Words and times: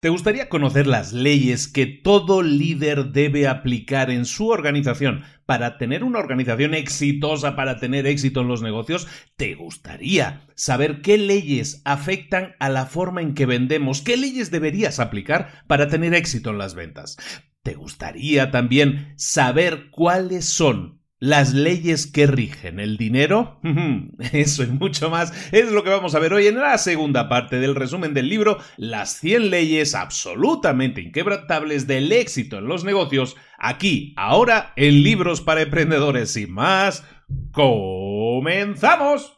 ¿Te 0.00 0.10
gustaría 0.10 0.48
conocer 0.48 0.86
las 0.86 1.12
leyes 1.12 1.66
que 1.66 1.84
todo 1.84 2.42
líder 2.42 3.06
debe 3.06 3.48
aplicar 3.48 4.12
en 4.12 4.26
su 4.26 4.46
organización 4.46 5.24
para 5.44 5.76
tener 5.76 6.04
una 6.04 6.20
organización 6.20 6.74
exitosa, 6.74 7.56
para 7.56 7.80
tener 7.80 8.06
éxito 8.06 8.42
en 8.42 8.46
los 8.46 8.62
negocios? 8.62 9.08
¿Te 9.34 9.56
gustaría 9.56 10.46
saber 10.54 11.00
qué 11.02 11.18
leyes 11.18 11.82
afectan 11.84 12.54
a 12.60 12.68
la 12.68 12.86
forma 12.86 13.22
en 13.22 13.34
que 13.34 13.46
vendemos? 13.46 14.00
¿Qué 14.00 14.16
leyes 14.16 14.52
deberías 14.52 15.00
aplicar 15.00 15.64
para 15.66 15.88
tener 15.88 16.14
éxito 16.14 16.50
en 16.50 16.58
las 16.58 16.76
ventas? 16.76 17.16
¿Te 17.64 17.74
gustaría 17.74 18.52
también 18.52 19.14
saber 19.16 19.90
cuáles 19.90 20.44
son 20.44 20.97
las 21.20 21.54
leyes 21.54 22.06
que 22.06 22.26
rigen 22.26 22.80
el 22.80 22.96
dinero. 22.96 23.60
Eso 24.32 24.62
y 24.62 24.68
mucho 24.68 25.10
más 25.10 25.32
es 25.52 25.70
lo 25.70 25.84
que 25.84 25.90
vamos 25.90 26.14
a 26.14 26.18
ver 26.18 26.32
hoy 26.32 26.46
en 26.46 26.58
la 26.58 26.78
segunda 26.78 27.28
parte 27.28 27.58
del 27.58 27.74
resumen 27.74 28.14
del 28.14 28.28
libro 28.28 28.58
Las 28.76 29.18
100 29.18 29.50
leyes 29.50 29.94
absolutamente 29.94 31.00
inquebrantables 31.00 31.86
del 31.86 32.12
éxito 32.12 32.58
en 32.58 32.68
los 32.68 32.84
negocios, 32.84 33.36
aquí, 33.58 34.14
ahora, 34.16 34.72
en 34.76 35.02
libros 35.02 35.40
para 35.40 35.62
emprendedores 35.62 36.36
y 36.36 36.46
más. 36.46 37.04
¡Comenzamos! 37.52 39.37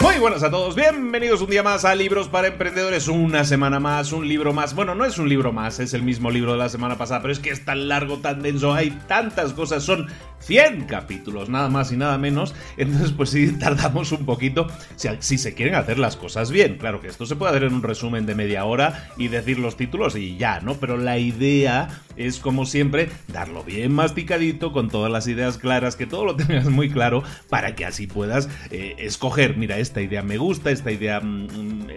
Muy 0.00 0.18
buenas 0.18 0.42
a 0.42 0.50
todos, 0.50 0.74
bienvenidos 0.74 1.42
un 1.42 1.50
día 1.50 1.62
más 1.62 1.84
a 1.84 1.94
Libros 1.94 2.26
para 2.26 2.48
Emprendedores, 2.48 3.06
una 3.06 3.44
semana 3.44 3.80
más, 3.80 4.12
un 4.12 4.26
libro 4.26 4.54
más. 4.54 4.74
Bueno, 4.74 4.94
no 4.94 5.04
es 5.04 5.18
un 5.18 5.28
libro 5.28 5.52
más, 5.52 5.78
es 5.78 5.92
el 5.92 6.02
mismo 6.02 6.30
libro 6.30 6.52
de 6.52 6.58
la 6.58 6.70
semana 6.70 6.96
pasada, 6.96 7.20
pero 7.20 7.32
es 7.32 7.38
que 7.38 7.50
es 7.50 7.66
tan 7.66 7.86
largo, 7.86 8.16
tan 8.16 8.40
denso, 8.40 8.72
hay 8.72 8.92
tantas 9.06 9.52
cosas, 9.52 9.82
son 9.82 10.08
100 10.40 10.86
capítulos, 10.86 11.48
nada 11.48 11.68
más 11.68 11.92
y 11.92 11.96
nada 11.96 12.18
menos. 12.18 12.54
Entonces, 12.76 13.12
pues 13.12 13.30
sí, 13.30 13.52
tardamos 13.58 14.12
un 14.12 14.24
poquito 14.24 14.66
si, 14.96 15.38
se 15.38 15.54
quieren 15.54 15.74
hacer 15.74 15.98
las 15.98 16.16
cosas 16.16 16.50
bien. 16.50 16.78
Claro 16.78 17.00
que 17.00 17.08
esto 17.08 17.26
se 17.26 17.36
puede 17.36 17.50
hacer 17.50 17.64
en 17.64 17.74
un 17.74 17.82
resumen 17.82 18.26
de 18.26 18.34
media 18.34 18.64
hora 18.64 19.10
y 19.16 19.28
decir 19.28 19.58
los 19.58 19.76
títulos 19.76 20.16
y 20.16 20.36
ya, 20.36 20.60
¿no? 20.60 20.74
Pero 20.74 20.96
la 20.96 21.18
idea 21.18 22.02
es, 22.16 22.38
como 22.38 22.66
siempre, 22.66 23.10
darlo 23.28 23.64
bien 23.64 23.92
masticadito, 23.92 24.72
con 24.72 24.88
todas 24.88 25.12
las 25.12 25.26
ideas 25.26 25.58
claras, 25.58 25.96
que 25.96 26.06
todo 26.06 26.24
lo 26.24 26.36
tengas 26.36 26.68
muy 26.68 26.90
claro, 26.90 27.22
para 27.48 27.74
que 27.74 27.84
así 27.84 28.06
puedas 28.06 28.48
eh, 28.70 28.96
escoger, 28.98 29.56
mira, 29.56 29.78
esta 29.90 30.02
idea 30.02 30.22
me 30.22 30.38
gusta, 30.38 30.70
esta 30.70 30.92
idea 30.92 31.20
mm, 31.20 31.46
mm, 31.46 31.90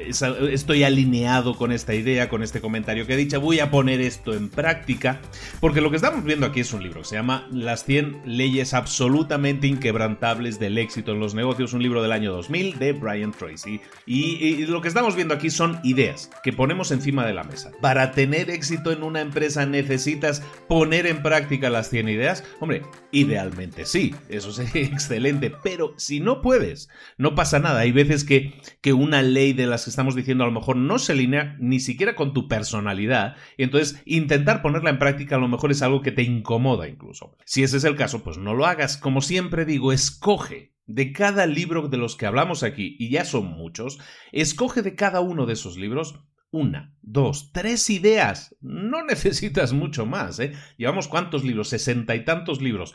estoy 0.52 0.84
alineado 0.84 1.56
con 1.56 1.72
esta 1.72 1.94
idea, 1.94 2.28
con 2.28 2.42
este 2.42 2.60
comentario 2.60 3.06
que 3.06 3.14
he 3.14 3.18
dicho, 3.18 3.40
voy 3.40 3.60
a 3.60 3.70
poner 3.70 4.02
esto 4.02 4.34
en 4.34 4.50
práctica, 4.50 5.22
porque 5.60 5.80
lo 5.80 5.92
que 5.92 5.98
estamos 5.98 6.24
viendo 6.24 6.48
aquí 6.48 6.62
es 6.62 6.74
un 6.74 6.82
libro, 6.82 7.04
se 7.04 7.16
llama 7.16 7.48
Las 7.52 7.86
100 7.86 8.24
leyes 8.26 8.74
absolutamente 8.74 9.68
inquebrantables 9.68 10.60
del 10.60 10.80
éxito 10.80 11.12
en 11.12 11.20
los 11.20 11.36
negocios, 11.36 11.74
un 11.74 11.84
libro 11.84 12.02
del 12.02 12.14
año 12.14 12.34
2000 12.34 12.80
de 12.80 12.94
Brian 12.94 13.32
Tracy, 13.32 13.80
y, 14.08 14.66
lo 14.66 14.82
que 14.82 14.88
estamos 14.88 15.16
viendo 15.16 15.36
aquí 15.36 15.52
son 15.52 15.80
ideas 15.84 16.32
que 16.44 16.52
ponemos 16.52 16.90
encima 16.90 17.28
de 17.28 17.34
la 17.34 17.44
mesa. 17.44 17.72
Para 17.80 18.12
tener 18.12 18.50
éxito 18.50 18.92
en 18.92 19.04
una 19.04 19.22
empresa 19.22 19.68
necesitas 19.68 20.42
poner 20.68 21.06
en 21.06 21.22
práctica 21.22 21.70
las 21.70 21.92
100 21.92 22.10
ideas, 22.10 22.44
hombre, 22.60 22.82
idealmente 23.12 23.86
sí, 23.86 24.16
eso 24.30 24.52
sería 24.52 24.82
excelente, 24.88 25.54
pero 25.62 25.94
si 25.98 26.20
no 26.20 26.42
puedes, 26.42 26.90
no 27.18 27.36
pasa 27.36 27.60
nada 27.60 27.83
Hay 27.84 27.92
veces 27.92 28.24
que, 28.24 28.54
que 28.80 28.94
una 28.94 29.22
ley 29.22 29.52
de 29.52 29.68
las 29.68 29.84
que 29.84 29.90
estamos 29.90 30.16
diciendo 30.16 30.46
a 30.46 30.48
lo 30.48 30.54
mejor 30.54 30.78
no 30.78 31.00
se 31.00 31.12
alinea 31.12 31.58
ni 31.60 31.82
siquiera 31.82 32.16
con 32.16 32.34
tu 32.34 32.48
personalidad, 32.48 33.36
y 33.58 33.64
entonces 33.64 34.02
intentar 34.06 34.62
ponerla 34.62 34.90
en 34.90 35.00
práctica 35.00 35.36
a 35.36 35.40
lo 35.40 35.50
mejor 35.50 35.70
es 35.70 35.82
algo 35.82 36.02
que 36.02 36.14
te 36.14 36.24
incomoda 36.24 36.88
incluso. 36.88 37.36
Si 37.44 37.62
ese 37.62 37.76
es 37.76 37.84
el 37.84 37.98
caso, 37.98 38.24
pues 38.24 38.38
no 38.38 38.54
lo 38.54 38.66
hagas. 38.68 38.96
Como 38.96 39.20
siempre 39.20 39.66
digo, 39.66 39.92
escoge 39.92 40.72
de 40.86 41.12
cada 41.12 41.46
libro 41.46 41.90
de 41.90 41.98
los 41.98 42.16
que 42.16 42.26
hablamos 42.26 42.64
aquí, 42.64 42.96
y 43.00 43.10
ya 43.10 43.26
son 43.26 43.48
muchos, 43.48 44.00
escoge 44.32 44.82
de 44.82 44.96
cada 44.96 45.20
uno 45.20 45.46
de 45.46 45.52
esos 45.52 45.76
libros 45.76 46.24
una, 46.54 46.96
dos, 47.02 47.52
tres 47.52 47.90
ideas. 47.90 48.56
No 48.62 49.04
necesitas 49.08 49.74
mucho 49.74 50.06
más, 50.06 50.40
¿eh? 50.40 50.54
Llevamos 50.78 51.10
cuántos 51.10 51.44
libros, 51.44 51.68
sesenta 51.68 52.16
y 52.16 52.24
tantos 52.24 52.62
libros. 52.62 52.94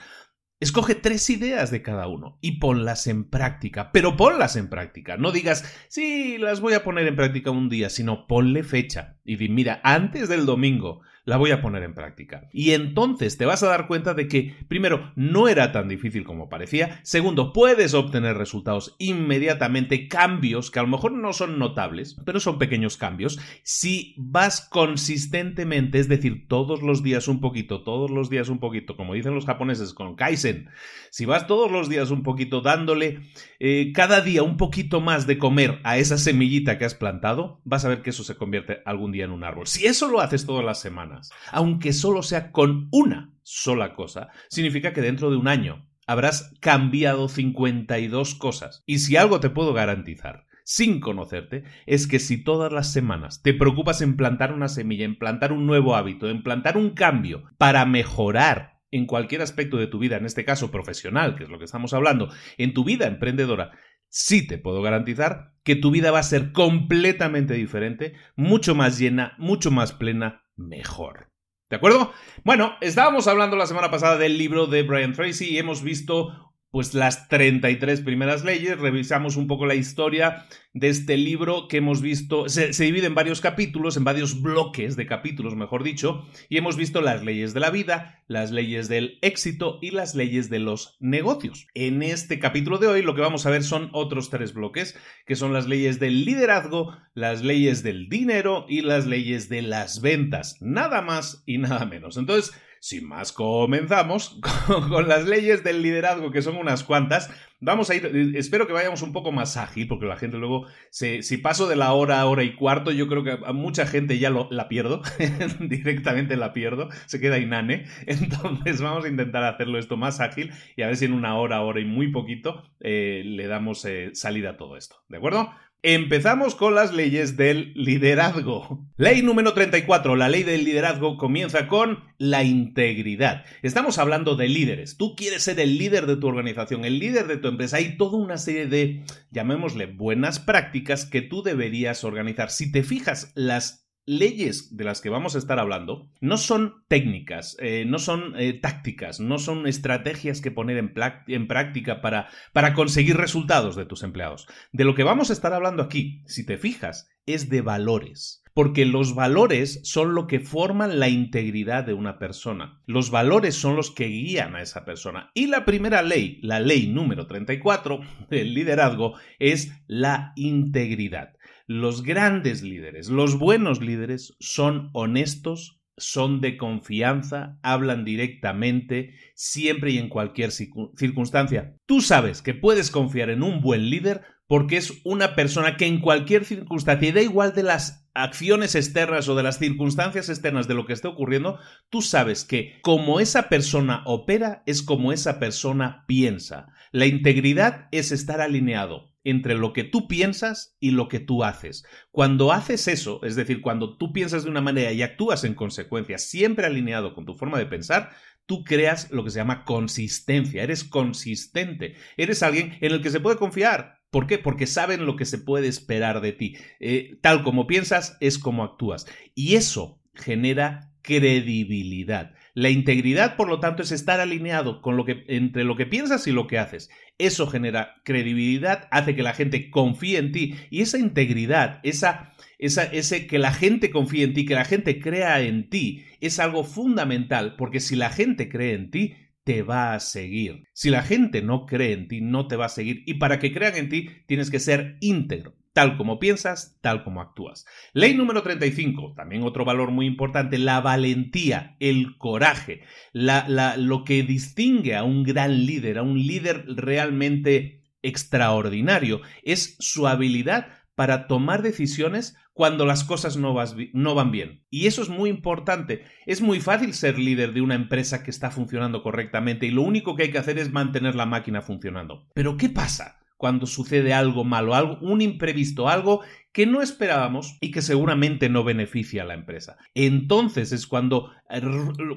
Escoge 0.61 0.97
tres 0.97 1.31
ideas 1.31 1.71
de 1.71 1.83
cada 1.83 2.09
uno 2.09 2.37
y 2.41 2.59
ponlas 2.59 3.07
en 3.07 3.31
práctica, 3.31 3.93
pero 3.93 4.17
ponlas 4.17 4.57
en 4.57 4.69
práctica. 4.69 5.17
No 5.17 5.31
digas, 5.31 5.65
sí, 5.89 6.37
las 6.37 6.61
voy 6.61 6.75
a 6.75 6.83
poner 6.83 7.07
en 7.07 7.15
práctica 7.15 7.53
un 7.53 7.69
día, 7.69 7.91
sino 7.91 8.27
ponle 8.27 8.65
fecha 8.65 9.19
y 9.25 9.37
di, 9.37 9.49
mira, 9.49 9.81
antes 9.85 10.29
del 10.29 10.47
domingo 10.47 11.03
la 11.29 11.37
voy 11.37 11.51
a 11.51 11.61
poner 11.61 11.83
en 11.83 11.93
práctica. 11.93 12.49
Y 12.55 12.71
entonces 12.71 13.37
te 13.37 13.45
vas 13.45 13.63
a 13.63 13.69
dar 13.69 13.87
cuenta 13.87 14.15
de 14.15 14.29
que, 14.29 14.57
primero, 14.67 15.13
no 15.15 15.47
era 15.47 15.73
tan 15.73 15.87
difícil 15.87 16.25
como 16.25 16.49
parecía, 16.49 17.01
segundo, 17.03 17.53
puedes 17.53 17.93
obtener 17.93 18.39
resultados 18.39 18.97
inmediatamente, 18.99 20.09
cambios 20.09 20.71
que 20.71 20.79
a 20.79 20.83
lo 20.83 20.89
mejor 20.89 21.13
no 21.13 21.35
son 21.35 21.59
notables, 21.59 22.17
pero 22.25 22.41
son 22.41 22.59
pequeños 22.59 22.97
cambios, 22.97 23.39
si 23.63 24.15
vas 24.17 24.63
consistentemente, 24.63 25.99
es 25.99 26.09
decir, 26.09 26.49
todos 26.49 26.81
los 26.81 27.03
días 27.03 27.29
un 27.29 27.43
poquito, 27.43 27.83
todos 27.83 28.11
los 28.11 28.31
días 28.31 28.49
un 28.49 28.59
poquito, 28.59 28.97
como 28.97 29.13
dicen 29.13 29.35
los 29.35 29.45
japoneses 29.45 29.93
con 29.93 30.17
Kaizen, 30.17 30.71
si 31.11 31.27
vas 31.27 31.47
todos 31.47 31.71
los 31.71 31.91
días 31.91 32.11
un 32.11 32.23
poquito 32.23 32.63
dándole 32.63 33.21
eh, 33.61 33.93
cada 33.95 34.23
día 34.23 34.43
un 34.43 34.57
poquito 34.57 35.03
más 35.03 35.27
de 35.27 35.37
comer 35.37 35.79
a 35.85 35.99
esa 35.99 36.17
semillita 36.17 36.79
que 36.79 36.87
has 36.87 36.95
plantado, 36.95 37.61
vas 37.65 37.85
a 37.85 37.89
ver 37.91 38.01
que 38.01 38.11
eso 38.11 38.25
se 38.25 38.37
convierte 38.37 38.79
algún 38.87 39.13
día 39.13 39.27
en 39.27 39.33
un 39.33 39.45
árbol. 39.45 39.67
Si 39.67 39.85
eso 39.85 40.09
lo 40.09 40.23
haces 40.23 40.47
todas 40.47 40.65
las 40.65 40.81
semanas, 40.81 41.18
aunque 41.51 41.93
solo 41.93 42.23
sea 42.23 42.53
con 42.53 42.89
una 42.91 43.33
sola 43.43 43.95
cosa, 43.95 44.29
significa 44.49 44.93
que 44.93 45.01
dentro 45.01 45.31
de 45.31 45.37
un 45.37 45.49
año 45.49 45.87
habrás 46.07 46.53
cambiado 46.61 47.29
52 47.29 48.35
cosas. 48.35 48.83
Y 48.87 48.99
si 48.99 49.17
algo 49.17 49.41
te 49.41 49.51
puedo 49.51 49.73
garantizar, 49.75 50.47
sin 50.65 51.01
conocerte, 51.01 51.65
es 51.87 52.07
que 52.07 52.19
si 52.19 52.45
todas 52.45 52.73
las 52.73 52.93
semanas 52.93 53.43
te 53.43 53.55
preocupas 53.55 54.03
en 54.03 54.17
plantar 54.17 54.53
una 54.53 54.69
semilla, 54.69 55.07
en 55.07 55.19
plantar 55.19 55.53
un 55.53 55.67
nuevo 55.67 55.97
hábito, 55.97 56.29
en 56.29 56.43
plantar 56.43 56.77
un 56.77 56.91
cambio 56.91 57.45
para 57.57 57.87
mejorar 57.87 58.79
en 58.91 59.07
cualquier 59.07 59.43
aspecto 59.43 59.77
de 59.77 59.87
tu 59.87 59.99
vida, 59.99 60.17
en 60.17 60.27
este 60.27 60.45
caso 60.45 60.71
profesional, 60.71 61.37
que 61.37 61.45
es 61.45 61.51
lo 61.51 61.59
que 61.59 61.65
estamos 61.65 61.95
hablando, 61.95 62.31
en 62.57 62.75
tu 62.75 62.85
vida 62.85 63.07
emprendedora, 63.07 63.73
sí 64.09 64.47
te 64.47 64.59
puedo 64.59 64.83
garantizar 64.83 65.53
que 65.63 65.77
tu 65.77 65.91
vida 65.91 66.11
va 66.11 66.21
a 66.21 66.23
ser 66.23 66.53
completamente 66.53 67.55
diferente, 67.55 68.15
mucho 68.37 68.75
más 68.75 68.99
llena, 68.99 69.35
mucho 69.39 69.71
más 69.71 69.93
plena, 69.93 70.43
mejor. 70.59 71.31
¿De 71.71 71.77
acuerdo? 71.77 72.13
Bueno, 72.45 72.77
estábamos 72.81 73.27
hablando 73.27 73.57
la 73.57 73.67
semana 73.67 73.91
pasada 73.91 74.17
del 74.17 74.39
libro 74.39 74.67
de 74.67 74.83
Brian 74.83 75.13
Tracy 75.13 75.51
y 75.51 75.59
hemos 75.59 75.83
visto 75.83 76.55
pues 76.71 76.93
las 76.93 77.29
33 77.29 78.03
primeras 78.03 78.45
leyes, 78.45 78.79
revisamos 78.79 79.37
un 79.37 79.47
poco 79.47 79.67
la 79.67 79.75
historia 79.75 80.47
de 80.75 80.89
este 80.89 81.17
libro 81.17 81.67
que 81.67 81.79
hemos 81.79 82.03
visto, 82.03 82.49
se, 82.49 82.71
divide 82.71 83.07
en 83.07 83.15
varios 83.15 83.41
capítulos, 83.41 83.97
en 83.97 84.05
varios 84.05 84.43
bloques 84.43 84.95
de 84.97 85.07
capítulos, 85.07 85.57
mejor 85.57 85.83
dicho, 85.83 86.27
y 86.49 86.59
hemos 86.59 86.77
visto 86.77 87.01
las 87.01 87.25
leyes 87.25 87.55
de 87.55 87.61
la 87.61 87.71
vida, 87.71 88.23
las 88.27 88.51
leyes 88.51 88.89
del 88.89 89.19
éxito 89.23 89.79
y 89.81 89.91
las 89.93 90.15
leyes 90.15 90.51
de 90.51 90.59
los 90.59 90.97
negocios. 91.01 91.67
En 91.75 92.03
este 92.03 92.39
capítulo 92.39 92.79
de 92.79 92.87
hoy 92.87 93.03
lo 93.03 93.15
que 93.15 93.23
vamos 93.23 93.47
a 93.47 93.51
ver 93.51 93.65
son 93.65 93.89
otros 93.93 94.29
tres 94.29 94.53
bloques, 94.53 94.97
que 95.27 95.37
son 95.37 95.53
las 95.53 95.67
leyes 95.67 95.99
del 95.99 96.25
liderazgo, 96.25 96.97
las 97.15 97.43
leyes 97.43 97.83
del 97.83 98.09
dinero 98.09 98.67
y 98.69 98.83
las 98.83 99.07
leyes 99.07 99.49
de 99.49 99.63
las 99.63 100.03
ventas, 100.03 100.59
nada 100.61 101.01
más 101.01 101.43
y 101.47 101.59
nada 101.59 101.87
menos. 101.87 102.19
Entonces, 102.19 102.55
sin 102.81 103.07
más, 103.09 103.33
comenzamos 103.33 104.41
con, 104.89 105.09
las 105.09 105.27
leyes 105.27 105.65
del 105.65 105.83
liderazgo, 105.83 106.31
que 106.31 106.43
son 106.43 106.57
unas 106.57 106.85
cuantas. 106.85 107.31
Vamos 107.61 107.91
a 107.91 107.97
ir, 107.97 108.35
espero 108.37 108.69
que 108.69 108.73
vayamos 108.73 109.03
un 109.03 109.13
poco 109.13 109.33
más 109.33 109.57
ágil, 109.57 109.89
porque 109.89 110.07
la 110.07 110.17
gente 110.17 110.37
luego, 110.37 110.67
si 110.91 111.37
paso 111.39 111.67
de 111.67 111.75
la 111.75 111.93
hora, 111.93 112.25
hora 112.25 112.45
y 112.45 112.55
cuarto, 112.55 112.93
yo 112.93 113.09
creo 113.09 113.25
que 113.25 113.37
a 113.45 113.53
mucha 113.53 113.85
gente 113.85 114.19
ya 114.21 114.31
la 114.31 114.69
pierdo, 114.69 115.03
directamente 115.61 116.37
la 116.37 116.53
pierdo, 116.53 116.89
se 117.07 117.21
queda 117.21 117.39
inane. 117.39 117.87
Entonces 118.07 118.81
vamos 118.81 119.05
a 119.05 119.09
intentar 119.09 119.43
hacerlo 119.43 119.79
esto 119.79 119.97
más 119.97 120.21
ágil 120.21 120.53
y 120.77 120.83
a 120.83 120.87
ver 120.87 120.97
si 120.97 121.07
en 121.07 121.13
una 121.13 121.37
hora, 121.37 121.61
hora 121.63 121.81
y 121.81 121.85
muy 121.85 122.13
poquito 122.13 122.63
eh, 122.81 123.23
le 123.25 123.49
damos 123.49 123.85
eh, 123.85 124.11
salida 124.15 124.51
a 124.51 124.57
todo 124.57 124.77
esto. 124.77 125.03
¿De 125.09 125.17
acuerdo? 125.17 125.51
Empezamos 125.83 126.57
con 126.57 126.75
las 126.75 126.93
leyes 126.93 127.37
del 127.37 127.73
liderazgo. 127.75 128.85
Ley 128.97 129.23
número 129.23 129.55
34. 129.55 130.17
La 130.17 130.29
ley 130.29 130.43
del 130.43 130.65
liderazgo 130.65 131.17
comienza 131.17 131.69
con 131.69 132.03
la 132.19 132.43
integridad. 132.43 133.45
Estamos 133.63 133.99
hablando 133.99 134.35
de 134.35 134.49
líderes. 134.49 134.97
Tú 134.97 135.15
quieres 135.15 135.45
ser 135.45 135.61
el 135.61 135.79
líder 135.79 136.07
de 136.07 136.17
tu 136.17 136.27
organización, 136.27 136.85
el 136.85 136.99
líder 136.99 137.29
de 137.29 137.37
tu 137.37 137.47
empresa. 137.47 137.77
Hay 137.77 137.97
toda 137.97 138.19
una 138.19 138.39
serie 138.39 138.67
de, 138.67 139.05
llamémosle, 139.31 139.87
buenas 139.87 140.41
prácticas 140.41 141.07
que 141.07 141.23
tú 141.23 141.45
deberías 141.45 142.03
organizar. 142.03 142.51
Si 142.51 142.73
te 142.73 142.83
fijas, 142.83 143.31
las 143.37 143.88
leyes 144.09 144.75
de 144.75 144.85
las 144.85 145.03
que 145.03 145.11
vamos 145.11 145.35
a 145.35 145.39
estar 145.39 145.59
hablando 145.59 146.09
no 146.21 146.39
son 146.39 146.83
técnicas, 146.89 147.57
eh, 147.61 147.85
no 147.87 147.99
son 147.99 148.35
eh, 148.39 148.55
tácticas, 148.55 149.21
no 149.21 149.39
son 149.39 149.67
estrategias 149.67 150.41
que 150.41 150.51
poner 150.51 150.79
en, 150.79 151.47
práctica 151.47 152.01
para, 152.01 152.29
para 152.55 152.73
conseguir 152.73 153.19
resultados 153.19 153.77
de 153.77 153.85
tus 153.85 154.03
empleados. 154.03 154.49
De 154.73 154.85
lo 154.85 154.95
que 154.95 155.05
vamos 155.05 155.29
a 155.29 155.35
estar 155.35 155.53
hablando 155.53 155.83
aquí, 155.83 156.23
si 156.27 156.47
te 156.47 156.57
fijas, 156.57 157.11
es 157.27 157.51
de 157.51 157.61
valores. 157.61 158.43
Porque 158.55 158.87
los 158.87 159.15
valores 159.15 159.81
son 159.85 160.15
lo 160.15 160.27
que 160.27 160.41
forman 160.41 160.99
la 160.99 161.09
integridad 161.09 161.85
de 161.85 161.93
una 161.93 162.19
persona. 162.19 162.81
Los 162.87 163.11
valores 163.11 163.55
son 163.55 163.77
los 163.77 163.93
que 163.93 164.07
guían 164.07 164.57
a 164.57 164.63
esa 164.63 164.85
persona. 164.85 165.31
Y 165.33 165.47
la 165.47 165.65
primera 165.65 166.03
ley, 166.03 166.41
la 166.43 166.59
ley 166.59 166.89
número 166.89 167.27
34 167.29 168.01
del 168.31 168.55
liderazgo, 168.55 169.15
es 169.39 169.71
la 169.87 170.33
integridad. 170.35 171.38
Los 171.71 172.03
grandes 172.03 172.63
líderes, 172.63 173.11
los 173.11 173.39
buenos 173.39 173.83
líderes 173.83 174.35
son 174.41 174.89
honestos, 174.95 175.83
son 175.99 176.41
de 176.41 176.57
confianza, 176.57 177.59
hablan 177.63 178.07
directamente, 178.07 179.13
siempre 179.35 179.91
y 179.91 179.99
en 179.99 180.09
cualquier 180.09 180.51
circunstancia. 180.51 181.77
Tú 181.85 182.01
sabes 182.01 182.41
que 182.41 182.55
puedes 182.55 182.91
confiar 182.91 183.29
en 183.29 183.43
un 183.43 183.61
buen 183.61 183.91
líder 183.91 184.23
porque 184.47 184.79
es 184.79 184.95
una 185.05 185.35
persona 185.35 185.77
que 185.77 185.85
en 185.85 186.01
cualquier 186.01 186.47
circunstancia, 186.47 187.11
y 187.11 187.13
da 187.13 187.21
igual 187.21 187.53
de 187.53 187.65
las 187.65 188.09
acciones 188.15 188.75
externas 188.75 189.29
o 189.29 189.35
de 189.35 189.43
las 189.43 189.59
circunstancias 189.59 190.31
externas 190.31 190.69
de 190.69 190.75
lo 190.75 190.87
que 190.87 190.95
esté 190.95 191.09
ocurriendo, 191.09 191.59
tú 191.91 192.01
sabes 192.01 192.47
que 192.47 192.79
como 192.81 193.21
esa 193.21 193.51
persona 193.51 194.03
opera 194.07 194.63
es 194.65 194.81
como 194.81 195.13
esa 195.13 195.39
persona 195.39 196.07
piensa. 196.07 196.69
La 196.93 197.05
integridad 197.05 197.89
es 197.93 198.11
estar 198.11 198.41
alineado 198.41 199.13
entre 199.31 199.55
lo 199.55 199.73
que 199.73 199.85
tú 199.85 200.09
piensas 200.09 200.77
y 200.81 200.93
lo 200.93 201.09
que 201.09 201.21
tú 201.21 201.45
haces. 201.45 201.85
Cuando 202.11 202.53
haces 202.53 202.89
eso, 202.89 203.21
es 203.23 203.37
decir, 203.37 203.61
cuando 203.61 203.97
tú 203.99 204.13
piensas 204.13 204.45
de 204.45 204.51
una 204.51 204.61
manera 204.61 204.93
y 204.93 205.03
actúas 205.03 205.45
en 205.45 205.55
consecuencia, 205.55 206.19
siempre 206.19 206.67
alineado 206.67 207.15
con 207.15 207.27
tu 207.27 207.35
forma 207.35 207.59
de 207.59 207.67
pensar, 207.67 208.11
tú 208.47 208.65
creas 208.65 209.11
lo 209.11 209.25
que 209.25 209.31
se 209.31 209.39
llama 209.39 209.65
consistencia, 209.65 210.63
eres 210.63 210.85
consistente, 210.85 211.97
eres 212.17 212.43
alguien 212.43 212.79
en 212.81 212.93
el 212.93 213.03
que 213.03 213.11
se 213.11 213.21
puede 213.21 213.37
confiar. 213.37 213.99
¿Por 214.11 214.27
qué? 214.27 214.39
Porque 214.39 214.67
saben 214.67 215.05
lo 215.05 215.17
que 215.17 215.27
se 215.27 215.37
puede 215.37 215.69
esperar 215.69 216.23
de 216.23 216.33
ti. 216.33 216.57
Eh, 216.81 217.19
tal 217.21 217.43
como 217.43 217.67
piensas 217.67 218.17
es 218.21 218.39
como 218.39 218.65
actúas. 218.65 219.07
Y 219.35 219.57
eso 219.57 220.01
genera 220.15 220.95
credibilidad. 221.03 222.35
La 222.59 222.71
integridad, 222.71 223.37
por 223.37 223.49
lo 223.49 223.61
tanto, 223.61 223.85
es 223.85 223.93
estar 223.93 224.19
alineado 224.19 224.83
con 224.83 224.97
lo 224.97 225.05
que, 225.05 225.23
entre 225.29 225.63
lo 225.63 225.77
que 225.77 225.87
piensas 225.87 226.27
y 226.27 226.33
lo 226.33 226.49
que 226.49 226.59
haces. 226.59 226.91
Eso 227.17 227.47
genera 227.47 228.03
credibilidad, 228.03 228.89
hace 228.91 229.15
que 229.15 229.23
la 229.23 229.33
gente 229.33 229.71
confíe 229.71 230.19
en 230.19 230.33
ti 230.33 230.57
y 230.69 230.81
esa 230.81 230.99
integridad, 230.99 231.79
esa, 231.85 232.33
esa, 232.59 232.83
ese 232.83 233.29
que 233.29 233.39
la 233.39 233.53
gente 233.53 233.93
confíe 233.93 234.25
en 234.25 234.35
ti, 234.35 234.45
que 234.45 234.57
la 234.57 234.65
gente 234.65 234.99
crea 234.99 235.41
en 235.41 235.71
ti, 235.71 236.05
es 236.21 236.41
algo 236.41 236.65
fundamental 236.65 237.55
porque 237.55 237.79
si 237.79 237.95
la 237.95 238.11
gente 238.11 238.49
cree 238.49 238.75
en 238.75 238.91
ti, 238.91 239.15
te 239.45 239.63
va 239.63 239.95
a 239.95 240.01
seguir. 240.01 240.65
Si 240.73 240.91
la 240.91 241.05
gente 241.05 241.43
no 241.43 241.65
cree 241.65 241.93
en 241.93 242.09
ti, 242.09 242.21
no 242.23 242.49
te 242.49 242.57
va 242.57 242.67
a 242.67 242.71
seguir. 242.71 243.05
Y 243.07 243.15
para 243.15 243.39
que 243.39 243.53
crean 243.53 243.77
en 243.77 243.89
ti, 243.89 244.09
tienes 244.27 244.51
que 244.51 244.59
ser 244.59 244.97
íntegro 245.01 245.55
tal 245.79 245.97
como 245.97 246.19
piensas, 246.19 246.77
tal 246.81 247.05
como 247.05 247.21
actúas. 247.21 247.65
Ley 247.93 248.13
número 248.13 248.43
35, 248.43 249.15
también 249.15 249.45
otro 249.45 249.65
valor 249.65 249.93
muy 249.93 250.07
importante, 250.07 250.59
la 250.59 250.81
valentía, 250.81 251.77
el 251.79 252.19
coraje, 252.19 252.83
lo 253.13 254.03
que 254.03 254.25
distingue 254.25 254.97
a 254.97 255.05
un 255.05 255.23
gran 255.23 255.67
líder, 255.67 255.99
a 255.99 256.03
un 256.03 256.19
líder 256.19 256.65
realmente 256.67 257.85
extraordinario, 258.03 259.21
es 259.45 259.77
su 259.79 260.09
habilidad 260.09 260.67
para 260.97 261.29
tomar 261.29 261.63
decisiones 261.63 262.37
cuando 262.53 262.85
las 262.85 263.05
cosas 263.05 263.37
no, 263.37 263.55
no, 263.93 264.15
van 264.17 264.33
bien. 264.33 264.65
Y 264.71 264.89
eso 264.89 265.01
es 265.01 265.09
muy 265.09 265.31
importante. 265.31 266.03
Es 266.27 266.43
muy 266.43 266.59
fácil 266.59 266.93
ser 266.93 267.21
líder 267.21 267.53
de 267.53 267.61
una 267.61 267.77
empresa 267.77 268.25
que 268.25 268.33
está 268.33 268.51
funcionando 268.51 269.05
correctamente 269.05 269.67
y 269.67 269.71
lo 269.71 269.83
único 269.83 270.17
que 270.17 270.25
hay 270.25 270.33
que 270.33 270.39
hacer 270.39 270.59
es 270.59 270.73
mantener 270.73 271.15
la 271.15 271.27
máquina 271.27 271.63
funcionando. 271.63 272.27
Pero 272.35 272.57
¿qué 272.57 272.69
pasa 272.69 273.18
cuando 273.39 273.67
sucede 273.67 274.13
algo 274.13 274.45
malo, 274.45 274.75
algo, 274.75 274.99
un 275.01 275.23
imprevisto, 275.23 275.89
algo 275.89 276.21
que 276.53 276.67
no 276.67 276.83
esperábamos 276.83 277.57
y 277.61 277.71
que 277.71 277.83
seguramente 277.83 278.49
no 278.49 278.65
beneficia 278.65 279.23
a 279.23 279.27
la 279.27 279.35
empresa. 279.35 279.77
Entonces 279.95 280.73
es 280.73 280.89
cuando, 280.89 281.31
eh, 281.49 281.63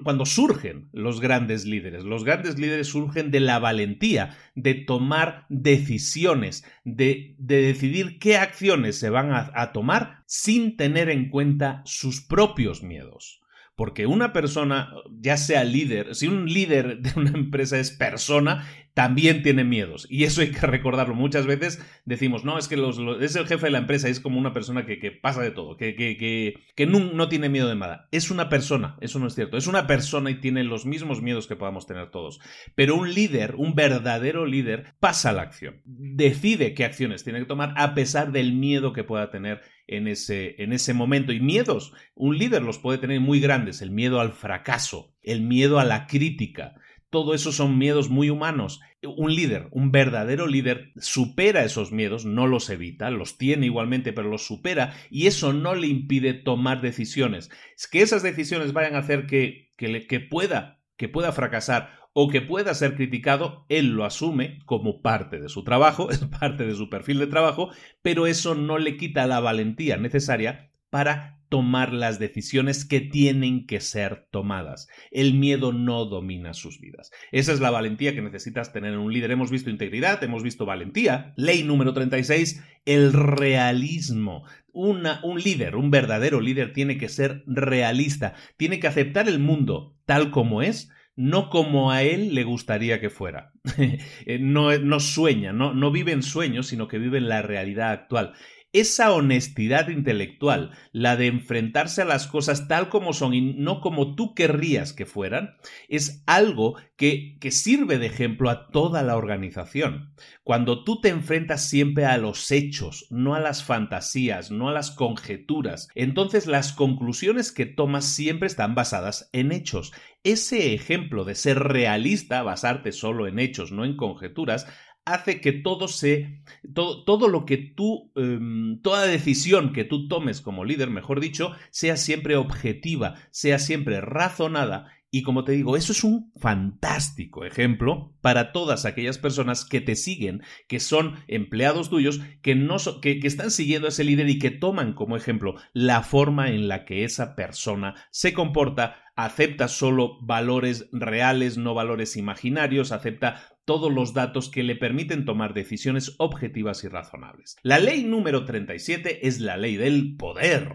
cuando 0.04 0.25
surgen 0.25 0.90
los 0.94 1.22
grandes 1.22 1.66
líderes. 1.66 2.04
Los 2.04 2.24
grandes 2.24 2.58
líderes 2.58 2.88
surgen 2.88 3.30
de 3.30 3.40
la 3.40 3.60
valentía 3.60 4.36
de 4.56 4.74
tomar 4.74 5.46
decisiones, 5.50 6.66
de, 6.84 7.36
de 7.38 7.62
decidir 7.62 8.18
qué 8.18 8.38
acciones 8.38 8.98
se 8.98 9.12
van 9.12 9.32
a 9.32 9.72
tomar 9.74 10.24
sin 10.25 10.75
tener 10.75 11.10
en 11.12 11.30
cuenta 11.30 11.84
sus 11.86 12.22
propios 12.22 12.82
miedos. 12.82 13.40
Porque 13.82 14.06
una 14.06 14.32
persona, 14.32 14.94
ya 15.10 15.38
sea 15.38 15.64
líder, 15.64 16.14
si 16.14 16.28
un 16.28 16.46
líder 16.46 17.00
de 17.00 17.20
una 17.20 17.32
empresa 17.32 17.80
es 17.80 17.90
persona, 17.90 18.68
también 18.94 19.42
tiene 19.42 19.64
miedos. 19.64 20.06
Y 20.08 20.26
eso 20.26 20.42
hay 20.42 20.52
que 20.52 20.68
recordarlo. 20.68 21.16
Muchas 21.16 21.48
veces 21.48 21.84
decimos, 22.06 22.44
no, 22.44 22.60
es 22.60 22.68
que 22.68 22.78
los, 22.78 23.00
es 23.22 23.36
el 23.36 23.48
jefe 23.48 23.66
de 23.66 23.72
la 23.72 23.80
empresa, 23.80 24.08
es 24.08 24.20
como 24.20 24.38
una 24.38 24.54
persona 24.54 24.86
que, 24.86 25.12
pasa 25.12 25.42
de 25.42 25.50
todo, 25.50 25.78
que, 25.78 25.96
que, 25.96 26.86
no, 26.86 27.28
tiene 27.28 27.50
miedo 27.50 27.68
de 27.68 27.76
nada. 27.76 28.08
Es 28.12 28.30
una 28.30 28.50
persona, 28.50 28.98
eso 29.02 29.18
no 29.18 29.26
es 29.26 29.34
cierto. 29.34 29.58
Es 29.58 29.66
una 29.66 29.88
persona 29.88 30.30
y 30.30 30.36
tiene 30.36 30.64
los 30.64 30.86
mismos 30.86 31.24
miedos 31.24 31.48
que 31.48 31.56
podamos 31.56 31.88
tener 31.88 32.12
todos. 32.12 32.40
Pero 32.76 32.96
un 32.96 33.12
líder, 33.12 33.56
un 33.56 33.74
verdadero 33.74 34.46
líder, 34.46 34.94
pasa 35.00 35.32
a 35.32 35.34
la 35.34 35.42
acción. 35.42 35.82
Decide 35.86 36.76
qué 36.76 36.86
acciones 36.86 37.24
tiene 37.24 37.40
que 37.40 37.46
tomar 37.46 37.74
a 37.78 37.96
pesar 37.96 38.32
del 38.32 38.54
miedo 38.54 38.94
que 38.94 39.04
pueda 39.04 39.32
tener 39.32 39.62
en 39.91 40.07
ese, 40.07 40.55
en 40.62 40.74
ese 40.74 40.93
momento. 40.93 41.31
Y 41.31 41.39
miedos, 41.39 41.93
un 42.15 42.38
líder 42.38 42.63
los 42.63 42.79
puede 42.79 42.98
tener 42.98 43.19
muy 43.19 43.39
grandes. 43.39 43.81
El 43.81 43.91
miedo 43.91 44.19
al 44.19 44.31
fracaso, 44.31 45.13
el 45.21 45.41
miedo 45.41 45.79
a 45.79 45.86
la 45.86 46.07
crítica, 46.07 46.75
todo 47.12 47.33
eso 47.33 47.51
son 47.51 47.77
miedos 47.77 48.10
muy 48.10 48.29
humanos. 48.29 48.79
Un 49.03 49.36
líder, 49.36 49.67
un 49.71 49.91
verdadero 49.91 50.48
líder, 50.48 50.93
supera 50.95 51.65
esos 51.65 51.91
miedos, 51.91 52.24
no 52.24 52.48
los 52.48 52.69
evita, 52.69 53.12
los 53.12 53.38
tiene 53.38 53.65
igualmente, 53.65 54.13
pero 54.13 54.29
los 54.29 54.45
supera 54.45 54.93
y 55.10 55.27
eso 55.27 55.51
no 55.53 55.75
le 55.75 55.88
impide 55.88 56.33
tomar 56.33 56.81
decisiones. 56.81 57.50
Es 57.75 57.88
que 57.88 58.01
esas 58.01 58.24
decisiones 58.24 58.71
vayan 58.74 58.95
a 58.95 59.00
hacer 59.00 59.27
que, 59.27 59.71
que, 59.75 60.19
pueda, 60.21 60.79
que 60.95 61.10
pueda 61.10 61.33
fracasar 61.33 62.00
o 62.13 62.30
que 62.30 62.41
pueda 62.41 62.74
ser 62.74 62.96
criticado, 62.96 63.65
él 63.70 63.91
lo 63.91 64.06
asume 64.06 64.60
como 64.65 65.01
parte 65.01 65.39
de 65.39 65.50
su 65.50 65.63
trabajo, 65.63 66.10
es 66.12 66.20
parte 66.39 66.65
de 66.65 66.75
su 66.75 66.89
perfil 66.89 67.20
de 67.20 67.27
trabajo, 67.27 67.70
pero 68.01 68.27
eso 68.27 68.56
no 68.56 68.77
le 68.77 68.98
quita 68.98 69.27
la 69.27 69.39
valentía 69.39 69.98
necesaria 69.98 70.72
para 70.89 71.41
tomar 71.51 71.91
las 71.91 72.18
decisiones 72.18 72.86
que 72.86 73.01
tienen 73.01 73.65
que 73.68 73.82
ser 73.82 74.25
tomadas. 74.32 74.88
El 75.12 75.34
miedo 75.34 75.74
no 75.74 76.06
domina 76.06 76.53
sus 76.53 76.80
vidas. 76.80 77.12
Esa 77.34 77.51
es 77.51 77.60
la 77.60 77.72
valentía 77.72 78.15
que 78.15 78.22
necesitas 78.22 78.72
tener 78.72 78.94
en 78.94 79.00
un 79.00 79.12
líder. 79.12 79.32
Hemos 79.32 79.51
visto 79.51 79.70
integridad, 79.70 80.24
hemos 80.24 80.44
visto 80.44 80.65
valentía. 80.65 81.34
Ley 81.36 81.63
número 81.63 81.94
36, 81.94 82.63
el 82.86 83.12
realismo. 83.12 84.46
Un 84.72 85.03
líder, 85.44 85.75
un 85.75 85.91
verdadero 85.91 86.39
líder, 86.39 86.72
tiene 86.72 86.98
que 86.98 87.10
ser 87.10 87.44
realista, 87.46 88.34
tiene 88.56 88.80
que 88.80 88.88
aceptar 88.88 89.27
el 89.27 89.39
mundo 89.39 89.98
tal 90.06 90.32
como 90.32 90.62
es, 90.62 90.89
no 91.15 91.50
como 91.50 91.91
a 91.91 92.03
él 92.03 92.34
le 92.36 92.44
gustaría 92.44 93.00
que 93.00 93.10
fuera. 93.10 93.51
Eh, 94.25 94.39
no, 94.39 94.77
no, 94.77 95.00
sueña, 95.00 95.51
no, 95.53 95.91
vive 95.91 96.12
en 96.12 96.24
sueños, 96.24 96.68
sino 96.68 96.88
que 96.88 97.00
vive 97.00 97.18
en 97.18 97.30
la 97.30 97.41
realidad 97.41 97.91
actual. 97.91 98.34
Esa 98.74 99.12
honestidad 99.12 99.89
intelectual, 99.89 100.72
la 100.94 101.18
de 101.18 101.27
enfrentarse 101.27 102.03
a 102.03 102.06
las 102.06 102.27
cosas 102.27 102.70
tal 102.70 102.88
como 102.88 103.12
son 103.12 103.34
y 103.34 103.41
no 103.53 103.82
como 103.82 104.15
tú 104.15 104.34
querrías 104.34 104.94
que 104.94 105.06
fueran, 105.06 105.56
es 105.89 106.24
algo 106.25 106.77
que, 106.96 107.38
sirve 107.51 107.98
de 107.98 108.06
ejemplo 108.06 108.50
a 108.50 108.68
toda 108.68 109.03
la 109.03 109.18
organización. 109.18 110.13
Cuando 110.44 110.86
tú 110.86 111.01
te 111.01 111.10
enfrentas 111.10 111.68
siempre 111.68 112.06
a 112.06 112.18
los 112.18 112.50
hechos, 112.51 113.08
no 113.10 113.36
a 113.36 113.41
las 113.41 113.63
fantasías, 113.63 114.51
no 114.51 114.70
a 114.70 114.72
las 114.72 114.91
conjeturas, 114.91 115.89
entonces 115.94 116.48
las 116.48 116.72
conclusiones 116.72 117.51
que 117.51 117.65
tomas 117.65 118.06
siempre 118.06 118.48
están 118.48 118.74
basadas 118.74 119.30
en 119.34 119.51
hechos. 119.51 119.91
Ese 120.24 120.74
ejemplo 120.74 121.24
de 121.24 121.36
ser 121.36 121.60
realista, 121.60 122.44
basarte 122.44 122.92
solo 122.92 123.28
en 123.28 123.40
hechos, 123.40 123.72
no 123.72 123.86
en 123.86 123.98
conjeturas, 123.98 124.68
hace 125.06 125.42
que 125.42 125.51
todo 125.51 125.88
se. 125.88 126.44
todo, 126.74 127.04
todo 127.04 127.28
lo 127.28 127.46
que 127.46 127.58
tú. 127.58 128.12
Em, 128.16 128.82
toda 128.82 129.06
decisión 129.06 129.74
que 129.74 129.84
tú 129.84 130.08
tomes 130.08 130.42
como 130.42 130.66
líder, 130.66 130.90
mejor 130.90 131.20
dicho, 131.20 131.54
sea 131.72 131.98
siempre 131.98 132.36
objetiva, 132.36 133.16
sea 133.32 133.60
siempre 133.60 134.01
razonada. 134.01 134.92
Y 135.13 135.24
como 135.24 135.44
te 135.44 135.51
digo, 135.51 135.75
eso 135.75 135.92
es 135.92 136.06
un 136.06 136.32
fantástico 136.38 137.44
ejemplo 137.44 138.16
para 138.22 138.54
todas 138.54 138.86
aquellas 138.86 139.18
personas 139.18 139.66
que 139.66 139.82
te 139.82 139.98
siguen, 139.98 140.42
que 140.70 140.80
son 140.80 141.16
empleados 141.28 141.90
tuyos, 141.90 142.22
que, 142.42 142.56
no 142.56 142.78
que, 143.01 143.20
que 143.20 143.28
están 143.28 143.51
siguiendo 143.51 143.88
a 143.88 143.90
ese 143.90 144.06
líder 144.06 144.30
y 144.30 144.40
que 144.40 144.51
toman 144.51 144.94
como 144.94 145.18
ejemplo 145.18 145.56
la 145.74 146.01
forma 146.01 146.51
en 146.51 146.70
la 146.70 146.86
que 146.86 147.04
esa 147.04 147.36
persona 147.36 147.96
se 148.10 148.34
comporta, 148.34 149.00
acepta 149.15 149.68
solo 149.68 150.18
valores 150.22 150.89
reales, 150.91 151.58
no 151.58 151.74
valores 151.74 152.18
imaginarios, 152.18 152.91
acepta 152.91 153.58
todos 153.65 153.94
los 153.94 154.13
datos 154.13 154.50
que 154.50 154.63
le 154.63 154.75
permiten 154.75 155.24
tomar 155.24 155.53
decisiones 155.53 156.15
objetivas 156.18 156.84
y 156.84 156.88
razonables. 156.88 157.58
La 157.62 157.80
ley 157.80 158.03
número 158.03 158.44
37 158.44 159.27
es 159.27 159.39
la 159.39 159.56
ley 159.56 159.77
del 159.77 160.15
poder. 160.18 160.70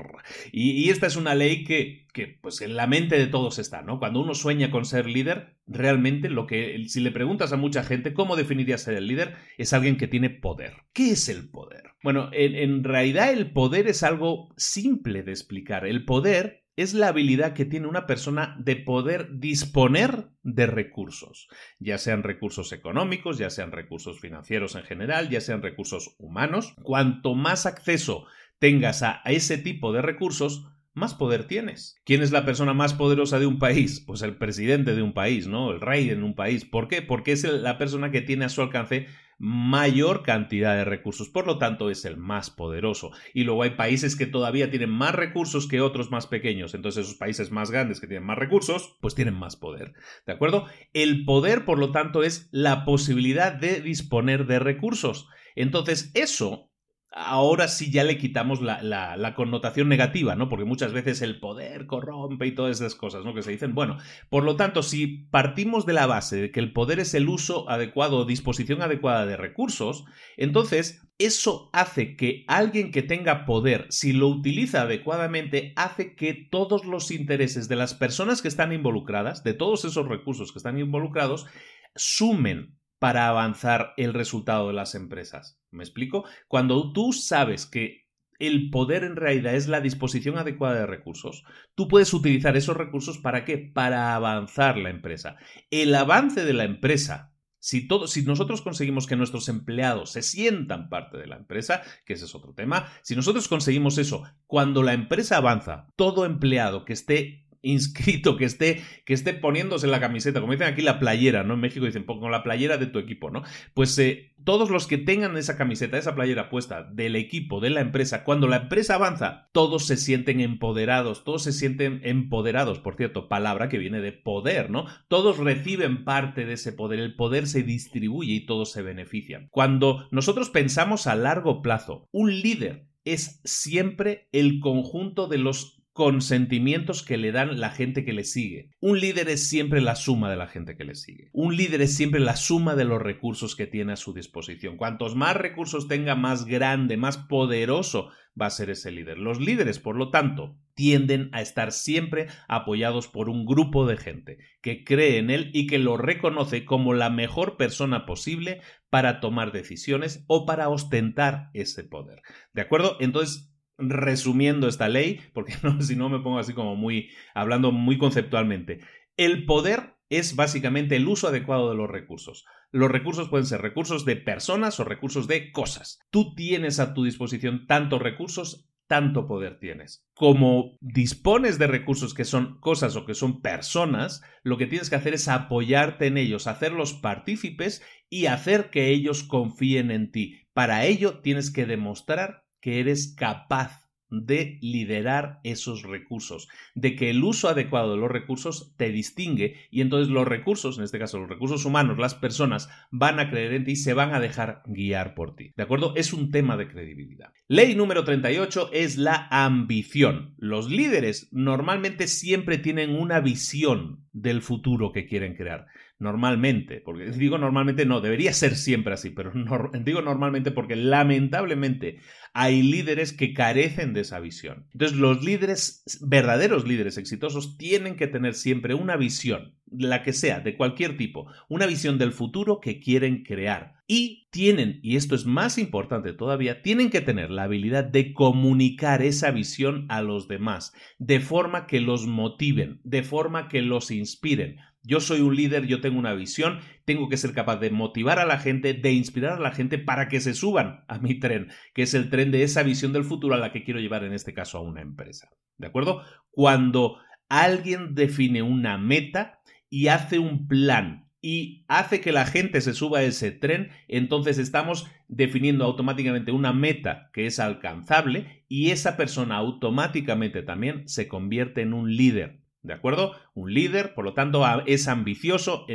Y, 0.53 0.89
esta 0.91 1.07
es 1.07 1.17
una 1.17 1.35
ley 1.35 1.65
que, 1.65 2.07
que, 2.13 2.39
pues 2.41 2.61
en 2.61 2.77
la 2.77 2.87
mente 2.87 3.19
de 3.19 3.27
todos 3.27 3.59
está, 3.59 3.83
¿no? 3.83 3.99
Cuando 3.99 4.21
uno 4.21 4.35
sueña 4.35 4.71
con 4.71 4.85
ser 4.85 5.07
líder, 5.07 5.57
realmente 5.67 6.31
lo 6.31 6.47
que, 6.47 6.85
si 6.87 7.01
le 7.01 7.11
preguntas 7.11 7.53
a 7.53 7.57
mucha 7.57 7.83
gente 7.83 8.15
cómo 8.15 8.37
definiría 8.37 8.79
ser 8.79 8.95
el 8.95 9.09
líder, 9.09 9.35
es 9.59 9.73
alguien 9.73 9.97
que 9.97 10.09
tiene 10.09 10.31
poder. 10.31 10.75
¿Qué 10.93 11.11
es 11.11 11.29
el 11.29 11.51
poder? 11.51 11.83
Bueno, 12.03 12.31
en 12.33 12.85
realidad 12.85 13.33
el 13.33 13.53
poder 13.53 13.89
es 13.89 14.05
algo 14.05 14.55
simple 14.57 15.23
de 15.23 15.33
explicar. 15.33 15.87
El 15.87 16.05
poder 16.05 16.66
es 16.77 16.93
la 16.93 17.09
habilidad 17.09 17.55
que 17.55 17.65
tiene 17.65 17.87
una 17.87 18.07
persona 18.07 18.55
de 18.59 18.77
poder 18.77 19.39
disponer 19.39 20.29
de 20.43 20.67
recursos, 20.67 21.49
ya 21.79 21.99
sean 21.99 22.23
recursos 22.23 22.73
económicos, 22.73 23.39
ya 23.39 23.51
sean 23.51 23.73
recursos 23.73 24.21
financieros 24.21 24.75
en 24.75 24.85
general, 24.85 25.31
ya 25.31 25.41
sean 25.41 25.63
recursos 25.63 26.15
humanos. 26.19 26.75
Cuanto 26.83 27.35
más 27.35 27.67
acceso 27.67 28.27
tengas 28.59 29.03
a 29.03 29.23
ese 29.25 29.59
tipo 29.59 29.93
de 29.93 30.03
recursos, 30.03 30.67
más 30.93 31.15
poder 31.15 31.45
tienes. 31.45 32.01
¿Quién 32.05 32.23
es 32.23 32.33
la 32.33 32.47
persona 32.47 32.73
más 32.73 32.95
poderosa 32.95 33.39
de 33.39 33.47
un 33.47 33.59
país? 33.59 34.01
Pues 34.01 34.23
el 34.23 34.37
presidente 34.37 34.95
de 34.95 35.03
un 35.03 35.13
país, 35.13 35.47
¿no? 35.47 35.71
El 35.71 35.81
rey 35.81 36.09
en 36.09 36.23
un 36.23 36.35
país. 36.35 36.65
¿Por 36.65 36.89
qué? 36.89 37.03
Porque 37.03 37.33
es 37.33 37.45
la 37.45 37.77
persona 37.77 38.11
que 38.11 38.23
tiene 38.23 38.47
a 38.47 38.49
su 38.49 38.63
alcance 38.63 39.07
mayor 39.39 40.23
cantidad 40.23 40.77
de 40.77 40.85
recursos, 40.85 41.29
por 41.29 41.47
lo 41.47 41.59
tanto 41.59 41.91
es 41.91 42.05
el 42.05 42.17
más 42.17 42.51
poderoso. 42.51 43.11
Y 43.35 43.45
luego 43.45 43.63
hay 43.63 43.71
países 43.71 44.17
que 44.17 44.27
todavía 44.27 44.71
tienen 44.71 44.91
más 44.91 45.15
recursos 45.15 45.69
que 45.69 45.81
otros 45.81 46.11
más 46.11 46.27
pequeños, 46.27 46.75
entonces 46.75 47.05
esos 47.05 47.19
países 47.19 47.51
más 47.51 47.71
grandes 47.71 48.01
que 48.01 48.07
tienen 48.07 48.27
más 48.27 48.39
recursos, 48.39 48.97
pues 49.01 49.15
tienen 49.15 49.35
más 49.35 49.57
poder. 49.57 49.95
¿De 50.27 50.33
acuerdo? 50.33 50.67
El 50.93 51.25
poder, 51.25 51.65
por 51.65 51.79
lo 51.79 51.93
tanto, 51.93 52.23
es 52.23 52.49
la 52.51 52.85
posibilidad 52.85 53.53
de 53.53 53.81
disponer 53.81 54.47
de 54.47 54.59
recursos. 54.59 55.29
Entonces, 55.55 56.11
eso 56.15 56.71
ahora 57.13 57.69
sí 57.69 57.91
ya 57.91 58.05
le 58.05 58.19
quitamos 58.19 58.61
la, 58.61 58.83
la, 58.83 59.35
connotación 59.35 59.89
negativa, 59.89 60.35
¿no? 60.35 60.49
Porque 60.49 60.65
muchas 60.65 60.93
veces 60.93 61.23
el 61.23 61.41
poder 61.41 61.87
corrompe 61.87 62.47
y 62.47 62.55
todas 62.55 62.81
esas 62.81 62.95
cosas, 62.95 63.25
¿no? 63.25 63.35
Que 63.35 63.43
se 63.43 63.51
dicen. 63.51 63.75
Bueno, 63.75 63.97
por 64.29 64.45
lo 64.45 64.57
tanto, 64.57 64.83
si 64.83 65.07
partimos 65.31 65.87
de 65.87 65.95
la 65.95 66.07
base 66.07 66.37
de 66.37 66.51
que 66.51 66.61
el 66.61 66.73
poder 66.73 67.01
es 67.01 67.15
el 67.15 67.29
uso 67.29 67.69
adecuado 67.71 68.19
o 68.19 68.25
disposición 68.25 68.83
adecuada 68.83 69.25
de 69.25 69.37
recursos, 69.37 70.05
entonces 70.37 71.07
eso 71.19 71.71
hace 71.73 72.17
que 72.17 72.45
alguien 72.49 72.91
que 72.91 73.03
tenga 73.03 73.47
poder, 73.47 73.87
si 73.89 74.13
lo 74.13 74.29
utiliza 74.29 74.83
adecuadamente, 74.83 75.73
hace 75.77 76.15
que 76.15 76.35
todos 76.35 76.85
los 76.85 77.11
intereses 77.11 77.69
de 77.69 77.77
las 77.77 77.95
personas 77.95 78.43
que 78.43 78.49
están 78.49 78.73
involucradas, 78.73 79.43
de 79.43 79.55
todos 79.55 79.87
esos 79.87 80.07
recursos 80.07 80.53
que 80.53 80.59
están 80.59 80.79
involucrados, 80.79 81.47
sumen 81.95 82.76
para 82.99 83.29
avanzar 83.29 83.93
el 83.97 84.15
resultado 84.15 84.69
de 84.69 84.75
las 84.75 84.95
empresas. 84.95 85.61
¿Me 85.71 85.85
explico? 85.85 86.25
Cuando 86.49 86.93
tú 86.93 87.13
sabes 87.13 87.67
que 87.67 88.07
el 88.39 88.71
poder 88.71 89.05
en 89.05 89.17
realidad 89.17 89.55
es 89.55 89.69
la 89.69 89.81
disposición 89.81 90.39
adecuada 90.39 90.81
de 90.81 90.87
recursos, 90.87 91.45
tú 91.75 91.89
puedes 91.89 92.13
utilizar 92.13 92.57
esos 92.57 92.77
recursos 92.77 93.19
para 93.19 93.45
qué? 93.45 93.59
Para 93.59 94.15
avanzar 94.15 94.77
la 94.79 94.91
empresa. 94.91 95.37
El 95.71 95.95
avance 95.95 96.45
de 96.45 96.53
la 96.53 96.65
empresa 96.65 97.33
si, 97.59 97.89
si, 98.07 98.23
nosotros 98.23 98.63
conseguimos 98.63 99.09
que 99.09 99.17
nuestros 99.17 99.49
empleados 99.49 100.13
se 100.13 100.23
sientan 100.23 100.89
parte 100.89 101.19
de 101.19 101.27
la 101.27 101.35
empresa, 101.35 101.83
que 102.05 102.13
ese 102.13 102.27
es 102.27 102.35
otro 102.37 102.55
tema, 102.55 102.93
si 103.03 103.17
nosotros 103.17 103.49
conseguimos 103.49 103.99
eso, 103.99 104.23
cuando 104.47 104.85
la 104.85 104.93
empresa 104.93 105.39
avanza, 105.39 105.89
todo 105.97 106.27
empleado 106.27 106.85
que 106.85 106.93
esté 106.93 107.46
inscrito, 107.63 108.37
que 108.37 108.45
esté, 108.45 108.83
que 109.05 109.15
esté 109.15 109.35
poniéndose 109.35 109.87
la 109.87 110.01
camiseta, 110.01 110.41
como 110.41 110.53
dicen 110.53 110.69
aquí 110.69 110.83
la 110.83 110.99
playera, 110.99 111.45
¿no? 111.45 111.55
En 111.55 111.61
México 111.61 111.87
dicen, 111.87 112.05
con 112.05 112.31
la 112.31 112.43
playera 112.43 112.77
de 112.77 112.87
tu 112.87 112.99
equipo, 112.99 113.31
¿no? 113.31 113.43
Pues 113.75 113.99
eh, 113.99 114.35
todos 114.45 114.71
los 114.71 114.87
que 114.87 114.99
tengan 114.99 115.37
esa 115.37 115.57
camiseta, 115.57 115.99
esa 115.99 116.15
playera 116.15 116.51
puesta 116.51 116.85
del 116.85 117.17
equipo, 117.17 117.61
de 117.61 117.71
la 117.71 117.81
empresa, 117.81 118.25
cuando 118.25 118.47
la 118.47 118.57
empresa 118.57 118.95
avanza, 118.95 119.49
todos 119.53 119.87
se 119.87 119.97
sienten 119.97 120.41
empoderados, 120.41 121.25
todos 121.25 121.43
se 121.43 121.53
sienten 121.53 122.01
empoderados, 122.05 122.79
por 122.79 122.97
cierto, 122.97 123.29
palabra 123.29 123.69
que 123.69 123.79
viene 123.79 124.01
de 124.01 124.13
poder, 124.13 124.71
¿no? 124.71 124.87
Todos 125.09 125.39
reciben 125.39 126.05
parte 126.05 126.45
de 126.45 126.55
ese 126.55 126.73
poder, 126.73 127.01
el 127.01 127.17
poder 127.17 127.47
se 127.47 127.63
distribuye 127.63 128.35
y 128.35 128.47
todos 128.47 128.73
se 128.73 128.83
benefician. 128.83 129.49
Cuando 129.51 130.07
nosotros 130.11 130.51
pensamos 130.51 131.07
a 131.07 131.17
largo 131.17 131.63
plazo, 131.63 132.09
un 132.13 132.41
líder 132.41 132.87
es 133.07 133.41
siempre 133.45 134.29
el 134.33 134.61
conjunto 134.61 135.29
de 135.29 135.39
los 135.39 135.76
consentimientos 135.97 137.03
que 137.03 137.17
le 137.17 137.33
dan 137.33 137.59
la 137.59 137.71
gente 137.71 138.05
que 138.05 138.13
le 138.13 138.25
sigue. 138.25 138.69
Un 138.81 139.01
líder 139.01 139.31
es 139.31 139.49
siempre 139.49 139.81
la 139.81 139.97
suma 139.97 140.29
de 140.29 140.37
la 140.37 140.47
gente 140.47 140.77
que 140.77 140.85
le 140.85 140.95
sigue. 140.95 141.31
Un 141.33 141.57
líder 141.57 141.81
es 141.81 141.97
siempre 141.97 142.21
la 142.21 142.37
suma 142.37 142.75
de 142.75 142.85
los 142.85 143.01
recursos 143.01 143.57
que 143.57 143.67
tiene 143.67 143.95
a 143.95 143.97
su 143.97 144.13
disposición. 144.13 144.77
Cuantos 144.77 145.17
más 145.17 145.35
recursos 145.39 145.89
tenga, 145.89 146.15
más 146.15 146.45
grande, 146.45 146.99
más 146.99 147.17
poderoso 147.17 148.11
va 148.39 148.45
a 148.45 148.51
ser 148.51 148.69
ese 148.69 148.93
líder. 148.93 149.17
Los 149.17 149.41
líderes, 149.41 149.79
por 149.79 149.97
lo 149.97 150.11
tanto, 150.11 150.59
tienden 150.75 151.31
a 151.33 151.41
estar 151.41 151.73
siempre 151.73 152.27
apoyados 152.47 153.09
por 153.09 153.31
un 153.31 153.47
grupo 153.47 153.87
de 153.87 153.97
gente 153.97 154.37
que 154.61 154.85
cree 154.85 155.17
en 155.17 155.31
él 155.31 155.51
y 155.55 155.67
que 155.67 155.79
lo 155.79 155.97
reconoce 155.97 156.67
como 156.67 156.93
la 156.93 157.09
mejor 157.09 157.57
persona 157.57 158.05
posible 158.05 158.61
para 158.91 159.21
tomar 159.21 159.51
decisiones 159.51 160.27
o 160.27 160.45
para 160.45 160.69
ostentar 160.69 161.49
ese 161.55 161.85
poder. 161.85 162.21
¿De 162.53 162.61
acuerdo? 162.61 162.99
Entonces, 163.01 163.51
resumiendo 163.79 164.69
esta 164.69 164.89
ley, 164.89 165.21
porque 165.33 165.55
si 165.81 165.97
no 165.97 166.09
me 166.09 166.21
pongo 166.21 166.39
así 166.39 166.53
como 166.53 166.77
muy, 166.77 167.11
hablando 167.35 167.73
muy 167.73 167.99
conceptualmente. 167.99 168.81
El 169.17 169.47
poder 169.47 169.97
es 170.09 170.37
básicamente 170.37 170.97
el 170.97 171.09
uso 171.09 171.29
adecuado 171.29 171.71
de 171.71 171.77
los 171.77 171.91
recursos. 171.91 172.45
Los 172.71 172.91
recursos 172.91 173.29
pueden 173.29 173.47
ser 173.47 173.63
recursos 173.63 174.05
de 174.05 174.17
personas 174.17 174.79
o 174.81 174.85
recursos 174.85 175.27
de 175.27 175.51
cosas. 175.53 175.99
Tú 176.11 176.35
tienes 176.35 176.79
a 176.79 176.95
tu 176.95 177.05
disposición 177.05 177.67
tantos 177.67 178.03
recursos, 178.03 178.69
tanto 178.87 179.27
poder 179.27 179.59
tienes. 179.59 180.07
Como 180.15 180.77
dispones 180.81 181.59
de 181.59 181.67
recursos 181.67 182.15
que 182.15 182.25
son 182.25 182.61
cosas 182.61 182.95
o 182.97 183.05
que 183.05 183.15
son 183.15 183.41
personas, 183.41 184.23
lo 184.43 184.59
que 184.59 184.67
tienes 184.67 184.91
que 184.91 184.97
hacer 184.97 185.15
es 185.15 185.27
apoyarte 185.29 186.07
en 186.07 186.19
ellos, 186.19 186.47
hacerlos 186.47 186.95
partícipes 186.95 187.83
y 188.09 188.27
hacer 188.27 188.71
que 188.71 188.89
ellos 188.89 189.25
confíen 189.25 189.91
en 189.91 190.13
ti. 190.13 190.43
Para 190.53 190.85
ello 190.87 191.21
tienes 191.21 191.51
que 191.51 191.67
demostrar 191.67 192.46
que 192.67 192.81
eres 192.81 193.15
capaz 193.17 193.87
de 194.11 194.59
liderar 194.61 195.39
esos 195.45 195.85
recursos, 195.85 196.49
de 196.75 196.97
que 196.97 197.11
el 197.11 197.23
uso 197.23 197.49
adecuado 197.49 197.93
de 197.93 198.01
los 198.01 198.11
recursos 198.11 198.75
te 198.77 198.91
distingue 198.91 199.55
y 199.71 199.83
entonces 199.83 200.09
los 200.09 200.27
recursos, 200.27 200.77
en 200.77 200.83
este 200.83 200.99
caso 200.99 201.21
los 201.21 201.29
recursos 201.29 201.65
humanos, 201.65 201.97
las 201.97 202.17
personas, 202.17 202.69
van 202.91 203.21
a 203.21 203.31
creer 203.31 203.53
en 203.53 203.65
ti 203.65 203.73
y 203.73 203.77
se 203.77 203.95
van 203.95 204.15
a 204.15 204.19
dejar 204.19 204.63
guiar 204.67 205.15
por 205.15 205.37
ti. 205.37 205.53
¿De 205.57 205.63
acuerdo? 205.63 205.93
Es 205.95 206.13
un 206.13 206.33
tema 206.33 206.57
de 206.57 206.67
credibilidad. 206.67 207.33
Ley 207.47 207.77
número 207.77 208.03
38 208.03 208.71
es 208.73 208.99
la 208.99 209.29
ambición. 209.31 210.35
Los 210.37 210.69
líderes 210.69 211.29
normalmente 211.31 212.09
siempre 212.09 212.59
tienen 212.59 212.97
una 212.97 213.21
visión 213.21 214.09
del 214.13 214.43
futuro 214.43 214.91
que 214.91 215.07
quieren 215.07 215.37
crear 215.37 215.67
normalmente, 215.99 216.83
porque 216.85 217.07
digo 217.11 217.39
normalmente 217.39 217.87
no, 217.87 218.01
debería 218.01 218.33
ser 218.33 218.55
siempre 218.55 218.95
así, 218.95 219.11
pero 219.11 219.33
digo 219.81 220.03
normalmente 220.03 220.51
porque 220.51 220.77
lamentablemente 220.77 222.01
hay 222.39 222.63
líderes 222.63 223.15
que 223.15 223.33
carecen 223.33 223.95
de 223.95 224.03
esa 224.03 224.21
visión. 224.21 224.67
Entonces 224.75 224.99
los 224.99 225.25
líderes, 225.25 225.83
verdaderos 226.03 226.69
líderes 226.69 226.99
exitosos, 226.99 227.57
tienen 227.57 227.97
que 227.97 228.09
tener 228.09 228.35
siempre 228.35 228.75
una 228.75 228.99
visión, 228.99 229.55
la 229.71 230.03
que 230.03 230.13
sea, 230.13 230.41
de 230.41 230.55
cualquier 230.55 230.99
tipo, 230.99 231.33
una 231.49 231.65
visión 231.65 231.97
del 231.97 232.13
futuro 232.13 232.61
que 232.61 232.79
quieren 232.79 233.23
crear. 233.23 233.77
Y 233.87 234.29
tienen, 234.31 234.81
y 234.83 234.97
esto 234.97 235.15
es 235.15 235.25
más 235.25 235.57
importante 235.57 236.13
todavía, 236.13 236.61
tienen 236.61 236.91
que 236.91 237.01
tener 237.01 237.31
la 237.31 237.45
habilidad 237.45 237.85
de 237.85 238.13
comunicar 238.13 239.01
esa 239.01 239.31
visión 239.31 239.87
a 239.89 240.03
los 240.03 240.29
demás, 240.29 240.75
de 240.99 241.21
forma 241.21 241.67
que 241.67 241.81
los 241.81 242.07
motiven, 242.07 242.81
de 242.85 243.03
forma 243.03 243.49
que 243.49 243.63
los 243.63 243.91
inspiren, 243.91 244.59
yo 244.87 245.01
soy 245.01 245.21
un 245.21 245.35
líder, 245.35 245.67
yo 245.67 245.81
tengo 245.81 245.99
una 245.99 246.15
visión, 246.15 246.61
tengo 246.85 247.09
que 247.09 247.17
ser 247.17 247.33
capaz 247.33 247.57
de 247.57 247.71
motivar 247.71 248.21
a 248.21 248.25
la 248.25 248.39
gente, 248.39 248.73
de 248.73 248.93
inspirar 248.93 249.33
a 249.33 249.41
la 249.41 249.51
gente 249.51 249.79
para 249.79 250.09
que 250.09 250.21
se 250.21 250.33
suban 250.33 250.85
a 250.87 250.99
mi 250.99 251.19
tren, 251.19 251.49
que 251.75 251.83
es 251.83 251.95
el 251.95 252.09
tren 252.09 252.31
de 252.31 252.45
esa 252.45 252.63
visión 252.63 252.93
del 252.93 253.05
futuro 253.05 253.35
a 253.35 253.39
la 253.39 253.53
que 253.53 253.65
quiero 253.65 253.81
llevar 253.81 254.05
en 254.05 254.13
este 254.13 254.33
caso 254.33 254.59
a 254.59 254.63
una 254.63 254.81
empresa. 254.81 255.29
¿De 255.59 255.67
acuerdo? 255.67 256.03
Cuando 256.31 256.99
alguien 257.29 257.95
define 257.97 258.43
una 258.43 258.79
meta 258.79 259.41
y 259.69 259.89
hace 259.89 260.21
un 260.21 260.47
plan 260.47 261.11
y 261.21 261.65
hace 261.67 262.01
que 262.01 262.13
la 262.13 262.25
gente 262.25 262.61
se 262.61 262.73
suba 262.73 263.01
a 263.01 263.03
ese 263.03 263.33
tren, 263.33 263.71
entonces 263.89 264.39
estamos 264.39 264.87
definiendo 265.09 265.65
automáticamente 265.65 266.31
una 266.31 266.53
meta 266.53 267.11
que 267.13 267.27
es 267.27 267.41
alcanzable 267.41 268.45
y 268.49 268.71
esa 268.71 268.97
persona 268.97 269.35
automáticamente 269.37 270.43
también 270.43 270.89
se 270.89 271.09
convierte 271.09 271.63
en 271.63 271.75
un 271.75 271.97
líder. 271.97 272.46
¿De 272.67 272.75
acuerdo? 272.75 273.15
Un 273.35 273.55
líder, 273.55 273.95
por 273.95 274.05
lo 274.05 274.13
tanto, 274.13 274.45
es 274.67 274.89
ambicioso 274.89 275.67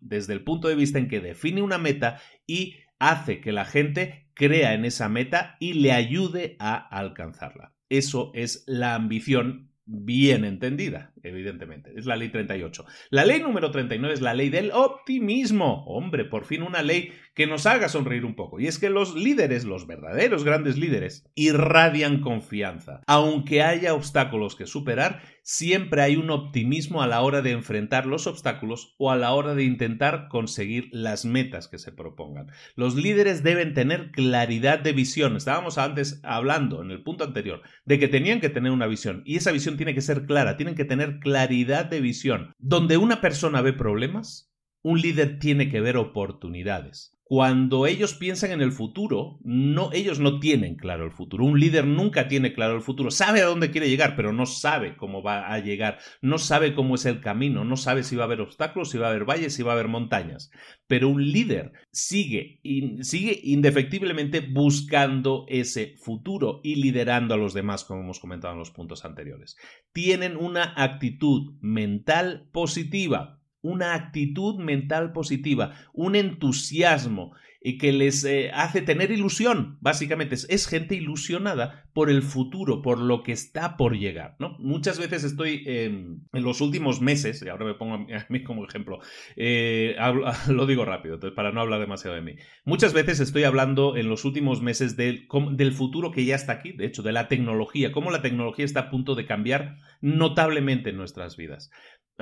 desde 0.00 0.32
el 0.32 0.42
punto 0.42 0.68
de 0.68 0.74
vista 0.74 0.98
en 0.98 1.08
que 1.08 1.20
define 1.20 1.62
una 1.62 1.78
meta 1.78 2.20
y 2.46 2.76
hace 2.98 3.40
que 3.40 3.52
la 3.52 3.64
gente 3.64 4.28
crea 4.34 4.74
en 4.74 4.84
esa 4.84 5.08
meta 5.08 5.56
y 5.60 5.74
le 5.74 5.92
ayude 5.92 6.56
a 6.58 6.74
alcanzarla. 6.74 7.74
Eso 7.88 8.32
es 8.34 8.64
la 8.66 8.94
ambición 8.94 9.70
bien 9.84 10.44
entendida, 10.44 11.12
evidentemente. 11.22 11.92
Es 11.96 12.06
la 12.06 12.16
ley 12.16 12.30
38. 12.30 12.84
La 13.10 13.24
ley 13.24 13.40
número 13.40 13.70
39 13.70 14.14
es 14.14 14.20
la 14.20 14.34
ley 14.34 14.48
del 14.48 14.70
optimismo. 14.72 15.84
Hombre, 15.86 16.24
por 16.24 16.44
fin 16.44 16.62
una 16.62 16.82
ley 16.82 17.12
que 17.34 17.46
nos 17.46 17.66
haga 17.66 17.88
sonreír 17.88 18.24
un 18.24 18.34
poco. 18.34 18.60
Y 18.60 18.66
es 18.66 18.78
que 18.78 18.90
los 18.90 19.14
líderes, 19.14 19.64
los 19.64 19.86
verdaderos 19.86 20.44
grandes 20.44 20.76
líderes, 20.76 21.24
irradian 21.34 22.20
confianza. 22.20 23.02
Aunque 23.06 23.62
haya 23.62 23.94
obstáculos 23.94 24.54
que 24.54 24.66
superar, 24.66 25.22
siempre 25.42 26.02
hay 26.02 26.16
un 26.16 26.30
optimismo 26.30 27.02
a 27.02 27.06
la 27.06 27.22
hora 27.22 27.40
de 27.40 27.52
enfrentar 27.52 28.06
los 28.06 28.26
obstáculos 28.26 28.94
o 28.98 29.10
a 29.10 29.16
la 29.16 29.32
hora 29.32 29.54
de 29.54 29.64
intentar 29.64 30.28
conseguir 30.28 30.88
las 30.92 31.24
metas 31.24 31.68
que 31.68 31.78
se 31.78 31.92
propongan. 31.92 32.50
Los 32.76 32.94
líderes 32.94 33.42
deben 33.42 33.74
tener 33.74 34.10
claridad 34.10 34.78
de 34.78 34.92
visión. 34.92 35.36
Estábamos 35.36 35.78
antes 35.78 36.20
hablando 36.22 36.82
en 36.82 36.90
el 36.90 37.02
punto 37.02 37.24
anterior 37.24 37.62
de 37.84 37.98
que 37.98 38.08
tenían 38.08 38.40
que 38.40 38.50
tener 38.50 38.72
una 38.72 38.86
visión 38.86 39.22
y 39.24 39.36
esa 39.36 39.52
visión 39.52 39.76
tiene 39.76 39.94
que 39.94 40.02
ser 40.02 40.26
clara, 40.26 40.56
tienen 40.56 40.74
que 40.74 40.84
tener 40.84 41.18
claridad 41.18 41.86
de 41.86 42.00
visión. 42.00 42.52
Donde 42.58 42.98
una 42.98 43.20
persona 43.20 43.62
ve 43.62 43.72
problemas, 43.72 44.52
un 44.82 45.00
líder 45.00 45.38
tiene 45.38 45.68
que 45.70 45.80
ver 45.80 45.96
oportunidades 45.96 47.11
cuando 47.32 47.86
ellos 47.86 48.12
piensan 48.12 48.52
en 48.52 48.60
el 48.60 48.72
futuro, 48.72 49.38
no, 49.42 49.90
ellos 49.94 50.20
no 50.20 50.38
tienen 50.38 50.76
claro 50.76 51.06
el 51.06 51.12
futuro. 51.12 51.46
Un 51.46 51.58
líder 51.58 51.86
nunca 51.86 52.28
tiene 52.28 52.52
claro 52.52 52.74
el 52.74 52.82
futuro. 52.82 53.10
Sabe 53.10 53.40
a 53.40 53.46
dónde 53.46 53.70
quiere 53.70 53.88
llegar, 53.88 54.16
pero 54.16 54.34
no 54.34 54.44
sabe 54.44 54.98
cómo 54.98 55.22
va 55.22 55.50
a 55.50 55.58
llegar. 55.60 55.96
No 56.20 56.36
sabe 56.36 56.74
cómo 56.74 56.94
es 56.94 57.06
el 57.06 57.22
camino. 57.22 57.64
No 57.64 57.78
sabe 57.78 58.02
si 58.02 58.16
va 58.16 58.24
a 58.24 58.26
haber 58.26 58.42
obstáculos, 58.42 58.90
si 58.90 58.98
va 58.98 59.06
a 59.06 59.10
haber 59.12 59.24
valles, 59.24 59.54
si 59.54 59.62
va 59.62 59.72
a 59.72 59.76
haber 59.76 59.88
montañas. 59.88 60.50
Pero 60.86 61.08
un 61.08 61.24
líder 61.32 61.72
sigue, 61.90 62.60
sigue 63.00 63.40
indefectiblemente 63.44 64.40
buscando 64.40 65.46
ese 65.48 65.94
futuro 66.04 66.60
y 66.62 66.82
liderando 66.82 67.32
a 67.32 67.38
los 67.38 67.54
demás, 67.54 67.84
como 67.84 68.02
hemos 68.02 68.20
comentado 68.20 68.52
en 68.52 68.58
los 68.58 68.72
puntos 68.72 69.06
anteriores. 69.06 69.56
Tienen 69.94 70.36
una 70.36 70.74
actitud 70.76 71.54
mental 71.62 72.50
positiva 72.52 73.41
una 73.62 73.94
actitud 73.94 74.58
mental 74.58 75.12
positiva, 75.12 75.74
un 75.92 76.16
entusiasmo 76.16 77.32
y 77.64 77.78
que 77.78 77.92
les 77.92 78.24
eh, 78.24 78.50
hace 78.52 78.82
tener 78.82 79.10
ilusión, 79.10 79.78
básicamente. 79.80 80.34
Es, 80.34 80.66
gente 80.66 80.94
ilusionada 80.94 81.84
por 81.92 82.10
el 82.10 82.22
futuro, 82.22 82.82
por 82.82 82.98
lo 82.98 83.22
que 83.22 83.32
está 83.32 83.76
por 83.76 83.96
llegar, 83.96 84.36
¿no? 84.38 84.56
Muchas 84.58 84.98
veces 84.98 85.22
estoy 85.24 85.62
en 85.66 86.22
los 86.32 86.60
últimos 86.60 87.00
meses, 87.00 87.42
y 87.42 87.48
ahora 87.48 87.66
me 87.66 87.74
pongo 87.74 87.94
a 87.94 88.26
mí 88.28 88.42
como 88.44 88.64
ejemplo, 88.64 89.00
eh, 89.36 89.96
lo 90.48 90.66
digo 90.66 90.84
rápido, 90.84 91.20
para 91.34 91.52
no 91.52 91.60
hablar 91.60 91.80
demasiado 91.80 92.16
de 92.16 92.22
mí. 92.22 92.36
Muchas 92.64 92.92
veces 92.92 93.20
estoy 93.20 93.44
hablando 93.44 93.96
en 93.96 94.08
los 94.08 94.24
últimos 94.24 94.62
meses 94.62 94.96
del, 94.96 95.28
del 95.52 95.72
futuro 95.72 96.10
que 96.10 96.24
ya 96.24 96.34
está 96.34 96.52
aquí, 96.52 96.72
de 96.72 96.86
hecho, 96.86 97.02
de 97.02 97.12
la 97.12 97.28
tecnología, 97.28 97.92
cómo 97.92 98.10
la 98.10 98.22
tecnología 98.22 98.64
está 98.64 98.80
a 98.80 98.90
punto 98.90 99.14
de 99.14 99.26
cambiar 99.26 99.78
notablemente 100.00 100.90
en 100.90 100.96
nuestras 100.96 101.36
vidas. 101.36 101.70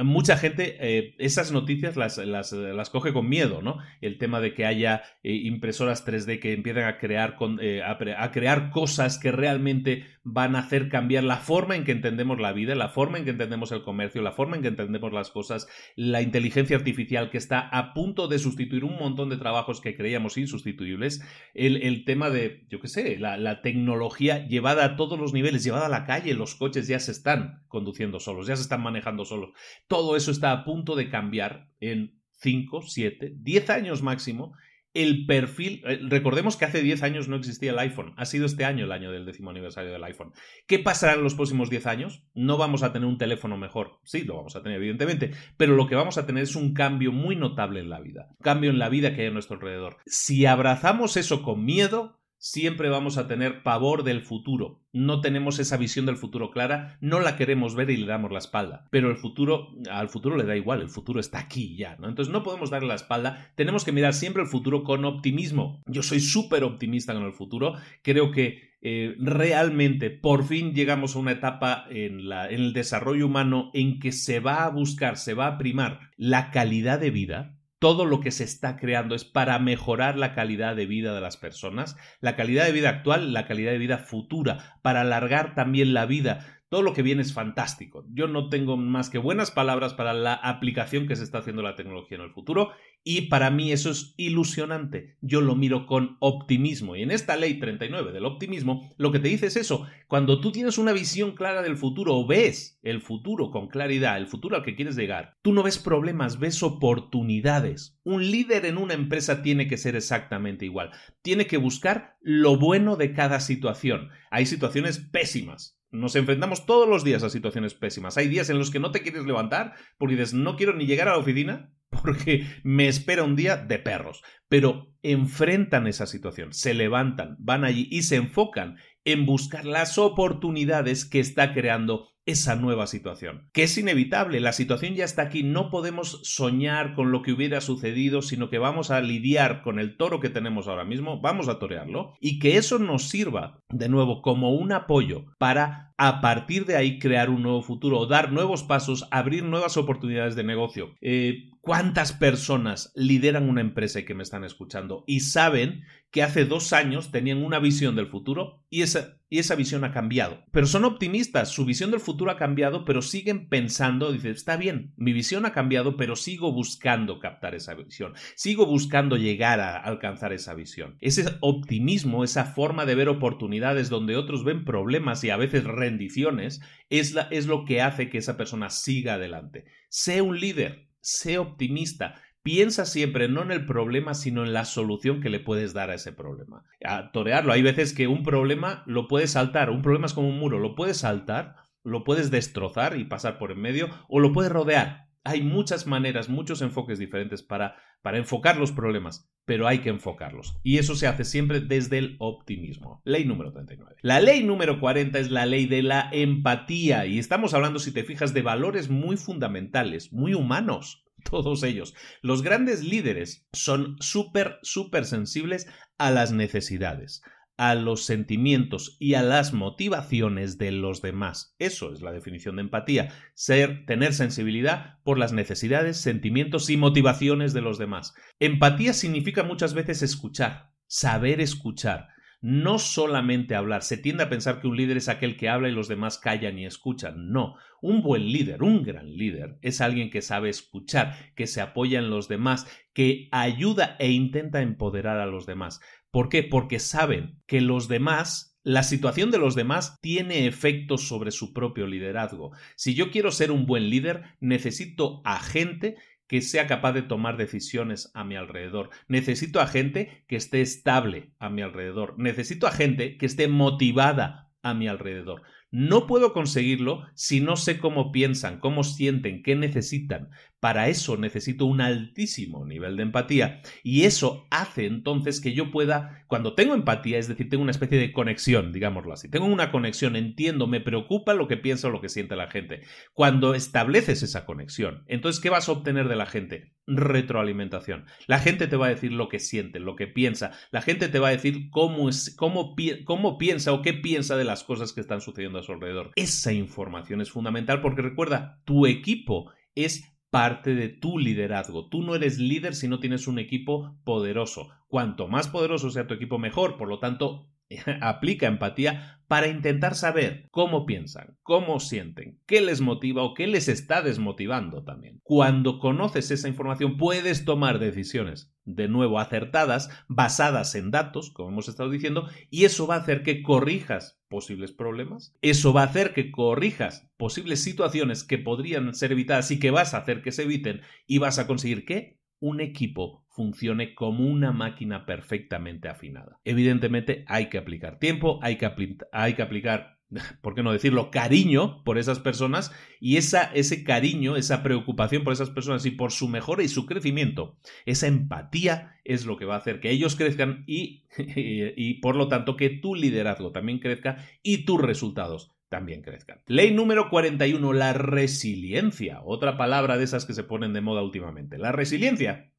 Mucha 0.04 0.36
gente 0.36 0.76
eh, 0.80 1.14
esas 1.18 1.52
noticias 1.52 1.96
las, 1.96 2.18
las, 2.18 2.90
coge 2.90 3.12
con 3.12 3.28
miedo, 3.28 3.62
¿no? 3.62 3.78
El 4.00 4.18
tema 4.18 4.40
de 4.40 4.54
que 4.54 4.66
haya 4.66 5.02
eh, 5.22 5.32
impresoras 5.32 6.06
3D 6.06 6.40
que 6.40 6.52
empiecen 6.52 6.84
a 6.84 6.98
crear, 6.98 7.36
eh, 7.60 7.82
a, 7.82 8.30
crear 8.30 8.70
cosas 8.70 9.18
que 9.18 9.32
realmente 9.32 10.06
van 10.22 10.54
a 10.54 10.60
hacer 10.60 10.88
cambiar 10.88 11.24
la 11.24 11.38
forma 11.38 11.76
en 11.76 11.84
que 11.84 11.92
entendemos 11.92 12.40
la 12.40 12.52
vida, 12.52 12.74
la 12.74 12.88
forma 12.88 13.18
en 13.18 13.24
que 13.24 13.30
entendemos 13.30 13.72
el 13.72 13.82
comercio, 13.82 14.22
la 14.22 14.32
forma 14.32 14.56
en 14.56 14.62
que 14.62 14.68
entendemos 14.68 15.12
las 15.12 15.30
cosas, 15.30 15.66
la 15.96 16.22
inteligencia 16.22 16.76
artificial 16.76 17.30
que 17.30 17.38
está 17.38 17.60
a 17.60 17.94
punto 17.94 18.28
de 18.28 18.38
sustituir 18.38 18.84
un 18.84 18.96
montón 18.96 19.30
de 19.30 19.38
trabajos 19.38 19.80
que 19.80 19.96
creíamos 19.96 20.36
insustituibles, 20.36 21.22
el, 21.54 22.04
tema 22.04 22.30
de, 22.30 22.66
yo 22.68 22.80
qué 22.80 22.88
sé, 22.88 23.18
la, 23.18 23.36
la 23.36 23.62
tecnología 23.62 24.46
llevada 24.46 24.84
a 24.84 24.96
todos 24.96 25.18
los 25.18 25.32
niveles, 25.32 25.64
llevada 25.64 25.86
a 25.86 25.90
la 25.90 26.04
calle, 26.04 26.34
los 26.34 26.54
coches 26.54 26.86
ya 26.86 26.98
se 26.98 27.12
están 27.12 27.64
conduciendo 27.68 28.20
solos, 28.20 28.46
ya 28.46 28.56
se 28.56 28.62
están 28.62 28.82
manejando 28.82 29.24
solos 29.24 29.50
todo 29.86 30.16
eso 30.16 30.30
está 30.30 30.52
a 30.52 30.64
punto 30.64 30.96
de 30.96 31.08
cambiar 31.08 31.68
en 31.80 32.20
5, 32.38 32.82
7, 32.82 33.34
10 33.36 33.70
años 33.70 34.02
máximo. 34.02 34.54
El 34.92 35.24
perfil, 35.26 35.82
eh, 35.86 36.00
recordemos 36.02 36.56
que 36.56 36.64
hace 36.64 36.82
10 36.82 37.04
años 37.04 37.28
no 37.28 37.36
existía 37.36 37.70
el 37.70 37.78
iPhone, 37.78 38.12
ha 38.16 38.24
sido 38.24 38.44
este 38.44 38.64
año 38.64 38.84
el 38.84 38.92
año 38.92 39.12
del 39.12 39.24
décimo 39.24 39.50
aniversario 39.50 39.92
del 39.92 40.02
iPhone. 40.02 40.32
¿Qué 40.66 40.80
pasará 40.80 41.14
en 41.14 41.22
los 41.22 41.34
próximos 41.36 41.70
10 41.70 41.86
años? 41.86 42.24
No 42.34 42.56
vamos 42.56 42.82
a 42.82 42.92
tener 42.92 43.06
un 43.08 43.18
teléfono 43.18 43.56
mejor, 43.56 44.00
sí, 44.02 44.24
lo 44.24 44.36
vamos 44.36 44.56
a 44.56 44.62
tener 44.62 44.78
evidentemente, 44.78 45.30
pero 45.56 45.76
lo 45.76 45.86
que 45.86 45.94
vamos 45.94 46.18
a 46.18 46.26
tener 46.26 46.42
es 46.42 46.56
un 46.56 46.74
cambio 46.74 47.12
muy 47.12 47.36
notable 47.36 47.80
en 47.80 47.88
la 47.88 48.00
vida, 48.00 48.30
cambio 48.42 48.70
en 48.70 48.80
la 48.80 48.88
vida 48.88 49.14
que 49.14 49.22
hay 49.22 49.28
a 49.28 49.32
nuestro 49.32 49.56
alrededor. 49.56 49.98
Si 50.06 50.44
abrazamos 50.44 51.16
eso 51.16 51.42
con 51.42 51.64
miedo, 51.64 52.19
siempre 52.40 52.88
vamos 52.88 53.18
a 53.18 53.28
tener 53.28 53.62
pavor 53.62 54.02
del 54.02 54.22
futuro. 54.22 54.82
No 54.92 55.20
tenemos 55.20 55.58
esa 55.58 55.76
visión 55.76 56.06
del 56.06 56.16
futuro 56.16 56.50
clara, 56.50 56.96
no 57.00 57.20
la 57.20 57.36
queremos 57.36 57.74
ver 57.76 57.90
y 57.90 57.98
le 57.98 58.06
damos 58.06 58.32
la 58.32 58.38
espalda. 58.38 58.88
Pero 58.90 59.10
el 59.10 59.18
futuro, 59.18 59.68
al 59.90 60.08
futuro 60.08 60.36
le 60.36 60.44
da 60.44 60.56
igual, 60.56 60.80
el 60.80 60.88
futuro 60.88 61.20
está 61.20 61.38
aquí 61.38 61.76
ya, 61.76 61.96
¿no? 61.96 62.08
Entonces 62.08 62.32
no 62.32 62.42
podemos 62.42 62.70
darle 62.70 62.88
la 62.88 62.94
espalda, 62.94 63.52
tenemos 63.54 63.84
que 63.84 63.92
mirar 63.92 64.14
siempre 64.14 64.42
el 64.42 64.48
futuro 64.48 64.82
con 64.82 65.04
optimismo. 65.04 65.82
Yo 65.86 66.02
soy 66.02 66.20
súper 66.20 66.64
optimista 66.64 67.12
con 67.12 67.24
el 67.24 67.34
futuro, 67.34 67.74
creo 68.02 68.32
que 68.32 68.70
eh, 68.82 69.14
realmente 69.18 70.08
por 70.08 70.46
fin 70.46 70.72
llegamos 70.72 71.14
a 71.14 71.18
una 71.18 71.32
etapa 71.32 71.84
en, 71.90 72.32
el 72.32 72.72
desarrollo 72.72 73.26
humano 73.26 73.70
en 73.74 74.00
que 74.00 74.12
se 74.12 74.40
va 74.40 74.64
a 74.64 74.70
buscar, 74.70 75.18
se 75.18 75.34
va 75.34 75.46
a 75.46 75.58
primar 75.58 76.00
la 76.16 76.50
calidad 76.50 76.98
de 76.98 77.10
vida, 77.10 77.59
todo 77.80 78.04
lo 78.04 78.20
que 78.20 78.30
se 78.30 78.44
está 78.44 78.76
creando 78.76 79.14
es 79.14 79.24
para 79.24 79.58
mejorar 79.58 80.16
la 80.18 80.34
calidad 80.34 80.76
de 80.76 80.84
vida 80.84 81.14
de 81.14 81.20
las 81.22 81.38
personas, 81.38 81.96
la 82.20 82.36
calidad 82.36 82.66
de 82.66 82.72
vida 82.72 82.90
actual, 82.90 83.32
la 83.32 83.46
calidad 83.46 83.72
de 83.72 83.78
vida 83.78 83.96
futura, 83.98 84.78
para 84.82 85.00
alargar 85.00 85.54
también 85.54 85.94
la 85.94 86.04
vida. 86.04 86.60
Todo 86.68 86.82
lo 86.82 86.92
que 86.92 87.02
viene 87.02 87.22
es 87.22 87.32
fantástico. 87.32 88.04
Yo 88.10 88.28
no 88.28 88.50
tengo 88.50 88.76
más 88.76 89.08
que 89.08 89.16
buenas 89.16 89.50
palabras 89.50 89.94
para 89.94 90.12
la 90.12 90.34
aplicación 90.34 91.08
que 91.08 91.16
se 91.16 91.24
está 91.24 91.38
haciendo 91.38 91.62
la 91.62 91.74
tecnología 91.74 92.18
en 92.18 92.24
el 92.24 92.30
futuro 92.30 92.70
y 93.02 93.22
para 93.22 93.50
mí 93.50 93.72
eso 93.72 93.90
es 93.90 94.14
ilusionante. 94.16 95.16
Yo 95.20 95.40
lo 95.40 95.56
miro 95.56 95.86
con 95.86 96.16
optimismo. 96.20 96.96
Y 96.96 97.02
en 97.02 97.10
esta 97.10 97.36
ley 97.36 97.58
39 97.58 98.12
del 98.12 98.26
optimismo, 98.26 98.92
lo 98.98 99.10
que 99.10 99.18
te 99.18 99.28
dice 99.28 99.46
es 99.46 99.56
eso. 99.56 99.86
Cuando 100.06 100.40
tú 100.40 100.52
tienes 100.52 100.76
una 100.76 100.92
visión 100.92 101.34
clara 101.34 101.62
del 101.62 101.76
futuro 101.76 102.14
o 102.14 102.26
ves 102.26 102.78
el 102.82 103.00
futuro 103.00 103.50
con 103.50 103.68
claridad, 103.68 104.18
el 104.18 104.26
futuro 104.26 104.56
al 104.56 104.62
que 104.62 104.76
quieres 104.76 104.96
llegar, 104.96 105.36
tú 105.42 105.52
no 105.52 105.62
ves 105.62 105.78
problemas, 105.78 106.38
ves 106.38 106.62
oportunidades. 106.62 107.98
Un 108.04 108.30
líder 108.30 108.66
en 108.66 108.76
una 108.76 108.94
empresa 108.94 109.42
tiene 109.42 109.66
que 109.66 109.78
ser 109.78 109.96
exactamente 109.96 110.66
igual. 110.66 110.90
Tiene 111.22 111.46
que 111.46 111.56
buscar 111.56 112.16
lo 112.20 112.58
bueno 112.58 112.96
de 112.96 113.14
cada 113.14 113.40
situación. 113.40 114.10
Hay 114.30 114.44
situaciones 114.44 114.98
pésimas, 114.98 115.80
nos 115.90 116.14
enfrentamos 116.14 116.66
todos 116.66 116.88
los 116.88 117.02
días 117.02 117.24
a 117.24 117.30
situaciones 117.30 117.74
pésimas. 117.74 118.16
Hay 118.16 118.28
días 118.28 118.48
en 118.48 118.58
los 118.58 118.70
que 118.70 118.78
no 118.78 118.92
te 118.92 119.02
quieres 119.02 119.24
levantar 119.24 119.74
porque 119.98 120.14
dices, 120.14 120.34
no 120.34 120.56
quiero 120.56 120.74
ni 120.74 120.86
llegar 120.86 121.08
a 121.08 121.12
la 121.12 121.18
oficina 121.18 121.72
porque 122.02 122.46
me 122.62 122.88
espera 122.88 123.24
un 123.24 123.36
día 123.36 123.56
de 123.56 123.78
perros. 123.78 124.22
Pero 124.48 124.94
enfrentan 125.02 125.86
esa 125.86 126.06
situación, 126.06 126.52
se 126.52 126.74
levantan, 126.74 127.36
van 127.38 127.64
allí 127.64 127.88
y 127.90 128.02
se 128.02 128.16
enfocan 128.16 128.76
en 129.04 129.26
buscar 129.26 129.64
las 129.64 129.96
oportunidades 129.98 131.04
que 131.04 131.20
está 131.20 131.54
creando 131.54 132.08
esa 132.26 132.54
nueva 132.54 132.86
situación, 132.86 133.48
que 133.52 133.64
es 133.64 133.76
inevitable, 133.78 134.40
la 134.40 134.52
situación 134.52 134.94
ya 134.94 135.04
está 135.04 135.22
aquí, 135.22 135.42
no 135.42 135.70
podemos 135.70 136.20
soñar 136.22 136.94
con 136.94 137.12
lo 137.12 137.22
que 137.22 137.32
hubiera 137.32 137.60
sucedido, 137.60 138.22
sino 138.22 138.50
que 138.50 138.58
vamos 138.58 138.90
a 138.90 139.00
lidiar 139.00 139.62
con 139.62 139.78
el 139.78 139.96
toro 139.96 140.20
que 140.20 140.28
tenemos 140.28 140.68
ahora 140.68 140.84
mismo, 140.84 141.20
vamos 141.20 141.48
a 141.48 141.58
torearlo, 141.58 142.14
y 142.20 142.38
que 142.38 142.56
eso 142.56 142.78
nos 142.78 143.08
sirva 143.08 143.62
de 143.70 143.88
nuevo 143.88 144.22
como 144.22 144.52
un 144.52 144.72
apoyo 144.72 145.26
para 145.38 145.90
a 145.96 146.22
partir 146.22 146.64
de 146.64 146.76
ahí 146.76 146.98
crear 146.98 147.28
un 147.28 147.42
nuevo 147.42 147.60
futuro, 147.60 148.06
dar 148.06 148.32
nuevos 148.32 148.62
pasos, 148.62 149.06
abrir 149.10 149.44
nuevas 149.44 149.76
oportunidades 149.76 150.34
de 150.34 150.44
negocio. 150.44 150.94
Eh, 151.02 151.50
¿Cuántas 151.60 152.14
personas 152.14 152.90
lideran 152.94 153.46
una 153.46 153.60
empresa 153.60 154.00
y 154.00 154.06
que 154.06 154.14
me 154.14 154.22
están 154.22 154.44
escuchando 154.44 155.04
y 155.06 155.20
saben 155.20 155.82
que 156.10 156.22
hace 156.22 156.44
dos 156.44 156.72
años 156.72 157.10
tenían 157.10 157.42
una 157.42 157.58
visión 157.58 157.94
del 157.96 158.08
futuro 158.08 158.64
y 158.68 158.82
esa, 158.82 159.18
y 159.28 159.38
esa 159.38 159.54
visión 159.54 159.84
ha 159.84 159.92
cambiado? 159.92 160.42
Pero 160.52 160.66
son 160.66 160.84
optimistas, 160.84 161.50
su 161.50 161.64
visión 161.64 161.90
del 161.90 162.00
futuro 162.00 162.30
ha 162.30 162.36
cambiado, 162.36 162.84
pero 162.84 163.02
siguen 163.02 163.48
pensando, 163.48 164.12
dicen, 164.12 164.32
está 164.32 164.56
bien, 164.56 164.92
mi 164.96 165.12
visión 165.12 165.46
ha 165.46 165.52
cambiado, 165.52 165.96
pero 165.96 166.16
sigo 166.16 166.52
buscando 166.52 167.20
captar 167.20 167.54
esa 167.54 167.74
visión, 167.74 168.14
sigo 168.34 168.66
buscando 168.66 169.16
llegar 169.16 169.60
a 169.60 169.76
alcanzar 169.76 170.32
esa 170.32 170.54
visión. 170.54 170.96
Ese 171.00 171.26
optimismo, 171.40 172.24
esa 172.24 172.44
forma 172.44 172.86
de 172.86 172.94
ver 172.94 173.08
oportunidades 173.08 173.88
donde 173.88 174.16
otros 174.16 174.44
ven 174.44 174.64
problemas 174.64 175.22
y 175.24 175.30
a 175.30 175.36
veces 175.36 175.64
rendiciones, 175.64 176.60
es, 176.88 177.14
es 177.30 177.46
lo 177.46 177.64
que 177.64 177.82
hace 177.82 178.10
que 178.10 178.18
esa 178.18 178.36
persona 178.36 178.70
siga 178.70 179.14
adelante. 179.14 179.64
Sé 179.88 180.22
un 180.22 180.38
líder, 180.38 180.88
sé 181.00 181.38
optimista. 181.38 182.20
Piensa 182.42 182.86
siempre 182.86 183.28
no 183.28 183.42
en 183.42 183.50
el 183.50 183.66
problema, 183.66 184.14
sino 184.14 184.44
en 184.44 184.54
la 184.54 184.64
solución 184.64 185.20
que 185.20 185.28
le 185.28 185.40
puedes 185.40 185.74
dar 185.74 185.90
a 185.90 185.94
ese 185.94 186.12
problema. 186.12 186.64
A 186.82 187.12
torearlo. 187.12 187.52
Hay 187.52 187.62
veces 187.62 187.92
que 187.92 188.08
un 188.08 188.22
problema 188.22 188.82
lo 188.86 189.08
puedes 189.08 189.32
saltar. 189.32 189.68
Un 189.68 189.82
problema 189.82 190.06
es 190.06 190.14
como 190.14 190.28
un 190.28 190.38
muro. 190.38 190.58
Lo 190.58 190.74
puedes 190.74 190.98
saltar, 190.98 191.56
lo 191.84 192.02
puedes 192.02 192.30
destrozar 192.30 192.96
y 192.96 193.04
pasar 193.04 193.38
por 193.38 193.52
en 193.52 193.60
medio, 193.60 193.88
o 194.08 194.20
lo 194.20 194.32
puedes 194.32 194.50
rodear. 194.50 195.10
Hay 195.22 195.42
muchas 195.42 195.86
maneras, 195.86 196.30
muchos 196.30 196.62
enfoques 196.62 196.98
diferentes 196.98 197.42
para, 197.42 197.76
para 198.00 198.16
enfocar 198.16 198.56
los 198.56 198.72
problemas, 198.72 199.30
pero 199.44 199.68
hay 199.68 199.80
que 199.80 199.90
enfocarlos. 199.90 200.58
Y 200.62 200.78
eso 200.78 200.94
se 200.94 201.06
hace 201.06 201.24
siempre 201.24 201.60
desde 201.60 201.98
el 201.98 202.16
optimismo. 202.20 203.02
Ley 203.04 203.26
número 203.26 203.52
39. 203.52 203.96
La 204.00 204.20
ley 204.20 204.44
número 204.44 204.80
40 204.80 205.18
es 205.18 205.30
la 205.30 205.44
ley 205.44 205.66
de 205.66 205.82
la 205.82 206.08
empatía. 206.10 207.04
Y 207.04 207.18
estamos 207.18 207.52
hablando, 207.52 207.78
si 207.78 207.92
te 207.92 208.02
fijas, 208.02 208.32
de 208.32 208.40
valores 208.40 208.88
muy 208.88 209.18
fundamentales, 209.18 210.10
muy 210.10 210.32
humanos. 210.32 211.04
Todos 211.30 211.62
ellos. 211.62 211.94
Los 212.22 212.42
grandes 212.42 212.84
líderes 212.84 213.46
son 213.52 213.96
súper, 214.00 214.58
súper 214.62 215.04
sensibles 215.04 215.68
a 215.98 216.10
las 216.10 216.32
necesidades, 216.32 217.22
a 217.56 217.74
los 217.74 218.04
sentimientos 218.04 218.96
y 218.98 219.14
a 219.14 219.22
las 219.22 219.52
motivaciones 219.52 220.58
de 220.58 220.72
los 220.72 221.02
demás. 221.02 221.54
Eso 221.58 221.92
es 221.92 222.00
la 222.00 222.12
definición 222.12 222.56
de 222.56 222.62
empatía, 222.62 223.12
ser 223.34 223.84
tener 223.86 224.14
sensibilidad 224.14 224.98
por 225.04 225.18
las 225.18 225.32
necesidades, 225.32 226.00
sentimientos 226.00 226.70
y 226.70 226.76
motivaciones 226.76 227.52
de 227.52 227.60
los 227.60 227.78
demás. 227.78 228.14
Empatía 228.38 228.92
significa 228.92 229.42
muchas 229.42 229.74
veces 229.74 230.02
escuchar, 230.02 230.72
saber 230.86 231.40
escuchar, 231.40 232.08
no 232.40 232.78
solamente 232.78 233.54
hablar. 233.54 233.82
Se 233.82 233.96
tiende 233.96 234.24
a 234.24 234.28
pensar 234.28 234.60
que 234.60 234.66
un 234.66 234.76
líder 234.76 234.96
es 234.96 235.08
aquel 235.08 235.36
que 235.36 235.48
habla 235.48 235.68
y 235.68 235.72
los 235.72 235.88
demás 235.88 236.18
callan 236.18 236.58
y 236.58 236.66
escuchan. 236.66 237.30
No, 237.30 237.56
un 237.82 238.02
buen 238.02 238.32
líder, 238.32 238.62
un 238.62 238.82
gran 238.82 239.16
líder, 239.16 239.58
es 239.62 239.80
alguien 239.80 240.10
que 240.10 240.22
sabe 240.22 240.48
escuchar, 240.48 241.32
que 241.34 241.46
se 241.46 241.60
apoya 241.60 241.98
en 241.98 242.10
los 242.10 242.28
demás, 242.28 242.66
que 242.92 243.28
ayuda 243.32 243.96
e 243.98 244.10
intenta 244.10 244.62
empoderar 244.62 245.18
a 245.18 245.26
los 245.26 245.46
demás. 245.46 245.80
¿Por 246.10 246.28
qué? 246.28 246.42
Porque 246.42 246.78
saben 246.78 247.40
que 247.46 247.60
los 247.60 247.88
demás 247.88 248.50
la 248.62 248.82
situación 248.82 249.30
de 249.30 249.38
los 249.38 249.54
demás 249.54 249.98
tiene 250.02 250.46
efectos 250.46 251.08
sobre 251.08 251.30
su 251.30 251.54
propio 251.54 251.86
liderazgo. 251.86 252.52
Si 252.76 252.94
yo 252.94 253.10
quiero 253.10 253.30
ser 253.30 253.50
un 253.52 253.64
buen 253.64 253.88
líder, 253.88 254.36
necesito 254.38 255.22
a 255.24 255.40
gente 255.40 255.96
que 256.30 256.42
sea 256.42 256.68
capaz 256.68 256.92
de 256.92 257.02
tomar 257.02 257.36
decisiones 257.36 258.12
a 258.14 258.22
mi 258.22 258.36
alrededor. 258.36 258.90
Necesito 259.08 259.60
a 259.60 259.66
gente 259.66 260.24
que 260.28 260.36
esté 260.36 260.60
estable 260.60 261.32
a 261.40 261.50
mi 261.50 261.60
alrededor. 261.60 262.14
Necesito 262.18 262.68
a 262.68 262.70
gente 262.70 263.18
que 263.18 263.26
esté 263.26 263.48
motivada 263.48 264.48
a 264.62 264.72
mi 264.72 264.86
alrededor. 264.86 265.42
No 265.72 266.06
puedo 266.06 266.32
conseguirlo 266.32 267.04
si 267.14 267.40
no 267.40 267.56
sé 267.56 267.80
cómo 267.80 268.12
piensan, 268.12 268.60
cómo 268.60 268.84
sienten, 268.84 269.42
qué 269.42 269.56
necesitan. 269.56 270.30
Para 270.60 270.88
eso 270.88 271.16
necesito 271.16 271.64
un 271.64 271.80
altísimo 271.80 272.66
nivel 272.66 272.96
de 272.96 273.02
empatía 273.02 273.62
y 273.82 274.04
eso 274.04 274.46
hace 274.50 274.84
entonces 274.84 275.40
que 275.40 275.54
yo 275.54 275.70
pueda, 275.70 276.24
cuando 276.28 276.54
tengo 276.54 276.74
empatía, 276.74 277.18
es 277.18 277.28
decir, 277.28 277.48
tengo 277.48 277.62
una 277.62 277.70
especie 277.70 277.98
de 277.98 278.12
conexión, 278.12 278.70
digámoslo 278.70 279.14
así, 279.14 279.30
tengo 279.30 279.46
una 279.46 279.72
conexión, 279.72 280.16
entiendo, 280.16 280.66
me 280.66 280.82
preocupa 280.82 281.32
lo 281.32 281.48
que 281.48 281.56
piensa 281.56 281.88
o 281.88 281.90
lo 281.90 282.02
que 282.02 282.10
siente 282.10 282.36
la 282.36 282.48
gente. 282.48 282.82
Cuando 283.14 283.54
estableces 283.54 284.22
esa 284.22 284.44
conexión, 284.44 285.02
entonces, 285.06 285.40
¿qué 285.40 285.48
vas 285.48 285.68
a 285.68 285.72
obtener 285.72 286.08
de 286.08 286.16
la 286.16 286.26
gente? 286.26 286.74
Retroalimentación. 286.86 288.04
La 288.26 288.38
gente 288.38 288.66
te 288.66 288.76
va 288.76 288.86
a 288.86 288.90
decir 288.90 289.12
lo 289.12 289.28
que 289.28 289.38
siente, 289.38 289.80
lo 289.80 289.96
que 289.96 290.08
piensa, 290.08 290.52
la 290.70 290.82
gente 290.82 291.08
te 291.08 291.18
va 291.18 291.28
a 291.28 291.32
decir 291.32 291.70
cómo, 291.70 292.10
es, 292.10 292.34
cómo, 292.36 292.74
cómo 293.04 293.38
piensa 293.38 293.72
o 293.72 293.80
qué 293.80 293.94
piensa 293.94 294.36
de 294.36 294.44
las 294.44 294.62
cosas 294.64 294.92
que 294.92 295.00
están 295.00 295.22
sucediendo 295.22 295.58
a 295.58 295.62
su 295.62 295.72
alrededor. 295.72 296.10
Esa 296.16 296.52
información 296.52 297.22
es 297.22 297.30
fundamental 297.30 297.80
porque 297.80 298.02
recuerda, 298.02 298.60
tu 298.64 298.86
equipo 298.86 299.50
es 299.74 300.04
parte 300.30 300.74
de 300.74 300.88
tu 300.88 301.18
liderazgo. 301.18 301.88
Tú 301.88 302.02
no 302.02 302.14
eres 302.14 302.38
líder 302.38 302.74
si 302.74 302.88
no 302.88 303.00
tienes 303.00 303.26
un 303.26 303.38
equipo 303.38 303.96
poderoso. 304.04 304.70
Cuanto 304.88 305.28
más 305.28 305.48
poderoso 305.48 305.90
sea 305.90 306.06
tu 306.06 306.14
equipo, 306.14 306.38
mejor. 306.38 306.76
Por 306.76 306.88
lo 306.88 306.98
tanto, 306.98 307.49
aplica 308.00 308.46
empatía 308.46 309.20
para 309.30 309.46
intentar 309.46 309.94
saber 309.94 310.48
cómo 310.50 310.86
piensan, 310.86 311.36
cómo 311.44 311.78
sienten, 311.78 312.40
qué 312.46 312.60
les 312.60 312.80
motiva 312.80 313.22
o 313.22 313.32
qué 313.32 313.46
les 313.46 313.68
está 313.68 314.02
desmotivando 314.02 314.82
también. 314.82 315.20
Cuando 315.22 315.78
conoces 315.78 316.32
esa 316.32 316.48
información 316.48 316.96
puedes 316.96 317.44
tomar 317.44 317.78
decisiones, 317.78 318.52
de 318.64 318.88
nuevo, 318.88 319.20
acertadas, 319.20 319.88
basadas 320.08 320.74
en 320.74 320.90
datos, 320.90 321.30
como 321.30 321.50
hemos 321.50 321.68
estado 321.68 321.90
diciendo, 321.90 322.28
y 322.50 322.64
eso 322.64 322.88
va 322.88 322.96
a 322.96 322.98
hacer 322.98 323.22
que 323.22 323.42
corrijas 323.42 324.20
posibles 324.28 324.72
problemas, 324.72 325.32
eso 325.42 325.72
va 325.72 325.82
a 325.82 325.86
hacer 325.86 326.12
que 326.12 326.32
corrijas 326.32 327.08
posibles 327.16 327.62
situaciones 327.62 328.24
que 328.24 328.38
podrían 328.38 328.94
ser 328.94 329.12
evitadas 329.12 329.50
y 329.52 329.60
que 329.60 329.70
vas 329.70 329.94
a 329.94 329.98
hacer 329.98 330.22
que 330.22 330.32
se 330.32 330.42
eviten 330.42 330.82
y 331.06 331.18
vas 331.18 331.38
a 331.38 331.46
conseguir 331.46 331.84
que 331.84 332.19
un 332.40 332.60
equipo 332.60 333.24
funcione 333.28 333.94
como 333.94 334.26
una 334.26 334.52
máquina 334.52 335.06
perfectamente 335.06 335.88
afinada. 335.88 336.40
Evidentemente 336.44 337.24
hay 337.28 337.48
que 337.48 337.58
aplicar 337.58 337.98
tiempo, 337.98 338.40
hay 338.42 338.56
que, 338.56 338.66
aplicar 338.66 340.00
¿por 340.42 340.54
qué 340.54 340.62
no 340.62 340.72
decirlo?, 340.72 341.10
cariño 341.10 341.84
por 341.84 341.98
esas 341.98 342.18
personas 342.18 342.72
y 342.98 343.16
esa, 343.16 343.44
ese 343.54 343.84
cariño, 343.84 344.36
esa 344.36 344.62
preocupación 344.62 345.22
por 345.22 345.32
esas 345.32 345.50
personas 345.50 345.86
y 345.86 345.92
por 345.92 346.12
su 346.12 346.28
mejora 346.28 346.62
y 346.62 346.68
su 346.68 346.86
crecimiento, 346.86 347.56
esa 347.86 348.08
empatía 348.08 348.96
es 349.04 349.26
lo 349.26 349.36
que 349.36 349.44
va 349.44 349.54
a 349.54 349.58
hacer 349.58 349.80
que 349.80 349.90
ellos 349.90 350.16
crezcan 350.16 350.64
y, 350.66 351.04
y 351.16 351.94
por 352.00 352.16
lo 352.16 352.28
tanto 352.28 352.56
que 352.56 352.70
tu 352.70 352.94
liderazgo 352.94 353.52
también 353.52 353.78
crezca 353.78 354.24
y 354.42 354.64
tus 354.64 354.80
resultados 354.80 355.52
también 355.70 356.02
crezcan. 356.02 356.42
Ley 356.46 356.74
número 356.74 357.08
41, 357.08 357.72
la 357.72 357.94
resiliencia. 357.94 359.22
Otra 359.24 359.56
palabra 359.56 359.96
de 359.96 360.04
esas 360.04 360.26
que 360.26 360.34
se 360.34 360.44
ponen 360.44 360.74
de 360.74 360.82
moda 360.82 361.02
últimamente. 361.02 361.56
La 361.56 361.72
resiliencia 361.72 362.50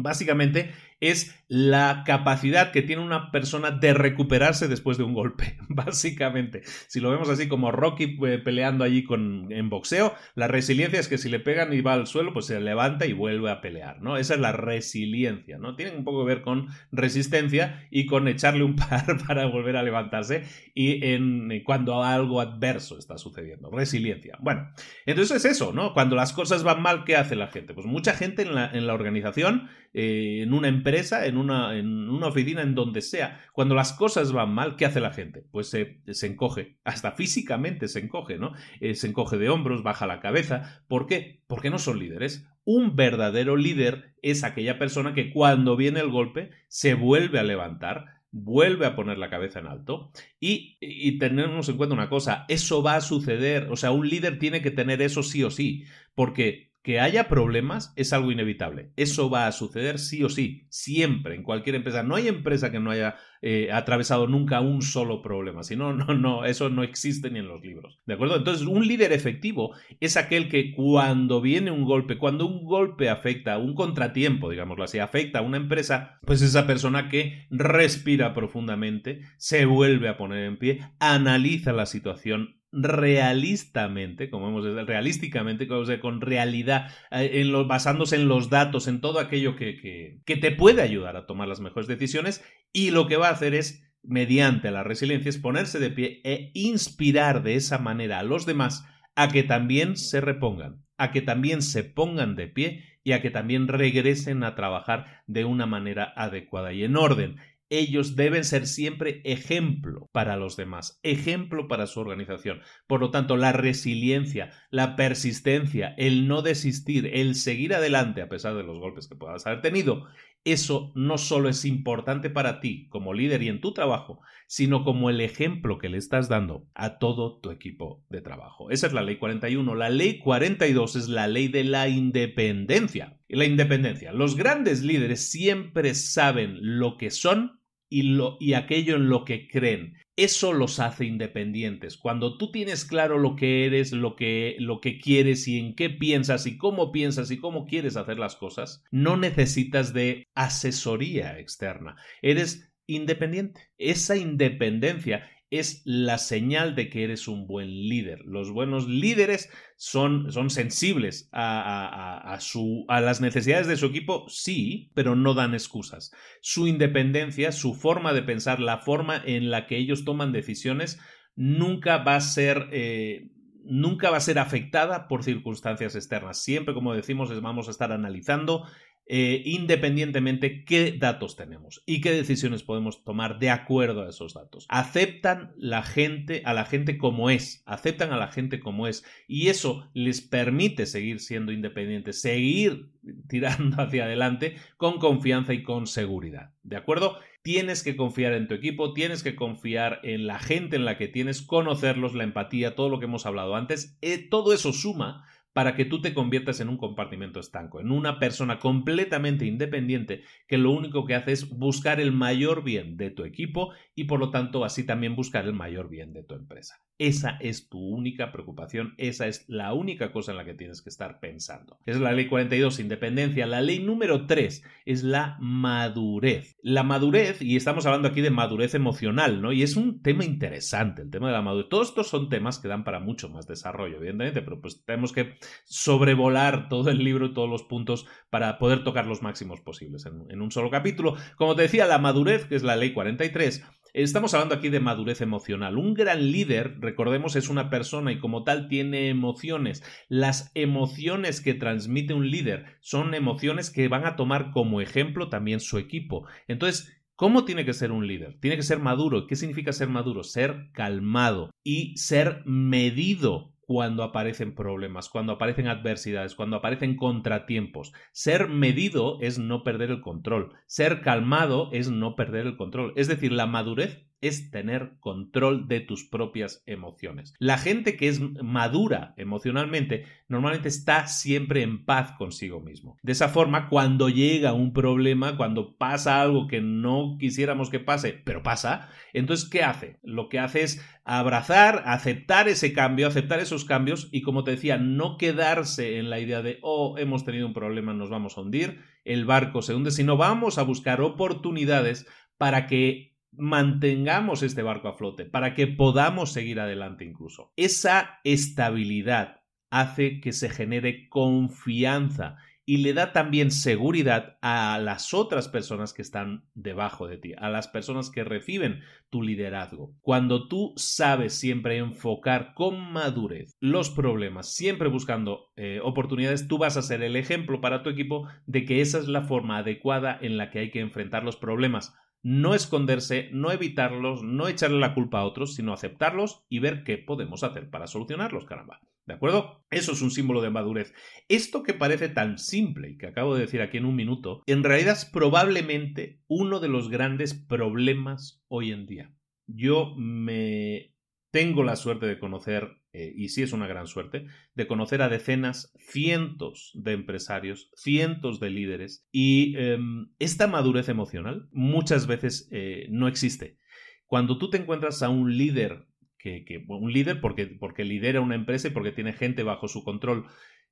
Básicamente 0.00 0.70
es 1.00 1.34
la 1.48 2.02
capacidad 2.04 2.72
que 2.72 2.82
tiene 2.82 3.02
una 3.02 3.30
persona 3.30 3.70
de 3.70 3.94
recuperarse 3.94 4.68
después 4.68 4.98
de 4.98 5.04
un 5.04 5.14
golpe, 5.14 5.56
básicamente. 5.68 6.62
Si 6.88 7.00
lo 7.00 7.10
vemos 7.10 7.28
así 7.28 7.48
como 7.48 7.72
Rocky 7.72 8.18
eh, 8.26 8.38
peleando 8.38 8.84
allí 8.84 9.04
con, 9.04 9.50
en 9.50 9.70
boxeo, 9.70 10.14
la 10.34 10.48
resiliencia 10.48 11.00
es 11.00 11.08
que 11.08 11.18
si 11.18 11.30
le 11.30 11.40
pegan 11.40 11.72
y 11.72 11.80
va 11.80 11.94
al 11.94 12.06
suelo, 12.06 12.32
pues 12.32 12.46
se 12.46 12.60
levanta 12.60 13.06
y 13.06 13.12
vuelve 13.12 13.50
a 13.50 13.60
pelear, 13.60 14.02
¿no? 14.02 14.16
Esa 14.16 14.34
es 14.34 14.40
la 14.40 14.52
resiliencia, 14.52 15.58
¿no? 15.58 15.74
Tiene 15.74 15.96
un 15.96 16.04
poco 16.04 16.24
que 16.24 16.34
ver 16.34 16.42
con 16.42 16.68
resistencia 16.92 17.86
y 17.90 18.06
con 18.06 18.28
echarle 18.28 18.64
un 18.64 18.76
par 18.76 19.06
para 19.26 19.46
volver 19.46 19.76
a 19.76 19.82
levantarse 19.82 20.44
y 20.74 21.04
en 21.06 21.62
cuando 21.64 22.02
algo 22.02 22.40
adverso 22.40 22.98
está 22.98 23.16
sucediendo. 23.16 23.70
Resiliencia. 23.70 24.36
Bueno, 24.40 24.70
entonces 25.06 25.44
es 25.44 25.52
eso, 25.52 25.72
¿no? 25.72 25.94
Cuando 25.94 26.16
las 26.16 26.32
cosas 26.32 26.62
van 26.62 26.82
mal, 26.82 27.04
¿qué 27.04 27.16
hace 27.16 27.36
la 27.36 27.48
gente? 27.48 27.72
Pues 27.72 27.86
mucha 27.86 28.12
gente 28.12 28.42
en 28.42 28.54
la, 28.54 28.70
en 28.70 28.86
la 28.86 28.94
organización, 28.94 29.68
eh, 29.94 30.40
en 30.42 30.52
una 30.52 30.68
empresa, 30.68 31.26
en 31.26 31.36
una, 31.36 31.76
en 31.76 32.10
una 32.10 32.28
oficina, 32.28 32.62
en 32.62 32.74
donde 32.74 33.00
sea, 33.00 33.40
cuando 33.52 33.74
las 33.74 33.92
cosas 33.92 34.32
van 34.32 34.52
mal, 34.52 34.76
¿qué 34.76 34.84
hace 34.84 35.00
la 35.00 35.12
gente? 35.12 35.44
Pues 35.50 35.68
se, 35.68 36.02
se 36.06 36.26
encoge, 36.26 36.78
hasta 36.84 37.12
físicamente 37.12 37.88
se 37.88 38.00
encoge, 38.00 38.38
¿no? 38.38 38.52
Eh, 38.80 38.94
se 38.94 39.08
encoge 39.08 39.38
de 39.38 39.48
hombros, 39.48 39.82
baja 39.82 40.06
la 40.06 40.20
cabeza. 40.20 40.82
¿Por 40.88 41.06
qué? 41.06 41.42
Porque 41.46 41.70
no 41.70 41.78
son 41.78 41.98
líderes. 41.98 42.46
Un 42.64 42.96
verdadero 42.96 43.56
líder 43.56 44.14
es 44.22 44.44
aquella 44.44 44.78
persona 44.78 45.14
que 45.14 45.32
cuando 45.32 45.76
viene 45.76 46.00
el 46.00 46.10
golpe 46.10 46.50
se 46.68 46.94
vuelve 46.94 47.38
a 47.38 47.44
levantar, 47.44 48.18
vuelve 48.30 48.86
a 48.86 48.94
poner 48.94 49.18
la 49.18 49.30
cabeza 49.30 49.58
en 49.58 49.66
alto 49.66 50.12
y, 50.38 50.76
y, 50.80 51.18
tenemos 51.18 51.68
en 51.68 51.76
cuenta 51.78 51.94
una 51.94 52.10
cosa, 52.10 52.44
eso 52.48 52.82
va 52.82 52.96
a 52.96 53.00
suceder, 53.00 53.68
o 53.70 53.76
sea, 53.76 53.90
un 53.90 54.08
líder 54.08 54.38
tiene 54.38 54.60
que 54.60 54.70
tener 54.70 55.00
eso 55.00 55.22
sí 55.22 55.42
o 55.44 55.50
sí, 55.50 55.84
porque 56.14 56.67
que 56.88 57.00
haya 57.00 57.28
problemas 57.28 57.92
es 57.96 58.14
algo 58.14 58.32
inevitable. 58.32 58.92
Eso 58.96 59.28
va 59.28 59.46
a 59.46 59.52
suceder 59.52 59.98
sí 59.98 60.24
o 60.24 60.30
sí, 60.30 60.66
siempre, 60.70 61.34
en 61.34 61.42
cualquier 61.42 61.74
empresa. 61.74 62.02
No 62.02 62.14
hay 62.14 62.28
empresa 62.28 62.72
que 62.72 62.80
no 62.80 62.90
haya 62.90 63.16
eh, 63.42 63.68
atravesado 63.70 64.26
nunca 64.26 64.62
un 64.62 64.80
solo 64.80 65.20
problema. 65.20 65.62
Si 65.64 65.76
no, 65.76 65.92
no, 65.92 66.14
no, 66.14 66.46
eso 66.46 66.70
no 66.70 66.82
existe 66.82 67.30
ni 67.30 67.40
en 67.40 67.48
los 67.48 67.60
libros. 67.60 68.00
¿De 68.06 68.14
acuerdo? 68.14 68.36
Entonces, 68.36 68.66
un 68.66 68.88
líder 68.88 69.12
efectivo 69.12 69.74
es 70.00 70.16
aquel 70.16 70.48
que 70.48 70.72
cuando 70.72 71.42
viene 71.42 71.70
un 71.70 71.84
golpe, 71.84 72.16
cuando 72.16 72.46
un 72.46 72.64
golpe 72.64 73.10
afecta, 73.10 73.58
un 73.58 73.74
contratiempo, 73.74 74.48
digámoslo 74.48 74.84
así, 74.84 74.98
afecta 74.98 75.40
a 75.40 75.42
una 75.42 75.58
empresa, 75.58 76.18
pues 76.24 76.40
esa 76.40 76.66
persona 76.66 77.10
que 77.10 77.46
respira 77.50 78.32
profundamente, 78.32 79.20
se 79.36 79.66
vuelve 79.66 80.08
a 80.08 80.16
poner 80.16 80.44
en 80.44 80.56
pie, 80.56 80.80
analiza 81.00 81.74
la 81.74 81.84
situación, 81.84 82.57
realistamente, 82.72 84.30
como 84.30 84.48
hemos 84.48 84.86
realísticamente, 84.86 85.66
con 85.66 86.20
realidad, 86.20 86.90
eh, 87.10 87.30
en 87.34 87.68
basándose 87.68 88.16
en 88.16 88.28
los 88.28 88.50
datos, 88.50 88.88
en 88.88 89.00
todo 89.00 89.20
aquello 89.20 89.56
que, 89.56 90.20
que, 90.24 90.36
te 90.36 90.50
puede 90.50 90.82
ayudar 90.82 91.16
a 91.16 91.26
tomar 91.26 91.48
las 91.48 91.60
mejores 91.60 91.88
decisiones, 91.88 92.44
y 92.72 92.90
lo 92.90 93.06
que 93.06 93.16
va 93.16 93.28
a 93.28 93.32
hacer 93.32 93.54
es, 93.54 93.84
mediante 94.02 94.70
la 94.70 94.84
resiliencia, 94.84 95.30
es 95.30 95.38
ponerse 95.38 95.78
de 95.78 95.90
pie 95.90 96.20
e 96.24 96.50
inspirar 96.54 97.42
de 97.42 97.54
esa 97.54 97.78
manera 97.78 98.20
a 98.20 98.22
los 98.22 98.46
demás 98.46 98.86
a 99.16 99.28
que 99.28 99.42
también 99.42 99.96
se 99.96 100.20
repongan, 100.20 100.84
a 100.96 101.10
que 101.10 101.22
también 101.22 101.62
se 101.62 101.82
pongan 101.82 102.36
de 102.36 102.46
pie 102.46 102.84
y 103.02 103.12
a 103.12 103.20
que 103.20 103.30
también 103.30 103.66
regresen 103.66 104.44
a 104.44 104.54
trabajar 104.54 105.22
de 105.26 105.44
una 105.44 105.66
manera 105.66 106.12
adecuada 106.16 106.72
y 106.72 106.84
en 106.84 106.96
orden 106.96 107.36
ellos 107.70 108.16
deben 108.16 108.44
ser 108.44 108.66
siempre 108.66 109.20
ejemplo 109.24 110.08
para 110.12 110.36
los 110.36 110.56
demás, 110.56 110.98
ejemplo 111.02 111.68
para 111.68 111.86
su 111.86 112.00
organización. 112.00 112.60
Por 112.86 113.00
lo 113.00 113.10
tanto, 113.10 113.36
la 113.36 113.52
resiliencia, 113.52 114.50
la 114.70 114.96
persistencia, 114.96 115.94
el 115.98 116.28
no 116.28 116.42
desistir, 116.42 117.10
el 117.12 117.34
seguir 117.34 117.74
adelante 117.74 118.22
a 118.22 118.28
pesar 118.28 118.54
de 118.54 118.62
los 118.62 118.78
golpes 118.78 119.08
que 119.08 119.16
puedas 119.16 119.46
haber 119.46 119.60
tenido, 119.60 120.06
eso 120.44 120.92
no 120.94 121.18
solo 121.18 121.48
es 121.48 121.64
importante 121.64 122.30
para 122.30 122.60
ti 122.60 122.88
como 122.88 123.12
líder 123.12 123.42
y 123.42 123.48
en 123.48 123.60
tu 123.60 123.72
trabajo, 123.72 124.20
sino 124.46 124.82
como 124.84 125.10
el 125.10 125.20
ejemplo 125.20 125.78
que 125.78 125.88
le 125.88 125.98
estás 125.98 126.28
dando 126.28 126.66
a 126.74 126.98
todo 126.98 127.38
tu 127.40 127.50
equipo 127.50 128.04
de 128.08 128.22
trabajo. 128.22 128.70
Esa 128.70 128.86
es 128.86 128.92
la 128.92 129.02
ley 129.02 129.16
41. 129.16 129.74
La 129.74 129.90
ley 129.90 130.18
42 130.18 130.96
es 130.96 131.08
la 131.08 131.26
ley 131.26 131.48
de 131.48 131.64
la 131.64 131.88
independencia. 131.88 133.18
La 133.28 133.44
independencia. 133.44 134.12
Los 134.12 134.36
grandes 134.36 134.82
líderes 134.82 135.28
siempre 135.28 135.94
saben 135.94 136.58
lo 136.60 136.96
que 136.96 137.10
son 137.10 137.57
y, 137.88 138.02
lo, 138.02 138.36
y 138.40 138.54
aquello 138.54 138.96
en 138.96 139.08
lo 139.08 139.24
que 139.24 139.48
creen. 139.48 139.94
Eso 140.16 140.52
los 140.52 140.80
hace 140.80 141.04
independientes. 141.04 141.96
Cuando 141.96 142.36
tú 142.38 142.50
tienes 142.50 142.84
claro 142.84 143.18
lo 143.18 143.36
que 143.36 143.66
eres, 143.66 143.92
lo 143.92 144.16
que, 144.16 144.56
lo 144.58 144.80
que 144.80 144.98
quieres 144.98 145.46
y 145.46 145.58
en 145.58 145.76
qué 145.76 145.90
piensas 145.90 146.46
y 146.46 146.58
cómo 146.58 146.90
piensas 146.90 147.30
y 147.30 147.38
cómo 147.38 147.66
quieres 147.66 147.96
hacer 147.96 148.18
las 148.18 148.34
cosas, 148.34 148.82
no 148.90 149.16
necesitas 149.16 149.92
de 149.92 150.26
asesoría 150.34 151.38
externa. 151.38 151.96
Eres 152.20 152.72
independiente. 152.86 153.70
Esa 153.78 154.16
independencia 154.16 155.28
es 155.50 155.82
la 155.84 156.18
señal 156.18 156.74
de 156.74 156.90
que 156.90 157.04
eres 157.04 157.28
un 157.28 157.46
buen 157.46 157.68
líder. 157.68 158.20
Los 158.24 158.50
buenos 158.50 158.86
líderes 158.86 159.50
son, 159.76 160.30
son 160.30 160.50
sensibles 160.50 161.28
a, 161.32 162.32
a, 162.32 162.40
su, 162.40 162.84
a 162.88 163.00
las 163.00 163.20
necesidades 163.20 163.66
de 163.66 163.76
su 163.76 163.86
equipo, 163.86 164.26
sí, 164.28 164.90
pero 164.94 165.16
no 165.16 165.34
dan 165.34 165.54
excusas. 165.54 166.12
Su 166.42 166.66
independencia, 166.66 167.52
su 167.52 167.74
forma 167.74 168.12
de 168.12 168.22
pensar, 168.22 168.60
la 168.60 168.78
forma 168.78 169.22
en 169.24 169.50
la 169.50 169.66
que 169.66 169.78
ellos 169.78 170.04
toman 170.04 170.32
decisiones, 170.32 171.00
nunca 171.34 171.98
va 171.98 172.16
a 172.16 172.20
ser... 172.20 172.68
Eh, 172.72 173.30
nunca 173.70 174.10
va 174.10 174.16
a 174.16 174.20
ser 174.20 174.38
afectada 174.38 175.08
por 175.08 175.22
circunstancias 175.22 175.94
externas. 175.94 176.42
Siempre, 176.42 176.72
como 176.72 176.94
decimos, 176.94 177.38
vamos 177.42 177.68
a 177.68 177.70
estar 177.70 177.92
analizando 177.92 178.64
eh, 179.10 179.40
independientemente 179.46 180.66
qué 180.66 180.92
datos 180.92 181.34
tenemos 181.34 181.82
y 181.86 182.02
qué 182.02 182.12
decisiones 182.12 182.62
podemos 182.62 183.04
tomar 183.04 183.38
de 183.38 183.48
acuerdo 183.48 184.02
a 184.02 184.10
esos 184.10 184.34
datos. 184.34 184.66
Aceptan 184.68 185.54
la 185.56 185.82
gente, 185.82 186.42
a 186.44 186.52
la 186.52 186.66
gente 186.66 186.98
como 186.98 187.30
es, 187.30 187.62
aceptan 187.64 188.12
a 188.12 188.18
la 188.18 188.28
gente 188.28 188.60
como 188.60 188.86
es 188.86 189.06
y 189.26 189.48
eso 189.48 189.88
les 189.94 190.20
permite 190.20 190.84
seguir 190.84 191.20
siendo 191.20 191.52
independientes, 191.52 192.20
seguir 192.20 192.90
tirando 193.28 193.76
hacia 193.82 194.04
adelante 194.04 194.56
con 194.76 194.98
confianza 194.98 195.54
y 195.54 195.62
con 195.62 195.86
seguridad. 195.86 196.52
¿De 196.62 196.76
acuerdo? 196.76 197.18
Tienes 197.42 197.82
que 197.82 197.96
confiar 197.96 198.34
en 198.34 198.46
tu 198.46 198.52
equipo, 198.52 198.92
tienes 198.92 199.22
que 199.22 199.34
confiar 199.34 200.00
en 200.02 200.26
la 200.26 200.38
gente 200.38 200.76
en 200.76 200.84
la 200.84 200.98
que 200.98 201.08
tienes, 201.08 201.40
conocerlos, 201.40 202.14
la 202.14 202.24
empatía, 202.24 202.74
todo 202.74 202.90
lo 202.90 202.98
que 202.98 203.06
hemos 203.06 203.24
hablado 203.24 203.56
antes. 203.56 203.96
Eh, 204.02 204.18
todo 204.18 204.52
eso 204.52 204.74
suma 204.74 205.24
para 205.58 205.74
que 205.74 205.84
tú 205.84 206.00
te 206.00 206.14
conviertas 206.14 206.60
en 206.60 206.68
un 206.68 206.76
compartimento 206.76 207.40
estanco, 207.40 207.80
en 207.80 207.90
una 207.90 208.20
persona 208.20 208.60
completamente 208.60 209.44
independiente 209.44 210.22
que 210.46 210.56
lo 210.56 210.70
único 210.70 211.04
que 211.04 211.16
hace 211.16 211.32
es 211.32 211.48
buscar 211.48 212.00
el 212.00 212.12
mayor 212.12 212.62
bien 212.62 212.96
de 212.96 213.10
tu 213.10 213.24
equipo 213.24 213.72
y 213.96 214.04
por 214.04 214.20
lo 214.20 214.30
tanto 214.30 214.64
así 214.64 214.86
también 214.86 215.16
buscar 215.16 215.46
el 215.46 215.54
mayor 215.54 215.88
bien 215.88 216.12
de 216.12 216.22
tu 216.22 216.36
empresa. 216.36 216.80
Esa 216.98 217.36
es 217.40 217.68
tu 217.68 217.78
única 217.78 218.32
preocupación, 218.32 218.94
esa 218.98 219.28
es 219.28 219.44
la 219.48 219.72
única 219.72 220.10
cosa 220.10 220.32
en 220.32 220.36
la 220.36 220.44
que 220.44 220.54
tienes 220.54 220.82
que 220.82 220.90
estar 220.90 221.20
pensando. 221.20 221.78
Es 221.86 222.00
la 222.00 222.10
ley 222.12 222.26
42, 222.26 222.80
independencia. 222.80 223.46
La 223.46 223.60
ley 223.60 223.78
número 223.78 224.26
3 224.26 224.64
es 224.84 225.04
la 225.04 225.36
madurez. 225.40 226.56
La 226.60 226.82
madurez, 226.82 227.40
y 227.40 227.54
estamos 227.54 227.86
hablando 227.86 228.08
aquí 228.08 228.20
de 228.20 228.30
madurez 228.30 228.74
emocional, 228.74 229.40
¿no? 229.40 229.52
Y 229.52 229.62
es 229.62 229.76
un 229.76 230.02
tema 230.02 230.24
interesante, 230.24 231.02
el 231.02 231.10
tema 231.10 231.28
de 231.28 231.34
la 231.34 231.42
madurez. 231.42 231.68
Todos 231.68 231.90
estos 231.90 232.08
son 232.08 232.28
temas 232.28 232.58
que 232.58 232.66
dan 232.66 232.82
para 232.82 232.98
mucho 232.98 233.28
más 233.28 233.46
desarrollo, 233.46 233.98
evidentemente, 233.98 234.42
pero 234.42 234.60
pues 234.60 234.84
tenemos 234.84 235.12
que 235.12 235.36
sobrevolar 235.66 236.68
todo 236.68 236.90
el 236.90 236.98
libro 237.04 237.26
y 237.26 237.32
todos 237.32 237.48
los 237.48 237.62
puntos 237.62 238.06
para 238.28 238.58
poder 238.58 238.82
tocar 238.82 239.06
los 239.06 239.22
máximos 239.22 239.60
posibles 239.60 240.04
en, 240.06 240.24
en 240.30 240.42
un 240.42 240.50
solo 240.50 240.68
capítulo. 240.68 241.14
Como 241.36 241.54
te 241.54 241.62
decía, 241.62 241.86
la 241.86 241.98
madurez, 241.98 242.46
que 242.46 242.56
es 242.56 242.64
la 242.64 242.74
ley 242.74 242.92
43, 242.92 243.64
Estamos 244.04 244.32
hablando 244.32 244.54
aquí 244.54 244.68
de 244.68 244.78
madurez 244.78 245.20
emocional. 245.22 245.76
Un 245.76 245.92
gran 245.92 246.30
líder, 246.30 246.76
recordemos, 246.78 247.34
es 247.34 247.48
una 247.48 247.68
persona 247.68 248.12
y 248.12 248.20
como 248.20 248.44
tal 248.44 248.68
tiene 248.68 249.08
emociones. 249.08 249.82
Las 250.08 250.52
emociones 250.54 251.40
que 251.40 251.54
transmite 251.54 252.14
un 252.14 252.30
líder 252.30 252.76
son 252.78 253.12
emociones 253.14 253.70
que 253.70 253.88
van 253.88 254.06
a 254.06 254.14
tomar 254.14 254.52
como 254.52 254.80
ejemplo 254.80 255.30
también 255.30 255.58
su 255.58 255.78
equipo. 255.78 256.26
Entonces, 256.46 256.94
¿Cómo 257.16 257.44
tiene 257.44 257.64
que 257.64 257.72
ser 257.72 257.90
un 257.90 258.06
líder? 258.06 258.38
Tiene 258.38 258.54
que 258.54 258.62
ser 258.62 258.78
maduro. 258.78 259.26
¿Qué 259.26 259.34
significa 259.34 259.72
ser 259.72 259.88
maduro? 259.88 260.22
Ser 260.22 260.70
calmado 260.70 261.50
y 261.64 261.96
ser 261.96 262.44
medido 262.46 263.57
cuando 263.68 264.02
aparecen 264.02 264.54
problemas, 264.54 265.10
cuando 265.10 265.34
aparecen 265.34 265.68
adversidades, 265.68 266.34
cuando 266.34 266.56
aparecen 266.56 266.96
contratiempos. 266.96 267.92
Ser 268.12 268.48
medido 268.48 269.18
es 269.20 269.38
no 269.38 269.62
perder 269.62 269.90
el 269.90 270.00
control. 270.00 270.54
Ser 270.64 271.02
calmado 271.02 271.68
es 271.72 271.90
no 271.90 272.16
perder 272.16 272.46
el 272.46 272.56
control. 272.56 272.94
Es 272.96 273.08
decir, 273.08 273.30
la 273.30 273.44
madurez 273.44 274.07
es 274.20 274.50
tener 274.50 274.92
control 275.00 275.68
de 275.68 275.80
tus 275.80 276.04
propias 276.04 276.62
emociones. 276.66 277.34
La 277.38 277.58
gente 277.58 277.96
que 277.96 278.08
es 278.08 278.20
madura 278.20 279.14
emocionalmente 279.16 280.04
normalmente 280.28 280.68
está 280.68 281.06
siempre 281.06 281.62
en 281.62 281.84
paz 281.84 282.12
consigo 282.12 282.60
mismo. 282.60 282.96
De 283.02 283.12
esa 283.12 283.28
forma, 283.28 283.68
cuando 283.68 284.08
llega 284.08 284.52
un 284.52 284.72
problema, 284.72 285.36
cuando 285.36 285.76
pasa 285.76 286.20
algo 286.20 286.48
que 286.48 286.60
no 286.60 287.16
quisiéramos 287.18 287.70
que 287.70 287.80
pase, 287.80 288.20
pero 288.24 288.42
pasa, 288.42 288.90
entonces, 289.12 289.48
¿qué 289.48 289.62
hace? 289.62 289.98
Lo 290.02 290.28
que 290.28 290.38
hace 290.38 290.62
es 290.62 290.84
abrazar, 291.04 291.82
aceptar 291.86 292.48
ese 292.48 292.72
cambio, 292.72 293.06
aceptar 293.06 293.40
esos 293.40 293.64
cambios 293.64 294.08
y, 294.12 294.22
como 294.22 294.44
te 294.44 294.52
decía, 294.52 294.78
no 294.78 295.16
quedarse 295.16 295.98
en 295.98 296.10
la 296.10 296.20
idea 296.20 296.42
de, 296.42 296.58
oh, 296.62 296.96
hemos 296.98 297.24
tenido 297.24 297.46
un 297.46 297.54
problema, 297.54 297.94
nos 297.94 298.10
vamos 298.10 298.36
a 298.36 298.42
hundir, 298.42 298.80
el 299.04 299.24
barco 299.24 299.62
se 299.62 299.74
hunde, 299.74 299.90
sino 299.90 300.16
vamos 300.16 300.58
a 300.58 300.62
buscar 300.62 301.00
oportunidades 301.00 302.06
para 302.36 302.66
que 302.66 303.17
mantengamos 303.32 304.42
este 304.42 304.62
barco 304.62 304.88
a 304.88 304.96
flote, 304.96 305.24
para 305.24 305.54
que 305.54 305.66
podamos 305.66 306.32
seguir 306.32 306.60
adelante 306.60 307.04
incluso. 307.04 307.52
Esa 307.56 308.20
estabilidad 308.24 309.42
hace 309.70 310.20
que 310.20 310.32
se 310.32 310.48
genere 310.48 311.08
confianza 311.08 312.36
y 312.68 312.76
le 312.78 312.92
da 312.92 313.14
también 313.14 313.50
seguridad 313.50 314.36
a 314.42 314.78
las 314.78 315.14
otras 315.14 315.48
personas 315.48 315.94
que 315.94 316.02
están 316.02 316.44
debajo 316.52 317.08
de 317.08 317.16
ti, 317.16 317.32
a 317.38 317.48
las 317.48 317.66
personas 317.66 318.10
que 318.10 318.24
reciben 318.24 318.82
tu 319.08 319.22
liderazgo. 319.22 319.94
Cuando 320.02 320.48
tú 320.48 320.74
sabes 320.76 321.32
siempre 321.32 321.78
enfocar 321.78 322.52
con 322.52 322.92
madurez 322.92 323.56
los 323.58 323.88
problemas, 323.88 324.54
siempre 324.54 324.90
buscando 324.90 325.50
eh, 325.56 325.80
oportunidades, 325.82 326.46
tú 326.46 326.58
vas 326.58 326.76
a 326.76 326.82
ser 326.82 327.02
el 327.02 327.16
ejemplo 327.16 327.62
para 327.62 327.82
tu 327.82 327.88
equipo 327.88 328.28
de 328.44 328.66
que 328.66 328.82
esa 328.82 328.98
es 328.98 329.08
la 329.08 329.22
forma 329.22 329.56
adecuada 329.56 330.18
en 330.20 330.36
la 330.36 330.50
que 330.50 330.58
hay 330.58 330.70
que 330.70 330.80
enfrentar 330.80 331.24
los 331.24 331.36
problemas 331.36 331.96
no 332.22 332.54
esconderse, 332.54 333.30
no 333.32 333.52
evitarlos, 333.52 334.22
no 334.22 334.48
echarle 334.48 334.80
la 334.80 334.94
culpa 334.94 335.20
a 335.20 335.24
otros, 335.24 335.54
sino 335.54 335.72
aceptarlos 335.72 336.44
y 336.48 336.58
ver 336.58 336.84
qué 336.84 336.98
podemos 336.98 337.44
hacer 337.44 337.70
para 337.70 337.86
solucionarlos, 337.86 338.44
caramba. 338.44 338.80
¿De 339.06 339.14
acuerdo? 339.14 339.64
Eso 339.70 339.92
es 339.92 340.02
un 340.02 340.10
símbolo 340.10 340.42
de 340.42 340.50
madurez. 340.50 340.92
Esto 341.28 341.62
que 341.62 341.72
parece 341.72 342.10
tan 342.10 342.36
simple 342.36 342.90
y 342.90 342.98
que 342.98 343.06
acabo 343.06 343.34
de 343.34 343.40
decir 343.40 343.62
aquí 343.62 343.78
en 343.78 343.86
un 343.86 343.96
minuto, 343.96 344.42
en 344.46 344.62
realidad 344.62 344.92
es 344.98 345.06
probablemente 345.06 346.20
uno 346.28 346.60
de 346.60 346.68
los 346.68 346.90
grandes 346.90 347.32
problemas 347.32 348.44
hoy 348.48 348.70
en 348.70 348.86
día. 348.86 349.14
Yo 349.46 349.94
me 349.96 350.92
tengo 351.30 351.62
la 351.62 351.76
suerte 351.76 352.04
de 352.04 352.18
conocer, 352.18 352.82
eh, 352.92 353.12
y 353.14 353.28
sí 353.28 353.42
es 353.42 353.52
una 353.52 353.66
gran 353.66 353.86
suerte, 353.86 354.26
de 354.54 354.66
conocer 354.66 355.02
a 355.02 355.08
decenas, 355.08 355.74
cientos 355.78 356.72
de 356.74 356.92
empresarios, 356.92 357.70
cientos 357.74 358.40
de 358.40 358.50
líderes, 358.50 359.06
y 359.12 359.56
em, 359.56 360.10
esta 360.18 360.46
madurez 360.46 360.88
emocional 360.88 361.48
muchas 361.52 362.06
veces 362.06 362.48
eh, 362.50 362.86
no 362.90 363.08
existe. 363.08 363.58
Cuando 364.06 364.38
tú 364.38 364.48
te 364.50 364.56
encuentras 364.56 365.02
a 365.02 365.10
un 365.10 365.36
líder, 365.36 365.86
que, 366.18 366.64
un 366.68 366.92
líder 366.92 367.20
porque, 367.20 367.46
porque 367.46 367.84
lidera 367.84 368.20
una 368.20 368.34
empresa 368.34 368.68
y 368.68 368.70
porque 368.72 368.92
tiene 368.92 369.12
gente 369.12 369.42
bajo 369.42 369.68
su 369.68 369.84
control, 369.84 370.26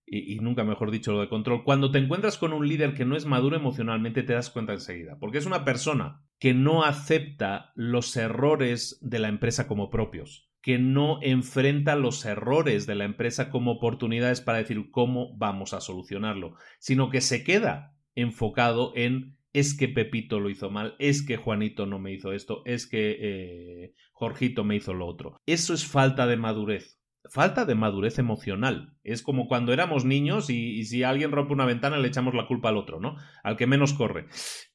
y, 0.06 0.36
nunca 0.36 0.62
mejor 0.62 0.90
dicho 0.90 1.12
lo 1.12 1.20
de 1.20 1.28
control, 1.28 1.64
cuando 1.64 1.90
te 1.90 1.98
encuentras 1.98 2.38
con 2.38 2.52
un 2.52 2.66
líder 2.66 2.94
que 2.94 3.04
no 3.04 3.16
es 3.16 3.26
maduro 3.26 3.56
emocionalmente 3.56 4.22
te 4.22 4.34
das 4.34 4.50
cuenta 4.50 4.72
enseguida, 4.72 5.18
porque 5.18 5.38
es 5.38 5.46
una 5.46 5.64
persona 5.64 6.22
que 6.38 6.54
no 6.54 6.84
acepta 6.84 7.72
los 7.74 8.16
errores 8.16 8.98
de 9.02 9.18
la 9.18 9.28
empresa 9.28 9.66
como 9.66 9.90
propios, 9.90 10.48
que 10.66 10.80
no 10.80 11.20
enfrenta 11.22 11.94
los 11.94 12.24
errores 12.24 12.88
de 12.88 12.96
la 12.96 13.04
empresa 13.04 13.50
como 13.50 13.70
oportunidades 13.70 14.40
para 14.40 14.58
decir 14.58 14.90
cómo 14.90 15.38
vamos 15.38 15.72
a 15.72 15.80
solucionarlo, 15.80 16.56
sino 16.80 17.08
que 17.08 17.20
se 17.20 17.44
queda 17.44 17.94
enfocado 18.16 18.90
en 18.96 19.36
es 19.52 19.78
que 19.78 19.86
Pepito 19.86 20.40
lo 20.40 20.50
hizo 20.50 20.68
mal, 20.68 20.96
es 20.98 21.24
que 21.24 21.36
Juanito 21.36 21.86
no 21.86 22.00
me 22.00 22.12
hizo 22.12 22.32
esto, 22.32 22.62
es 22.64 22.88
que 22.88 23.16
eh, 23.20 23.94
Jorgito 24.10 24.64
me 24.64 24.74
hizo 24.74 24.92
lo 24.92 25.06
otro. 25.06 25.36
Eso 25.46 25.72
es 25.72 25.86
falta 25.86 26.26
de 26.26 26.36
madurez 26.36 26.98
falta 27.28 27.64
de 27.64 27.74
madurez 27.76 28.18
emocional. 28.18 28.96
Es 29.04 29.22
como 29.22 29.46
cuando 29.46 29.72
éramos 29.72 30.04
niños 30.04 30.50
y, 30.50 30.84
si 30.84 31.02
alguien 31.02 31.32
rompe 31.32 31.52
una 31.52 31.64
ventana 31.64 31.98
le 31.98 32.06
echamos 32.06 32.34
la 32.34 32.46
culpa 32.46 32.68
al 32.68 32.76
otro, 32.76 33.00
¿no? 33.00 33.16
Al 33.42 33.56
que 33.56 33.66
menos 33.66 33.94
corre. 33.94 34.26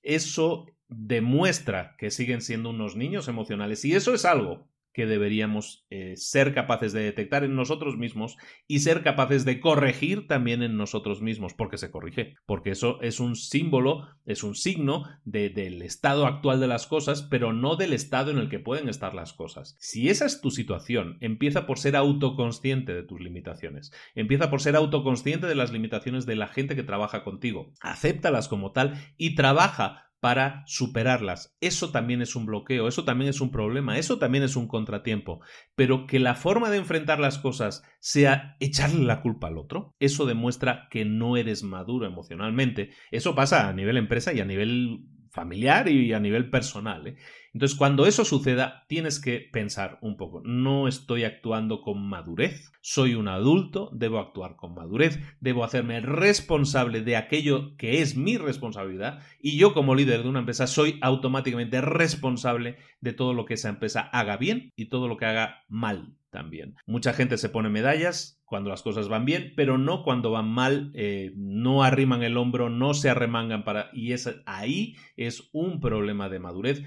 Eso 0.03 0.65
demuestra 0.89 1.95
que 1.97 2.11
siguen 2.11 2.41
siendo 2.41 2.69
unos 2.69 2.97
niños 2.97 3.29
emocionales 3.29 3.85
y 3.85 3.93
eso 3.93 4.13
es 4.13 4.25
algo 4.25 4.69
que 4.93 5.05
deberíamos 5.05 5.85
eh, 5.89 6.15
ser 6.17 6.53
capaces 6.53 6.93
de 6.93 7.01
detectar 7.01 7.43
en 7.43 7.55
nosotros 7.55 7.97
mismos 7.97 8.37
y 8.67 8.79
ser 8.79 9.03
capaces 9.03 9.45
de 9.45 9.59
corregir 9.59 10.27
también 10.27 10.63
en 10.63 10.77
nosotros 10.77 11.21
mismos, 11.21 11.53
porque 11.53 11.77
se 11.77 11.91
corrige, 11.91 12.35
porque 12.45 12.71
eso 12.71 13.01
es 13.01 13.19
un 13.19 13.35
símbolo, 13.35 14.07
es 14.25 14.43
un 14.43 14.55
signo 14.55 15.03
del 15.23 15.81
estado 15.81 16.25
actual 16.25 16.59
de 16.59 16.67
las 16.67 16.87
cosas, 16.87 17.21
pero 17.23 17.53
no 17.53 17.75
del 17.75 17.93
estado 17.93 18.31
en 18.31 18.37
el 18.37 18.49
que 18.49 18.59
pueden 18.59 18.89
estar 18.89 19.13
las 19.13 19.33
cosas. 19.33 19.75
Si 19.79 20.09
esa 20.09 20.25
es 20.25 20.41
tu 20.41 20.51
situación, 20.51 21.17
empieza 21.21 21.65
por 21.65 21.79
ser 21.79 21.95
autoconsciente 21.95 22.93
de 22.93 23.03
tus 23.03 23.21
limitaciones, 23.21 23.91
empieza 24.15 24.49
por 24.49 24.61
ser 24.61 24.75
autoconsciente 24.75 25.47
de 25.47 25.55
las 25.55 25.71
limitaciones 25.71 26.25
de 26.25 26.35
la 26.35 26.47
gente 26.47 26.75
que 26.75 26.83
trabaja 26.83 27.23
contigo, 27.23 27.73
acéptalas 27.81 28.47
como 28.47 28.71
tal 28.71 28.99
y 29.17 29.35
trabaja 29.35 30.10
para 30.21 30.63
superarlas. 30.67 31.57
Eso 31.59 31.91
también 31.91 32.21
es 32.21 32.35
un 32.35 32.45
bloqueo, 32.45 32.87
eso 32.87 33.03
también 33.03 33.29
es 33.29 33.41
un 33.41 33.51
problema, 33.51 33.97
eso 33.97 34.19
también 34.19 34.43
es 34.43 34.55
un 34.55 34.67
contratiempo. 34.67 35.41
Pero 35.75 36.05
que 36.05 36.19
la 36.19 36.35
forma 36.35 36.69
de 36.69 36.77
enfrentar 36.77 37.19
las 37.19 37.39
cosas 37.39 37.83
sea 37.99 38.55
echarle 38.59 39.03
la 39.03 39.21
culpa 39.21 39.47
al 39.47 39.57
otro, 39.57 39.95
eso 39.99 40.27
demuestra 40.27 40.87
que 40.91 41.05
no 41.05 41.37
eres 41.37 41.63
maduro 41.63 42.05
emocionalmente. 42.05 42.91
Eso 43.09 43.33
pasa 43.33 43.67
a 43.67 43.73
nivel 43.73 43.97
empresa 43.97 44.31
y 44.31 44.39
a 44.39 44.45
nivel 44.45 45.07
familiar 45.31 45.87
y 45.89 46.13
a 46.13 46.19
nivel 46.19 46.51
personal. 46.51 47.07
¿eh? 47.07 47.15
Entonces, 47.53 47.77
cuando 47.77 48.05
eso 48.05 48.23
suceda, 48.23 48.85
tienes 48.87 49.19
que 49.19 49.39
pensar 49.39 49.99
un 50.01 50.15
poco, 50.15 50.41
no 50.45 50.87
estoy 50.87 51.25
actuando 51.25 51.81
con 51.81 52.01
madurez, 52.07 52.71
soy 52.81 53.15
un 53.15 53.27
adulto, 53.27 53.89
debo 53.93 54.19
actuar 54.19 54.55
con 54.55 54.73
madurez, 54.73 55.19
debo 55.41 55.63
hacerme 55.63 55.99
responsable 55.99 57.01
de 57.01 57.17
aquello 57.17 57.75
que 57.77 58.01
es 58.01 58.15
mi 58.15 58.37
responsabilidad 58.37 59.19
y 59.39 59.57
yo 59.57 59.73
como 59.73 59.95
líder 59.95 60.23
de 60.23 60.29
una 60.29 60.39
empresa 60.39 60.65
soy 60.65 60.97
automáticamente 61.01 61.81
responsable 61.81 62.77
de 63.01 63.13
todo 63.13 63.33
lo 63.33 63.45
que 63.45 63.55
esa 63.55 63.69
empresa 63.69 64.01
haga 64.01 64.37
bien 64.37 64.71
y 64.75 64.85
todo 64.85 65.07
lo 65.07 65.17
que 65.17 65.25
haga 65.25 65.63
mal 65.67 66.15
también. 66.29 66.75
Mucha 66.85 67.13
gente 67.13 67.37
se 67.37 67.49
pone 67.49 67.69
medallas 67.69 68.41
cuando 68.45 68.69
las 68.69 68.81
cosas 68.81 69.07
van 69.07 69.25
bien, 69.25 69.53
pero 69.55 69.77
no 69.77 70.03
cuando 70.03 70.31
van 70.31 70.49
mal, 70.49 70.91
eh, 70.93 71.33
no 71.35 71.83
arriman 71.83 72.23
el 72.23 72.37
hombro, 72.37 72.69
no 72.69 72.93
se 72.93 73.09
arremangan 73.09 73.63
para... 73.63 73.89
Y 73.93 74.13
es, 74.13 74.29
ahí 74.45 74.95
es 75.15 75.49
un 75.51 75.79
problema 75.79 76.29
de 76.29 76.39
madurez 76.39 76.83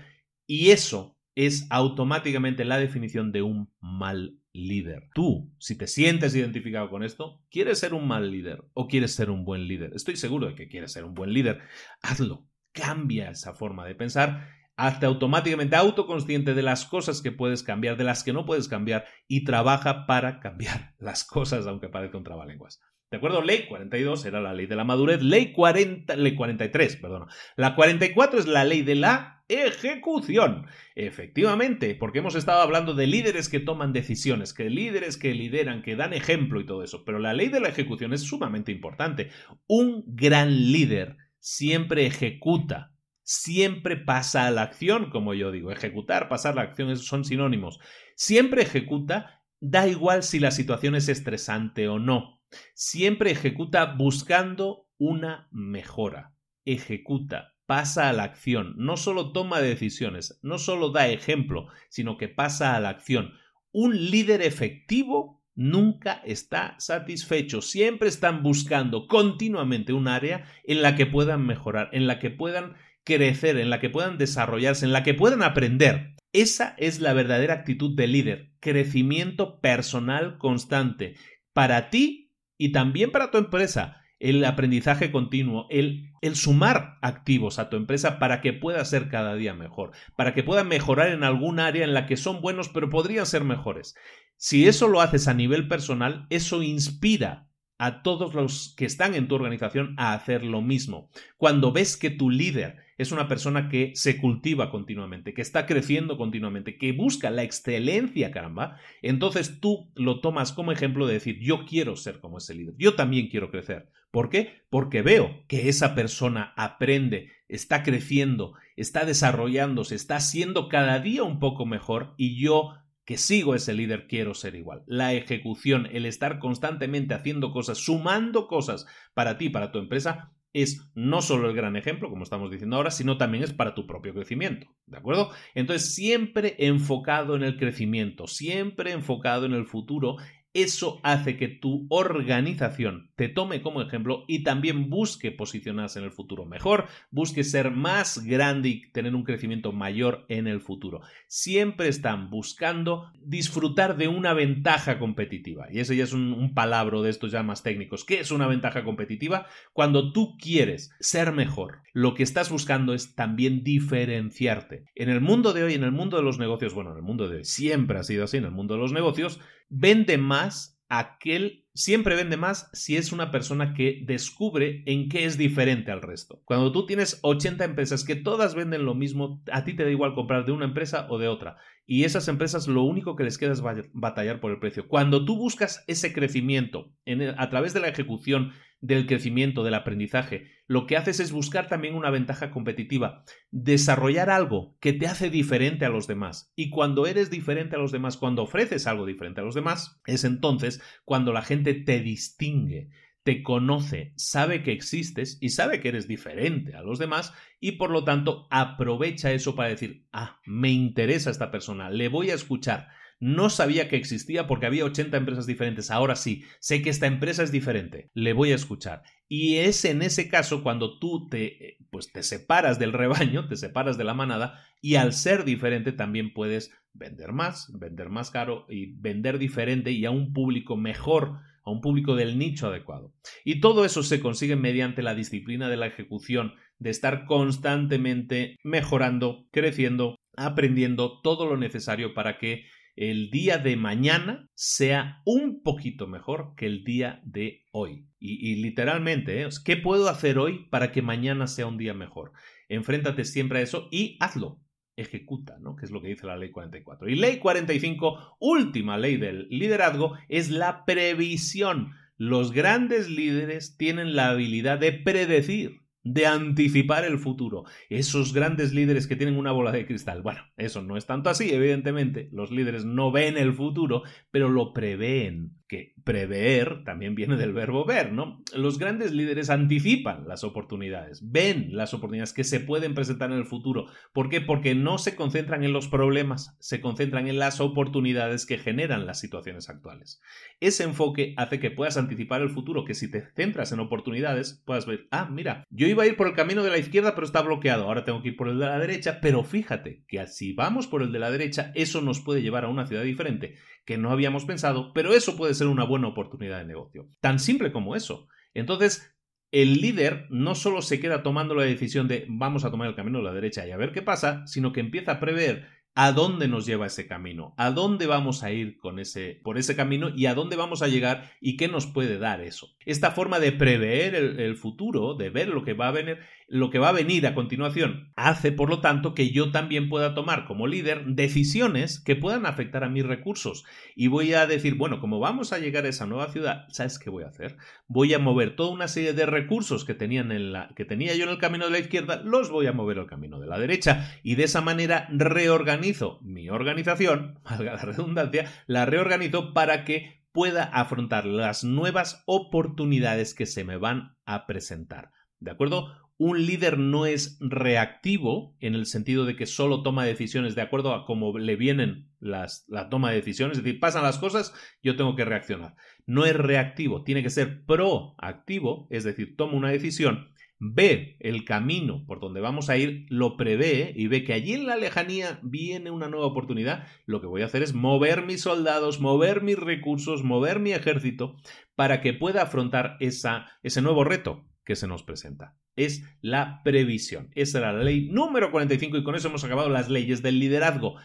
y 0.46 0.70
eso 0.70 1.18
es 1.34 1.66
automáticamente 1.70 2.64
la 2.64 2.78
definición 2.78 3.32
de 3.32 3.42
un 3.42 3.72
mal 3.80 4.38
líder. 4.52 5.08
Tú, 5.14 5.52
si 5.58 5.76
te 5.76 5.86
sientes 5.86 6.34
identificado 6.34 6.88
con 6.88 7.02
esto, 7.02 7.42
¿quieres 7.50 7.80
ser 7.80 7.92
un 7.92 8.06
mal 8.06 8.30
líder 8.30 8.64
o 8.72 8.86
quieres 8.86 9.14
ser 9.14 9.30
un 9.30 9.44
buen 9.44 9.66
líder? 9.66 9.92
Estoy 9.94 10.16
seguro 10.16 10.46
de 10.46 10.54
que 10.54 10.68
quieres 10.68 10.92
ser 10.92 11.04
un 11.04 11.14
buen 11.14 11.32
líder. 11.32 11.60
Hazlo. 12.02 12.46
Cambia 12.72 13.30
esa 13.30 13.54
forma 13.54 13.86
de 13.86 13.94
pensar. 13.94 14.48
Hazte 14.76 15.06
automáticamente 15.06 15.76
autoconsciente 15.76 16.54
de 16.54 16.62
las 16.62 16.84
cosas 16.86 17.22
que 17.22 17.30
puedes 17.30 17.62
cambiar, 17.62 17.96
de 17.96 18.02
las 18.02 18.24
que 18.24 18.32
no 18.32 18.44
puedes 18.46 18.66
cambiar 18.66 19.04
y 19.28 19.44
trabaja 19.44 20.06
para 20.06 20.40
cambiar 20.40 20.94
las 20.98 21.24
cosas, 21.24 21.66
aunque 21.66 21.88
parezca 21.88 22.18
un 22.18 22.24
trabalenguas. 22.24 22.80
¿De 23.10 23.18
acuerdo? 23.18 23.42
Ley 23.42 23.66
42 23.68 24.24
era 24.24 24.40
la 24.40 24.54
ley 24.54 24.66
de 24.66 24.74
la 24.74 24.82
madurez. 24.82 25.22
Ley 25.22 25.52
40, 25.52 26.16
ley 26.16 26.34
43, 26.34 26.96
perdón. 26.96 27.28
La 27.54 27.76
44 27.76 28.40
es 28.40 28.46
la 28.46 28.64
ley 28.64 28.82
de 28.82 28.96
la 28.96 29.33
ejecución. 29.48 30.66
Efectivamente, 30.94 31.94
porque 31.94 32.20
hemos 32.20 32.34
estado 32.34 32.62
hablando 32.62 32.94
de 32.94 33.06
líderes 33.06 33.48
que 33.48 33.60
toman 33.60 33.92
decisiones, 33.92 34.54
que 34.54 34.70
líderes 34.70 35.16
que 35.16 35.34
lideran, 35.34 35.82
que 35.82 35.96
dan 35.96 36.12
ejemplo 36.12 36.60
y 36.60 36.66
todo 36.66 36.82
eso. 36.82 37.04
Pero 37.04 37.18
la 37.18 37.34
ley 37.34 37.48
de 37.48 37.60
la 37.60 37.68
ejecución 37.68 38.12
es 38.12 38.22
sumamente 38.22 38.72
importante. 38.72 39.30
Un 39.66 40.04
gran 40.06 40.72
líder 40.72 41.16
siempre 41.38 42.06
ejecuta, 42.06 42.94
siempre 43.22 43.96
pasa 43.96 44.46
a 44.46 44.50
la 44.50 44.62
acción, 44.62 45.10
como 45.10 45.34
yo 45.34 45.52
digo. 45.52 45.70
Ejecutar, 45.70 46.28
pasar 46.28 46.54
la 46.54 46.62
acción 46.62 46.96
son 46.96 47.24
sinónimos. 47.24 47.80
Siempre 48.16 48.62
ejecuta, 48.62 49.42
da 49.60 49.86
igual 49.88 50.22
si 50.22 50.38
la 50.38 50.50
situación 50.50 50.94
es 50.94 51.08
estresante 51.08 51.88
o 51.88 51.98
no. 51.98 52.40
Siempre 52.74 53.30
ejecuta 53.30 53.94
buscando 53.94 54.88
una 54.98 55.48
mejora. 55.50 56.34
Ejecuta, 56.64 57.53
pasa 57.66 58.08
a 58.08 58.12
la 58.12 58.24
acción, 58.24 58.74
no 58.76 58.96
solo 58.96 59.32
toma 59.32 59.60
decisiones, 59.60 60.38
no 60.42 60.58
solo 60.58 60.90
da 60.90 61.08
ejemplo, 61.08 61.68
sino 61.88 62.16
que 62.16 62.28
pasa 62.28 62.76
a 62.76 62.80
la 62.80 62.90
acción. 62.90 63.34
Un 63.72 64.10
líder 64.10 64.42
efectivo 64.42 65.42
nunca 65.54 66.20
está 66.24 66.74
satisfecho, 66.78 67.62
siempre 67.62 68.08
están 68.08 68.42
buscando 68.42 69.06
continuamente 69.06 69.92
un 69.92 70.08
área 70.08 70.44
en 70.64 70.82
la 70.82 70.96
que 70.96 71.06
puedan 71.06 71.46
mejorar, 71.46 71.90
en 71.92 72.06
la 72.06 72.18
que 72.18 72.30
puedan 72.30 72.74
crecer, 73.04 73.58
en 73.58 73.70
la 73.70 73.80
que 73.80 73.90
puedan 73.90 74.18
desarrollarse, 74.18 74.84
en 74.84 74.92
la 74.92 75.02
que 75.02 75.14
puedan 75.14 75.42
aprender. 75.42 76.14
Esa 76.32 76.74
es 76.78 77.00
la 77.00 77.12
verdadera 77.12 77.54
actitud 77.54 77.94
de 77.94 78.08
líder, 78.08 78.50
crecimiento 78.60 79.60
personal 79.60 80.38
constante, 80.38 81.14
para 81.52 81.90
ti 81.90 82.32
y 82.58 82.72
también 82.72 83.12
para 83.12 83.30
tu 83.30 83.38
empresa 83.38 84.03
el 84.18 84.44
aprendizaje 84.44 85.10
continuo, 85.10 85.66
el, 85.70 86.12
el, 86.22 86.36
sumar 86.36 86.98
activos 87.02 87.58
a 87.58 87.68
tu 87.68 87.76
empresa 87.76 88.18
para 88.18 88.40
que 88.40 88.52
pueda 88.52 88.84
ser 88.84 89.08
cada 89.08 89.34
día 89.34 89.54
mejor, 89.54 89.92
para 90.16 90.34
que 90.34 90.42
pueda 90.42 90.64
mejorar 90.64 91.08
en 91.08 91.24
algún 91.24 91.60
área 91.60 91.84
en 91.84 91.94
la 91.94 92.06
que 92.06 92.16
son 92.16 92.40
buenos 92.40 92.68
pero 92.68 92.90
podrían 92.90 93.26
ser 93.26 93.44
mejores. 93.44 93.94
Si 94.36 94.66
eso 94.66 94.88
lo 94.88 95.00
haces 95.00 95.28
a 95.28 95.34
nivel 95.34 95.68
personal, 95.68 96.26
eso 96.30 96.62
inspira 96.62 97.48
a 97.78 98.02
todos 98.02 98.34
los 98.34 98.74
que 98.76 98.84
están 98.84 99.14
en 99.14 99.28
tu 99.28 99.34
organización 99.34 99.94
a 99.98 100.12
hacer 100.12 100.44
lo 100.44 100.62
mismo. 100.62 101.10
Cuando 101.36 101.72
ves 101.72 101.96
que 101.96 102.10
tu 102.10 102.30
líder 102.30 102.83
es 102.98 103.12
una 103.12 103.28
persona 103.28 103.68
que 103.68 103.92
se 103.94 104.18
cultiva 104.18 104.70
continuamente, 104.70 105.34
que 105.34 105.42
está 105.42 105.66
creciendo 105.66 106.16
continuamente, 106.16 106.76
que 106.76 106.92
busca 106.92 107.30
la 107.30 107.42
excelencia, 107.42 108.30
caramba, 108.30 108.78
entonces 109.02 109.60
tú 109.60 109.90
lo 109.94 110.20
tomas 110.20 110.52
como 110.52 110.72
ejemplo 110.72 111.06
de 111.06 111.14
decir, 111.14 111.38
yo 111.40 111.64
quiero 111.64 111.96
ser 111.96 112.20
como 112.20 112.38
ese 112.38 112.54
líder, 112.54 112.74
yo 112.78 112.94
también 112.94 113.28
quiero 113.28 113.50
crecer. 113.50 113.88
¿Por 114.10 114.30
qué? 114.30 114.62
Porque 114.70 115.02
veo 115.02 115.42
que 115.48 115.68
esa 115.68 115.96
persona 115.96 116.52
aprende, 116.56 117.32
está 117.48 117.82
creciendo, 117.82 118.54
está 118.76 119.04
desarrollándose, 119.04 119.96
está 119.96 120.20
siendo 120.20 120.68
cada 120.68 121.00
día 121.00 121.24
un 121.24 121.40
poco 121.40 121.66
mejor 121.66 122.14
y 122.16 122.40
yo 122.40 122.74
que 123.04 123.18
sigo 123.18 123.54
ese 123.54 123.74
líder 123.74 124.06
quiero 124.06 124.34
ser 124.34 124.54
igual. 124.54 124.82
La 124.86 125.12
ejecución, 125.12 125.88
el 125.92 126.06
estar 126.06 126.38
constantemente 126.38 127.14
haciendo 127.14 127.50
cosas, 127.50 127.78
sumando 127.78 128.46
cosas 128.46 128.86
para 129.14 129.36
ti, 129.36 129.50
para 129.50 129.72
tu 129.72 129.78
empresa, 129.78 130.32
es 130.54 130.88
no 130.94 131.20
solo 131.20 131.50
el 131.50 131.56
gran 131.56 131.76
ejemplo, 131.76 132.08
como 132.08 132.22
estamos 132.22 132.50
diciendo 132.50 132.76
ahora, 132.76 132.90
sino 132.90 133.18
también 133.18 133.44
es 133.44 133.52
para 133.52 133.74
tu 133.74 133.86
propio 133.86 134.14
crecimiento. 134.14 134.68
¿De 134.86 134.96
acuerdo? 134.96 135.30
Entonces, 135.54 135.94
siempre 135.94 136.54
enfocado 136.58 137.36
en 137.36 137.42
el 137.42 137.58
crecimiento, 137.58 138.26
siempre 138.26 138.92
enfocado 138.92 139.44
en 139.44 139.52
el 139.52 139.66
futuro, 139.66 140.16
eso 140.54 141.00
hace 141.02 141.36
que 141.36 141.48
tu 141.48 141.86
organización 141.90 143.10
te 143.16 143.28
tome 143.28 143.60
como 143.60 143.82
ejemplo 143.82 144.24
y 144.28 144.44
también 144.44 144.88
busque 144.88 145.32
posicionarse 145.32 145.98
en 145.98 146.04
el 146.04 146.12
futuro 146.12 146.46
mejor, 146.46 146.86
busque 147.10 147.44
ser 147.44 147.72
más 147.72 148.24
grande 148.24 148.68
y 148.68 148.90
tener 148.92 149.14
un 149.14 149.24
crecimiento 149.24 149.72
mayor 149.72 150.24
en 150.28 150.46
el 150.46 150.60
futuro. 150.60 151.00
Siempre 151.26 151.88
están 151.88 152.30
buscando 152.30 153.10
disfrutar 153.20 153.96
de 153.96 154.08
una 154.08 154.32
ventaja 154.32 154.98
competitiva. 154.98 155.66
Y 155.70 155.80
ese 155.80 155.96
ya 155.96 156.04
es 156.04 156.12
un, 156.12 156.32
un 156.32 156.54
palabra 156.54 156.84
de 157.00 157.10
estos 157.10 157.32
ya 157.32 157.42
más 157.42 157.62
técnicos. 157.62 158.04
¿Qué 158.04 158.20
es 158.20 158.30
una 158.30 158.46
ventaja 158.46 158.84
competitiva? 158.84 159.46
Cuando 159.72 160.12
tú 160.12 160.36
quieres 160.38 160.92
ser 161.00 161.32
mejor, 161.32 161.80
lo 161.92 162.14
que 162.14 162.22
estás 162.22 162.50
buscando 162.50 162.94
es 162.94 163.14
también 163.14 163.64
diferenciarte. 163.64 164.84
En 164.94 165.08
el 165.08 165.20
mundo 165.20 165.52
de 165.52 165.64
hoy, 165.64 165.74
en 165.74 165.84
el 165.84 165.92
mundo 165.92 166.16
de 166.16 166.22
los 166.22 166.38
negocios, 166.38 166.74
bueno, 166.74 166.92
en 166.92 166.98
el 166.98 167.02
mundo 167.02 167.28
de 167.28 167.38
hoy 167.38 167.44
siempre 167.44 167.98
ha 167.98 168.04
sido 168.04 168.24
así, 168.24 168.36
en 168.36 168.44
el 168.44 168.50
mundo 168.50 168.74
de 168.74 168.80
los 168.80 168.92
negocios, 168.92 169.40
vende 169.74 170.18
más 170.18 170.80
aquel, 170.88 171.64
siempre 171.74 172.14
vende 172.14 172.36
más 172.36 172.70
si 172.72 172.96
es 172.96 173.12
una 173.12 173.30
persona 173.32 173.74
que 173.74 174.02
descubre 174.06 174.84
en 174.86 175.08
qué 175.08 175.24
es 175.24 175.36
diferente 175.36 175.90
al 175.90 176.02
resto. 176.02 176.42
Cuando 176.44 176.70
tú 176.70 176.86
tienes 176.86 177.18
80 177.22 177.64
empresas 177.64 178.04
que 178.04 178.14
todas 178.14 178.54
venden 178.54 178.84
lo 178.84 178.94
mismo, 178.94 179.42
a 179.50 179.64
ti 179.64 179.74
te 179.74 179.84
da 179.84 179.90
igual 179.90 180.14
comprar 180.14 180.46
de 180.46 180.52
una 180.52 180.66
empresa 180.66 181.06
o 181.10 181.18
de 181.18 181.28
otra. 181.28 181.56
Y 181.86 182.04
esas 182.04 182.28
empresas 182.28 182.68
lo 182.68 182.84
único 182.84 183.16
que 183.16 183.24
les 183.24 183.36
queda 183.36 183.52
es 183.52 183.62
batallar 183.92 184.40
por 184.40 184.52
el 184.52 184.60
precio. 184.60 184.86
Cuando 184.86 185.24
tú 185.24 185.36
buscas 185.36 185.84
ese 185.88 186.12
crecimiento 186.12 186.92
a 187.36 187.50
través 187.50 187.74
de 187.74 187.80
la 187.80 187.88
ejecución 187.88 188.52
del 188.84 189.06
crecimiento, 189.06 189.64
del 189.64 189.74
aprendizaje, 189.74 190.50
lo 190.66 190.86
que 190.86 190.98
haces 190.98 191.18
es 191.18 191.32
buscar 191.32 191.68
también 191.68 191.94
una 191.94 192.10
ventaja 192.10 192.50
competitiva, 192.50 193.24
desarrollar 193.50 194.28
algo 194.28 194.76
que 194.78 194.92
te 194.92 195.06
hace 195.06 195.30
diferente 195.30 195.86
a 195.86 195.88
los 195.88 196.06
demás. 196.06 196.52
Y 196.54 196.68
cuando 196.68 197.06
eres 197.06 197.30
diferente 197.30 197.76
a 197.76 197.78
los 197.78 197.92
demás, 197.92 198.18
cuando 198.18 198.42
ofreces 198.42 198.86
algo 198.86 199.06
diferente 199.06 199.40
a 199.40 199.44
los 199.44 199.54
demás, 199.54 200.02
es 200.06 200.24
entonces 200.24 200.82
cuando 201.04 201.32
la 201.32 201.40
gente 201.40 201.72
te 201.72 202.00
distingue, 202.00 202.90
te 203.22 203.42
conoce, 203.42 204.12
sabe 204.16 204.62
que 204.62 204.72
existes 204.72 205.38
y 205.40 205.48
sabe 205.48 205.80
que 205.80 205.88
eres 205.88 206.06
diferente 206.06 206.76
a 206.76 206.82
los 206.82 206.98
demás 206.98 207.32
y 207.60 207.72
por 207.72 207.90
lo 207.90 208.04
tanto 208.04 208.46
aprovecha 208.50 209.32
eso 209.32 209.56
para 209.56 209.70
decir, 209.70 210.06
ah, 210.12 210.42
me 210.44 210.70
interesa 210.70 211.30
esta 211.30 211.50
persona, 211.50 211.88
le 211.88 212.08
voy 212.08 212.28
a 212.30 212.34
escuchar 212.34 212.88
no 213.20 213.50
sabía 213.50 213.88
que 213.88 213.96
existía 213.96 214.46
porque 214.46 214.66
había 214.66 214.84
80 214.84 215.16
empresas 215.16 215.46
diferentes. 215.46 215.90
Ahora 215.90 216.16
sí, 216.16 216.44
sé 216.60 216.82
que 216.82 216.90
esta 216.90 217.06
empresa 217.06 217.42
es 217.42 217.52
diferente. 217.52 218.10
Le 218.14 218.32
voy 218.32 218.52
a 218.52 218.56
escuchar. 218.56 219.02
Y 219.28 219.56
es 219.56 219.84
en 219.84 220.02
ese 220.02 220.28
caso 220.28 220.62
cuando 220.62 220.98
tú 220.98 221.28
te, 221.28 221.78
pues 221.90 222.12
te 222.12 222.22
separas 222.22 222.78
del 222.78 222.92
rebaño, 222.92 223.48
te 223.48 223.56
separas 223.56 223.96
de 223.96 224.04
la 224.04 224.14
manada 224.14 224.60
y 224.80 224.96
al 224.96 225.12
ser 225.12 225.44
diferente 225.44 225.92
también 225.92 226.32
puedes 226.32 226.72
vender 226.92 227.32
más, 227.32 227.72
vender 227.78 228.10
más 228.10 228.30
caro 228.30 228.66
y 228.68 228.94
vender 229.00 229.38
diferente 229.38 229.90
y 229.90 230.04
a 230.04 230.10
un 230.10 230.32
público 230.32 230.76
mejor 230.76 231.38
a 231.64 231.70
un 231.70 231.80
público 231.80 232.14
del 232.14 232.38
nicho 232.38 232.68
adecuado. 232.68 233.14
Y 233.44 233.60
todo 233.60 233.84
eso 233.84 234.02
se 234.02 234.20
consigue 234.20 234.56
mediante 234.56 235.02
la 235.02 235.14
disciplina 235.14 235.68
de 235.68 235.76
la 235.76 235.86
ejecución, 235.86 236.54
de 236.78 236.90
estar 236.90 237.24
constantemente 237.24 238.58
mejorando, 238.62 239.46
creciendo, 239.50 240.16
aprendiendo 240.36 241.20
todo 241.22 241.46
lo 241.46 241.56
necesario 241.56 242.12
para 242.14 242.38
que 242.38 242.64
el 242.96 243.30
día 243.30 243.58
de 243.58 243.76
mañana 243.76 244.48
sea 244.54 245.20
un 245.24 245.62
poquito 245.62 246.06
mejor 246.06 246.54
que 246.56 246.66
el 246.66 246.84
día 246.84 247.20
de 247.24 247.64
hoy. 247.72 248.08
Y, 248.18 248.56
literalmente, 248.56 249.42
¿eh? 249.42 249.48
¿qué 249.64 249.76
puedo 249.76 250.08
hacer 250.08 250.38
hoy 250.38 250.66
para 250.70 250.92
que 250.92 251.02
mañana 251.02 251.46
sea 251.46 251.66
un 251.66 251.76
día 251.76 251.92
mejor? 251.92 252.32
Enfréntate 252.68 253.24
siempre 253.24 253.58
a 253.58 253.62
eso 253.62 253.88
y 253.90 254.16
hazlo. 254.20 254.60
Ejecuta, 254.96 255.58
¿no? 255.60 255.74
Que 255.74 255.86
es 255.86 255.90
lo 255.90 256.00
que 256.00 256.08
dice 256.08 256.26
la 256.26 256.36
ley 256.36 256.50
44. 256.50 257.08
Y 257.08 257.16
ley 257.16 257.38
45, 257.38 258.36
última 258.38 258.96
ley 258.96 259.16
del 259.16 259.48
liderazgo, 259.50 260.16
es 260.28 260.50
la 260.50 260.84
previsión. 260.84 261.92
Los 262.16 262.52
grandes 262.52 263.10
líderes 263.10 263.76
tienen 263.76 264.14
la 264.14 264.28
habilidad 264.28 264.78
de 264.78 264.92
predecir 264.92 265.83
de 266.04 266.26
anticipar 266.26 267.04
el 267.04 267.18
futuro. 267.18 267.64
Esos 267.88 268.32
grandes 268.32 268.72
líderes 268.72 269.06
que 269.06 269.16
tienen 269.16 269.38
una 269.38 269.52
bola 269.52 269.72
de 269.72 269.86
cristal. 269.86 270.22
Bueno, 270.22 270.42
eso 270.56 270.82
no 270.82 270.96
es 270.96 271.06
tanto 271.06 271.30
así, 271.30 271.52
evidentemente. 271.52 272.28
Los 272.30 272.50
líderes 272.50 272.84
no 272.84 273.10
ven 273.10 273.36
el 273.36 273.54
futuro, 273.54 274.02
pero 274.30 274.48
lo 274.48 274.72
prevén 274.72 275.54
que 275.66 275.94
prever 276.04 276.84
también 276.84 277.14
viene 277.14 277.36
del 277.36 277.54
verbo 277.54 277.86
ver, 277.86 278.12
¿no? 278.12 278.42
Los 278.54 278.78
grandes 278.78 279.12
líderes 279.12 279.48
anticipan 279.48 280.28
las 280.28 280.44
oportunidades, 280.44 281.20
ven 281.30 281.68
las 281.70 281.94
oportunidades 281.94 282.34
que 282.34 282.44
se 282.44 282.60
pueden 282.60 282.94
presentar 282.94 283.32
en 283.32 283.38
el 283.38 283.46
futuro. 283.46 283.86
¿Por 284.12 284.28
qué? 284.28 284.42
Porque 284.42 284.74
no 284.74 284.98
se 284.98 285.16
concentran 285.16 285.64
en 285.64 285.72
los 285.72 285.88
problemas, 285.88 286.54
se 286.60 286.82
concentran 286.82 287.28
en 287.28 287.38
las 287.38 287.60
oportunidades 287.60 288.44
que 288.44 288.58
generan 288.58 289.06
las 289.06 289.20
situaciones 289.20 289.70
actuales. 289.70 290.20
Ese 290.60 290.84
enfoque 290.84 291.34
hace 291.38 291.58
que 291.58 291.70
puedas 291.70 291.96
anticipar 291.96 292.42
el 292.42 292.50
futuro, 292.50 292.84
que 292.84 292.94
si 292.94 293.10
te 293.10 293.22
centras 293.34 293.72
en 293.72 293.80
oportunidades, 293.80 294.62
puedas 294.66 294.84
ver, 294.84 295.06
ah, 295.10 295.30
mira, 295.30 295.64
yo 295.70 295.88
iba 295.94 296.04
a 296.04 296.06
ir 296.06 296.16
por 296.16 296.26
el 296.26 296.34
camino 296.34 296.62
de 296.62 296.70
la 296.70 296.78
izquierda, 296.78 297.14
pero 297.14 297.26
está 297.26 297.40
bloqueado, 297.42 297.84
ahora 297.84 298.04
tengo 298.04 298.22
que 298.22 298.28
ir 298.28 298.36
por 298.36 298.48
el 298.48 298.58
de 298.58 298.66
la 298.66 298.78
derecha, 298.78 299.18
pero 299.20 299.42
fíjate 299.42 300.04
que 300.06 300.24
si 300.26 300.52
vamos 300.52 300.86
por 300.86 301.02
el 301.02 301.10
de 301.10 301.18
la 301.18 301.30
derecha, 301.30 301.72
eso 301.74 302.02
nos 302.02 302.20
puede 302.20 302.42
llevar 302.42 302.64
a 302.64 302.68
una 302.68 302.86
ciudad 302.86 303.02
diferente 303.02 303.56
que 303.84 303.98
no 303.98 304.10
habíamos 304.10 304.44
pensado, 304.44 304.92
pero 304.92 305.14
eso 305.14 305.36
puede 305.36 305.54
ser 305.54 305.66
una 305.68 305.84
buena 305.84 306.08
oportunidad 306.08 306.58
de 306.58 306.66
negocio. 306.66 307.08
Tan 307.20 307.38
simple 307.38 307.72
como 307.72 307.96
eso. 307.96 308.28
Entonces, 308.52 309.14
el 309.50 309.80
líder 309.80 310.26
no 310.30 310.54
solo 310.54 310.82
se 310.82 311.00
queda 311.00 311.22
tomando 311.22 311.54
la 311.54 311.62
decisión 311.62 312.08
de 312.08 312.26
vamos 312.28 312.64
a 312.64 312.70
tomar 312.70 312.88
el 312.88 312.96
camino 312.96 313.18
de 313.18 313.24
la 313.24 313.32
derecha 313.32 313.66
y 313.66 313.70
a 313.70 313.76
ver 313.76 313.92
qué 313.92 314.02
pasa, 314.02 314.46
sino 314.46 314.72
que 314.72 314.80
empieza 314.80 315.12
a 315.12 315.20
prever 315.20 315.68
a 315.94 316.12
dónde 316.12 316.48
nos 316.48 316.66
lleva 316.66 316.86
ese 316.86 317.06
camino, 317.06 317.54
a 317.56 317.70
dónde 317.70 318.06
vamos 318.06 318.42
a 318.42 318.50
ir 318.50 318.78
con 318.78 318.98
ese, 318.98 319.40
por 319.42 319.58
ese 319.58 319.76
camino 319.76 320.08
y 320.08 320.26
a 320.26 320.34
dónde 320.34 320.56
vamos 320.56 320.82
a 320.82 320.88
llegar 320.88 321.30
y 321.40 321.56
qué 321.56 321.68
nos 321.68 321.86
puede 321.86 322.18
dar 322.18 322.40
eso. 322.40 322.74
Esta 322.84 323.12
forma 323.12 323.38
de 323.38 323.52
prever 323.52 324.14
el, 324.14 324.40
el 324.40 324.56
futuro, 324.56 325.14
de 325.14 325.30
ver 325.30 325.48
lo 325.48 325.64
que 325.64 325.74
va 325.74 325.88
a 325.88 325.92
venir, 325.92 326.18
lo 326.48 326.70
que 326.70 326.78
va 326.78 326.90
a 326.90 326.92
venir 326.92 327.26
a 327.26 327.34
continuación 327.34 328.12
hace, 328.16 328.52
por 328.52 328.70
lo 328.70 328.80
tanto, 328.80 329.14
que 329.14 329.30
yo 329.30 329.50
también 329.50 329.88
pueda 329.88 330.14
tomar 330.14 330.44
como 330.44 330.66
líder 330.66 331.04
decisiones 331.06 332.00
que 332.00 332.16
puedan 332.16 332.46
afectar 332.46 332.84
a 332.84 332.88
mis 332.88 333.04
recursos. 333.04 333.64
Y 333.94 334.08
voy 334.08 334.34
a 334.34 334.46
decir, 334.46 334.74
bueno, 334.74 335.00
como 335.00 335.20
vamos 335.20 335.52
a 335.52 335.58
llegar 335.58 335.84
a 335.84 335.88
esa 335.88 336.06
nueva 336.06 336.30
ciudad, 336.30 336.66
¿sabes 336.68 336.98
qué 336.98 337.10
voy 337.10 337.24
a 337.24 337.28
hacer? 337.28 337.56
Voy 337.86 338.14
a 338.14 338.18
mover 338.18 338.56
toda 338.56 338.72
una 338.72 338.88
serie 338.88 339.12
de 339.12 339.26
recursos 339.26 339.84
que, 339.84 339.94
tenían 339.94 340.30
que 340.76 340.84
tenía 340.84 341.14
yo 341.14 341.24
en 341.24 341.30
el 341.30 341.38
camino 341.38 341.64
de 341.66 341.72
la 341.72 341.78
izquierda, 341.78 342.22
los 342.22 342.50
voy 342.50 342.66
a 342.66 342.72
mover 342.72 342.98
al 342.98 343.06
camino 343.06 343.40
de 343.40 343.46
la 343.46 343.58
derecha. 343.58 344.12
Y 344.22 344.34
de 344.34 344.44
esa 344.44 344.60
manera 344.60 345.08
reorganizo 345.10 346.20
mi 346.22 346.48
organización, 346.48 347.40
valga 347.44 347.74
la 347.74 347.82
redundancia, 347.82 348.50
la 348.66 348.86
reorganizo 348.86 349.54
para 349.54 349.84
que 349.84 350.24
pueda 350.32 350.64
afrontar 350.64 351.26
las 351.26 351.62
nuevas 351.62 352.24
oportunidades 352.26 353.34
que 353.34 353.46
se 353.46 353.62
me 353.64 353.76
van 353.76 354.16
a 354.26 354.46
presentar. 354.46 355.12
¿De 355.38 355.52
acuerdo? 355.52 355.92
Un 356.16 356.46
líder 356.46 356.78
no 356.78 357.06
es 357.06 357.38
reactivo 357.40 358.56
en 358.60 358.76
el 358.76 358.86
sentido 358.86 359.24
de 359.24 359.34
que 359.34 359.46
solo 359.46 359.82
toma 359.82 360.04
decisiones 360.04 360.54
de 360.54 360.62
acuerdo 360.62 360.94
a 360.94 361.06
cómo 361.06 361.36
le 361.36 361.56
vienen 361.56 362.08
las, 362.20 362.64
la 362.68 362.88
toma 362.88 363.10
de 363.10 363.16
decisiones, 363.16 363.58
es 363.58 363.64
decir, 363.64 363.80
pasan 363.80 364.04
las 364.04 364.18
cosas, 364.18 364.54
yo 364.80 364.94
tengo 364.94 365.16
que 365.16 365.24
reaccionar. 365.24 365.74
No 366.06 366.24
es 366.24 366.36
reactivo, 366.36 367.02
tiene 367.02 367.24
que 367.24 367.30
ser 367.30 367.64
proactivo, 367.64 368.86
es 368.90 369.02
decir, 369.02 369.36
toma 369.36 369.54
una 369.54 369.70
decisión, 369.70 370.28
ve 370.60 371.16
el 371.18 371.44
camino 371.44 372.04
por 372.06 372.20
donde 372.20 372.40
vamos 372.40 372.70
a 372.70 372.76
ir, 372.76 373.06
lo 373.08 373.36
prevé 373.36 373.92
y 373.96 374.06
ve 374.06 374.22
que 374.22 374.34
allí 374.34 374.52
en 374.52 374.66
la 374.66 374.76
lejanía 374.76 375.40
viene 375.42 375.90
una 375.90 376.08
nueva 376.08 376.26
oportunidad, 376.26 376.86
lo 377.06 377.20
que 377.20 377.26
voy 377.26 377.42
a 377.42 377.46
hacer 377.46 377.64
es 377.64 377.74
mover 377.74 378.24
mis 378.24 378.42
soldados, 378.42 379.00
mover 379.00 379.42
mis 379.42 379.58
recursos, 379.58 380.22
mover 380.22 380.60
mi 380.60 380.72
ejército 380.72 381.34
para 381.74 382.00
que 382.00 382.12
pueda 382.12 382.42
afrontar 382.42 382.96
esa, 383.00 383.48
ese 383.64 383.82
nuevo 383.82 384.04
reto 384.04 384.44
que 384.64 384.76
se 384.76 384.86
nos 384.86 385.02
presenta. 385.02 385.56
Es 385.76 386.04
la 386.20 386.62
previsión. 386.64 387.30
Esa 387.34 387.58
era 387.58 387.72
la 387.72 387.84
ley 387.84 388.08
número 388.10 388.50
45 388.50 388.96
y 388.96 389.04
con 389.04 389.14
eso 389.14 389.28
hemos 389.28 389.44
acabado 389.44 389.68
las 389.68 389.90
leyes 389.90 390.22
del 390.22 390.38
liderazgo. 390.38 390.96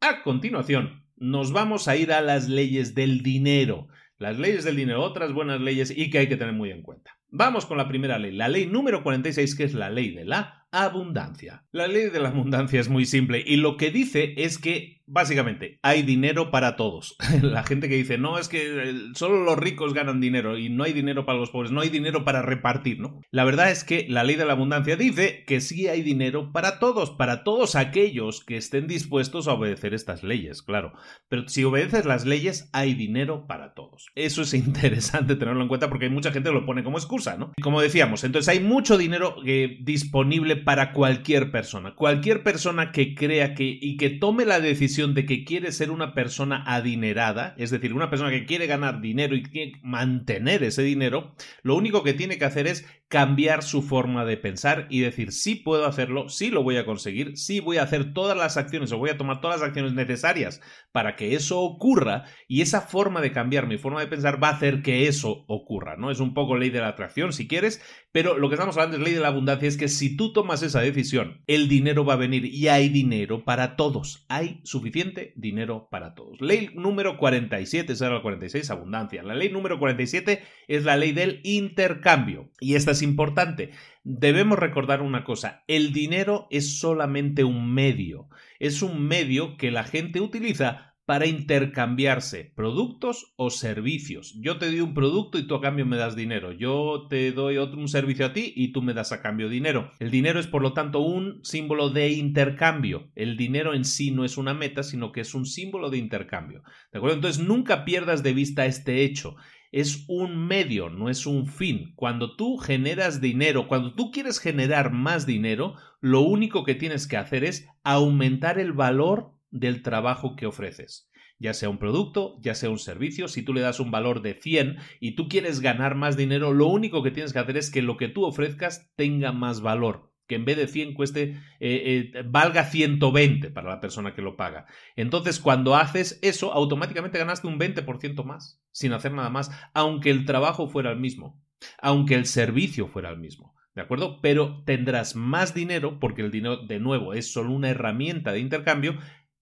A 0.00 0.22
continuación, 0.22 1.04
nos 1.16 1.52
vamos 1.52 1.88
a 1.88 1.96
ir 1.96 2.12
a 2.12 2.20
las 2.20 2.48
leyes 2.48 2.94
del 2.94 3.22
dinero. 3.22 3.88
Las 4.18 4.38
leyes 4.38 4.64
del 4.64 4.76
dinero, 4.76 5.02
otras 5.02 5.32
buenas 5.32 5.60
leyes 5.60 5.92
y 5.96 6.10
que 6.10 6.18
hay 6.18 6.28
que 6.28 6.36
tener 6.36 6.54
muy 6.54 6.70
en 6.70 6.82
cuenta. 6.82 7.18
Vamos 7.30 7.66
con 7.66 7.76
la 7.76 7.88
primera 7.88 8.18
ley, 8.18 8.32
la 8.32 8.48
ley 8.48 8.66
número 8.66 9.02
46, 9.02 9.54
que 9.54 9.64
es 9.64 9.74
la 9.74 9.90
ley 9.90 10.14
de 10.14 10.24
la 10.24 10.66
abundancia. 10.70 11.64
La 11.72 11.86
ley 11.86 12.08
de 12.08 12.20
la 12.20 12.30
abundancia 12.30 12.80
es 12.80 12.88
muy 12.88 13.04
simple 13.04 13.42
y 13.46 13.56
lo 13.56 13.76
que 13.76 13.90
dice 13.90 14.34
es 14.38 14.58
que 14.58 14.97
básicamente 15.08 15.78
hay 15.82 16.02
dinero 16.02 16.50
para 16.50 16.76
todos. 16.76 17.16
La 17.42 17.64
gente 17.64 17.88
que 17.88 17.96
dice, 17.96 18.18
no, 18.18 18.38
es 18.38 18.48
que 18.48 18.94
solo 19.14 19.42
los 19.42 19.58
ricos 19.58 19.94
ganan 19.94 20.20
dinero 20.20 20.58
y 20.58 20.68
no 20.68 20.84
hay 20.84 20.92
dinero 20.92 21.26
para 21.26 21.38
los 21.38 21.50
pobres, 21.50 21.72
no 21.72 21.80
hay 21.80 21.88
dinero 21.88 22.24
para 22.24 22.42
repartir, 22.42 23.00
¿no? 23.00 23.20
La 23.30 23.44
verdad 23.44 23.70
es 23.70 23.84
que 23.84 24.06
la 24.08 24.24
ley 24.24 24.36
de 24.36 24.44
la 24.44 24.52
abundancia 24.52 24.96
dice 24.96 25.44
que 25.46 25.60
sí 25.60 25.88
hay 25.88 26.02
dinero 26.02 26.52
para 26.52 26.78
todos, 26.78 27.10
para 27.10 27.42
todos 27.44 27.74
aquellos 27.74 28.44
que 28.44 28.56
estén 28.56 28.86
dispuestos 28.86 29.48
a 29.48 29.54
obedecer 29.54 29.94
estas 29.94 30.22
leyes, 30.22 30.62
claro. 30.62 30.92
Pero 31.28 31.48
si 31.48 31.64
obedeces 31.64 32.04
las 32.04 32.26
leyes, 32.26 32.68
hay 32.72 32.94
dinero 32.94 33.46
para 33.46 33.74
todos. 33.74 34.06
Eso 34.14 34.42
es 34.42 34.54
interesante 34.68 35.36
tenerlo 35.36 35.62
en 35.62 35.68
cuenta 35.68 35.88
porque 35.88 36.06
hay 36.06 36.12
mucha 36.12 36.32
gente 36.32 36.50
que 36.50 36.54
lo 36.54 36.66
pone 36.66 36.84
como 36.84 36.98
excusa, 36.98 37.36
¿no? 37.36 37.52
Como 37.62 37.80
decíamos, 37.80 38.24
entonces 38.24 38.48
hay 38.48 38.60
mucho 38.60 38.98
dinero 38.98 39.36
eh, 39.46 39.78
disponible 39.80 40.56
para 40.56 40.92
cualquier 40.92 41.50
persona. 41.50 41.94
Cualquier 41.94 42.42
persona 42.42 42.92
que 42.92 43.14
crea 43.14 43.54
que 43.54 43.78
y 43.80 43.96
que 43.96 44.10
tome 44.10 44.44
la 44.44 44.60
decisión 44.60 44.97
de 45.06 45.26
que 45.26 45.44
quiere 45.44 45.70
ser 45.70 45.90
una 45.90 46.12
persona 46.12 46.64
adinerada, 46.66 47.54
es 47.56 47.70
decir, 47.70 47.94
una 47.94 48.10
persona 48.10 48.30
que 48.30 48.46
quiere 48.46 48.66
ganar 48.66 49.00
dinero 49.00 49.36
y 49.36 49.44
quiere 49.44 49.72
mantener 49.82 50.64
ese 50.64 50.82
dinero, 50.82 51.34
lo 51.62 51.76
único 51.76 52.02
que 52.02 52.14
tiene 52.14 52.36
que 52.36 52.44
hacer 52.44 52.66
es 52.66 52.84
cambiar 53.08 53.62
su 53.62 53.82
forma 53.82 54.26
de 54.26 54.36
pensar 54.36 54.86
y 54.90 55.00
decir, 55.00 55.32
sí 55.32 55.54
puedo 55.54 55.86
hacerlo, 55.86 56.28
sí 56.28 56.50
lo 56.50 56.62
voy 56.62 56.76
a 56.76 56.84
conseguir, 56.84 57.38
sí 57.38 57.60
voy 57.60 57.78
a 57.78 57.82
hacer 57.82 58.12
todas 58.12 58.36
las 58.36 58.58
acciones 58.58 58.92
o 58.92 58.98
voy 58.98 59.08
a 59.08 59.16
tomar 59.16 59.40
todas 59.40 59.60
las 59.60 59.68
acciones 59.68 59.94
necesarias 59.94 60.60
para 60.92 61.16
que 61.16 61.34
eso 61.34 61.60
ocurra 61.60 62.24
y 62.48 62.60
esa 62.60 62.82
forma 62.82 63.22
de 63.22 63.32
cambiar 63.32 63.66
mi 63.66 63.78
forma 63.78 64.00
de 64.00 64.08
pensar 64.08 64.42
va 64.42 64.48
a 64.48 64.52
hacer 64.52 64.82
que 64.82 65.08
eso 65.08 65.46
ocurra, 65.48 65.96
¿no? 65.96 66.10
Es 66.10 66.20
un 66.20 66.34
poco 66.34 66.56
ley 66.56 66.68
de 66.68 66.80
la 66.80 66.88
atracción 66.88 67.32
si 67.32 67.48
quieres, 67.48 67.80
pero 68.12 68.36
lo 68.36 68.48
que 68.48 68.56
estamos 68.56 68.76
hablando 68.76 68.98
es 68.98 69.02
ley 69.02 69.14
de 69.14 69.20
la 69.20 69.28
abundancia, 69.28 69.68
es 69.68 69.78
que 69.78 69.88
si 69.88 70.14
tú 70.14 70.34
tomas 70.34 70.62
esa 70.62 70.80
decisión, 70.80 71.42
el 71.46 71.68
dinero 71.68 72.04
va 72.04 72.14
a 72.14 72.16
venir 72.16 72.44
y 72.44 72.68
hay 72.68 72.90
dinero 72.90 73.44
para 73.44 73.76
todos, 73.76 74.26
hay 74.28 74.60
suficiente 74.64 75.32
dinero 75.36 75.88
para 75.90 76.14
todos. 76.14 76.40
Ley 76.42 76.70
número 76.74 77.16
47, 77.16 77.94
esa 77.94 78.10
la 78.10 78.20
46, 78.20 78.70
abundancia. 78.70 79.22
La 79.22 79.34
ley 79.34 79.50
número 79.50 79.78
47 79.78 80.42
es 80.66 80.84
la 80.84 80.96
ley 80.96 81.12
del 81.12 81.40
intercambio 81.44 82.50
y 82.60 82.74
esta 82.74 82.94
es 82.98 83.02
importante. 83.02 83.70
Debemos 84.04 84.58
recordar 84.58 85.02
una 85.02 85.24
cosa, 85.24 85.64
el 85.68 85.92
dinero 85.92 86.46
es 86.50 86.78
solamente 86.78 87.44
un 87.44 87.72
medio, 87.72 88.28
es 88.58 88.82
un 88.82 89.06
medio 89.06 89.56
que 89.56 89.70
la 89.70 89.84
gente 89.84 90.20
utiliza 90.20 90.88
para 91.06 91.26
intercambiarse 91.26 92.52
productos 92.54 93.32
o 93.36 93.48
servicios. 93.48 94.38
Yo 94.42 94.58
te 94.58 94.66
doy 94.66 94.80
un 94.80 94.92
producto 94.92 95.38
y 95.38 95.46
tú 95.46 95.54
a 95.54 95.60
cambio 95.62 95.86
me 95.86 95.96
das 95.96 96.16
dinero. 96.16 96.52
Yo 96.52 97.06
te 97.08 97.32
doy 97.32 97.56
otro, 97.56 97.78
un 97.80 97.88
servicio 97.88 98.26
a 98.26 98.34
ti 98.34 98.52
y 98.54 98.72
tú 98.72 98.82
me 98.82 98.92
das 98.92 99.10
a 99.12 99.22
cambio 99.22 99.48
dinero. 99.48 99.90
El 100.00 100.10
dinero 100.10 100.38
es 100.38 100.46
por 100.46 100.60
lo 100.60 100.74
tanto 100.74 101.00
un 101.00 101.40
símbolo 101.44 101.88
de 101.88 102.10
intercambio. 102.10 103.10
El 103.14 103.38
dinero 103.38 103.72
en 103.72 103.86
sí 103.86 104.10
no 104.10 104.22
es 104.22 104.36
una 104.36 104.52
meta, 104.52 104.82
sino 104.82 105.10
que 105.10 105.22
es 105.22 105.32
un 105.32 105.46
símbolo 105.46 105.88
de 105.88 105.96
intercambio. 105.96 106.62
¿De 106.92 106.98
acuerdo? 106.98 107.16
Entonces 107.16 107.42
nunca 107.42 107.86
pierdas 107.86 108.22
de 108.22 108.34
vista 108.34 108.66
este 108.66 109.02
hecho 109.02 109.36
es 109.72 110.04
un 110.08 110.46
medio, 110.46 110.88
no 110.90 111.10
es 111.10 111.26
un 111.26 111.46
fin. 111.46 111.92
Cuando 111.94 112.36
tú 112.36 112.56
generas 112.56 113.20
dinero, 113.20 113.68
cuando 113.68 113.94
tú 113.94 114.10
quieres 114.10 114.38
generar 114.38 114.92
más 114.92 115.26
dinero, 115.26 115.74
lo 116.00 116.20
único 116.20 116.64
que 116.64 116.74
tienes 116.74 117.06
que 117.06 117.16
hacer 117.16 117.44
es 117.44 117.68
aumentar 117.82 118.58
el 118.58 118.72
valor 118.72 119.32
del 119.50 119.82
trabajo 119.82 120.36
que 120.36 120.46
ofreces. 120.46 121.10
Ya 121.38 121.54
sea 121.54 121.68
un 121.68 121.78
producto, 121.78 122.36
ya 122.40 122.54
sea 122.54 122.70
un 122.70 122.78
servicio, 122.78 123.28
si 123.28 123.42
tú 123.42 123.54
le 123.54 123.60
das 123.60 123.78
un 123.78 123.90
valor 123.90 124.22
de 124.22 124.34
100 124.34 124.76
y 125.00 125.12
tú 125.14 125.28
quieres 125.28 125.60
ganar 125.60 125.94
más 125.94 126.16
dinero, 126.16 126.52
lo 126.52 126.66
único 126.66 127.02
que 127.02 127.12
tienes 127.12 127.32
que 127.32 127.38
hacer 127.38 127.56
es 127.56 127.70
que 127.70 127.82
lo 127.82 127.96
que 127.96 128.08
tú 128.08 128.24
ofrezcas 128.24 128.90
tenga 128.96 129.32
más 129.32 129.60
valor 129.60 130.07
que 130.28 130.36
en 130.36 130.44
vez 130.44 130.56
de 130.56 130.68
100 130.68 130.94
cueste, 130.94 131.40
eh, 131.58 132.12
eh, 132.14 132.22
valga 132.24 132.64
120 132.64 133.50
para 133.50 133.70
la 133.70 133.80
persona 133.80 134.14
que 134.14 134.22
lo 134.22 134.36
paga. 134.36 134.66
Entonces, 134.94 135.40
cuando 135.40 135.74
haces 135.74 136.18
eso, 136.22 136.52
automáticamente 136.52 137.18
ganaste 137.18 137.48
un 137.48 137.58
20% 137.58 138.22
más, 138.24 138.62
sin 138.70 138.92
hacer 138.92 139.12
nada 139.12 139.30
más, 139.30 139.50
aunque 139.74 140.10
el 140.10 140.26
trabajo 140.26 140.68
fuera 140.68 140.90
el 140.92 141.00
mismo, 141.00 141.42
aunque 141.80 142.14
el 142.14 142.26
servicio 142.26 142.86
fuera 142.86 143.10
el 143.10 143.18
mismo. 143.18 143.54
¿De 143.74 143.82
acuerdo? 143.82 144.20
Pero 144.20 144.62
tendrás 144.64 145.16
más 145.16 145.54
dinero, 145.54 145.98
porque 146.00 146.22
el 146.22 146.30
dinero, 146.30 146.58
de 146.58 146.80
nuevo, 146.80 147.14
es 147.14 147.32
solo 147.32 147.52
una 147.52 147.70
herramienta 147.70 148.32
de 148.32 148.40
intercambio, 148.40 148.98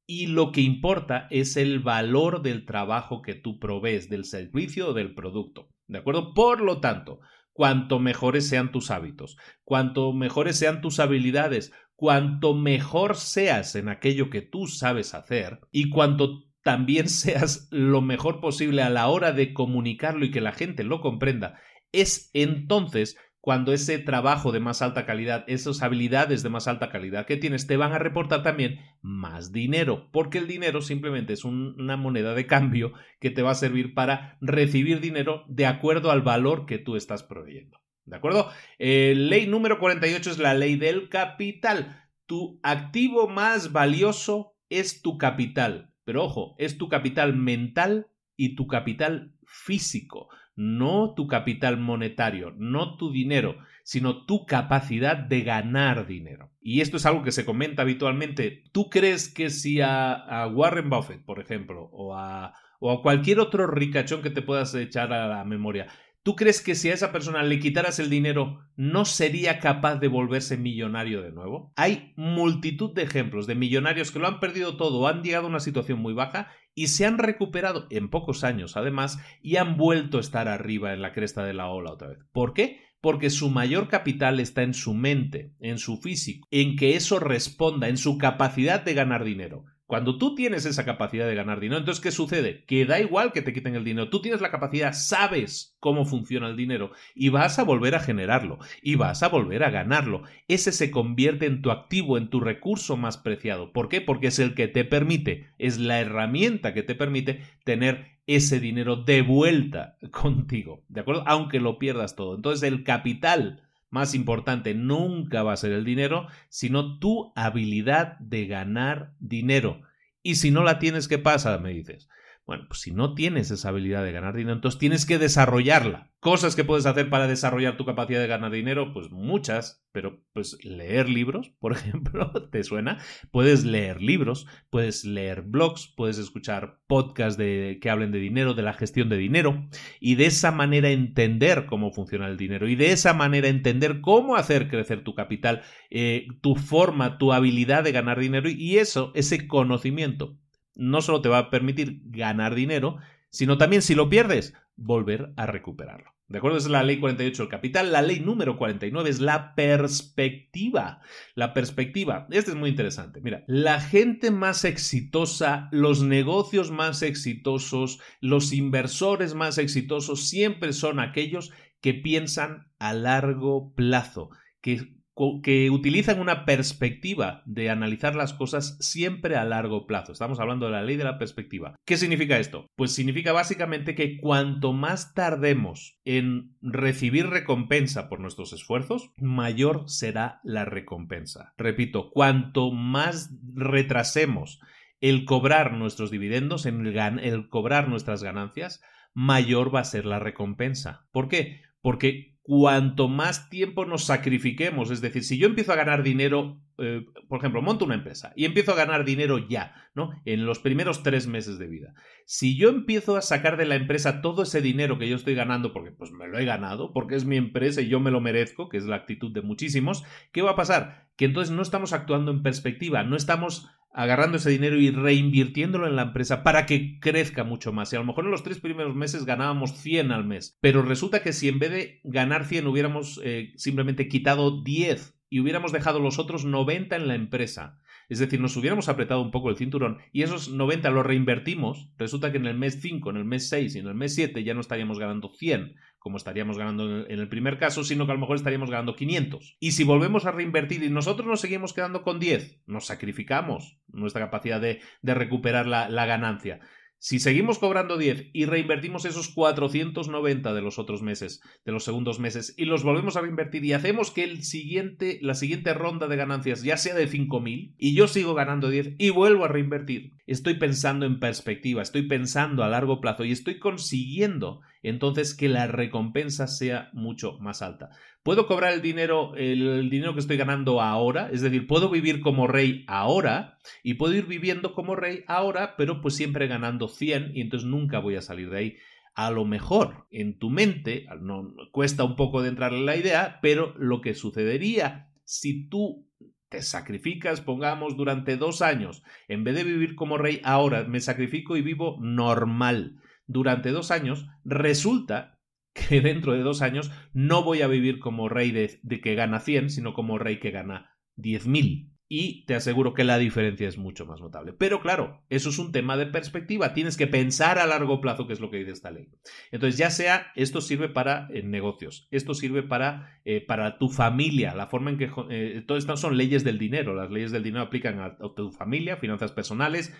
y 0.07 0.28
lo 0.28 0.53
que 0.53 0.61
importa 0.61 1.26
es 1.30 1.57
el 1.57 1.80
valor 1.80 2.43
del 2.43 2.64
trabajo 2.64 3.22
que 3.22 3.34
tú 3.34 3.59
provees, 3.59 4.09
del 4.09 4.24
servicio 4.24 4.89
o 4.89 4.93
del 4.93 5.14
producto. 5.14 5.68
¿De 5.89 5.99
acuerdo? 5.99 6.32
Por 6.32 6.61
lo 6.61 6.80
tanto, 6.80 7.20
cuanto 7.57 7.98
mejores 7.98 8.46
sean 8.46 8.70
tus 8.70 8.90
hábitos, 8.90 9.38
cuanto 9.64 10.12
mejores 10.12 10.59
sean 10.59 10.82
tus 10.82 11.00
habilidades, 11.00 11.72
cuanto 11.94 12.52
mejor 12.52 13.16
seas 13.16 13.74
en 13.76 13.88
aquello 13.88 14.28
que 14.28 14.42
tú 14.42 14.66
sabes 14.66 15.14
hacer 15.14 15.61
y 15.72 15.88
cuanto 15.88 16.44
también 16.62 17.09
seas 17.09 17.68
lo 17.70 18.02
mejor 18.02 18.40
posible 18.40 18.82
a 18.82 18.90
la 18.90 19.09
hora 19.09 19.32
de 19.32 19.54
comunicarlo 19.54 20.26
y 20.26 20.30
que 20.30 20.42
la 20.42 20.52
gente 20.52 20.84
lo 20.84 21.00
comprenda, 21.00 21.59
es 21.92 22.30
entonces 22.34 23.16
cuando 23.47 23.72
ese 23.72 24.01
trabajo 24.01 24.51
de 24.51 24.59
más 24.59 24.82
alta 24.82 25.07
calidad, 25.07 25.44
esas 25.47 25.80
habilidades 25.80 26.42
de 26.42 26.49
más 26.49 26.66
alta 26.66 26.88
calidad 26.88 27.26
que 27.26 27.36
tienes, 27.36 27.68
te 27.68 27.76
van 27.76 27.92
a 27.92 27.99
reportar 28.01 28.42
también 28.42 28.80
más 29.03 29.53
dinero, 29.53 30.09
porque 30.11 30.38
el 30.38 30.49
dinero 30.49 30.82
simplemente 30.82 31.32
es 31.32 31.44
una 31.44 31.97
moneda 31.97 32.34
de 32.34 32.49
cambio 32.49 32.92
que 33.20 33.30
te 33.30 33.42
va 33.42 33.53
a 33.53 33.55
servir 33.55 33.94
para 33.94 34.36
recibir 34.40 35.01
dinero 35.01 35.44
de 35.47 35.66
acuerdo 35.66 36.11
al 36.11 36.22
valor 36.22 36.66
que 36.66 36.78
tú 36.78 36.97
estás 36.97 37.22
proveyendo. 37.22 37.78
¿De 38.05 38.16
acuerdo? 38.16 38.51
Eh, 38.80 39.14
ley 39.16 39.47
número 39.47 39.78
48 39.78 40.28
es 40.28 40.38
la 40.38 40.55
ley 40.55 40.74
del 40.74 41.09
capital. 41.09 42.03
Tu 42.26 42.59
activo 42.64 43.28
más 43.28 43.70
valioso 43.70 44.57
es 44.70 45.03
tu 45.03 45.18
capital. 45.18 45.92
Pero 46.03 46.24
ojo, 46.24 46.57
es 46.59 46.78
tu 46.78 46.88
capital 46.88 47.36
mental 47.36 48.09
y 48.36 48.57
tu 48.57 48.66
capital 48.66 49.36
físico 49.44 50.30
no 50.57 51.14
tu 51.14 51.26
capital 51.26 51.78
monetario, 51.78 52.52
no 52.57 52.96
tu 52.96 53.12
dinero, 53.12 53.59
sino 53.84 54.24
tu 54.24 54.46
capacidad 54.46 55.16
de 55.16 55.42
ganar 55.42 56.07
dinero. 56.07 56.50
Y 56.61 56.80
esto 56.80 56.96
es 56.96 57.07
algo 57.07 57.22
que 57.22 57.32
se 57.32 57.44
comenta 57.44 57.82
habitualmente. 57.82 58.64
¿Tú 58.72 58.88
crees 58.88 59.32
que 59.32 59.50
si 59.50 59.80
a, 59.80 60.48
Warren 60.52 60.90
Buffett, 60.90 61.24
por 61.24 61.40
ejemplo, 61.40 61.88
o 61.92 62.16
a, 62.16 62.54
o 62.80 62.90
a 62.90 63.02
cualquier 63.02 63.38
otro 63.38 63.66
ricachón 63.66 64.22
que 64.22 64.30
te 64.30 64.42
puedas 64.42 64.74
echar 64.74 65.12
a 65.12 65.28
la 65.28 65.44
memoria, 65.44 65.86
¿Tú 66.26 66.34
crees 66.34 66.61
que 66.61 66.74
si 66.74 66.90
a 66.90 66.94
esa 66.94 67.12
persona 67.12 67.44
le 67.44 67.61
quitaras 67.61 68.00
el 68.00 68.11
dinero 68.11 68.59
no 68.74 69.04
sería 69.04 69.61
capaz 69.61 70.00
de 70.00 70.09
volverse 70.09 70.57
millonario 70.57 71.22
de 71.22 71.30
nuevo? 71.30 71.72
Hay 71.76 72.14
multitud 72.16 72.92
de 72.92 73.04
ejemplos 73.04 73.46
de 73.46 73.54
millonarios 73.54 74.11
que 74.11 74.18
lo 74.18 74.26
han 74.26 74.40
perdido 74.40 74.76
todo, 74.76 75.07
han 75.07 75.22
llegado 75.22 75.46
a 75.46 75.50
una 75.50 75.61
situación 75.61 76.00
muy 76.00 76.14
baja 76.14 76.48
y 76.77 76.89
se 76.89 77.07
han 77.07 77.18
recuperado 77.18 77.89
en 77.91 78.11
pocos 78.11 78.45
años 78.45 78.77
además 78.77 79.18
y 79.43 79.57
han 79.57 79.77
vuelto 79.77 80.18
a 80.18 80.20
estar 80.20 80.47
arriba 80.47 80.93
en 80.93 81.03
la 81.03 81.12
cresta 81.12 81.45
de 81.45 81.55
la 81.55 81.68
ola 81.68 81.91
otra 81.91 82.09
vez. 82.09 82.18
¿Por 82.33 82.53
qué? 82.53 82.83
Porque 83.01 83.31
su 83.31 83.51
mayor 83.51 83.89
capital 83.89 84.39
está 84.39 84.62
en 84.62 84.74
su 84.74 84.95
mente, 84.95 85.55
en 85.59 85.79
su 85.79 85.97
físico, 85.97 86.47
en 86.51 86.77
que 86.77 86.95
eso 86.95 87.18
responda, 87.18 87.89
en 87.89 87.97
su 87.97 88.18
capacidad 88.18 88.85
de 88.85 88.95
ganar 88.95 89.24
dinero. 89.24 89.64
Cuando 89.87 90.18
tú 90.18 90.34
tienes 90.34 90.66
esa 90.66 90.84
capacidad 90.84 91.28
de 91.28 91.37
ganar 91.37 91.61
dinero, 91.61 91.78
entonces 91.78 92.03
¿qué 92.03 92.11
sucede? 92.11 92.64
Que 92.64 92.84
da 92.87 93.01
igual 93.01 93.32
que 93.32 93.43
te 93.43 93.53
quiten 93.53 93.76
el 93.76 93.84
dinero. 93.84 94.11
Tú 94.11 94.20
tienes 94.20 94.41
la 94.41 94.51
capacidad, 94.51 94.93
sabes 94.93 95.76
cómo 95.78 96.05
funciona 96.05 96.49
el 96.49 96.57
dinero 96.57 96.91
y 97.14 97.28
vas 97.28 97.61
a 97.61 97.62
volver 97.62 97.95
a 97.95 98.01
generarlo 98.01 98.59
y 98.82 98.97
vas 98.97 99.22
a 99.22 99.28
volver 99.28 99.62
a 99.62 99.70
ganarlo. 99.70 100.24
Ese 100.49 100.72
se 100.72 100.91
convierte 100.91 101.47
en 101.47 101.62
tu 101.62 101.70
activo, 101.70 102.18
en 102.18 102.30
tu 102.30 102.41
recurso 102.41 102.97
más 102.97 103.16
preciado. 103.16 103.72
¿Por 103.72 103.89
qué? 103.89 104.01
Porque 104.01 104.26
es 104.26 104.41
el 104.41 104.55
que 104.55 104.66
te 104.66 104.84
permite, 104.84 105.51
es 105.59 105.78
la 105.78 106.01
herramienta 106.01 106.74
que 106.74 106.82
te 106.82 106.97
permite 106.97 107.43
tener 107.62 108.16
ese 108.26 108.59
dinero 108.59 108.97
de 108.97 109.22
vuelta 109.22 109.97
contigo. 110.11 110.82
¿De 110.89 111.01
acuerdo? 111.01 111.22
Aunque 111.26 111.61
lo 111.61 111.78
pierdas 111.78 112.16
todo. 112.16 112.34
Entonces 112.34 112.68
el 112.68 112.82
capital 112.82 113.62
más 113.91 114.14
importante 114.14 114.74
nunca 114.74 115.43
va 115.43 115.53
a 115.53 115.57
ser 115.57 115.72
el 115.72 115.84
dinero, 115.84 116.26
sino 116.49 116.99
tu 116.99 117.32
habilidad 117.37 118.18
de 118.18 118.47
ganar 118.47 119.14
dinero. 119.18 119.82
Y 120.22 120.37
si 120.37 120.51
no 120.51 120.64
la 120.64 120.78
tienes, 120.78 121.09
¿qué 121.09 121.18
pasa? 121.18 121.59
Me 121.59 121.72
dices. 121.72 122.09
Bueno, 122.47 122.64
pues 122.68 122.80
si 122.80 122.93
no 122.93 123.14
tienes 123.14 123.51
esa 123.51 123.70
habilidad 123.70 124.05
de 124.05 124.12
ganar 124.12 124.34
dinero, 124.34 124.55
entonces 124.55 124.78
tienes 124.78 125.05
que 125.05 125.18
desarrollarla. 125.18 126.12
Cosas 126.27 126.57
que 126.57 126.64
puedes 126.64 126.87
hacer 126.87 127.09
para 127.09 127.29
desarrollar 127.29 127.77
tu 127.77 127.85
capacidad 127.85 128.18
de 128.18 128.27
ganar 128.27 128.51
dinero, 128.51 128.93
pues 128.93 129.12
muchas, 129.12 129.87
pero 129.93 130.24
pues 130.33 130.59
leer 130.64 131.09
libros, 131.09 131.53
por 131.61 131.70
ejemplo, 131.70 132.33
¿te 132.51 132.64
suena? 132.64 132.99
Puedes 133.31 133.64
leer 133.64 134.03
libros, 134.03 134.49
puedes 134.68 135.05
leer 135.05 135.43
blogs, 135.43 135.87
puedes 135.87 136.18
escuchar 136.18 136.81
podcasts 136.89 137.39
de, 137.39 137.79
que 137.81 137.91
hablen 137.91 138.11
de 138.11 138.18
dinero, 138.18 138.55
de 138.55 138.62
la 138.62 138.72
gestión 138.72 139.09
de 139.09 139.18
dinero, 139.18 139.68
y 140.01 140.16
de 140.16 140.27
esa 140.27 140.51
manera 140.51 140.91
entender 140.91 141.64
cómo 141.66 141.93
funciona 141.93 142.27
el 142.27 142.37
dinero, 142.37 142.68
y 142.68 142.74
de 142.74 142.91
esa 142.91 143.14
manera 143.14 143.47
entender 143.47 144.01
cómo 144.01 144.35
hacer 144.35 144.66
crecer 144.66 145.05
tu 145.05 145.14
capital, 145.14 145.62
eh, 145.91 146.27
tu 146.41 146.57
forma, 146.57 147.18
tu 147.18 147.33
habilidad 147.33 147.85
de 147.85 147.93
ganar 147.93 148.18
dinero, 148.18 148.51
y 148.51 148.79
eso, 148.79 149.12
ese 149.14 149.47
conocimiento 149.47 150.37
no 150.74 151.03
solo 151.03 151.22
te 151.22 151.29
va 151.29 151.39
a 151.39 151.51
permitir 151.51 152.01
ganar 152.07 152.57
dinero, 152.57 152.97
sino 153.31 153.59
también 153.59 153.81
si 153.81 153.95
lo 153.95 154.09
pierdes, 154.09 154.55
volver 154.74 155.33
a 155.37 155.47
recuperarlo. 155.47 156.16
¿De 156.29 156.39
acuerdo? 156.39 156.59
Es 156.59 156.66
la 156.66 156.83
ley 156.83 156.99
48 156.99 157.43
del 157.45 157.51
capital. 157.51 157.93
La 157.93 158.03
ley 158.03 158.18
número 158.18 158.57
49 158.57 159.09
es 159.09 159.20
la 159.20 159.55
perspectiva. 159.55 161.01
La 161.37 161.55
perspectiva. 161.55 162.27
Este 162.31 162.51
es 162.51 162.57
muy 162.57 162.70
interesante. 162.70 163.20
Mira, 163.20 163.45
la 163.47 163.81
gente 163.81 164.33
más 164.33 164.64
exitosa, 164.64 165.68
los 165.70 166.03
negocios 166.03 166.72
más 166.72 167.03
exitosos, 167.03 168.01
los 168.20 168.53
inversores 168.53 169.35
más 169.35 169.59
exitosos 169.59 170.29
siempre 170.29 170.72
son 170.72 170.99
aquellos 170.99 171.53
que 171.81 171.95
piensan 171.95 172.72
a 172.81 172.93
largo 172.93 173.72
plazo, 173.74 174.31
que 174.61 174.95
que 175.43 175.71
utilizan 175.71 176.21
una 176.21 176.45
perspectiva 176.45 177.43
de 177.47 177.71
analizar 177.71 178.14
las 178.14 178.35
cosas 178.35 178.77
siempre 178.81 179.37
a 179.37 179.45
largo 179.45 179.87
plazo. 179.87 180.12
Estamos 180.12 180.41
hablando 180.41 180.67
de 180.67 180.73
la 180.73 180.83
ley 180.83 180.97
de 180.97 181.05
la 181.05 181.19
perspectiva. 181.19 181.75
¿Qué 181.87 181.97
significa 181.97 182.39
esto? 182.39 182.67
Pues 182.77 182.93
significa 182.95 183.33
básicamente 183.33 183.95
que 183.95 184.19
cuanto 184.19 184.75
más 184.75 185.14
tardemos 185.14 185.99
en 186.05 186.55
recibir 186.61 187.29
recompensa 187.29 188.11
por 188.11 188.21
nuestros 188.21 188.53
esfuerzos, 188.53 189.11
mayor 189.17 189.89
será 189.89 190.41
la 190.45 190.67
recompensa. 190.67 191.55
Repito, 191.57 192.11
cuanto 192.11 192.71
más 192.71 193.31
retrasemos 193.55 194.61
el 195.01 195.25
cobrar 195.25 195.73
nuestros 195.73 196.11
dividendos, 196.11 196.67
el, 196.67 196.87
el 197.23 197.49
cobrar 197.49 197.89
nuestras 197.89 198.23
ganancias, 198.23 198.83
mayor 199.14 199.75
va 199.75 199.81
a 199.81 199.85
ser 199.85 200.05
la 200.05 200.19
recompensa. 200.19 201.07
¿Por 201.11 201.29
qué? 201.29 201.62
Porque 201.81 202.36
cuanto 202.47 203.09
más 203.09 203.51
tiempo 203.51 203.84
nos 203.86 204.05
sacrifiquemos, 204.05 204.92
es 204.92 205.01
decir, 205.01 205.24
si 205.24 205.36
yo 205.36 205.49
empiezo 205.49 205.72
a 205.72 205.76
ganar 205.76 206.05
dinero, 206.05 206.62
eh, 206.79 207.07
por 207.29 207.39
ejemplo, 207.39 207.62
monto 207.62 207.85
una 207.85 207.95
empresa 207.95 208.33
y 208.37 208.45
empiezo 208.45 208.72
a 208.72 208.77
ganar 208.77 209.05
dinero 209.05 209.39
ya, 209.39 209.89
¿no? 209.95 210.11
En 210.24 210.45
los 210.45 210.59
primeros 210.59 211.03
tres 211.03 211.27
meses 211.27 211.59
de 211.59 211.66
vida. 211.66 211.95
Si 212.27 212.57
yo 212.57 212.68
empiezo 212.68 213.16
a 213.16 213.22
sacar 213.22 213.57
de 213.57 213.64
la 213.64 213.77
empresa 213.77 214.20
todo 214.20 214.43
ese 214.43 214.61
dinero 214.61 214.99
que 214.99 215.09
yo 215.09 215.16
estoy 215.16 215.35
ganando, 215.35 215.72
porque 215.72 215.91
pues 215.91 216.11
me 216.12 216.29
lo 216.29 216.39
he 216.39 216.45
ganado, 216.45 216.93
porque 216.93 217.14
es 217.14 217.24
mi 217.24 217.37
empresa 217.37 217.81
y 217.81 217.89
yo 217.89 217.99
me 217.99 218.11
lo 218.11 218.20
merezco, 218.20 218.68
que 218.68 218.77
es 218.77 218.85
la 218.85 218.97
actitud 218.97 219.33
de 219.33 219.43
muchísimos, 219.43 220.05
¿qué 220.33 220.43
va 220.43 220.53
a 220.53 220.57
pasar? 220.57 221.09
Que 221.16 221.24
entonces 221.24 221.55
no 221.55 221.62
estamos 221.62 221.93
actuando 221.95 222.31
en 222.31 222.43
perspectiva, 222.43 223.05
no 223.05 223.16
estamos 223.16 223.70
agarrando 223.97 224.37
ese 224.37 224.51
dinero 224.51 224.77
y 224.77 224.91
reinvirtiéndolo 224.91 225.87
en 225.87 225.97
la 225.97 226.03
empresa 226.03 226.43
para 226.43 226.66
que 226.66 227.01
crezca 227.01 227.45
mucho 227.45 227.72
más. 227.72 227.91
Y 227.91 227.97
a 227.97 228.01
lo 228.01 228.05
mejor 228.05 228.27
en 228.27 228.31
los 228.31 228.43
tres 228.43 228.61
primeros 228.61 228.95
meses 228.95 229.24
ganábamos 229.24 229.72
100 229.79 230.12
al 230.12 230.27
mes, 230.27 230.59
pero 230.61 230.83
resulta 230.83 231.22
que 231.22 231.33
si 231.33 231.49
en 231.49 231.59
vez 231.59 231.70
de 231.70 232.01
ganar 232.05 232.45
100 232.45 232.66
hubiéramos 232.66 233.18
eh, 233.24 233.55
simplemente 233.57 234.09
quitado 234.09 234.62
10 234.62 235.16
y 235.29 235.41
hubiéramos 235.41 235.72
dejado 235.72 236.01
los 236.01 236.18
otros 236.18 236.45
90 236.45 236.97
en 236.97 237.09
la 237.09 237.14
empresa, 237.14 237.79
es 238.09 238.20
decir, 238.20 238.41
nos 238.41 238.57
hubiéramos 238.57 238.89
apretado 238.89 239.20
un 239.20 239.31
poco 239.31 239.51
el 239.51 239.57
cinturón 239.57 239.99
y 240.12 240.22
esos 240.22 240.49
90 240.51 240.91
los 240.91 241.05
reinvertimos, 241.05 241.91
resulta 241.99 242.31
que 242.31 242.39
en 242.39 242.47
el 242.47 242.57
mes 242.57 242.81
5, 242.81 243.11
en 243.11 243.16
el 243.16 243.24
mes 243.24 243.49
6 243.49 243.74
y 243.74 243.79
en 243.81 243.87
el 243.89 243.95
mes 243.95 244.14
7 244.14 244.45
ya 244.45 244.55
no 244.55 244.61
estaríamos 244.61 244.99
ganando 244.99 245.29
100, 245.29 245.74
como 245.99 246.18
estaríamos 246.18 246.57
ganando 246.57 247.05
en 247.05 247.18
el 247.18 247.29
primer 247.29 247.59
caso, 247.59 247.83
sino 247.83 248.07
que 248.07 248.12
a 248.12 248.14
lo 248.14 248.20
mejor 248.20 248.37
estaríamos 248.37 248.70
ganando 248.70 248.95
500. 248.95 249.57
Y 249.59 249.72
si 249.72 249.83
volvemos 249.83 250.24
a 250.24 250.31
reinvertir 250.31 250.85
y 250.85 250.89
nosotros 250.89 251.27
nos 251.27 251.41
seguimos 251.41 251.72
quedando 251.72 252.03
con 252.03 252.20
10, 252.20 252.62
nos 252.66 252.87
sacrificamos 252.87 253.81
nuestra 253.89 254.24
capacidad 254.24 254.61
de, 254.61 254.81
recuperar 255.03 255.66
la, 255.66 255.89
la 255.89 256.07
ganancia. 256.07 256.61
Si 256.99 257.18
seguimos 257.18 257.59
cobrando 257.59 257.99
10 257.99 258.30
y 258.32 258.47
reinvertimos 258.47 259.05
esos 259.05 259.28
490 259.28 260.55
de 260.55 260.62
los 260.62 260.78
otros 260.78 261.03
meses, 261.03 261.42
de 261.64 261.72
los 261.72 261.84
segundos 261.84 262.18
meses, 262.18 262.55
y 262.57 262.64
los 262.64 262.84
volvemos 262.84 263.16
a 263.16 263.20
reinvertir 263.20 263.64
y 263.64 263.74
hacemos 263.74 264.11
que 264.11 264.24
el 264.24 264.42
siguiente, 264.42 265.18
la 265.20 265.34
siguiente 265.34 265.74
ronda 265.74 266.09
de 266.09 266.16
ganancias 266.16 266.62
ya 266.62 266.76
sea 266.76 266.94
de 266.94 267.09
5.000 267.09 267.74
y 267.78 267.94
yo 267.94 268.09
sigo 268.09 268.34
ganando 268.34 268.70
10 268.70 268.94
y 268.99 269.11
vuelvo 269.11 269.44
a 269.44 269.49
reinvertir, 269.49 270.14
estoy 270.26 270.55
pensando 270.55 271.05
en 271.05 271.20
perspectiva, 271.20 271.82
estoy 271.82 272.03
pensando 272.03 272.64
a 272.64 272.68
largo 272.68 273.01
plazo 273.01 273.24
y 273.24 273.32
estoy 273.32 273.59
consiguiendo 273.59 274.62
entonces 274.89 275.34
que 275.34 275.49
la 275.49 275.66
recompensa 275.66 276.47
sea 276.47 276.91
mucho 276.93 277.39
más 277.39 277.62
alta. 277.62 277.91
Puedo 278.22 278.47
cobrar 278.47 278.72
el 278.72 278.82
dinero, 278.82 279.34
el 279.37 279.89
dinero 279.91 280.14
que 280.14 280.20
estoy 280.20 280.37
ganando 280.37 280.80
ahora, 280.80 281.28
es 281.32 281.43
decir, 281.43 281.66
puedo 281.66 281.91
vivir 281.91 282.20
como 282.20 282.47
rey 282.47 282.84
ahora 282.87 283.59
y 283.82 283.95
puedo 283.95 284.14
ir 284.14 284.26
viviendo 284.26 284.74
como 284.74 284.97
rey 284.97 285.24
ahora, 285.28 285.74
pero 285.76 286.01
pues 286.01 286.14
siempre 286.14 286.47
ganando 286.47 286.89
100 286.89 287.32
y 287.34 287.41
entonces 287.41 287.68
nunca 287.68 287.99
voy 287.99 288.16
a 288.16 288.22
salir 288.22 288.51
de 288.51 288.59
ahí. 288.59 288.76
A 289.14 289.30
lo 289.30 289.45
mejor 289.45 290.07
en 290.11 290.39
tu 290.39 290.51
mente, 290.51 291.07
no 291.20 291.55
cuesta 291.72 292.05
un 292.05 292.16
poco 292.16 292.43
de 292.43 292.51
entrarle 292.51 292.84
la 292.84 292.97
idea, 292.97 293.39
pero 293.41 293.74
lo 293.78 294.01
que 294.01 294.14
sucedería 294.14 295.11
si 295.26 295.68
tú 295.68 296.07
te 296.49 296.62
sacrificas, 296.62 297.41
pongamos, 297.41 297.97
durante 297.97 298.37
dos 298.37 298.62
años, 298.62 299.03
en 299.28 299.45
vez 299.45 299.57
de 299.57 299.64
vivir 299.64 299.97
como 299.97 300.16
rey 300.16 300.41
ahora, 300.45 300.84
me 300.84 301.01
sacrifico 301.01 301.57
y 301.57 301.62
vivo 301.62 301.99
normal 302.01 303.01
durante 303.27 303.70
dos 303.70 303.91
años, 303.91 304.27
resulta 304.45 305.39
que 305.74 306.01
dentro 306.03 306.33
de 306.33 306.43
dos 306.43 306.62
años 306.62 306.91
no 307.12 307.43
voy 307.43 307.62
a 307.62 307.68
vivir 307.68 307.99
como 307.99 308.29
rey 308.29 308.51
de, 308.51 308.81
que 309.03 309.14
gana 309.14 309.41
100, 309.41 309.70
sino 309.70 309.95
como 309.95 310.18
rey 310.18 310.39
que 310.39 310.51
gana 310.51 310.97
10.000 311.16 311.95
y 312.09 312.44
te 312.46 312.54
aseguro 312.54 312.94
que 312.94 313.04
la 313.04 313.18
diferencia 313.18 313.68
es 313.68 313.78
mucho 313.78 314.07
más 314.07 314.20
notable. 314.20 314.52
Pero 314.52 314.80
claro, 314.80 315.24
eso 315.28 315.48
es 315.50 315.59
un 315.59 315.72
tema 315.72 315.96
de 315.96 316.07
perspectiva, 316.07 316.72
tienes 316.72 316.96
que 316.96 317.07
pensar 317.07 317.59
a 317.59 317.66
largo 317.66 318.00
plazo, 318.00 318.26
que 318.26 318.32
es 318.32 318.40
lo 318.40 318.50
que 318.50 318.59
dice 318.59 318.70
esta 318.70 318.90
ley. 318.90 319.09
Entonces, 319.50 319.78
ya 319.78 319.90
sea, 319.90 320.28
esto 320.36 320.61
sirve 320.61 320.88
para 320.88 321.28
eh, 321.32 321.42
negocios, 321.42 322.07
esto 322.12 322.34
sirve 322.34 322.62
para, 322.62 323.20
eh, 323.24 323.44
para 323.44 323.78
tu 323.78 323.88
familia, 323.88 324.54
la 324.54 324.68
forma 324.68 324.90
en 324.90 324.98
que... 324.98 325.11
Eh, 325.30 325.64
todas 325.66 325.82
estas 325.82 326.00
son 326.00 326.16
leyes 326.16 326.44
del 326.44 326.59
dinero, 326.59 326.94
las 326.94 327.11
leyes 327.11 327.32
del 327.32 327.42
dinero 327.42 327.64
aplican 327.64 327.98
a, 327.98 328.16
tu 328.16 328.52
familia, 328.52 328.96
finanzas 328.96 329.32
personales, 329.32 329.94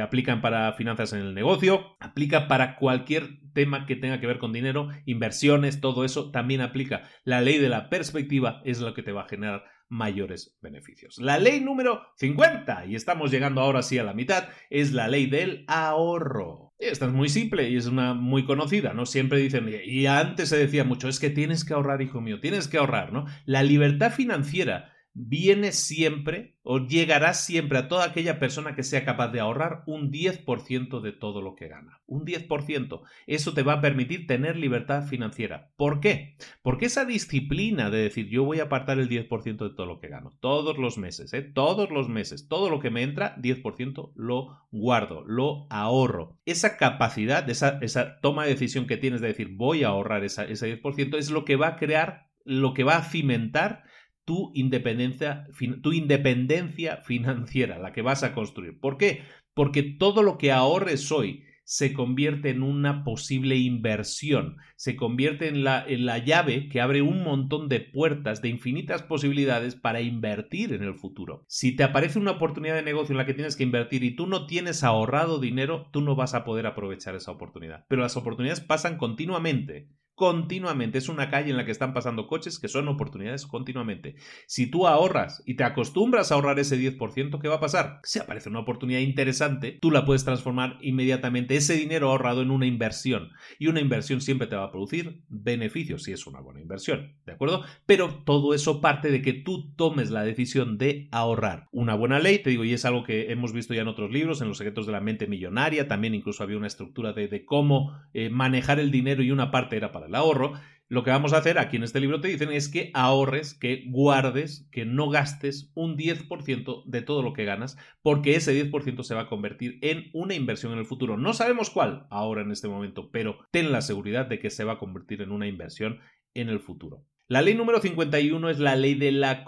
aplican 0.00 0.40
para 0.40 0.72
finanzas 0.74 1.12
en 1.12 1.20
el 1.20 1.34
negocio, 1.34 1.96
aplica 1.98 2.46
para 2.46 2.76
cualquier 2.76 3.40
tema 3.54 3.86
que 3.86 3.96
tenga 3.96 4.20
que 4.20 4.26
ver 4.26 4.38
con 4.38 4.52
dinero, 4.52 4.88
inversiones, 5.04 5.80
todo 5.80 6.04
eso 6.04 6.30
también 6.30 6.60
aplica. 6.60 7.02
La 7.24 7.40
ley 7.40 7.58
de 7.58 7.68
la 7.68 7.88
perspectiva 7.88 8.62
es 8.64 8.80
lo 8.80 8.94
que 8.94 9.02
te 9.02 9.12
va 9.12 9.22
a 9.22 9.28
generar 9.28 9.64
mayores 9.88 10.56
beneficios. 10.60 11.18
La 11.18 11.38
ley 11.38 11.60
número 11.60 12.02
50, 12.16 12.86
y 12.86 12.94
estamos 12.94 13.30
llegando 13.30 13.60
ahora 13.60 13.82
sí 13.82 13.98
a 13.98 14.04
la 14.04 14.14
mitad, 14.14 14.48
es 14.70 14.92
la 14.92 15.08
ley 15.08 15.26
del 15.26 15.64
ahorro. 15.68 16.74
Esta 16.78 17.06
es 17.06 17.12
muy 17.12 17.28
simple 17.28 17.68
y 17.70 17.76
es 17.76 17.86
una 17.86 18.14
muy 18.14 18.44
conocida, 18.44 18.92
¿no? 18.94 19.06
Siempre 19.06 19.38
dicen, 19.38 19.70
y 19.84 20.06
antes 20.06 20.48
se 20.48 20.56
decía 20.56 20.84
mucho, 20.84 21.08
es 21.08 21.20
que 21.20 21.30
tienes 21.30 21.64
que 21.64 21.74
ahorrar, 21.74 22.02
hijo 22.02 22.20
mío, 22.20 22.40
tienes 22.40 22.68
que 22.68 22.78
ahorrar, 22.78 23.12
¿no? 23.12 23.26
La 23.44 23.62
libertad 23.62 24.12
financiera 24.12 24.93
viene 25.14 25.70
siempre 25.70 26.56
o 26.64 26.80
llegará 26.80 27.34
siempre 27.34 27.78
a 27.78 27.88
toda 27.88 28.04
aquella 28.04 28.38
persona 28.38 28.74
que 28.74 28.82
sea 28.82 29.04
capaz 29.04 29.28
de 29.28 29.38
ahorrar 29.38 29.84
un 29.86 30.10
10% 30.10 31.00
de 31.00 31.12
todo 31.12 31.40
lo 31.40 31.54
que 31.54 31.68
gana. 31.68 32.00
Un 32.06 32.24
10%. 32.24 33.02
Eso 33.26 33.54
te 33.54 33.62
va 33.62 33.74
a 33.74 33.80
permitir 33.80 34.26
tener 34.26 34.56
libertad 34.56 35.06
financiera. 35.06 35.70
¿Por 35.76 36.00
qué? 36.00 36.36
Porque 36.62 36.86
esa 36.86 37.04
disciplina 37.04 37.90
de 37.90 37.98
decir 37.98 38.28
yo 38.28 38.44
voy 38.44 38.60
a 38.60 38.64
apartar 38.64 38.98
el 38.98 39.08
10% 39.08 39.68
de 39.68 39.74
todo 39.74 39.86
lo 39.86 40.00
que 40.00 40.08
gano. 40.08 40.32
Todos 40.40 40.78
los 40.78 40.98
meses, 40.98 41.32
¿eh? 41.32 41.42
Todos 41.42 41.90
los 41.90 42.08
meses. 42.08 42.48
Todo 42.48 42.68
lo 42.68 42.80
que 42.80 42.90
me 42.90 43.02
entra, 43.02 43.36
10% 43.36 44.12
lo 44.16 44.66
guardo, 44.72 45.22
lo 45.26 45.66
ahorro. 45.70 46.38
Esa 46.44 46.76
capacidad, 46.76 47.48
esa, 47.48 47.78
esa 47.82 48.20
toma 48.20 48.44
de 48.44 48.50
decisión 48.50 48.86
que 48.86 48.96
tienes 48.96 49.20
de 49.20 49.28
decir 49.28 49.50
voy 49.54 49.84
a 49.84 49.88
ahorrar 49.88 50.24
ese 50.24 50.48
10% 50.48 51.18
es 51.18 51.30
lo 51.30 51.44
que 51.44 51.56
va 51.56 51.68
a 51.68 51.76
crear, 51.76 52.30
lo 52.44 52.74
que 52.74 52.84
va 52.84 52.96
a 52.96 53.04
cimentar 53.04 53.84
tu 54.24 54.50
independencia, 54.54 55.46
tu 55.82 55.92
independencia 55.92 56.98
financiera, 56.98 57.78
la 57.78 57.92
que 57.92 58.02
vas 58.02 58.22
a 58.22 58.34
construir. 58.34 58.78
¿Por 58.78 58.96
qué? 58.96 59.22
Porque 59.54 59.82
todo 59.82 60.22
lo 60.22 60.38
que 60.38 60.52
ahorres 60.52 61.10
hoy 61.12 61.44
se 61.64 61.94
convierte 61.94 62.50
en 62.50 62.62
una 62.62 63.04
posible 63.04 63.56
inversión, 63.56 64.58
se 64.76 64.96
convierte 64.96 65.48
en 65.48 65.64
la, 65.64 65.84
en 65.86 66.04
la, 66.04 66.18
llave 66.18 66.68
que 66.68 66.80
abre 66.80 67.00
un 67.00 67.22
montón 67.22 67.68
de 67.68 67.80
puertas, 67.80 68.42
de 68.42 68.50
infinitas 68.50 69.02
posibilidades 69.02 69.74
para 69.74 70.02
invertir 70.02 70.74
en 70.74 70.82
el 70.82 70.94
futuro. 70.94 71.44
Si 71.48 71.74
te 71.74 71.82
aparece 71.82 72.18
una 72.18 72.32
oportunidad 72.32 72.74
de 72.74 72.82
negocio 72.82 73.14
en 73.14 73.18
la 73.18 73.26
que 73.26 73.34
tienes 73.34 73.56
que 73.56 73.62
invertir 73.62 74.04
y 74.04 74.14
tú 74.14 74.26
no 74.26 74.46
tienes 74.46 74.84
ahorrado 74.84 75.40
dinero, 75.40 75.88
tú 75.90 76.02
no 76.02 76.14
vas 76.16 76.34
a 76.34 76.44
poder 76.44 76.66
aprovechar 76.66 77.14
esa 77.14 77.32
oportunidad. 77.32 77.86
Pero 77.88 78.02
las 78.02 78.16
oportunidades 78.16 78.60
pasan 78.60 78.98
continuamente 78.98 79.88
continuamente. 80.14 80.98
Es 80.98 81.08
una 81.08 81.30
calle 81.30 81.50
en 81.50 81.56
la 81.56 81.64
que 81.64 81.72
están 81.72 81.94
pasando 81.94 82.26
coches 82.26 82.58
que 82.58 82.68
son 82.68 82.88
oportunidades 82.88 83.46
continuamente. 83.46 84.16
Si 84.46 84.66
tú 84.66 84.86
ahorras 84.86 85.42
y 85.46 85.54
te 85.54 85.64
acostumbras 85.64 86.30
a 86.30 86.36
ahorrar 86.36 86.58
ese 86.58 86.78
10%, 86.78 87.40
¿qué 87.40 87.48
va 87.48 87.56
a 87.56 87.60
pasar? 87.60 88.00
Si 88.04 88.18
aparece 88.18 88.48
una 88.48 88.60
oportunidad 88.60 89.00
interesante, 89.00 89.78
tú 89.80 89.90
la 89.90 90.04
puedes 90.04 90.24
transformar 90.24 90.78
inmediatamente 90.80 91.56
ese 91.56 91.74
dinero 91.74 92.10
ahorrado 92.10 92.42
en 92.42 92.50
una 92.50 92.66
inversión. 92.66 93.30
Y 93.58 93.66
una 93.66 93.80
inversión 93.80 94.20
siempre 94.20 94.46
te 94.46 94.56
va 94.56 94.64
a 94.64 94.70
producir 94.70 95.22
beneficios 95.28 96.04
si 96.04 96.12
es 96.12 96.26
una 96.26 96.40
buena 96.40 96.60
inversión, 96.60 97.14
¿de 97.26 97.32
acuerdo? 97.32 97.64
Pero 97.86 98.22
todo 98.24 98.54
eso 98.54 98.80
parte 98.80 99.10
de 99.10 99.22
que 99.22 99.32
tú 99.32 99.72
tomes 99.74 100.10
la 100.10 100.22
decisión 100.22 100.78
de 100.78 101.08
ahorrar. 101.10 101.68
Una 101.72 101.94
buena 101.94 102.18
ley, 102.18 102.38
te 102.38 102.50
digo, 102.50 102.64
y 102.64 102.72
es 102.72 102.84
algo 102.84 103.04
que 103.04 103.32
hemos 103.32 103.52
visto 103.52 103.74
ya 103.74 103.82
en 103.82 103.88
otros 103.88 104.10
libros, 104.10 104.40
en 104.40 104.48
los 104.48 104.58
secretos 104.58 104.86
de 104.86 104.92
la 104.92 105.00
mente 105.00 105.26
millonaria, 105.26 105.88
también 105.88 106.14
incluso 106.14 106.42
había 106.42 106.56
una 106.56 106.66
estructura 106.66 107.12
de, 107.12 107.44
cómo 107.44 107.98
eh, 108.12 108.30
manejar 108.30 108.78
el 108.78 108.90
dinero 108.90 109.22
y 109.22 109.30
una 109.30 109.50
parte 109.50 109.76
era 109.76 109.92
para 109.92 110.03
el 110.06 110.14
ahorro, 110.14 110.54
lo 110.88 111.02
que 111.02 111.10
vamos 111.10 111.32
a 111.32 111.38
hacer 111.38 111.58
aquí 111.58 111.76
en 111.76 111.82
este 111.82 111.98
libro 111.98 112.20
te 112.20 112.28
dicen 112.28 112.52
es 112.52 112.68
que 112.68 112.90
ahorres, 112.92 113.54
que 113.54 113.84
guardes, 113.88 114.68
que 114.70 114.84
no 114.84 115.08
gastes 115.08 115.72
un 115.74 115.96
10% 115.96 116.84
de 116.84 117.02
todo 117.02 117.22
lo 117.22 117.32
que 117.32 117.44
ganas, 117.44 117.78
porque 118.02 118.36
ese 118.36 118.52
10% 118.52 119.02
se 119.02 119.14
va 119.14 119.22
a 119.22 119.28
convertir 119.28 119.78
en 119.80 120.10
una 120.12 120.34
inversión 120.34 120.72
en 120.72 120.78
el 120.78 120.86
futuro. 120.86 121.16
No 121.16 121.32
sabemos 121.32 121.70
cuál 121.70 122.06
ahora 122.10 122.42
en 122.42 122.50
este 122.50 122.68
momento, 122.68 123.10
pero 123.10 123.38
ten 123.50 123.72
la 123.72 123.80
seguridad 123.80 124.26
de 124.26 124.38
que 124.38 124.50
se 124.50 124.64
va 124.64 124.74
a 124.74 124.78
convertir 124.78 125.22
en 125.22 125.32
una 125.32 125.46
inversión 125.46 126.00
en 126.34 126.48
el 126.48 126.60
futuro. 126.60 127.06
La 127.26 127.40
ley 127.40 127.54
número 127.54 127.80
51 127.80 128.50
es 128.50 128.58
la 128.58 128.76
ley 128.76 128.94
de 128.94 129.10
la, 129.10 129.46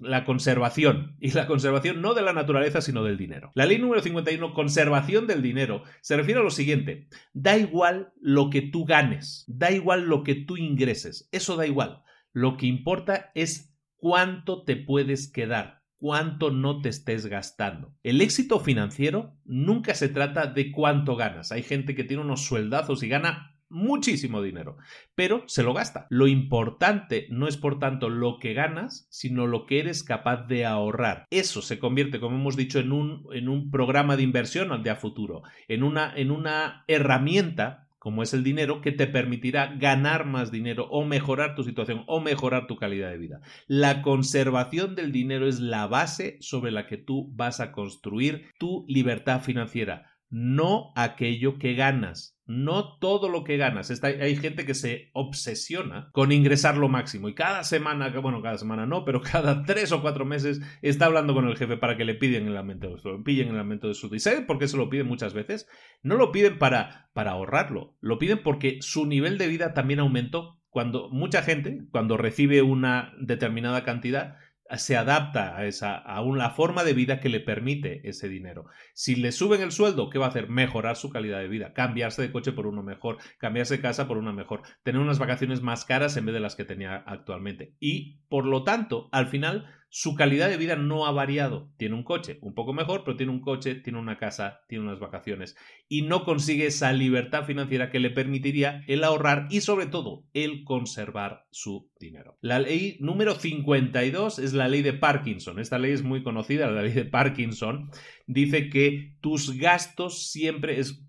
la, 0.00 0.24
conservación, 0.24 1.16
y 1.20 1.30
la 1.30 1.46
conservación 1.46 2.02
no 2.02 2.14
de 2.14 2.22
la 2.22 2.32
naturaleza, 2.32 2.80
sino 2.80 3.04
del 3.04 3.16
dinero. 3.16 3.52
La 3.54 3.64
ley 3.64 3.78
número 3.78 4.02
51, 4.02 4.52
conservación 4.54 5.28
del 5.28 5.40
dinero, 5.40 5.84
se 6.00 6.16
refiere 6.16 6.40
a 6.40 6.42
lo 6.42 6.50
siguiente, 6.50 7.06
da 7.32 7.56
igual 7.56 8.12
lo 8.20 8.50
que 8.50 8.60
tú 8.60 8.84
ganes, 8.84 9.44
da 9.46 9.70
igual 9.70 10.06
lo 10.06 10.24
que 10.24 10.34
tú 10.34 10.56
ingreses, 10.56 11.28
eso 11.30 11.56
da 11.56 11.64
igual. 11.64 12.02
Lo 12.32 12.56
que 12.56 12.66
importa 12.66 13.30
es 13.36 13.72
cuánto 13.96 14.64
te 14.64 14.74
puedes 14.74 15.30
quedar, 15.30 15.82
cuánto 15.98 16.50
no 16.50 16.80
te 16.80 16.88
estés 16.88 17.26
gastando. 17.26 17.94
El 18.02 18.20
éxito 18.20 18.58
financiero 18.58 19.38
nunca 19.44 19.94
se 19.94 20.08
trata 20.08 20.48
de 20.48 20.72
cuánto 20.72 21.14
ganas. 21.14 21.52
Hay 21.52 21.62
gente 21.62 21.94
que 21.94 22.02
tiene 22.02 22.24
unos 22.24 22.44
sueldazos 22.44 23.04
y 23.04 23.08
gana 23.08 23.51
muchísimo 23.72 24.42
dinero, 24.42 24.76
pero 25.14 25.42
se 25.46 25.62
lo 25.62 25.74
gasta. 25.74 26.06
Lo 26.10 26.28
importante 26.28 27.26
no 27.30 27.48
es 27.48 27.56
por 27.56 27.78
tanto 27.78 28.08
lo 28.08 28.38
que 28.38 28.54
ganas, 28.54 29.06
sino 29.10 29.46
lo 29.46 29.66
que 29.66 29.80
eres 29.80 30.04
capaz 30.04 30.46
de 30.46 30.64
ahorrar. 30.64 31.26
Eso 31.30 31.62
se 31.62 31.78
convierte, 31.78 32.20
como 32.20 32.36
hemos 32.36 32.56
dicho, 32.56 32.78
en 32.78 32.92
un, 32.92 33.26
en 33.32 33.48
un 33.48 33.70
programa 33.70 34.16
de 34.16 34.22
inversión 34.22 34.82
de 34.82 34.90
a 34.90 34.96
futuro, 34.96 35.42
en 35.68 35.82
una, 35.82 36.12
en 36.14 36.30
una 36.30 36.84
herramienta 36.86 37.88
como 38.02 38.24
es 38.24 38.34
el 38.34 38.42
dinero, 38.42 38.80
que 38.80 38.90
te 38.90 39.06
permitirá 39.06 39.76
ganar 39.76 40.26
más 40.26 40.50
dinero 40.50 40.88
o 40.90 41.04
mejorar 41.04 41.54
tu 41.54 41.62
situación 41.62 42.02
o 42.08 42.18
mejorar 42.18 42.66
tu 42.66 42.74
calidad 42.74 43.10
de 43.10 43.16
vida. 43.16 43.40
La 43.68 44.02
conservación 44.02 44.96
del 44.96 45.12
dinero 45.12 45.46
es 45.46 45.60
la 45.60 45.86
base 45.86 46.36
sobre 46.40 46.72
la 46.72 46.88
que 46.88 46.96
tú 46.96 47.30
vas 47.36 47.60
a 47.60 47.70
construir 47.70 48.50
tu 48.58 48.84
libertad 48.88 49.40
financiera, 49.40 50.16
no 50.30 50.92
aquello 50.96 51.60
que 51.60 51.74
ganas 51.74 52.31
no 52.46 52.98
todo 52.98 53.28
lo 53.28 53.44
que 53.44 53.56
ganas. 53.56 53.90
hay 54.02 54.36
gente 54.36 54.66
que 54.66 54.74
se 54.74 55.10
obsesiona 55.12 56.10
con 56.12 56.32
ingresar 56.32 56.76
lo 56.76 56.88
máximo 56.88 57.28
y 57.28 57.34
cada 57.34 57.64
semana, 57.64 58.08
bueno, 58.20 58.42
cada 58.42 58.58
semana 58.58 58.86
no, 58.86 59.04
pero 59.04 59.20
cada 59.32 59.64
tres 59.64 59.92
o 59.92 60.02
cuatro 60.02 60.24
meses 60.24 60.60
está 60.82 61.06
hablando 61.06 61.34
con 61.34 61.48
el 61.48 61.56
jefe 61.56 61.76
para 61.76 61.96
que 61.96 62.04
le 62.04 62.14
piden 62.14 62.46
el 62.46 62.56
aumento 62.56 62.90
de 62.90 62.98
su, 62.98 63.22
pillen 63.22 63.48
el 63.48 63.58
aumento 63.58 63.88
de 63.88 63.94
su. 63.94 64.12
¿Y 64.14 64.20
saben 64.20 64.46
por 64.46 64.58
qué 64.58 64.68
se 64.68 64.76
lo 64.76 64.90
piden 64.90 65.06
muchas 65.06 65.34
veces? 65.34 65.68
No 66.02 66.16
lo 66.16 66.32
piden 66.32 66.58
para, 66.58 67.10
para 67.12 67.32
ahorrarlo, 67.32 67.96
lo 68.00 68.18
piden 68.18 68.42
porque 68.42 68.78
su 68.80 69.06
nivel 69.06 69.38
de 69.38 69.48
vida 69.48 69.74
también 69.74 70.00
aumentó. 70.00 70.58
Cuando 70.68 71.10
mucha 71.10 71.42
gente, 71.42 71.82
cuando 71.90 72.16
recibe 72.16 72.62
una 72.62 73.12
determinada 73.20 73.84
cantidad, 73.84 74.36
se 74.78 74.96
adapta 74.96 75.56
a 75.56 75.66
esa 75.66 75.96
a 75.96 76.22
una 76.22 76.50
forma 76.50 76.84
de 76.84 76.94
vida 76.94 77.20
que 77.20 77.28
le 77.28 77.40
permite 77.40 78.08
ese 78.08 78.28
dinero. 78.28 78.66
Si 78.94 79.16
le 79.16 79.32
suben 79.32 79.60
el 79.60 79.72
sueldo, 79.72 80.10
¿qué 80.10 80.18
va 80.18 80.26
a 80.26 80.28
hacer? 80.28 80.48
Mejorar 80.48 80.96
su 80.96 81.10
calidad 81.10 81.38
de 81.40 81.48
vida, 81.48 81.72
cambiarse 81.72 82.22
de 82.22 82.32
coche 82.32 82.52
por 82.52 82.66
uno 82.66 82.82
mejor, 82.82 83.18
cambiarse 83.38 83.76
de 83.76 83.82
casa 83.82 84.08
por 84.08 84.18
una 84.18 84.32
mejor, 84.32 84.62
tener 84.82 85.00
unas 85.00 85.18
vacaciones 85.18 85.62
más 85.62 85.84
caras 85.84 86.16
en 86.16 86.26
vez 86.26 86.34
de 86.34 86.40
las 86.40 86.56
que 86.56 86.64
tenía 86.64 86.96
actualmente. 87.06 87.74
Y 87.80 88.20
por 88.28 88.46
lo 88.46 88.64
tanto, 88.64 89.08
al 89.12 89.28
final 89.28 89.66
su 89.94 90.14
calidad 90.14 90.48
de 90.48 90.56
vida 90.56 90.74
no 90.74 91.04
ha 91.04 91.12
variado. 91.12 91.70
Tiene 91.76 91.94
un 91.94 92.02
coche 92.02 92.38
un 92.40 92.54
poco 92.54 92.72
mejor, 92.72 93.04
pero 93.04 93.14
tiene 93.14 93.30
un 93.30 93.42
coche, 93.42 93.74
tiene 93.74 93.98
una 93.98 94.16
casa, 94.16 94.62
tiene 94.66 94.84
unas 94.84 94.98
vacaciones 94.98 95.54
y 95.86 96.00
no 96.00 96.24
consigue 96.24 96.64
esa 96.64 96.94
libertad 96.94 97.44
financiera 97.44 97.90
que 97.90 98.00
le 98.00 98.08
permitiría 98.08 98.84
el 98.86 99.04
ahorrar 99.04 99.48
y 99.50 99.60
sobre 99.60 99.84
todo 99.84 100.24
el 100.32 100.64
conservar 100.64 101.44
su 101.50 101.90
dinero. 102.00 102.38
La 102.40 102.58
ley 102.58 102.96
número 103.00 103.34
52 103.34 104.38
es 104.38 104.54
la 104.54 104.66
ley 104.66 104.80
de 104.80 104.94
Parkinson. 104.94 105.58
Esta 105.58 105.78
ley 105.78 105.92
es 105.92 106.02
muy 106.02 106.22
conocida, 106.22 106.70
la 106.70 106.80
ley 106.80 106.92
de 106.94 107.04
Parkinson. 107.04 107.90
Dice 108.26 108.70
que 108.70 109.18
tus 109.20 109.58
gastos 109.58 110.30
siempre 110.30 110.80
es 110.80 111.04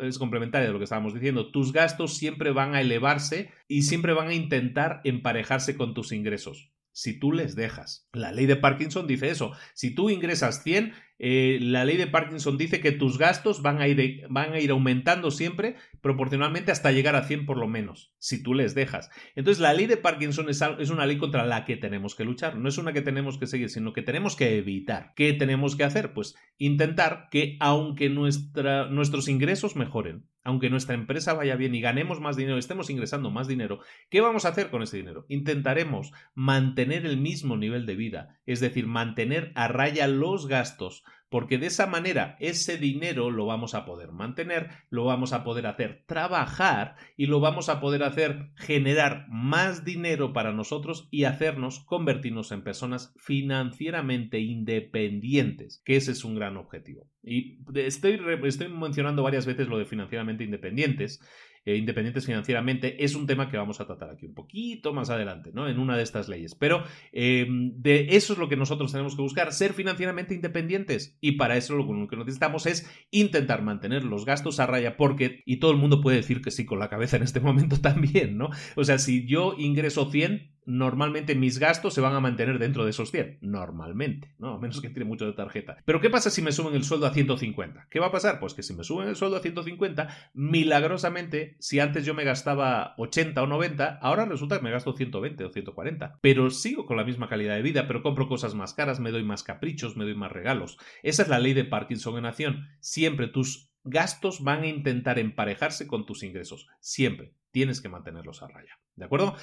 es 0.00 0.18
complementaria 0.18 0.68
de 0.68 0.72
lo 0.72 0.78
que 0.78 0.84
estábamos 0.84 1.12
diciendo, 1.12 1.50
tus 1.50 1.72
gastos 1.72 2.16
siempre 2.16 2.52
van 2.52 2.76
a 2.76 2.80
elevarse 2.80 3.50
y 3.66 3.82
siempre 3.82 4.12
van 4.12 4.28
a 4.28 4.34
intentar 4.34 5.00
emparejarse 5.02 5.76
con 5.76 5.92
tus 5.92 6.12
ingresos 6.12 6.70
si 6.96 7.12
tú 7.12 7.30
les 7.30 7.54
dejas. 7.54 8.08
La 8.14 8.32
ley 8.32 8.46
de 8.46 8.56
Parkinson 8.56 9.06
dice 9.06 9.28
eso. 9.28 9.52
Si 9.74 9.90
tú 9.90 10.08
ingresas 10.08 10.62
100, 10.62 10.94
eh, 11.18 11.58
la 11.60 11.84
ley 11.84 11.98
de 11.98 12.06
Parkinson 12.06 12.56
dice 12.56 12.80
que 12.80 12.90
tus 12.90 13.18
gastos 13.18 13.60
van 13.60 13.82
a, 13.82 13.86
ir, 13.86 14.22
van 14.30 14.54
a 14.54 14.60
ir 14.60 14.70
aumentando 14.70 15.30
siempre 15.30 15.76
proporcionalmente 16.00 16.72
hasta 16.72 16.92
llegar 16.92 17.16
a 17.16 17.24
100 17.24 17.46
por 17.46 17.58
lo 17.58 17.68
menos, 17.68 18.12
si 18.18 18.42
tú 18.42 18.54
les 18.54 18.74
dejas. 18.74 19.10
Entonces, 19.34 19.60
la 19.60 19.72
ley 19.72 19.86
de 19.86 19.96
Parkinson 19.96 20.48
es, 20.48 20.60
una 20.90 21.06
ley 21.06 21.18
contra 21.18 21.46
la 21.46 21.64
que 21.64 21.76
tenemos 21.76 22.14
que 22.14 22.24
luchar. 22.24 22.56
No 22.56 22.68
es 22.68 22.78
una 22.78 22.92
que 22.92 23.02
tenemos 23.02 23.38
que 23.38 23.46
seguir, 23.46 23.70
sino 23.70 23.92
que 23.92 24.02
tenemos 24.02 24.36
que 24.36 24.58
evitar. 24.58 25.12
¿Qué 25.14 25.32
tenemos 25.32 25.76
que 25.76 25.84
hacer? 25.84 26.12
Pues 26.12 26.36
intentar 26.58 27.28
que 27.30 27.56
aunque 27.60 28.08
nuestra, 28.08 28.88
nuestros 28.88 29.28
ingresos 29.28 29.76
mejoren, 29.76 30.26
aunque 30.46 30.70
nuestra 30.70 30.94
empresa 30.94 31.34
vaya 31.34 31.56
bien 31.56 31.74
y 31.74 31.80
ganemos 31.80 32.20
más 32.20 32.36
dinero, 32.36 32.56
estemos 32.56 32.88
ingresando 32.88 33.30
más 33.30 33.48
dinero, 33.48 33.80
¿qué 34.10 34.20
vamos 34.20 34.44
a 34.44 34.50
hacer 34.50 34.70
con 34.70 34.80
ese 34.80 34.96
dinero? 34.96 35.26
Intentaremos 35.28 36.12
mantener 36.36 37.04
el 37.04 37.16
mismo 37.16 37.56
nivel 37.56 37.84
de 37.84 37.96
vida, 37.96 38.38
es 38.46 38.60
decir, 38.60 38.86
mantener 38.86 39.50
a 39.56 39.66
raya 39.66 40.06
los 40.06 40.46
gastos 40.46 41.02
porque 41.28 41.58
de 41.58 41.66
esa 41.66 41.86
manera 41.86 42.36
ese 42.40 42.78
dinero 42.78 43.30
lo 43.30 43.46
vamos 43.46 43.74
a 43.74 43.84
poder 43.84 44.12
mantener, 44.12 44.70
lo 44.90 45.04
vamos 45.04 45.32
a 45.32 45.44
poder 45.44 45.66
hacer 45.66 46.04
trabajar 46.06 46.96
y 47.16 47.26
lo 47.26 47.40
vamos 47.40 47.68
a 47.68 47.80
poder 47.80 48.02
hacer 48.02 48.50
generar 48.54 49.26
más 49.28 49.84
dinero 49.84 50.32
para 50.32 50.52
nosotros 50.52 51.08
y 51.10 51.24
hacernos 51.24 51.80
convertirnos 51.80 52.52
en 52.52 52.62
personas 52.62 53.14
financieramente 53.18 54.40
independientes, 54.40 55.82
que 55.84 55.96
ese 55.96 56.12
es 56.12 56.24
un 56.24 56.34
gran 56.34 56.56
objetivo. 56.56 57.10
Y 57.22 57.58
estoy, 57.74 58.20
estoy 58.44 58.68
mencionando 58.68 59.22
varias 59.22 59.46
veces 59.46 59.68
lo 59.68 59.78
de 59.78 59.84
financieramente 59.84 60.44
independientes 60.44 61.20
eh, 61.66 61.76
independientes 61.76 62.24
financieramente, 62.24 63.04
es 63.04 63.14
un 63.16 63.26
tema 63.26 63.50
que 63.50 63.56
vamos 63.56 63.80
a 63.80 63.86
tratar 63.86 64.10
aquí 64.10 64.24
un 64.24 64.34
poquito 64.34 64.94
más 64.94 65.10
adelante, 65.10 65.50
¿no? 65.52 65.68
En 65.68 65.80
una 65.80 65.96
de 65.96 66.04
estas 66.04 66.28
leyes. 66.28 66.54
Pero 66.54 66.84
em, 67.12 67.72
de 67.82 68.06
eso 68.10 68.32
es 68.32 68.38
lo 68.38 68.48
que 68.48 68.56
nosotros 68.56 68.92
tenemos 68.92 69.16
que 69.16 69.22
buscar, 69.22 69.52
ser 69.52 69.72
financieramente 69.72 70.34
independientes. 70.34 71.18
Y 71.20 71.32
para 71.32 71.56
eso 71.56 71.74
lo 71.74 72.08
que 72.08 72.16
necesitamos 72.16 72.66
es 72.66 72.88
intentar 73.10 73.62
mantener 73.62 74.04
los 74.04 74.24
gastos 74.24 74.60
a 74.60 74.66
raya, 74.66 74.96
porque, 74.96 75.42
y 75.44 75.56
todo 75.56 75.72
el 75.72 75.76
mundo 75.76 76.00
puede 76.00 76.18
decir 76.18 76.40
que 76.40 76.52
sí 76.52 76.64
con 76.64 76.78
la 76.78 76.88
cabeza 76.88 77.16
en 77.16 77.24
este 77.24 77.40
momento 77.40 77.76
también, 77.80 78.38
¿no? 78.38 78.50
O 78.76 78.84
sea, 78.84 78.98
si 78.98 79.26
yo 79.26 79.56
ingreso 79.58 80.10
100, 80.10 80.55
normalmente 80.66 81.34
mis 81.34 81.58
gastos 81.58 81.94
se 81.94 82.00
van 82.00 82.14
a 82.14 82.20
mantener 82.20 82.58
dentro 82.58 82.84
de 82.84 82.90
esos 82.90 83.10
100. 83.10 83.38
Normalmente, 83.40 84.34
¿no? 84.38 84.54
A 84.54 84.58
menos 84.58 84.80
que 84.80 84.90
tiene 84.90 85.08
mucho 85.08 85.24
de 85.24 85.32
tarjeta. 85.32 85.78
Pero 85.84 86.00
¿qué 86.00 86.10
pasa 86.10 86.28
si 86.28 86.42
me 86.42 86.52
suben 86.52 86.74
el 86.74 86.84
sueldo 86.84 87.06
a 87.06 87.14
150? 87.14 87.86
¿Qué 87.88 88.00
va 88.00 88.06
a 88.06 88.12
pasar? 88.12 88.40
Pues 88.40 88.54
que 88.54 88.62
si 88.62 88.74
me 88.74 88.84
suben 88.84 89.08
el 89.08 89.16
sueldo 89.16 89.36
a 89.36 89.40
150, 89.40 90.08
milagrosamente, 90.34 91.56
si 91.60 91.80
antes 91.80 92.04
yo 92.04 92.14
me 92.14 92.24
gastaba 92.24 92.94
80 92.98 93.42
o 93.42 93.46
90, 93.46 93.98
ahora 94.02 94.26
resulta 94.26 94.58
que 94.58 94.64
me 94.64 94.70
gasto 94.70 94.92
120 94.92 95.44
o 95.44 95.50
140. 95.50 96.18
Pero 96.20 96.50
sigo 96.50 96.84
con 96.84 96.96
la 96.96 97.04
misma 97.04 97.28
calidad 97.28 97.54
de 97.54 97.62
vida, 97.62 97.86
pero 97.86 98.02
compro 98.02 98.28
cosas 98.28 98.54
más 98.54 98.74
caras, 98.74 99.00
me 99.00 99.12
doy 99.12 99.22
más 99.22 99.42
caprichos, 99.44 99.96
me 99.96 100.04
doy 100.04 100.14
más 100.14 100.32
regalos. 100.32 100.78
Esa 101.02 101.22
es 101.22 101.28
la 101.28 101.38
ley 101.38 101.54
de 101.54 101.64
Parkinson 101.64 102.18
en 102.18 102.26
acción. 102.26 102.68
Siempre 102.80 103.28
tus 103.28 103.70
gastos 103.84 104.42
van 104.42 104.62
a 104.62 104.66
intentar 104.66 105.18
emparejarse 105.18 105.86
con 105.86 106.06
tus 106.06 106.24
ingresos. 106.24 106.66
Siempre 106.80 107.34
tienes 107.52 107.80
que 107.80 107.88
mantenerlos 107.88 108.42
a 108.42 108.48
raya. 108.48 108.78
¿De 108.96 109.04
acuerdo? 109.04 109.36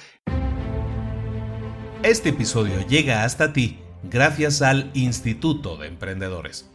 Este 2.04 2.28
episodio 2.28 2.86
llega 2.86 3.24
hasta 3.24 3.54
ti 3.54 3.78
gracias 4.02 4.60
al 4.60 4.90
Instituto 4.92 5.78
de 5.78 5.86
Emprendedores. 5.86 6.68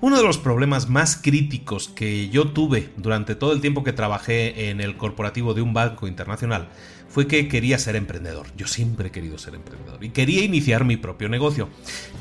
Uno 0.00 0.16
de 0.16 0.22
los 0.22 0.38
problemas 0.38 0.88
más 0.88 1.18
críticos 1.18 1.90
que 1.90 2.30
yo 2.30 2.52
tuve 2.52 2.88
durante 2.96 3.34
todo 3.34 3.52
el 3.52 3.60
tiempo 3.60 3.84
que 3.84 3.92
trabajé 3.92 4.70
en 4.70 4.80
el 4.80 4.96
corporativo 4.96 5.52
de 5.52 5.60
un 5.60 5.74
banco 5.74 6.06
internacional 6.06 6.68
fue 7.10 7.26
que 7.26 7.48
quería 7.48 7.78
ser 7.78 7.96
emprendedor. 7.96 8.46
Yo 8.56 8.66
siempre 8.66 9.08
he 9.08 9.10
querido 9.10 9.36
ser 9.36 9.56
emprendedor 9.56 10.02
y 10.02 10.08
quería 10.08 10.42
iniciar 10.42 10.86
mi 10.86 10.96
propio 10.96 11.28
negocio, 11.28 11.68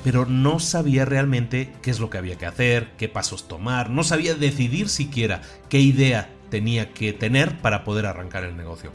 pero 0.03 0.25
no 0.25 0.59
sabía 0.59 1.05
realmente 1.05 1.71
qué 1.81 1.89
es 1.89 2.01
lo 2.01 2.09
que 2.09 2.17
había 2.17 2.37
que 2.37 2.47
hacer, 2.47 2.91
qué 2.97 3.07
pasos 3.07 3.47
tomar, 3.47 3.89
no 3.89 4.03
sabía 4.03 4.35
decidir 4.35 4.89
siquiera 4.89 5.41
qué 5.69 5.79
idea 5.79 6.29
tenía 6.49 6.91
que 6.93 7.13
tener 7.13 7.61
para 7.61 7.85
poder 7.85 8.07
arrancar 8.07 8.43
el 8.43 8.57
negocio. 8.57 8.91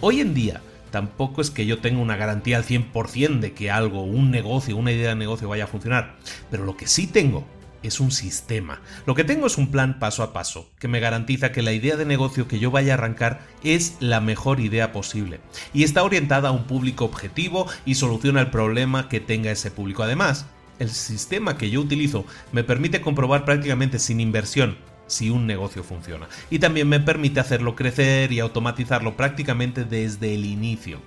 Hoy 0.00 0.20
en 0.20 0.32
día, 0.32 0.60
tampoco 0.94 1.40
es 1.40 1.50
que 1.50 1.66
yo 1.66 1.80
tenga 1.80 2.00
una 2.00 2.14
garantía 2.14 2.56
al 2.56 2.64
100% 2.64 3.40
de 3.40 3.52
que 3.52 3.68
algo, 3.68 4.04
un 4.04 4.30
negocio, 4.30 4.76
una 4.76 4.92
idea 4.92 5.08
de 5.08 5.16
negocio 5.16 5.48
vaya 5.48 5.64
a 5.64 5.66
funcionar, 5.66 6.14
pero 6.52 6.64
lo 6.64 6.76
que 6.76 6.86
sí 6.86 7.08
tengo 7.08 7.44
es 7.82 7.98
un 7.98 8.12
sistema. 8.12 8.80
Lo 9.04 9.16
que 9.16 9.24
tengo 9.24 9.48
es 9.48 9.58
un 9.58 9.72
plan 9.72 9.98
paso 9.98 10.22
a 10.22 10.32
paso, 10.32 10.70
que 10.78 10.86
me 10.86 11.00
garantiza 11.00 11.50
que 11.50 11.62
la 11.62 11.72
idea 11.72 11.96
de 11.96 12.06
negocio 12.06 12.46
que 12.46 12.60
yo 12.60 12.70
vaya 12.70 12.92
a 12.92 12.94
arrancar 12.94 13.40
es 13.64 13.96
la 13.98 14.20
mejor 14.20 14.60
idea 14.60 14.92
posible, 14.92 15.40
y 15.72 15.82
está 15.82 16.04
orientada 16.04 16.50
a 16.50 16.52
un 16.52 16.62
público 16.62 17.06
objetivo 17.06 17.66
y 17.84 17.96
soluciona 17.96 18.40
el 18.40 18.50
problema 18.50 19.08
que 19.08 19.18
tenga 19.18 19.50
ese 19.50 19.72
público. 19.72 20.04
Además, 20.04 20.46
el 20.78 20.90
sistema 20.90 21.58
que 21.58 21.70
yo 21.70 21.80
utilizo 21.80 22.24
me 22.52 22.62
permite 22.62 23.00
comprobar 23.00 23.44
prácticamente 23.44 23.98
sin 23.98 24.20
inversión 24.20 24.76
si 25.06 25.30
un 25.30 25.46
negocio 25.46 25.82
funciona. 25.82 26.28
Y 26.50 26.58
también 26.58 26.88
me 26.88 27.00
permite 27.00 27.40
hacerlo 27.40 27.74
crecer 27.76 28.32
y 28.32 28.40
automatizarlo 28.40 29.16
prácticamente 29.16 29.84
desde 29.84 30.34
el 30.34 30.46
inicio. 30.46 31.00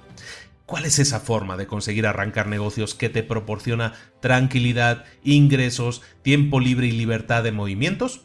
¿Cuál 0.65 0.85
es 0.85 0.99
esa 0.99 1.21
forma 1.21 1.55
de 1.55 1.65
conseguir 1.65 2.05
arrancar 2.05 2.47
negocios 2.47 2.93
que 2.93 3.07
te 3.07 3.23
proporciona 3.23 3.93
tranquilidad, 4.19 5.05
ingresos, 5.23 6.01
tiempo 6.23 6.59
libre 6.59 6.87
y 6.87 6.91
libertad 6.91 7.43
de 7.43 7.53
movimientos? 7.53 8.21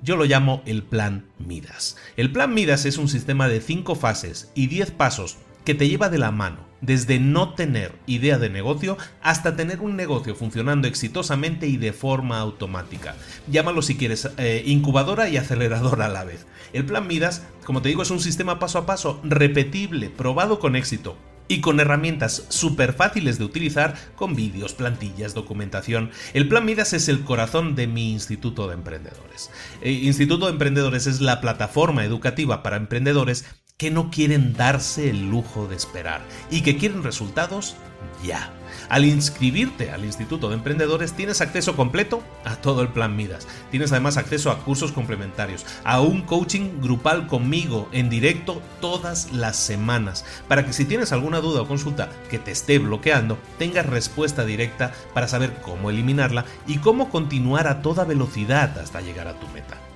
Yo 0.00 0.16
lo 0.16 0.24
llamo 0.24 0.62
el 0.64 0.82
plan 0.82 1.26
Midas. 1.38 1.96
El 2.16 2.32
plan 2.32 2.54
Midas 2.54 2.86
es 2.86 2.96
un 2.96 3.08
sistema 3.08 3.46
de 3.46 3.60
5 3.60 3.94
fases 3.94 4.50
y 4.54 4.68
10 4.68 4.90
pasos 4.92 5.36
que 5.64 5.74
te 5.74 5.88
lleva 5.88 6.08
de 6.08 6.18
la 6.18 6.30
mano 6.30 6.72
desde 6.82 7.20
no 7.20 7.54
tener 7.54 7.94
idea 8.06 8.38
de 8.38 8.50
negocio 8.50 8.98
hasta 9.22 9.56
tener 9.56 9.80
un 9.80 9.96
negocio 9.96 10.34
funcionando 10.34 10.88
exitosamente 10.88 11.66
y 11.68 11.78
de 11.78 11.92
forma 11.92 12.38
automática. 12.40 13.14
Llámalo 13.46 13.80
si 13.80 13.96
quieres 13.96 14.28
eh, 14.36 14.62
incubadora 14.66 15.28
y 15.28 15.38
aceleradora 15.38 16.06
a 16.06 16.10
la 16.10 16.24
vez. 16.24 16.44
El 16.72 16.84
plan 16.84 17.06
Midas, 17.06 17.46
como 17.64 17.80
te 17.80 17.88
digo, 17.88 18.02
es 18.02 18.10
un 18.10 18.20
sistema 18.20 18.58
paso 18.58 18.78
a 18.78 18.86
paso, 18.86 19.20
repetible, 19.22 20.10
probado 20.10 20.58
con 20.58 20.76
éxito, 20.76 21.16
y 21.48 21.60
con 21.60 21.80
herramientas 21.80 22.46
súper 22.48 22.94
fáciles 22.94 23.38
de 23.38 23.44
utilizar 23.44 23.94
con 24.16 24.34
vídeos, 24.34 24.72
plantillas, 24.72 25.34
documentación. 25.34 26.10
El 26.32 26.48
Plan 26.48 26.64
Midas 26.64 26.92
es 26.92 27.08
el 27.08 27.24
corazón 27.24 27.74
de 27.74 27.86
mi 27.86 28.12
Instituto 28.12 28.68
de 28.68 28.74
Emprendedores. 28.74 29.50
Eh, 29.82 29.92
Instituto 29.92 30.46
de 30.46 30.52
Emprendedores 30.52 31.06
es 31.06 31.20
la 31.20 31.40
plataforma 31.40 32.04
educativa 32.04 32.62
para 32.62 32.76
emprendedores 32.76 33.44
que 33.76 33.90
no 33.90 34.10
quieren 34.10 34.54
darse 34.54 35.10
el 35.10 35.30
lujo 35.30 35.66
de 35.66 35.76
esperar 35.76 36.22
y 36.50 36.62
que 36.62 36.76
quieren 36.76 37.02
resultados 37.02 37.76
ya. 38.22 38.52
Al 38.88 39.04
inscribirte 39.04 39.90
al 39.90 40.04
Instituto 40.04 40.48
de 40.48 40.54
Emprendedores 40.54 41.12
tienes 41.12 41.40
acceso 41.40 41.76
completo 41.76 42.22
a 42.44 42.56
todo 42.56 42.82
el 42.82 42.88
plan 42.88 43.16
Midas. 43.16 43.46
Tienes 43.70 43.92
además 43.92 44.16
acceso 44.16 44.50
a 44.50 44.58
cursos 44.64 44.92
complementarios, 44.92 45.66
a 45.84 46.00
un 46.00 46.22
coaching 46.22 46.80
grupal 46.80 47.26
conmigo 47.26 47.88
en 47.92 48.08
directo 48.08 48.62
todas 48.80 49.32
las 49.32 49.56
semanas, 49.56 50.24
para 50.48 50.64
que 50.64 50.72
si 50.72 50.84
tienes 50.84 51.12
alguna 51.12 51.40
duda 51.40 51.62
o 51.62 51.68
consulta 51.68 52.10
que 52.30 52.38
te 52.38 52.50
esté 52.50 52.78
bloqueando, 52.78 53.38
tengas 53.58 53.86
respuesta 53.86 54.44
directa 54.44 54.92
para 55.14 55.28
saber 55.28 55.54
cómo 55.62 55.90
eliminarla 55.90 56.44
y 56.66 56.78
cómo 56.78 57.10
continuar 57.10 57.66
a 57.66 57.82
toda 57.82 58.04
velocidad 58.04 58.78
hasta 58.78 59.00
llegar 59.00 59.28
a 59.28 59.38
tu 59.38 59.48
meta. 59.48 59.91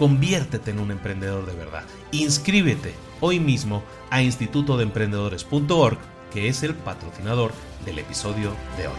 Conviértete 0.00 0.70
en 0.70 0.78
un 0.80 0.90
emprendedor 0.92 1.44
de 1.44 1.54
verdad. 1.54 1.84
Inscríbete 2.10 2.94
hoy 3.20 3.38
mismo 3.38 3.84
a 4.08 4.22
institutodeemprendedores.org, 4.22 5.98
que 6.32 6.48
es 6.48 6.62
el 6.62 6.74
patrocinador 6.74 7.52
del 7.84 7.98
episodio 7.98 8.56
de 8.78 8.86
hoy. 8.86 8.94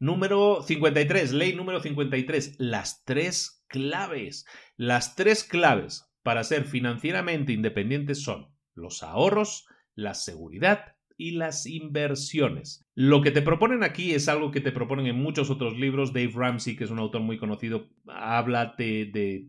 Número 0.00 0.64
53, 0.64 1.32
ley 1.32 1.54
número 1.54 1.78
53, 1.80 2.56
las 2.58 3.04
tres 3.04 3.62
claves. 3.68 4.44
Las 4.76 5.14
tres 5.14 5.44
claves 5.44 6.10
para 6.24 6.42
ser 6.42 6.64
financieramente 6.64 7.52
independientes 7.52 8.24
son 8.24 8.52
los 8.74 9.04
ahorros, 9.04 9.68
la 9.94 10.14
seguridad 10.14 10.95
y 11.16 11.32
las 11.32 11.66
inversiones. 11.66 12.86
Lo 12.94 13.22
que 13.22 13.30
te 13.30 13.42
proponen 13.42 13.82
aquí 13.82 14.12
es 14.12 14.28
algo 14.28 14.50
que 14.50 14.60
te 14.60 14.72
proponen 14.72 15.06
en 15.06 15.16
muchos 15.16 15.50
otros 15.50 15.76
libros. 15.76 16.12
Dave 16.12 16.32
Ramsey, 16.34 16.76
que 16.76 16.84
es 16.84 16.90
un 16.90 16.98
autor 16.98 17.22
muy 17.22 17.38
conocido, 17.38 17.88
habla 18.06 18.74
de, 18.76 19.48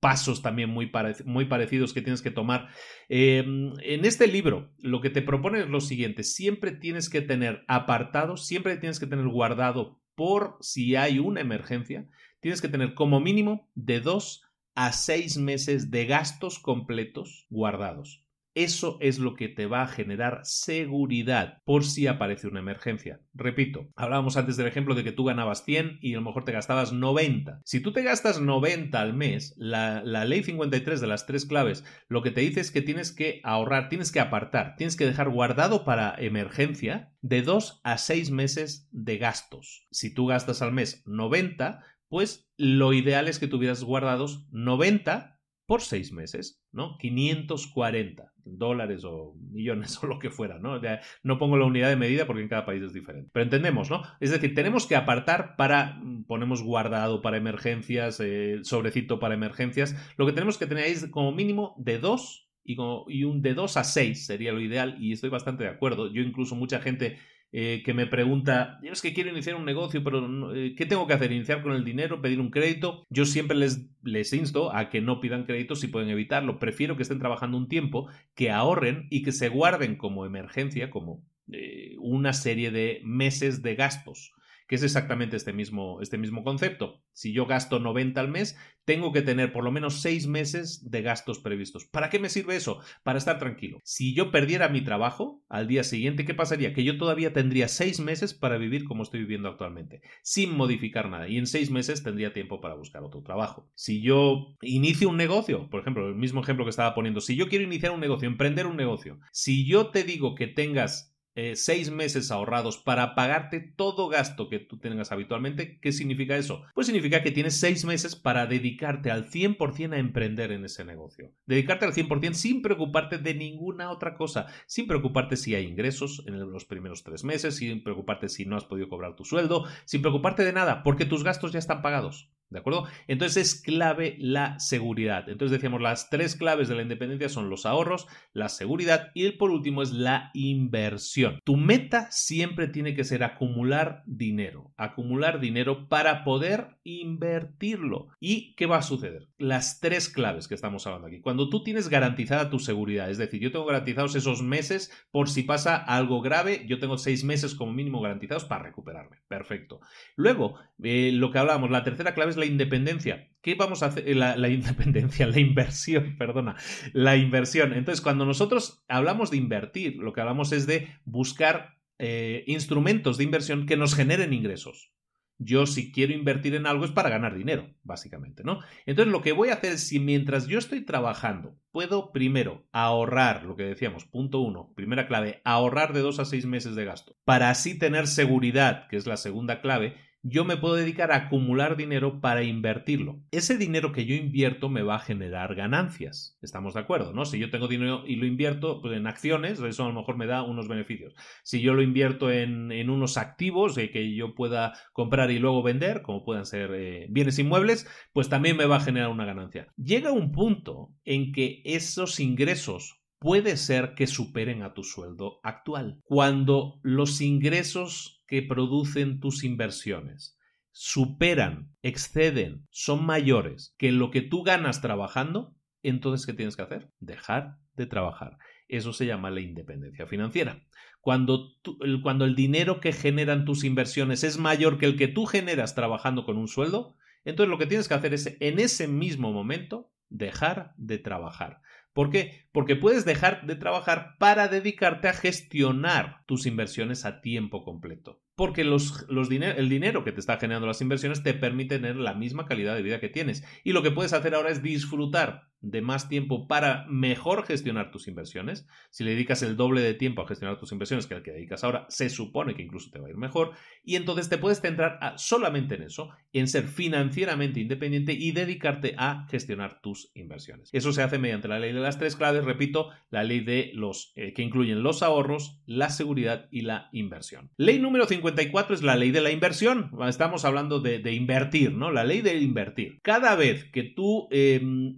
pasos 0.00 0.42
también 0.42 0.70
muy, 0.70 0.86
parecidos 0.86 1.92
que 1.92 2.02
tienes 2.02 2.22
que 2.22 2.30
tomar. 2.30 2.68
Em, 3.08 3.72
en 3.82 4.04
este 4.04 4.26
libro, 4.26 4.70
lo 4.78 5.00
que 5.00 5.10
te 5.10 5.22
propone 5.22 5.60
es 5.60 5.68
lo 5.68 5.80
siguiente, 5.80 6.22
siempre 6.22 6.72
tienes 6.72 7.08
que 7.08 7.22
tener 7.22 7.64
apartado, 7.66 8.36
siempre 8.36 8.76
tienes 8.76 9.00
que 9.00 9.06
tener 9.06 9.26
guardado 9.26 10.00
por 10.14 10.56
si 10.60 10.96
hay 10.96 11.18
una 11.18 11.40
emergencia, 11.40 12.08
tienes 12.40 12.60
que 12.60 12.68
tener 12.68 12.94
como 12.94 13.20
mínimo 13.20 13.68
de 13.74 14.00
dos 14.00 14.42
a 14.74 14.92
seis 14.92 15.38
meses 15.38 15.90
de 15.90 16.04
gastos 16.06 16.58
completos 16.58 17.46
guardados. 17.48 18.25
Eso 18.56 18.96
es 19.02 19.18
lo 19.18 19.34
que 19.34 19.50
te 19.50 19.66
va 19.66 19.82
a 19.82 19.86
generar 19.86 20.40
seguridad 20.44 21.62
por 21.66 21.84
si 21.84 22.06
aparece 22.06 22.48
una 22.48 22.60
emergencia. 22.60 23.20
Repito, 23.34 23.90
hablábamos 23.96 24.38
antes 24.38 24.56
del 24.56 24.66
ejemplo 24.66 24.94
de 24.94 25.04
que 25.04 25.12
tú 25.12 25.24
ganabas 25.24 25.66
100 25.66 25.98
y 26.00 26.14
a 26.14 26.16
lo 26.16 26.22
mejor 26.22 26.46
te 26.46 26.52
gastabas 26.52 26.94
90. 26.94 27.60
Si 27.66 27.80
tú 27.80 27.92
te 27.92 28.02
gastas 28.02 28.40
90 28.40 28.98
al 28.98 29.12
mes, 29.12 29.52
la, 29.58 30.02
ley 30.24 30.42
53 30.42 31.02
de 31.02 31.06
las 31.06 31.26
tres 31.26 31.44
claves 31.44 31.84
lo 32.08 32.22
que 32.22 32.30
te 32.30 32.40
dice 32.40 32.60
es 32.60 32.70
que 32.70 32.80
tienes 32.80 33.12
que 33.12 33.42
ahorrar, 33.44 33.90
tienes 33.90 34.10
que 34.10 34.20
apartar, 34.20 34.74
tienes 34.76 34.96
que 34.96 35.04
dejar 35.04 35.28
guardado 35.28 35.84
para 35.84 36.14
emergencia 36.18 37.12
de 37.20 37.42
2 37.42 37.82
a 37.84 37.98
6 37.98 38.30
meses 38.30 38.88
de 38.90 39.18
gastos. 39.18 39.86
Si 39.90 40.14
tú 40.14 40.28
gastas 40.28 40.62
al 40.62 40.72
mes 40.72 41.02
90, 41.04 41.84
pues 42.08 42.48
lo 42.56 42.94
ideal 42.94 43.28
es 43.28 43.38
que 43.38 43.48
tuvieras 43.48 43.84
guardados 43.84 44.46
90 44.50 45.35
por 45.66 45.82
seis 45.82 46.12
meses, 46.12 46.62
¿no? 46.72 46.96
540 46.98 48.32
dólares 48.44 49.02
o 49.04 49.34
millones 49.50 49.98
o 50.02 50.06
lo 50.06 50.18
que 50.18 50.30
fuera, 50.30 50.58
¿no? 50.58 50.80
no 51.22 51.38
pongo 51.38 51.56
la 51.56 51.66
unidad 51.66 51.88
de 51.88 51.96
medida 51.96 52.26
porque 52.26 52.42
en 52.42 52.48
cada 52.48 52.64
país 52.64 52.82
es 52.82 52.92
diferente. 52.92 53.28
Pero 53.32 53.44
entendemos, 53.44 53.90
¿no? 53.90 54.02
Es 54.20 54.30
decir, 54.30 54.54
tenemos 54.54 54.86
que 54.86 54.96
apartar 54.96 55.56
para, 55.56 55.98
mm, 56.02 56.24
ponemos 56.24 56.62
guardado 56.62 57.20
para 57.20 57.36
emergencias, 57.36 58.20
eh, 58.20 58.60
sobrecito 58.62 59.18
para 59.18 59.34
emergencias. 59.34 59.96
Lo 60.16 60.26
que 60.26 60.32
tenemos 60.32 60.58
que 60.58 60.66
tener 60.66 60.84
es 60.84 61.08
como 61.10 61.32
mínimo 61.32 61.74
de 61.78 61.98
dos 61.98 62.48
y, 62.64 62.76
y 63.08 63.24
un 63.24 63.42
de 63.42 63.54
dos 63.54 63.76
a 63.76 63.84
seis 63.84 64.26
sería 64.26 64.52
lo 64.52 64.60
ideal 64.60 64.96
y 65.00 65.12
estoy 65.12 65.30
bastante 65.30 65.64
de 65.64 65.70
acuerdo. 65.70 66.12
Yo 66.12 66.22
incluso 66.22 66.54
mucha 66.54 66.80
gente 66.80 67.18
eh, 67.58 67.82
que 67.82 67.94
me 67.94 68.06
pregunta, 68.06 68.78
es 68.82 69.00
que 69.00 69.14
quiero 69.14 69.30
iniciar 69.30 69.56
un 69.56 69.64
negocio, 69.64 70.04
pero 70.04 70.54
eh, 70.54 70.74
¿qué 70.76 70.84
tengo 70.84 71.06
que 71.06 71.14
hacer? 71.14 71.32
¿Iniciar 71.32 71.62
con 71.62 71.72
el 71.72 71.86
dinero? 71.86 72.20
¿Pedir 72.20 72.38
un 72.38 72.50
crédito? 72.50 73.06
Yo 73.08 73.24
siempre 73.24 73.56
les, 73.56 73.88
les 74.02 74.30
insto 74.34 74.76
a 74.76 74.90
que 74.90 75.00
no 75.00 75.22
pidan 75.22 75.46
crédito 75.46 75.74
si 75.74 75.86
pueden 75.86 76.10
evitarlo. 76.10 76.58
Prefiero 76.58 76.98
que 76.98 77.02
estén 77.02 77.18
trabajando 77.18 77.56
un 77.56 77.68
tiempo, 77.68 78.10
que 78.34 78.50
ahorren 78.50 79.06
y 79.08 79.22
que 79.22 79.32
se 79.32 79.48
guarden 79.48 79.96
como 79.96 80.26
emergencia, 80.26 80.90
como 80.90 81.24
eh, 81.50 81.94
una 81.98 82.34
serie 82.34 82.70
de 82.70 83.00
meses 83.04 83.62
de 83.62 83.74
gastos 83.74 84.34
que 84.66 84.76
es 84.76 84.82
exactamente 84.82 85.36
este 85.36 85.52
mismo, 85.52 86.00
este 86.00 86.18
mismo 86.18 86.44
concepto. 86.44 87.02
Si 87.12 87.32
yo 87.32 87.46
gasto 87.46 87.78
90 87.78 88.20
al 88.20 88.28
mes, 88.28 88.56
tengo 88.84 89.12
que 89.12 89.22
tener 89.22 89.52
por 89.52 89.64
lo 89.64 89.72
menos 89.72 90.00
6 90.00 90.26
meses 90.26 90.90
de 90.90 91.02
gastos 91.02 91.40
previstos. 91.40 91.86
¿Para 91.86 92.10
qué 92.10 92.18
me 92.18 92.28
sirve 92.28 92.56
eso? 92.56 92.80
Para 93.02 93.18
estar 93.18 93.38
tranquilo. 93.38 93.80
Si 93.84 94.14
yo 94.14 94.30
perdiera 94.30 94.68
mi 94.68 94.82
trabajo 94.82 95.42
al 95.48 95.66
día 95.66 95.84
siguiente, 95.84 96.24
¿qué 96.24 96.34
pasaría? 96.34 96.72
Que 96.72 96.84
yo 96.84 96.96
todavía 96.98 97.32
tendría 97.32 97.68
6 97.68 98.00
meses 98.00 98.34
para 98.34 98.58
vivir 98.58 98.84
como 98.84 99.02
estoy 99.02 99.20
viviendo 99.20 99.48
actualmente, 99.48 100.02
sin 100.22 100.56
modificar 100.56 101.08
nada. 101.10 101.28
Y 101.28 101.36
en 101.38 101.46
6 101.46 101.70
meses 101.70 102.02
tendría 102.02 102.32
tiempo 102.32 102.60
para 102.60 102.74
buscar 102.74 103.02
otro 103.02 103.22
trabajo. 103.22 103.70
Si 103.74 104.02
yo 104.02 104.56
inicio 104.62 105.08
un 105.08 105.16
negocio, 105.16 105.68
por 105.70 105.80
ejemplo, 105.80 106.08
el 106.08 106.14
mismo 106.14 106.40
ejemplo 106.40 106.64
que 106.64 106.70
estaba 106.70 106.94
poniendo, 106.94 107.20
si 107.20 107.36
yo 107.36 107.48
quiero 107.48 107.64
iniciar 107.64 107.92
un 107.92 108.00
negocio, 108.00 108.28
emprender 108.28 108.66
un 108.66 108.76
negocio, 108.76 109.18
si 109.32 109.66
yo 109.66 109.88
te 109.90 110.04
digo 110.04 110.34
que 110.34 110.46
tengas 110.46 111.15
eh, 111.36 111.54
seis 111.54 111.90
meses 111.90 112.30
ahorrados 112.30 112.78
para 112.78 113.14
pagarte 113.14 113.60
todo 113.60 114.08
gasto 114.08 114.48
que 114.48 114.58
tú 114.58 114.78
tengas 114.78 115.12
habitualmente, 115.12 115.78
¿qué 115.80 115.92
significa 115.92 116.36
eso? 116.36 116.62
Pues 116.74 116.86
significa 116.86 117.22
que 117.22 117.30
tienes 117.30 117.60
seis 117.60 117.84
meses 117.84 118.16
para 118.16 118.46
dedicarte 118.46 119.10
al 119.10 119.30
100% 119.30 119.92
a 119.92 119.98
emprender 119.98 120.50
en 120.50 120.64
ese 120.64 120.84
negocio. 120.86 121.32
Dedicarte 121.44 121.84
al 121.84 121.92
100% 121.92 122.32
sin 122.32 122.62
preocuparte 122.62 123.18
de 123.18 123.34
ninguna 123.34 123.90
otra 123.90 124.16
cosa, 124.16 124.46
sin 124.66 124.86
preocuparte 124.86 125.36
si 125.36 125.54
hay 125.54 125.66
ingresos 125.66 126.24
en 126.26 126.38
los 126.50 126.64
primeros 126.64 127.04
tres 127.04 127.22
meses, 127.22 127.56
sin 127.56 127.84
preocuparte 127.84 128.30
si 128.30 128.46
no 128.46 128.56
has 128.56 128.64
podido 128.64 128.88
cobrar 128.88 129.14
tu 129.14 129.24
sueldo, 129.24 129.66
sin 129.84 130.00
preocuparte 130.00 130.42
de 130.42 130.54
nada, 130.54 130.82
porque 130.82 131.04
tus 131.04 131.22
gastos 131.22 131.52
ya 131.52 131.58
están 131.58 131.82
pagados. 131.82 132.30
¿De 132.48 132.60
acuerdo? 132.60 132.84
Entonces 133.08 133.36
es 133.36 133.60
clave 133.60 134.16
la 134.20 134.58
seguridad. 134.60 135.28
Entonces 135.28 135.58
decíamos, 135.58 135.82
las 135.82 136.10
tres 136.10 136.36
claves 136.36 136.68
de 136.68 136.76
la 136.76 136.82
independencia 136.82 137.28
son 137.28 137.50
los 137.50 137.66
ahorros, 137.66 138.06
la 138.32 138.48
seguridad 138.48 139.10
y 139.14 139.26
el 139.26 139.36
por 139.36 139.50
último 139.50 139.82
es 139.82 139.90
la 139.90 140.30
inversión. 140.32 141.40
Tu 141.44 141.56
meta 141.56 142.08
siempre 142.12 142.68
tiene 142.68 142.94
que 142.94 143.02
ser 143.02 143.24
acumular 143.24 144.04
dinero, 144.06 144.72
acumular 144.76 145.40
dinero 145.40 145.88
para 145.88 146.22
poder 146.22 146.76
invertirlo. 146.84 148.08
¿Y 148.20 148.54
qué 148.54 148.66
va 148.66 148.78
a 148.78 148.82
suceder? 148.82 149.28
Las 149.38 149.80
tres 149.80 150.08
claves 150.08 150.46
que 150.46 150.54
estamos 150.54 150.86
hablando 150.86 151.08
aquí. 151.08 151.20
Cuando 151.20 151.48
tú 151.48 151.64
tienes 151.64 151.88
garantizada 151.88 152.48
tu 152.48 152.60
seguridad, 152.60 153.10
es 153.10 153.18
decir, 153.18 153.40
yo 153.40 153.50
tengo 153.50 153.66
garantizados 153.66 154.14
esos 154.14 154.42
meses 154.42 154.92
por 155.10 155.28
si 155.28 155.42
pasa 155.42 155.76
algo 155.76 156.22
grave, 156.22 156.64
yo 156.68 156.78
tengo 156.78 156.96
seis 156.96 157.24
meses 157.24 157.56
como 157.56 157.72
mínimo 157.72 158.00
garantizados 158.00 158.44
para 158.44 158.62
recuperarme. 158.62 159.16
Perfecto. 159.26 159.80
Luego, 160.14 160.60
eh, 160.80 161.10
lo 161.12 161.32
que 161.32 161.38
hablábamos, 161.38 161.70
la 161.70 161.82
tercera 161.82 162.14
clave 162.14 162.35
la 162.36 162.46
independencia. 162.46 163.30
¿Qué 163.40 163.54
vamos 163.54 163.82
a 163.82 163.86
hacer? 163.86 164.16
La, 164.16 164.36
la, 164.36 164.48
independencia, 164.50 165.26
la 165.26 165.40
inversión, 165.40 166.16
perdona, 166.18 166.56
la 166.92 167.16
inversión. 167.16 167.72
Entonces, 167.72 168.02
cuando 168.02 168.24
nosotros 168.24 168.84
hablamos 168.88 169.30
de 169.30 169.36
invertir, 169.36 169.96
lo 169.96 170.12
que 170.12 170.20
hablamos 170.20 170.52
es 170.52 170.66
de 170.66 170.88
buscar 171.04 171.76
eh, 171.98 172.44
instrumentos 172.46 173.16
de 173.16 173.24
inversión 173.24 173.64
que 173.64 173.78
nos 173.78 173.94
generen 173.94 174.34
ingresos. 174.34 174.92
Yo 175.38 175.66
si 175.66 175.92
quiero 175.92 176.12
invertir 176.14 176.54
en 176.54 176.66
algo 176.66 176.84
es 176.84 176.90
para 176.90 177.10
ganar 177.10 177.34
dinero, 177.34 177.74
básicamente, 177.82 178.42
¿no? 178.42 178.60
Entonces 178.86 179.12
lo 179.12 179.22
que 179.22 179.32
voy 179.32 179.50
a 179.50 179.54
hacer 179.54 179.72
es 179.72 179.86
si 179.86 180.00
mientras 180.00 180.46
yo 180.46 180.58
estoy 180.58 180.82
trabajando 180.82 181.58
puedo 181.72 182.10
primero 182.10 182.66
ahorrar, 182.72 183.44
lo 183.44 183.54
que 183.54 183.64
decíamos, 183.64 184.06
punto 184.06 184.40
uno, 184.40 184.72
primera 184.74 185.06
clave, 185.06 185.42
ahorrar 185.44 185.92
de 185.92 186.00
dos 186.00 186.18
a 186.18 186.24
seis 186.24 186.46
meses 186.46 186.74
de 186.74 186.86
gasto, 186.86 187.16
para 187.24 187.50
así 187.50 187.78
tener 187.78 188.06
seguridad, 188.06 188.88
que 188.88 188.96
es 188.96 189.06
la 189.06 189.18
segunda 189.18 189.60
clave, 189.60 189.94
yo 190.28 190.44
me 190.44 190.56
puedo 190.56 190.74
dedicar 190.74 191.12
a 191.12 191.16
acumular 191.16 191.76
dinero 191.76 192.20
para 192.20 192.42
invertirlo. 192.42 193.20
Ese 193.30 193.56
dinero 193.56 193.92
que 193.92 194.06
yo 194.06 194.14
invierto 194.14 194.68
me 194.68 194.82
va 194.82 194.96
a 194.96 195.00
generar 195.00 195.54
ganancias. 195.54 196.36
Estamos 196.42 196.74
de 196.74 196.80
acuerdo, 196.80 197.12
¿no? 197.12 197.24
Si 197.24 197.38
yo 197.38 197.50
tengo 197.50 197.68
dinero 197.68 198.02
y 198.06 198.16
lo 198.16 198.26
invierto 198.26 198.80
pues, 198.82 198.96
en 198.96 199.06
acciones, 199.06 199.60
eso 199.60 199.84
a 199.84 199.88
lo 199.88 199.94
mejor 199.94 200.16
me 200.16 200.26
da 200.26 200.42
unos 200.42 200.66
beneficios. 200.66 201.14
Si 201.44 201.60
yo 201.60 201.74
lo 201.74 201.82
invierto 201.82 202.30
en, 202.30 202.90
unos 202.90 203.16
activos 203.16 203.78
eh, 203.78 203.90
que 203.90 204.14
yo 204.14 204.34
pueda 204.34 204.74
comprar 204.92 205.30
y 205.30 205.38
luego 205.38 205.62
vender, 205.62 206.02
como 206.02 206.24
puedan 206.24 206.44
ser 206.44 206.72
eh, 206.74 207.06
bienes 207.08 207.38
inmuebles, 207.38 207.88
pues 208.12 208.28
también 208.28 208.56
me 208.56 208.66
va 208.66 208.76
a 208.76 208.80
generar 208.80 209.10
una 209.10 209.26
ganancia. 209.26 209.68
Llega 209.76 210.10
un 210.10 210.32
punto 210.32 210.92
en 211.04 211.32
que 211.32 211.62
esos 211.64 212.18
ingresos 212.18 213.00
puede 213.26 213.56
ser 213.56 213.94
que 213.96 214.06
superen 214.06 214.62
a 214.62 214.72
tu 214.72 214.84
sueldo 214.84 215.40
actual. 215.42 216.00
Cuando 216.04 216.78
los 216.84 217.20
ingresos 217.20 218.22
que 218.28 218.40
producen 218.40 219.18
tus 219.18 219.42
inversiones 219.42 220.38
superan, 220.70 221.74
exceden, 221.82 222.68
son 222.70 223.04
mayores 223.04 223.74
que 223.78 223.90
lo 223.90 224.12
que 224.12 224.22
tú 224.22 224.44
ganas 224.44 224.80
trabajando, 224.80 225.56
entonces 225.82 226.24
¿qué 226.24 226.34
tienes 226.34 226.54
que 226.54 226.62
hacer? 226.62 226.92
Dejar 227.00 227.56
de 227.74 227.86
trabajar. 227.86 228.38
Eso 228.68 228.92
se 228.92 229.06
llama 229.06 229.32
la 229.32 229.40
independencia 229.40 230.06
financiera. 230.06 230.64
Cuando, 231.00 231.56
cuando 232.04 232.26
el 232.26 232.36
dinero 232.36 232.78
que 232.78 232.92
generan 232.92 233.44
tus 233.44 233.64
inversiones 233.64 234.22
es 234.22 234.38
mayor 234.38 234.78
que 234.78 234.86
el 234.86 234.96
que 234.96 235.08
tú 235.08 235.26
generas 235.26 235.74
trabajando 235.74 236.24
con 236.24 236.36
un 236.36 236.46
sueldo, 236.46 236.94
entonces 237.24 237.50
lo 237.50 237.58
que 237.58 237.66
tienes 237.66 237.88
que 237.88 237.94
hacer 237.94 238.14
es 238.14 238.36
en 238.38 238.60
ese 238.60 238.86
mismo 238.86 239.32
momento 239.32 239.90
dejar 240.10 240.74
de 240.76 240.98
trabajar. 240.98 241.60
¿Por 241.96 242.10
qué? 242.10 242.46
Porque 242.52 242.76
puedes 242.76 243.06
dejar 243.06 243.46
de 243.46 243.56
trabajar 243.56 244.16
para 244.18 244.48
dedicarte 244.48 245.08
a 245.08 245.14
gestionar 245.14 246.24
tus 246.26 246.44
inversiones 246.44 247.06
a 247.06 247.22
tiempo 247.22 247.64
completo. 247.64 248.20
Porque 248.34 248.64
los, 248.64 249.06
los 249.08 249.30
el 249.30 249.70
dinero 249.70 250.04
que 250.04 250.12
te 250.12 250.20
está 250.20 250.36
generando 250.36 250.66
las 250.66 250.82
inversiones 250.82 251.22
te 251.22 251.32
permite 251.32 251.76
tener 251.76 251.96
la 251.96 252.12
misma 252.12 252.44
calidad 252.44 252.74
de 252.74 252.82
vida 252.82 253.00
que 253.00 253.08
tienes. 253.08 253.44
Y 253.64 253.72
lo 253.72 253.82
que 253.82 253.92
puedes 253.92 254.12
hacer 254.12 254.34
ahora 254.34 254.50
es 254.50 254.62
disfrutar 254.62 255.48
de 255.70 255.82
más 255.82 256.08
tiempo 256.08 256.46
para 256.46 256.86
mejor 256.88 257.44
gestionar 257.44 257.90
tus 257.90 258.08
inversiones. 258.08 258.66
Si 258.90 259.04
le 259.04 259.10
dedicas 259.12 259.42
el 259.42 259.56
doble 259.56 259.80
de 259.80 259.94
tiempo 259.94 260.22
a 260.22 260.28
gestionar 260.28 260.58
tus 260.58 260.72
inversiones 260.72 261.06
que 261.06 261.14
el 261.14 261.22
que 261.22 261.32
dedicas 261.32 261.64
ahora, 261.64 261.86
se 261.88 262.08
supone 262.08 262.54
que 262.54 262.62
incluso 262.62 262.90
te 262.90 262.98
va 262.98 263.08
a 263.08 263.10
ir 263.10 263.16
mejor. 263.16 263.52
Y 263.84 263.96
entonces 263.96 264.28
te 264.28 264.38
puedes 264.38 264.60
centrar 264.60 264.98
solamente 265.16 265.74
en 265.74 265.82
eso, 265.82 266.10
en 266.32 266.48
ser 266.48 266.68
financieramente 266.68 267.60
independiente 267.60 268.12
y 268.12 268.32
dedicarte 268.32 268.94
a 268.96 269.26
gestionar 269.28 269.80
tus 269.80 270.10
inversiones. 270.14 270.70
Eso 270.72 270.92
se 270.92 271.02
hace 271.02 271.18
mediante 271.18 271.48
la 271.48 271.58
ley 271.58 271.72
de 271.72 271.80
las 271.80 271.98
tres 271.98 272.16
claves, 272.16 272.44
repito, 272.44 272.90
la 273.10 273.24
ley 273.24 273.40
de 273.40 273.70
los 273.74 274.12
eh, 274.16 274.32
que 274.32 274.42
incluyen 274.42 274.82
los 274.82 275.02
ahorros, 275.02 275.60
la 275.66 275.90
seguridad 275.90 276.48
y 276.50 276.62
la 276.62 276.88
inversión. 276.92 277.50
Ley 277.56 277.78
número 277.78 278.06
54 278.06 278.74
es 278.74 278.82
la 278.82 278.96
ley 278.96 279.10
de 279.10 279.20
la 279.20 279.30
inversión. 279.30 279.90
Estamos 280.06 280.44
hablando 280.44 280.80
de, 280.80 281.12
invertir, 281.12 281.72
¿no? 281.72 281.90
La 281.90 282.04
ley 282.04 282.20
de 282.20 282.38
invertir. 282.38 283.00
Cada 283.02 283.34
vez 283.36 283.64
que 283.70 283.82
tú 283.82 284.28
em, 284.30 284.96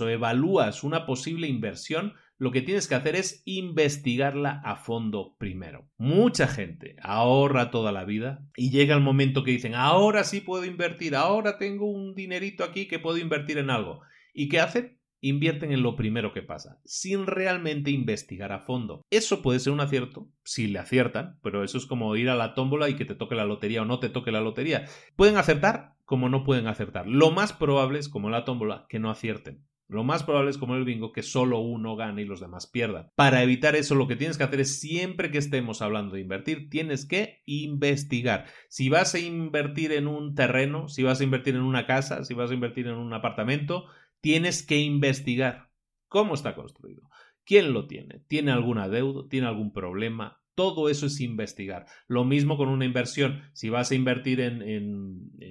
o 0.00 0.08
evalúas 0.08 0.84
una 0.84 1.06
posible 1.06 1.46
inversión, 1.46 2.14
lo 2.38 2.50
que 2.52 2.62
tienes 2.62 2.88
que 2.88 2.94
hacer 2.94 3.16
es 3.16 3.42
investigarla 3.44 4.62
a 4.64 4.76
fondo 4.76 5.36
primero. 5.38 5.88
Mucha 5.98 6.48
gente 6.48 6.96
ahorra 7.02 7.70
toda 7.70 7.92
la 7.92 8.04
vida 8.04 8.42
y 8.56 8.70
llega 8.70 8.94
el 8.94 9.02
momento 9.02 9.44
que 9.44 9.50
dicen, 9.50 9.74
ahora 9.74 10.24
sí 10.24 10.40
puedo 10.40 10.64
invertir, 10.64 11.14
ahora 11.14 11.58
tengo 11.58 11.90
un 11.90 12.14
dinerito 12.14 12.64
aquí 12.64 12.88
que 12.88 12.98
puedo 12.98 13.18
invertir 13.18 13.58
en 13.58 13.68
algo. 13.68 14.00
¿Y 14.32 14.48
qué 14.48 14.58
hacen? 14.58 14.98
Invierten 15.20 15.70
en 15.70 15.82
lo 15.82 15.96
primero 15.96 16.32
que 16.32 16.40
pasa, 16.40 16.80
sin 16.86 17.26
realmente 17.26 17.90
investigar 17.90 18.52
a 18.52 18.60
fondo. 18.60 19.04
Eso 19.10 19.42
puede 19.42 19.60
ser 19.60 19.74
un 19.74 19.80
acierto, 19.80 20.30
si 20.42 20.66
le 20.66 20.78
aciertan, 20.78 21.38
pero 21.42 21.62
eso 21.62 21.76
es 21.76 21.84
como 21.84 22.16
ir 22.16 22.30
a 22.30 22.36
la 22.36 22.54
tómbola 22.54 22.88
y 22.88 22.96
que 22.96 23.04
te 23.04 23.14
toque 23.14 23.34
la 23.34 23.44
lotería 23.44 23.82
o 23.82 23.84
no 23.84 24.00
te 24.00 24.08
toque 24.08 24.32
la 24.32 24.40
lotería. 24.40 24.86
Pueden 25.14 25.36
acertar 25.36 25.92
como 26.10 26.28
no 26.28 26.42
pueden 26.42 26.66
acertar. 26.66 27.06
Lo 27.06 27.30
más 27.30 27.52
probable 27.52 28.00
es, 28.00 28.08
como 28.08 28.30
la 28.30 28.44
tómbola, 28.44 28.84
que 28.88 28.98
no 28.98 29.10
acierten. 29.10 29.64
Lo 29.86 30.02
más 30.02 30.24
probable 30.24 30.50
es 30.50 30.58
como 30.58 30.74
el 30.74 30.84
bingo 30.84 31.12
que 31.12 31.22
solo 31.22 31.60
uno 31.60 31.94
gane 31.94 32.22
y 32.22 32.24
los 32.24 32.40
demás 32.40 32.66
pierdan. 32.66 33.12
Para 33.14 33.44
evitar 33.44 33.76
eso 33.76 33.94
lo 33.94 34.08
que 34.08 34.16
tienes 34.16 34.36
que 34.36 34.42
hacer 34.42 34.58
es 34.58 34.80
siempre 34.80 35.30
que 35.30 35.38
estemos 35.38 35.82
hablando 35.82 36.16
de 36.16 36.22
invertir, 36.22 36.68
tienes 36.68 37.06
que 37.06 37.42
investigar. 37.46 38.46
Si 38.68 38.88
vas 38.88 39.14
a 39.14 39.20
invertir 39.20 39.92
en 39.92 40.08
un 40.08 40.34
terreno, 40.34 40.88
si 40.88 41.04
vas 41.04 41.20
a 41.20 41.24
invertir 41.24 41.54
en 41.54 41.62
una 41.62 41.86
casa, 41.86 42.24
si 42.24 42.34
vas 42.34 42.50
a 42.50 42.54
invertir 42.54 42.88
en 42.88 42.96
un 42.96 43.12
apartamento, 43.12 43.86
tienes 44.20 44.66
que 44.66 44.78
investigar 44.80 45.70
cómo 46.08 46.34
está 46.34 46.56
construido. 46.56 47.08
¿Quién 47.44 47.72
lo 47.72 47.86
tiene? 47.86 48.24
¿Tiene 48.26 48.50
alguna 48.50 48.88
deuda? 48.88 49.28
¿Tiene 49.28 49.46
algún 49.46 49.72
problema? 49.72 50.39
Todo 50.60 50.90
eso 50.90 51.06
es 51.06 51.22
investigar. 51.22 51.86
Lo 52.06 52.22
mismo 52.26 52.58
con 52.58 52.68
una 52.68 52.84
inversión. 52.84 53.40
Si 53.54 53.70
vas 53.70 53.92
a 53.92 53.94
invertir 53.94 54.42
en, 54.42 54.60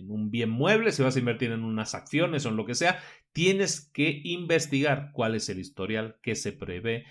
un 0.08 0.30
bien 0.30 0.52
mueble, 0.52 0.92
si 0.92 1.02
vas 1.02 1.16
a 1.16 1.20
invertir 1.20 1.52
en 1.52 1.64
unas 1.64 1.96
acciones 1.96 2.46
o 2.46 2.50
en 2.50 2.56
lo 2.56 2.68
que 2.68 2.76
sea, 2.76 3.00
tienes 3.34 3.90
que 3.92 4.22
investigar 4.24 5.10
cuál 5.12 5.34
es 5.34 5.50
el 5.50 5.58
historial 5.58 6.18
que 6.22 6.36
se 6.36 6.52
prevé. 6.52 7.06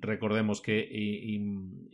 recordemos 0.00 0.62
que 0.62 0.88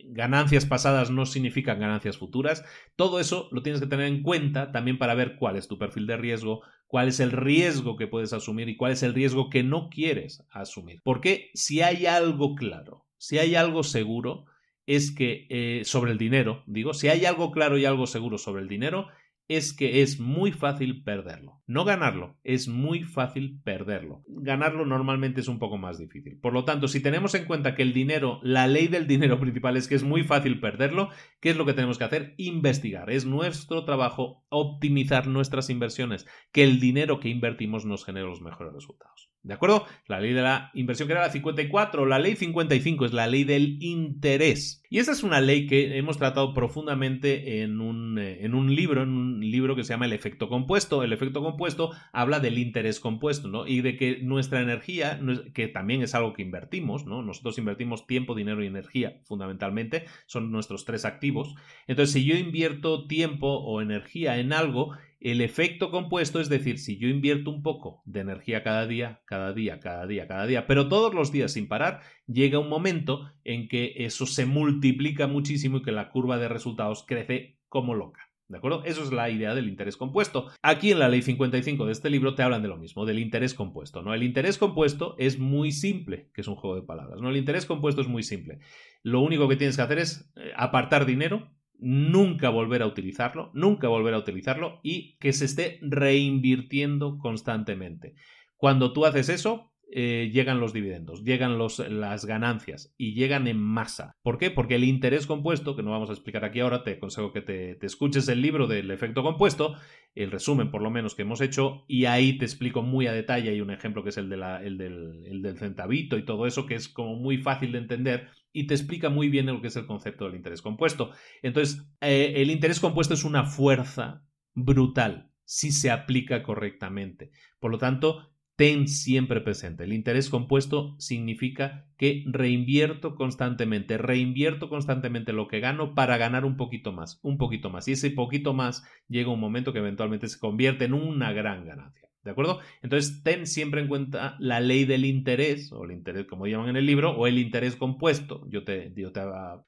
ganancias 0.05 0.65
pasadas 0.65 1.11
no 1.11 1.25
significan 1.25 1.81
ganancias 1.81 2.17
futuras. 2.17 2.63
Todo 2.95 3.19
eso 3.19 3.49
lo 3.51 3.63
tienes 3.63 3.81
que 3.81 3.87
tener 3.87 4.07
en 4.07 4.23
cuenta 4.23 4.71
también 4.71 4.97
para 4.97 5.13
ver 5.13 5.35
cuál 5.35 5.57
es 5.57 5.67
tu 5.67 5.77
perfil 5.77 6.07
de 6.07 6.15
riesgo, 6.15 6.61
cuál 6.85 7.09
es 7.09 7.19
el 7.19 7.33
riesgo 7.33 7.97
que 7.97 8.07
puedes 8.07 8.31
asumir 8.31 8.69
y 8.69 8.77
cuál 8.77 8.93
es 8.93 9.03
el 9.03 9.13
riesgo 9.13 9.49
que 9.49 9.61
no 9.61 9.89
quieres 9.89 10.45
asumir. 10.51 11.01
Porque 11.03 11.51
si 11.53 11.81
hay 11.81 12.05
algo 12.05 12.55
claro, 12.55 13.05
si 13.17 13.39
hay 13.39 13.55
algo 13.55 13.83
seguro, 13.83 14.45
es 14.87 15.11
que 15.11 15.45
eh, 15.49 15.83
sobre 15.85 16.11
el 16.11 16.17
dinero, 16.17 16.63
digo, 16.65 16.93
si 16.93 17.09
hay 17.09 17.25
algo 17.25 17.51
claro 17.51 17.77
y 17.77 17.85
algo 17.85 18.07
seguro 18.07 18.39
sobre 18.39 18.63
el 18.63 18.67
dinero, 18.67 19.07
es 19.49 19.71
que 19.71 20.01
es 20.01 20.19
muy 20.19 20.51
fácil 20.51 21.03
perderlo. 21.03 21.61
No 21.67 21.85
ganarlo, 21.85 22.37
es 22.43 22.67
muy 22.67 23.03
fácil 23.03 23.61
perderlo. 23.63 24.23
Ganarlo 24.27 24.85
normalmente 24.85 25.41
es 25.41 25.47
un 25.47 25.59
poco 25.59 25.77
más 25.77 25.97
difícil. 25.97 26.37
Por 26.39 26.53
lo 26.53 26.65
tanto, 26.65 26.87
si 26.87 27.01
tenemos 27.01 27.33
en 27.33 27.45
cuenta 27.45 27.73
que 27.73 27.81
el 27.81 27.93
dinero, 27.93 28.39
la 28.43 28.67
ley 28.67 28.87
del 28.87 29.07
dinero 29.07 29.39
principal 29.39 29.77
es 29.77 29.87
que 29.87 29.95
es 29.95 30.03
muy 30.03 30.23
fácil 30.23 30.59
perderlo, 30.59 31.09
¿qué 31.39 31.49
es 31.51 31.57
lo 31.57 31.65
que 31.65 31.73
tenemos 31.73 31.97
que 31.97 32.03
hacer? 32.03 32.33
Investigar. 32.37 33.09
Es 33.09 33.25
nuestro 33.25 33.85
trabajo 33.85 34.45
optimizar 34.49 35.27
nuestras 35.27 35.69
inversiones, 35.69 36.27
que 36.51 36.63
el 36.63 36.79
dinero 36.79 37.19
que 37.19 37.29
invertimos 37.29 37.85
nos 37.85 38.03
genere 38.03 38.27
los 38.27 38.41
mejores 38.41 38.73
resultados. 38.73 39.29
¿De 39.47 39.53
acuerdo? 39.53 39.85
La 40.07 40.19
ley 40.19 40.33
de 40.33 40.41
la 40.41 40.71
inversión 40.73 41.07
que 41.07 41.13
era 41.13 41.21
la 41.21 41.31
54, 41.31 42.05
la 42.05 42.19
ley 42.19 42.35
55 42.35 43.05
es 43.05 43.13
la 43.13 43.27
ley 43.27 43.45
del 43.45 43.81
interés. 43.81 44.83
Y 44.89 44.99
esa 44.99 45.11
es 45.11 45.23
una 45.23 45.41
ley 45.41 45.67
que 45.67 45.97
hemos 45.97 46.17
tratado 46.17 46.53
profundamente 46.53 47.61
en 47.61 47.81
un, 47.81 48.17
eh, 48.17 48.45
en 48.45 48.55
un 48.55 48.73
libro, 48.73 49.03
en 49.03 49.09
un 49.09 49.39
libro 49.41 49.75
que 49.75 49.83
se 49.83 49.93
llama 49.93 50.05
El 50.05 50.13
efecto 50.13 50.47
compuesto. 50.47 51.03
El 51.03 51.11
efecto 51.11 51.41
compuesto 51.43 51.91
habla 52.13 52.39
del 52.39 52.57
interés 52.57 52.99
compuesto, 52.99 53.49
¿no? 53.49 53.67
Y 53.67 53.81
de 53.81 53.97
que 53.97 54.19
nuestra 54.21 54.61
energía, 54.61 55.19
que 55.53 55.67
también 55.67 56.01
es 56.01 56.15
algo 56.15 56.33
que 56.33 56.41
invertimos, 56.41 57.05
¿no? 57.05 57.21
Nosotros 57.21 57.57
invertimos 57.57 58.07
tiempo, 58.07 58.35
dinero 58.35 58.63
y 58.63 58.67
energía, 58.67 59.19
fundamentalmente, 59.25 60.05
son 60.25 60.51
nuestros 60.51 60.85
tres 60.85 61.03
activos. 61.03 61.55
Entonces, 61.87 62.13
si 62.13 62.23
yo 62.23 62.35
invierto 62.35 63.07
tiempo 63.07 63.47
o 63.47 63.81
energía 63.81 64.37
en 64.39 64.53
algo, 64.53 64.93
el 65.19 65.41
efecto 65.41 65.89
compuesto 65.89 66.39
es 66.39 66.47
decir, 66.47 66.77
si 66.77 66.97
yo 66.97 67.07
invierto 67.07 67.49
un 67.49 67.63
poco 67.63 68.03
de 68.05 68.19
energía 68.19 68.61
cada 68.61 68.85
día, 68.85 69.21
cada 69.25 69.51
día, 69.51 69.79
cada 69.79 70.05
día, 70.05 70.27
cada 70.27 70.45
día, 70.45 70.67
pero 70.67 70.87
todos 70.89 71.13
los 71.13 71.31
días 71.31 71.53
sin 71.53 71.67
parar, 71.67 72.01
llega 72.27 72.59
un 72.59 72.69
momento 72.69 73.31
en 73.43 73.67
que 73.67 73.93
eso 73.97 74.25
se 74.25 74.45
multiplica 74.45 75.27
muchísimo 75.27 75.77
y 75.77 75.81
que 75.81 75.91
la 75.91 76.09
curva 76.09 76.37
de 76.37 76.49
resultados 76.49 77.03
crece 77.07 77.57
como 77.69 77.95
loca. 77.95 78.27
¿De 78.47 78.57
acuerdo? 78.57 78.83
Eso 78.85 79.03
es 79.03 79.11
la 79.11 79.29
idea 79.29 79.53
del 79.53 79.67
interés 79.67 79.97
compuesto. 79.97 80.49
Aquí 80.61 80.91
en 80.91 80.99
la 80.99 81.09
ley 81.09 81.21
55 81.21 81.85
de 81.85 81.91
este 81.91 82.09
libro 82.09 82.33
te 82.33 82.43
hablan 82.43 82.61
de 82.61 82.69
lo 82.69 82.77
mismo, 82.77 83.05
del 83.05 83.19
interés 83.19 83.53
compuesto, 83.53 84.01
¿no? 84.01 84.13
El 84.13 84.23
interés 84.23 84.57
compuesto 84.57 85.15
es 85.17 85.37
muy 85.37 85.73
simple, 85.73 86.29
que 86.33 86.41
es 86.41 86.47
un 86.47 86.55
juego 86.55 86.77
de 86.77 86.83
palabras, 86.83 87.19
¿no? 87.19 87.29
El 87.29 87.35
interés 87.35 87.65
compuesto 87.65 87.99
es 87.99 88.07
muy 88.07 88.23
simple. 88.23 88.59
Lo 89.03 89.19
único 89.19 89.49
que 89.49 89.57
tienes 89.57 89.75
que 89.75 89.81
hacer 89.81 89.99
es 89.99 90.31
eh, 90.37 90.53
apartar 90.55 91.05
dinero, 91.05 91.51
nunca 91.77 92.49
volver 92.49 92.83
a 92.83 92.87
utilizarlo, 92.87 93.51
nunca 93.53 93.89
volver 93.89 94.13
a 94.13 94.19
utilizarlo 94.19 94.79
y 94.81 95.17
que 95.17 95.33
se 95.33 95.43
esté 95.43 95.79
reinvirtiendo 95.81 97.17
constantemente. 97.17 98.15
Cuando 98.55 98.93
tú 98.93 99.05
haces 99.05 99.27
eso, 99.27 99.73
eh, 99.89 100.29
llegan 100.33 100.59
los 100.59 100.73
dividendos, 100.73 101.23
llegan 101.23 101.57
las 101.57 102.25
ganancias 102.25 102.93
y 102.97 103.13
llegan 103.13 103.47
en 103.47 103.57
masa. 103.57 104.17
¿Por 104.21 104.37
qué? 104.37 104.51
Porque 104.51 104.75
el 104.75 104.83
interés 104.83 105.25
compuesto, 105.25 105.77
que 105.77 105.83
no 105.83 105.91
vamos 105.91 106.09
a 106.09 106.13
explicar 106.13 106.43
aquí 106.43 106.59
ahora, 106.59 106.83
te 106.83 106.93
aconsejo 106.93 107.31
que 107.31 107.41
te, 107.41 107.85
escuches 107.85 108.27
el 108.27 108.41
libro 108.41 108.67
del 108.67 108.91
efecto 108.91 109.23
compuesto, 109.23 109.75
el 110.13 110.29
resumen 110.31 110.71
por 110.71 110.81
lo 110.81 110.89
menos 110.89 111.15
que 111.15 111.21
hemos 111.21 111.39
hecho, 111.39 111.85
y 111.87 112.03
ahí 112.03 112.37
te 112.37 112.43
explico 112.43 112.81
muy 112.81 113.07
a 113.07 113.13
detalle. 113.13 113.49
Hay 113.49 113.61
un 113.61 113.71
ejemplo 113.71 114.03
que 114.03 114.09
es 114.09 114.17
el, 114.17 114.29
del, 114.29 115.55
centavito 115.57 116.17
y 116.17 116.25
todo 116.25 116.47
eso, 116.47 116.65
que 116.65 116.75
es 116.75 116.89
como 116.89 117.15
muy 117.15 117.37
fácil 117.37 117.71
de 117.71 117.77
entender 117.77 118.27
y 118.51 118.67
te 118.67 118.73
explica 118.73 119.09
muy 119.09 119.29
bien 119.29 119.45
lo 119.45 119.61
que 119.61 119.67
es 119.67 119.75
el 119.77 119.85
concepto 119.85 120.25
del 120.25 120.35
interés 120.35 120.61
compuesto. 120.61 121.11
Entonces, 121.41 121.87
eh, 122.01 122.33
el 122.35 122.51
interés 122.51 122.81
compuesto 122.81 123.13
es 123.13 123.23
una 123.23 123.45
fuerza 123.45 124.25
brutal 124.53 125.31
si 125.45 125.71
se 125.71 125.91
aplica 125.91 126.43
correctamente. 126.43 127.31
Por 127.59 127.71
lo 127.71 127.77
tanto, 127.77 128.33
ten 128.57 128.87
siempre 128.87 129.39
presente. 129.39 129.83
El 129.83 129.93
interés 129.93 130.29
compuesto 130.29 130.95
significa 130.97 131.85
que 131.95 132.23
reinvierto 132.25 133.15
constantemente, 133.15 133.99
reinvierto 133.99 134.67
constantemente 134.67 135.31
lo 135.31 135.47
que 135.47 135.59
gano 135.59 135.93
para 135.93 136.17
ganar 136.17 136.43
un 136.43 136.57
poquito 136.57 136.91
más, 136.91 137.19
un 137.21 137.37
poquito 137.37 137.69
más. 137.69 137.87
Y 137.87 137.91
ese 137.93 138.09
poquito 138.09 138.53
más 138.53 138.83
llega 139.07 139.31
un 139.31 139.39
momento 139.39 139.73
que 139.73 139.79
eventualmente 139.79 140.27
se 140.27 140.39
convierte 140.39 140.85
en 140.85 140.95
una 140.95 141.31
gran 141.33 141.65
ganancia. 141.65 142.09
¿De 142.23 142.31
acuerdo? 142.31 142.59
Entonces, 142.81 143.23
ten 143.23 143.47
siempre 143.47 143.79
en 143.79 143.87
cuenta 143.87 144.35
la 144.39 144.59
ley 144.59 144.83
del 144.83 145.05
interés, 145.05 145.71
o 145.71 145.85
el 145.85 145.91
interés 145.91 146.25
como 146.25 146.45
llaman 146.45 146.69
en 146.69 146.75
el 146.75 146.85
libro, 146.85 147.11
o 147.11 147.25
el 147.25 147.37
interés 147.37 147.77
compuesto. 147.77 148.45
Yo 148.49 148.65
te, 148.65 148.91
yo 148.97 149.13
te 149.13 149.21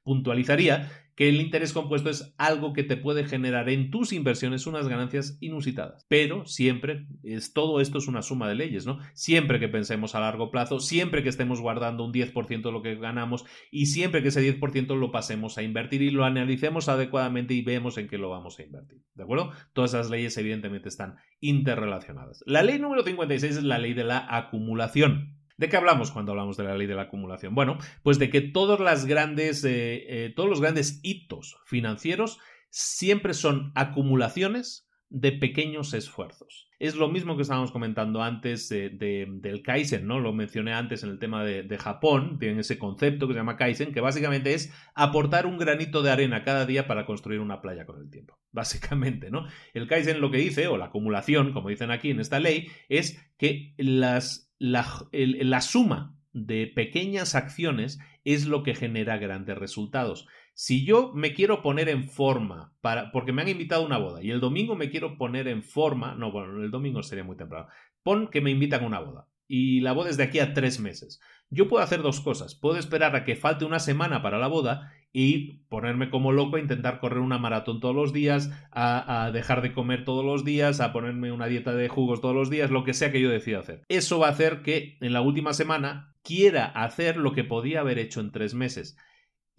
puntualizaría 0.04 0.92
que 1.20 1.28
el 1.28 1.42
interés 1.42 1.74
compuesto 1.74 2.10
es 2.10 2.34
algo 2.38 2.72
que 2.72 2.86
te 2.86 2.96
puede 2.96 3.26
generar 3.26 3.68
en 3.68 3.92
tus 3.92 4.14
inversiones 4.14 4.66
unas 4.68 4.88
ganancias 4.88 5.38
inusitadas. 5.42 6.06
Pero 6.08 6.46
siempre, 6.46 7.08
es, 7.24 7.52
todo 7.52 7.82
esto 7.82 7.98
es 7.98 8.08
una 8.08 8.22
suma 8.22 8.48
de 8.48 8.56
leyes, 8.56 8.86
¿no? 8.86 9.00
Siempre 9.16 9.60
que 9.60 9.68
pensemos 9.68 10.16
a 10.16 10.22
largo 10.22 10.50
plazo, 10.50 10.80
siempre 10.80 11.22
que 11.22 11.28
estemos 11.28 11.60
guardando 11.60 12.06
un 12.06 12.14
10% 12.14 12.62
de 12.62 12.72
lo 12.72 12.82
que 12.82 12.96
ganamos 12.96 13.44
y 13.70 13.88
siempre 13.88 14.22
que 14.22 14.30
ese 14.30 14.42
10% 14.62 14.98
lo 14.98 15.12
pasemos 15.12 15.58
a 15.58 15.62
invertir 15.62 16.04
y 16.04 16.10
lo 16.10 16.24
analicemos 16.24 16.88
adecuadamente 16.88 17.54
y 17.54 17.64
vemos 17.64 17.98
en 17.98 18.08
qué 18.08 18.18
lo 18.18 18.30
vamos 18.30 18.58
a 18.58 18.64
invertir. 18.64 19.02
¿De 19.14 19.24
acuerdo? 19.24 19.52
Todas 19.74 19.94
esas 19.96 20.10
leyes 20.10 20.38
evidentemente 20.38 20.88
están 20.88 21.18
interrelacionadas. 21.42 22.46
La 22.46 22.64
ley 22.64 22.80
número 22.80 23.04
56 23.04 23.58
es 23.58 23.64
la 23.66 23.78
ley 23.78 23.94
de 23.94 24.06
la 24.06 24.26
acumulación. 24.38 25.39
¿De 25.60 25.68
qué 25.68 25.76
hablamos 25.76 26.12
cuando 26.12 26.32
hablamos 26.32 26.56
de 26.56 26.64
la 26.64 26.78
ley 26.78 26.88
de 26.88 26.96
la 26.96 27.02
acumulación? 27.02 27.54
Bueno, 27.54 27.78
pues 28.02 28.18
de 28.18 28.30
que 28.30 28.40
todas 28.40 28.80
las 28.80 29.06
grandes, 29.06 29.66
eh, 29.66 30.06
eh, 30.08 30.34
todos 30.34 30.50
los 30.50 30.62
grandes 30.62 31.02
hitos 31.04 31.58
financieros 31.66 32.40
siempre 32.70 33.34
son 33.34 33.74
acumulaciones 33.76 34.88
de 35.10 35.34
pequeños 35.34 35.94
esfuerzos. 35.94 36.70
Es 36.80 36.96
lo 36.96 37.10
mismo 37.10 37.36
que 37.36 37.42
estábamos 37.42 37.74
comentando 37.74 38.24
antes 38.24 38.70
del 38.70 39.62
Kaizen, 39.62 40.08
¿no? 40.08 40.22
Lo 40.22 40.32
mencioné 40.32 40.72
antes 40.72 41.04
en 41.04 41.10
el 41.10 41.20
tema 41.20 41.44
de, 41.44 41.64
de, 41.64 41.78
Japón, 41.78 42.40
tienen 42.40 42.60
ese 42.60 42.80
concepto 42.80 43.28
que 43.28 43.34
se 43.34 43.40
llama 43.40 43.58
Kaizen, 43.58 43.92
que 43.92 44.00
básicamente 44.00 44.54
es 44.54 44.74
aportar 44.96 45.46
un 45.46 45.58
granito 45.58 46.04
de 46.04 46.12
arena 46.12 46.46
cada 46.46 46.66
día 46.66 46.88
para 46.88 47.06
construir 47.06 47.42
una 47.42 47.60
playa 47.60 47.86
con 47.86 48.00
el 48.00 48.10
tiempo. 48.10 48.40
Básicamente, 48.54 49.30
¿no? 49.30 49.46
El 49.74 49.88
Kaizen 49.88 50.22
lo 50.22 50.32
que 50.32 50.38
dice, 50.38 50.68
o 50.68 50.78
la 50.78 50.86
acumulación, 50.86 51.52
como 51.52 51.68
dicen 51.68 51.92
aquí 51.92 52.12
en 52.12 52.22
esta 52.22 52.40
ley, 52.40 52.70
es 52.88 53.20
que 53.38 53.74
las 53.78 54.49
la, 54.60 55.62
suma 55.62 56.16
de 56.34 56.68
pequeñas 56.68 57.34
acciones 57.34 58.00
es 58.24 58.46
lo 58.46 58.62
que 58.64 58.76
genera 58.76 59.18
grandes 59.18 59.58
resultados. 59.58 60.28
Si 60.54 60.86
yo 60.86 61.12
me 61.14 61.34
quiero 61.34 61.62
poner 61.62 61.90
en 61.90 62.04
forma 62.04 62.74
para, 62.82 63.12
porque 63.12 63.32
me 63.32 63.42
han 63.42 63.48
invitado 63.48 63.84
a 63.84 63.86
una 63.86 63.98
boda 63.98 64.22
y 64.22 64.30
el 64.30 64.42
domingo 64.42 64.76
me 64.76 64.90
quiero 64.90 65.18
poner 65.18 65.48
en 65.48 65.64
forma, 65.64 66.16
no, 66.16 66.32
bueno, 66.32 66.62
el 66.62 66.70
domingo 66.70 67.02
sería 67.02 67.24
muy 67.24 67.38
temprano. 67.38 67.68
Pon 68.04 68.28
que 68.28 68.42
me 68.42 68.52
invitan 68.52 68.84
a 68.84 68.88
una 68.88 69.00
boda 69.00 69.28
y 69.48 69.80
la 69.80 69.94
boda 69.94 70.10
es 70.10 70.18
de 70.18 70.24
aquí 70.24 70.40
a 70.40 70.54
tres 70.54 70.80
meses. 70.80 71.20
Yo 71.50 71.68
puedo 71.68 71.84
hacer 71.84 72.02
dos 72.02 72.20
cosas. 72.20 72.54
Puedo 72.54 72.78
esperar 72.78 73.16
a 73.16 73.24
que 73.24 73.36
falte 73.36 73.66
una 73.66 73.80
semana 73.80 74.22
para 74.22 74.38
la 74.38 74.48
boda 74.48 74.94
y 75.12 75.64
ponerme 75.70 76.10
como 76.10 76.32
loco 76.32 76.58
a 76.58 76.60
intentar 76.60 77.00
correr 77.00 77.20
una 77.20 77.38
maratón 77.38 77.80
todos 77.80 77.96
los 77.96 78.14
días, 78.14 78.52
a, 78.72 79.32
dejar 79.34 79.62
de 79.62 79.74
comer 79.74 80.06
todos 80.06 80.24
los 80.24 80.46
días, 80.46 80.80
a 80.82 80.94
ponerme 80.94 81.32
una 81.32 81.48
dieta 81.48 81.74
de 81.74 81.90
jugos 81.90 82.22
todos 82.22 82.36
los 82.36 82.50
días, 82.50 82.72
lo 82.72 82.84
que 82.84 82.94
sea 82.94 83.12
que 83.12 83.22
yo 83.22 83.30
decida 83.30 83.60
hacer. 83.60 83.82
Eso 83.90 84.20
va 84.20 84.28
a 84.28 84.32
hacer 84.32 84.62
que 84.62 84.98
en 85.02 85.14
la 85.14 85.22
última 85.22 85.54
semana 85.54 86.16
quiera 86.24 86.66
hacer 86.66 87.18
lo 87.18 87.34
que 87.34 87.44
podía 87.44 87.80
haber 87.80 87.98
hecho 87.98 88.20
en 88.20 88.32
tres 88.32 88.54
meses 88.54 88.98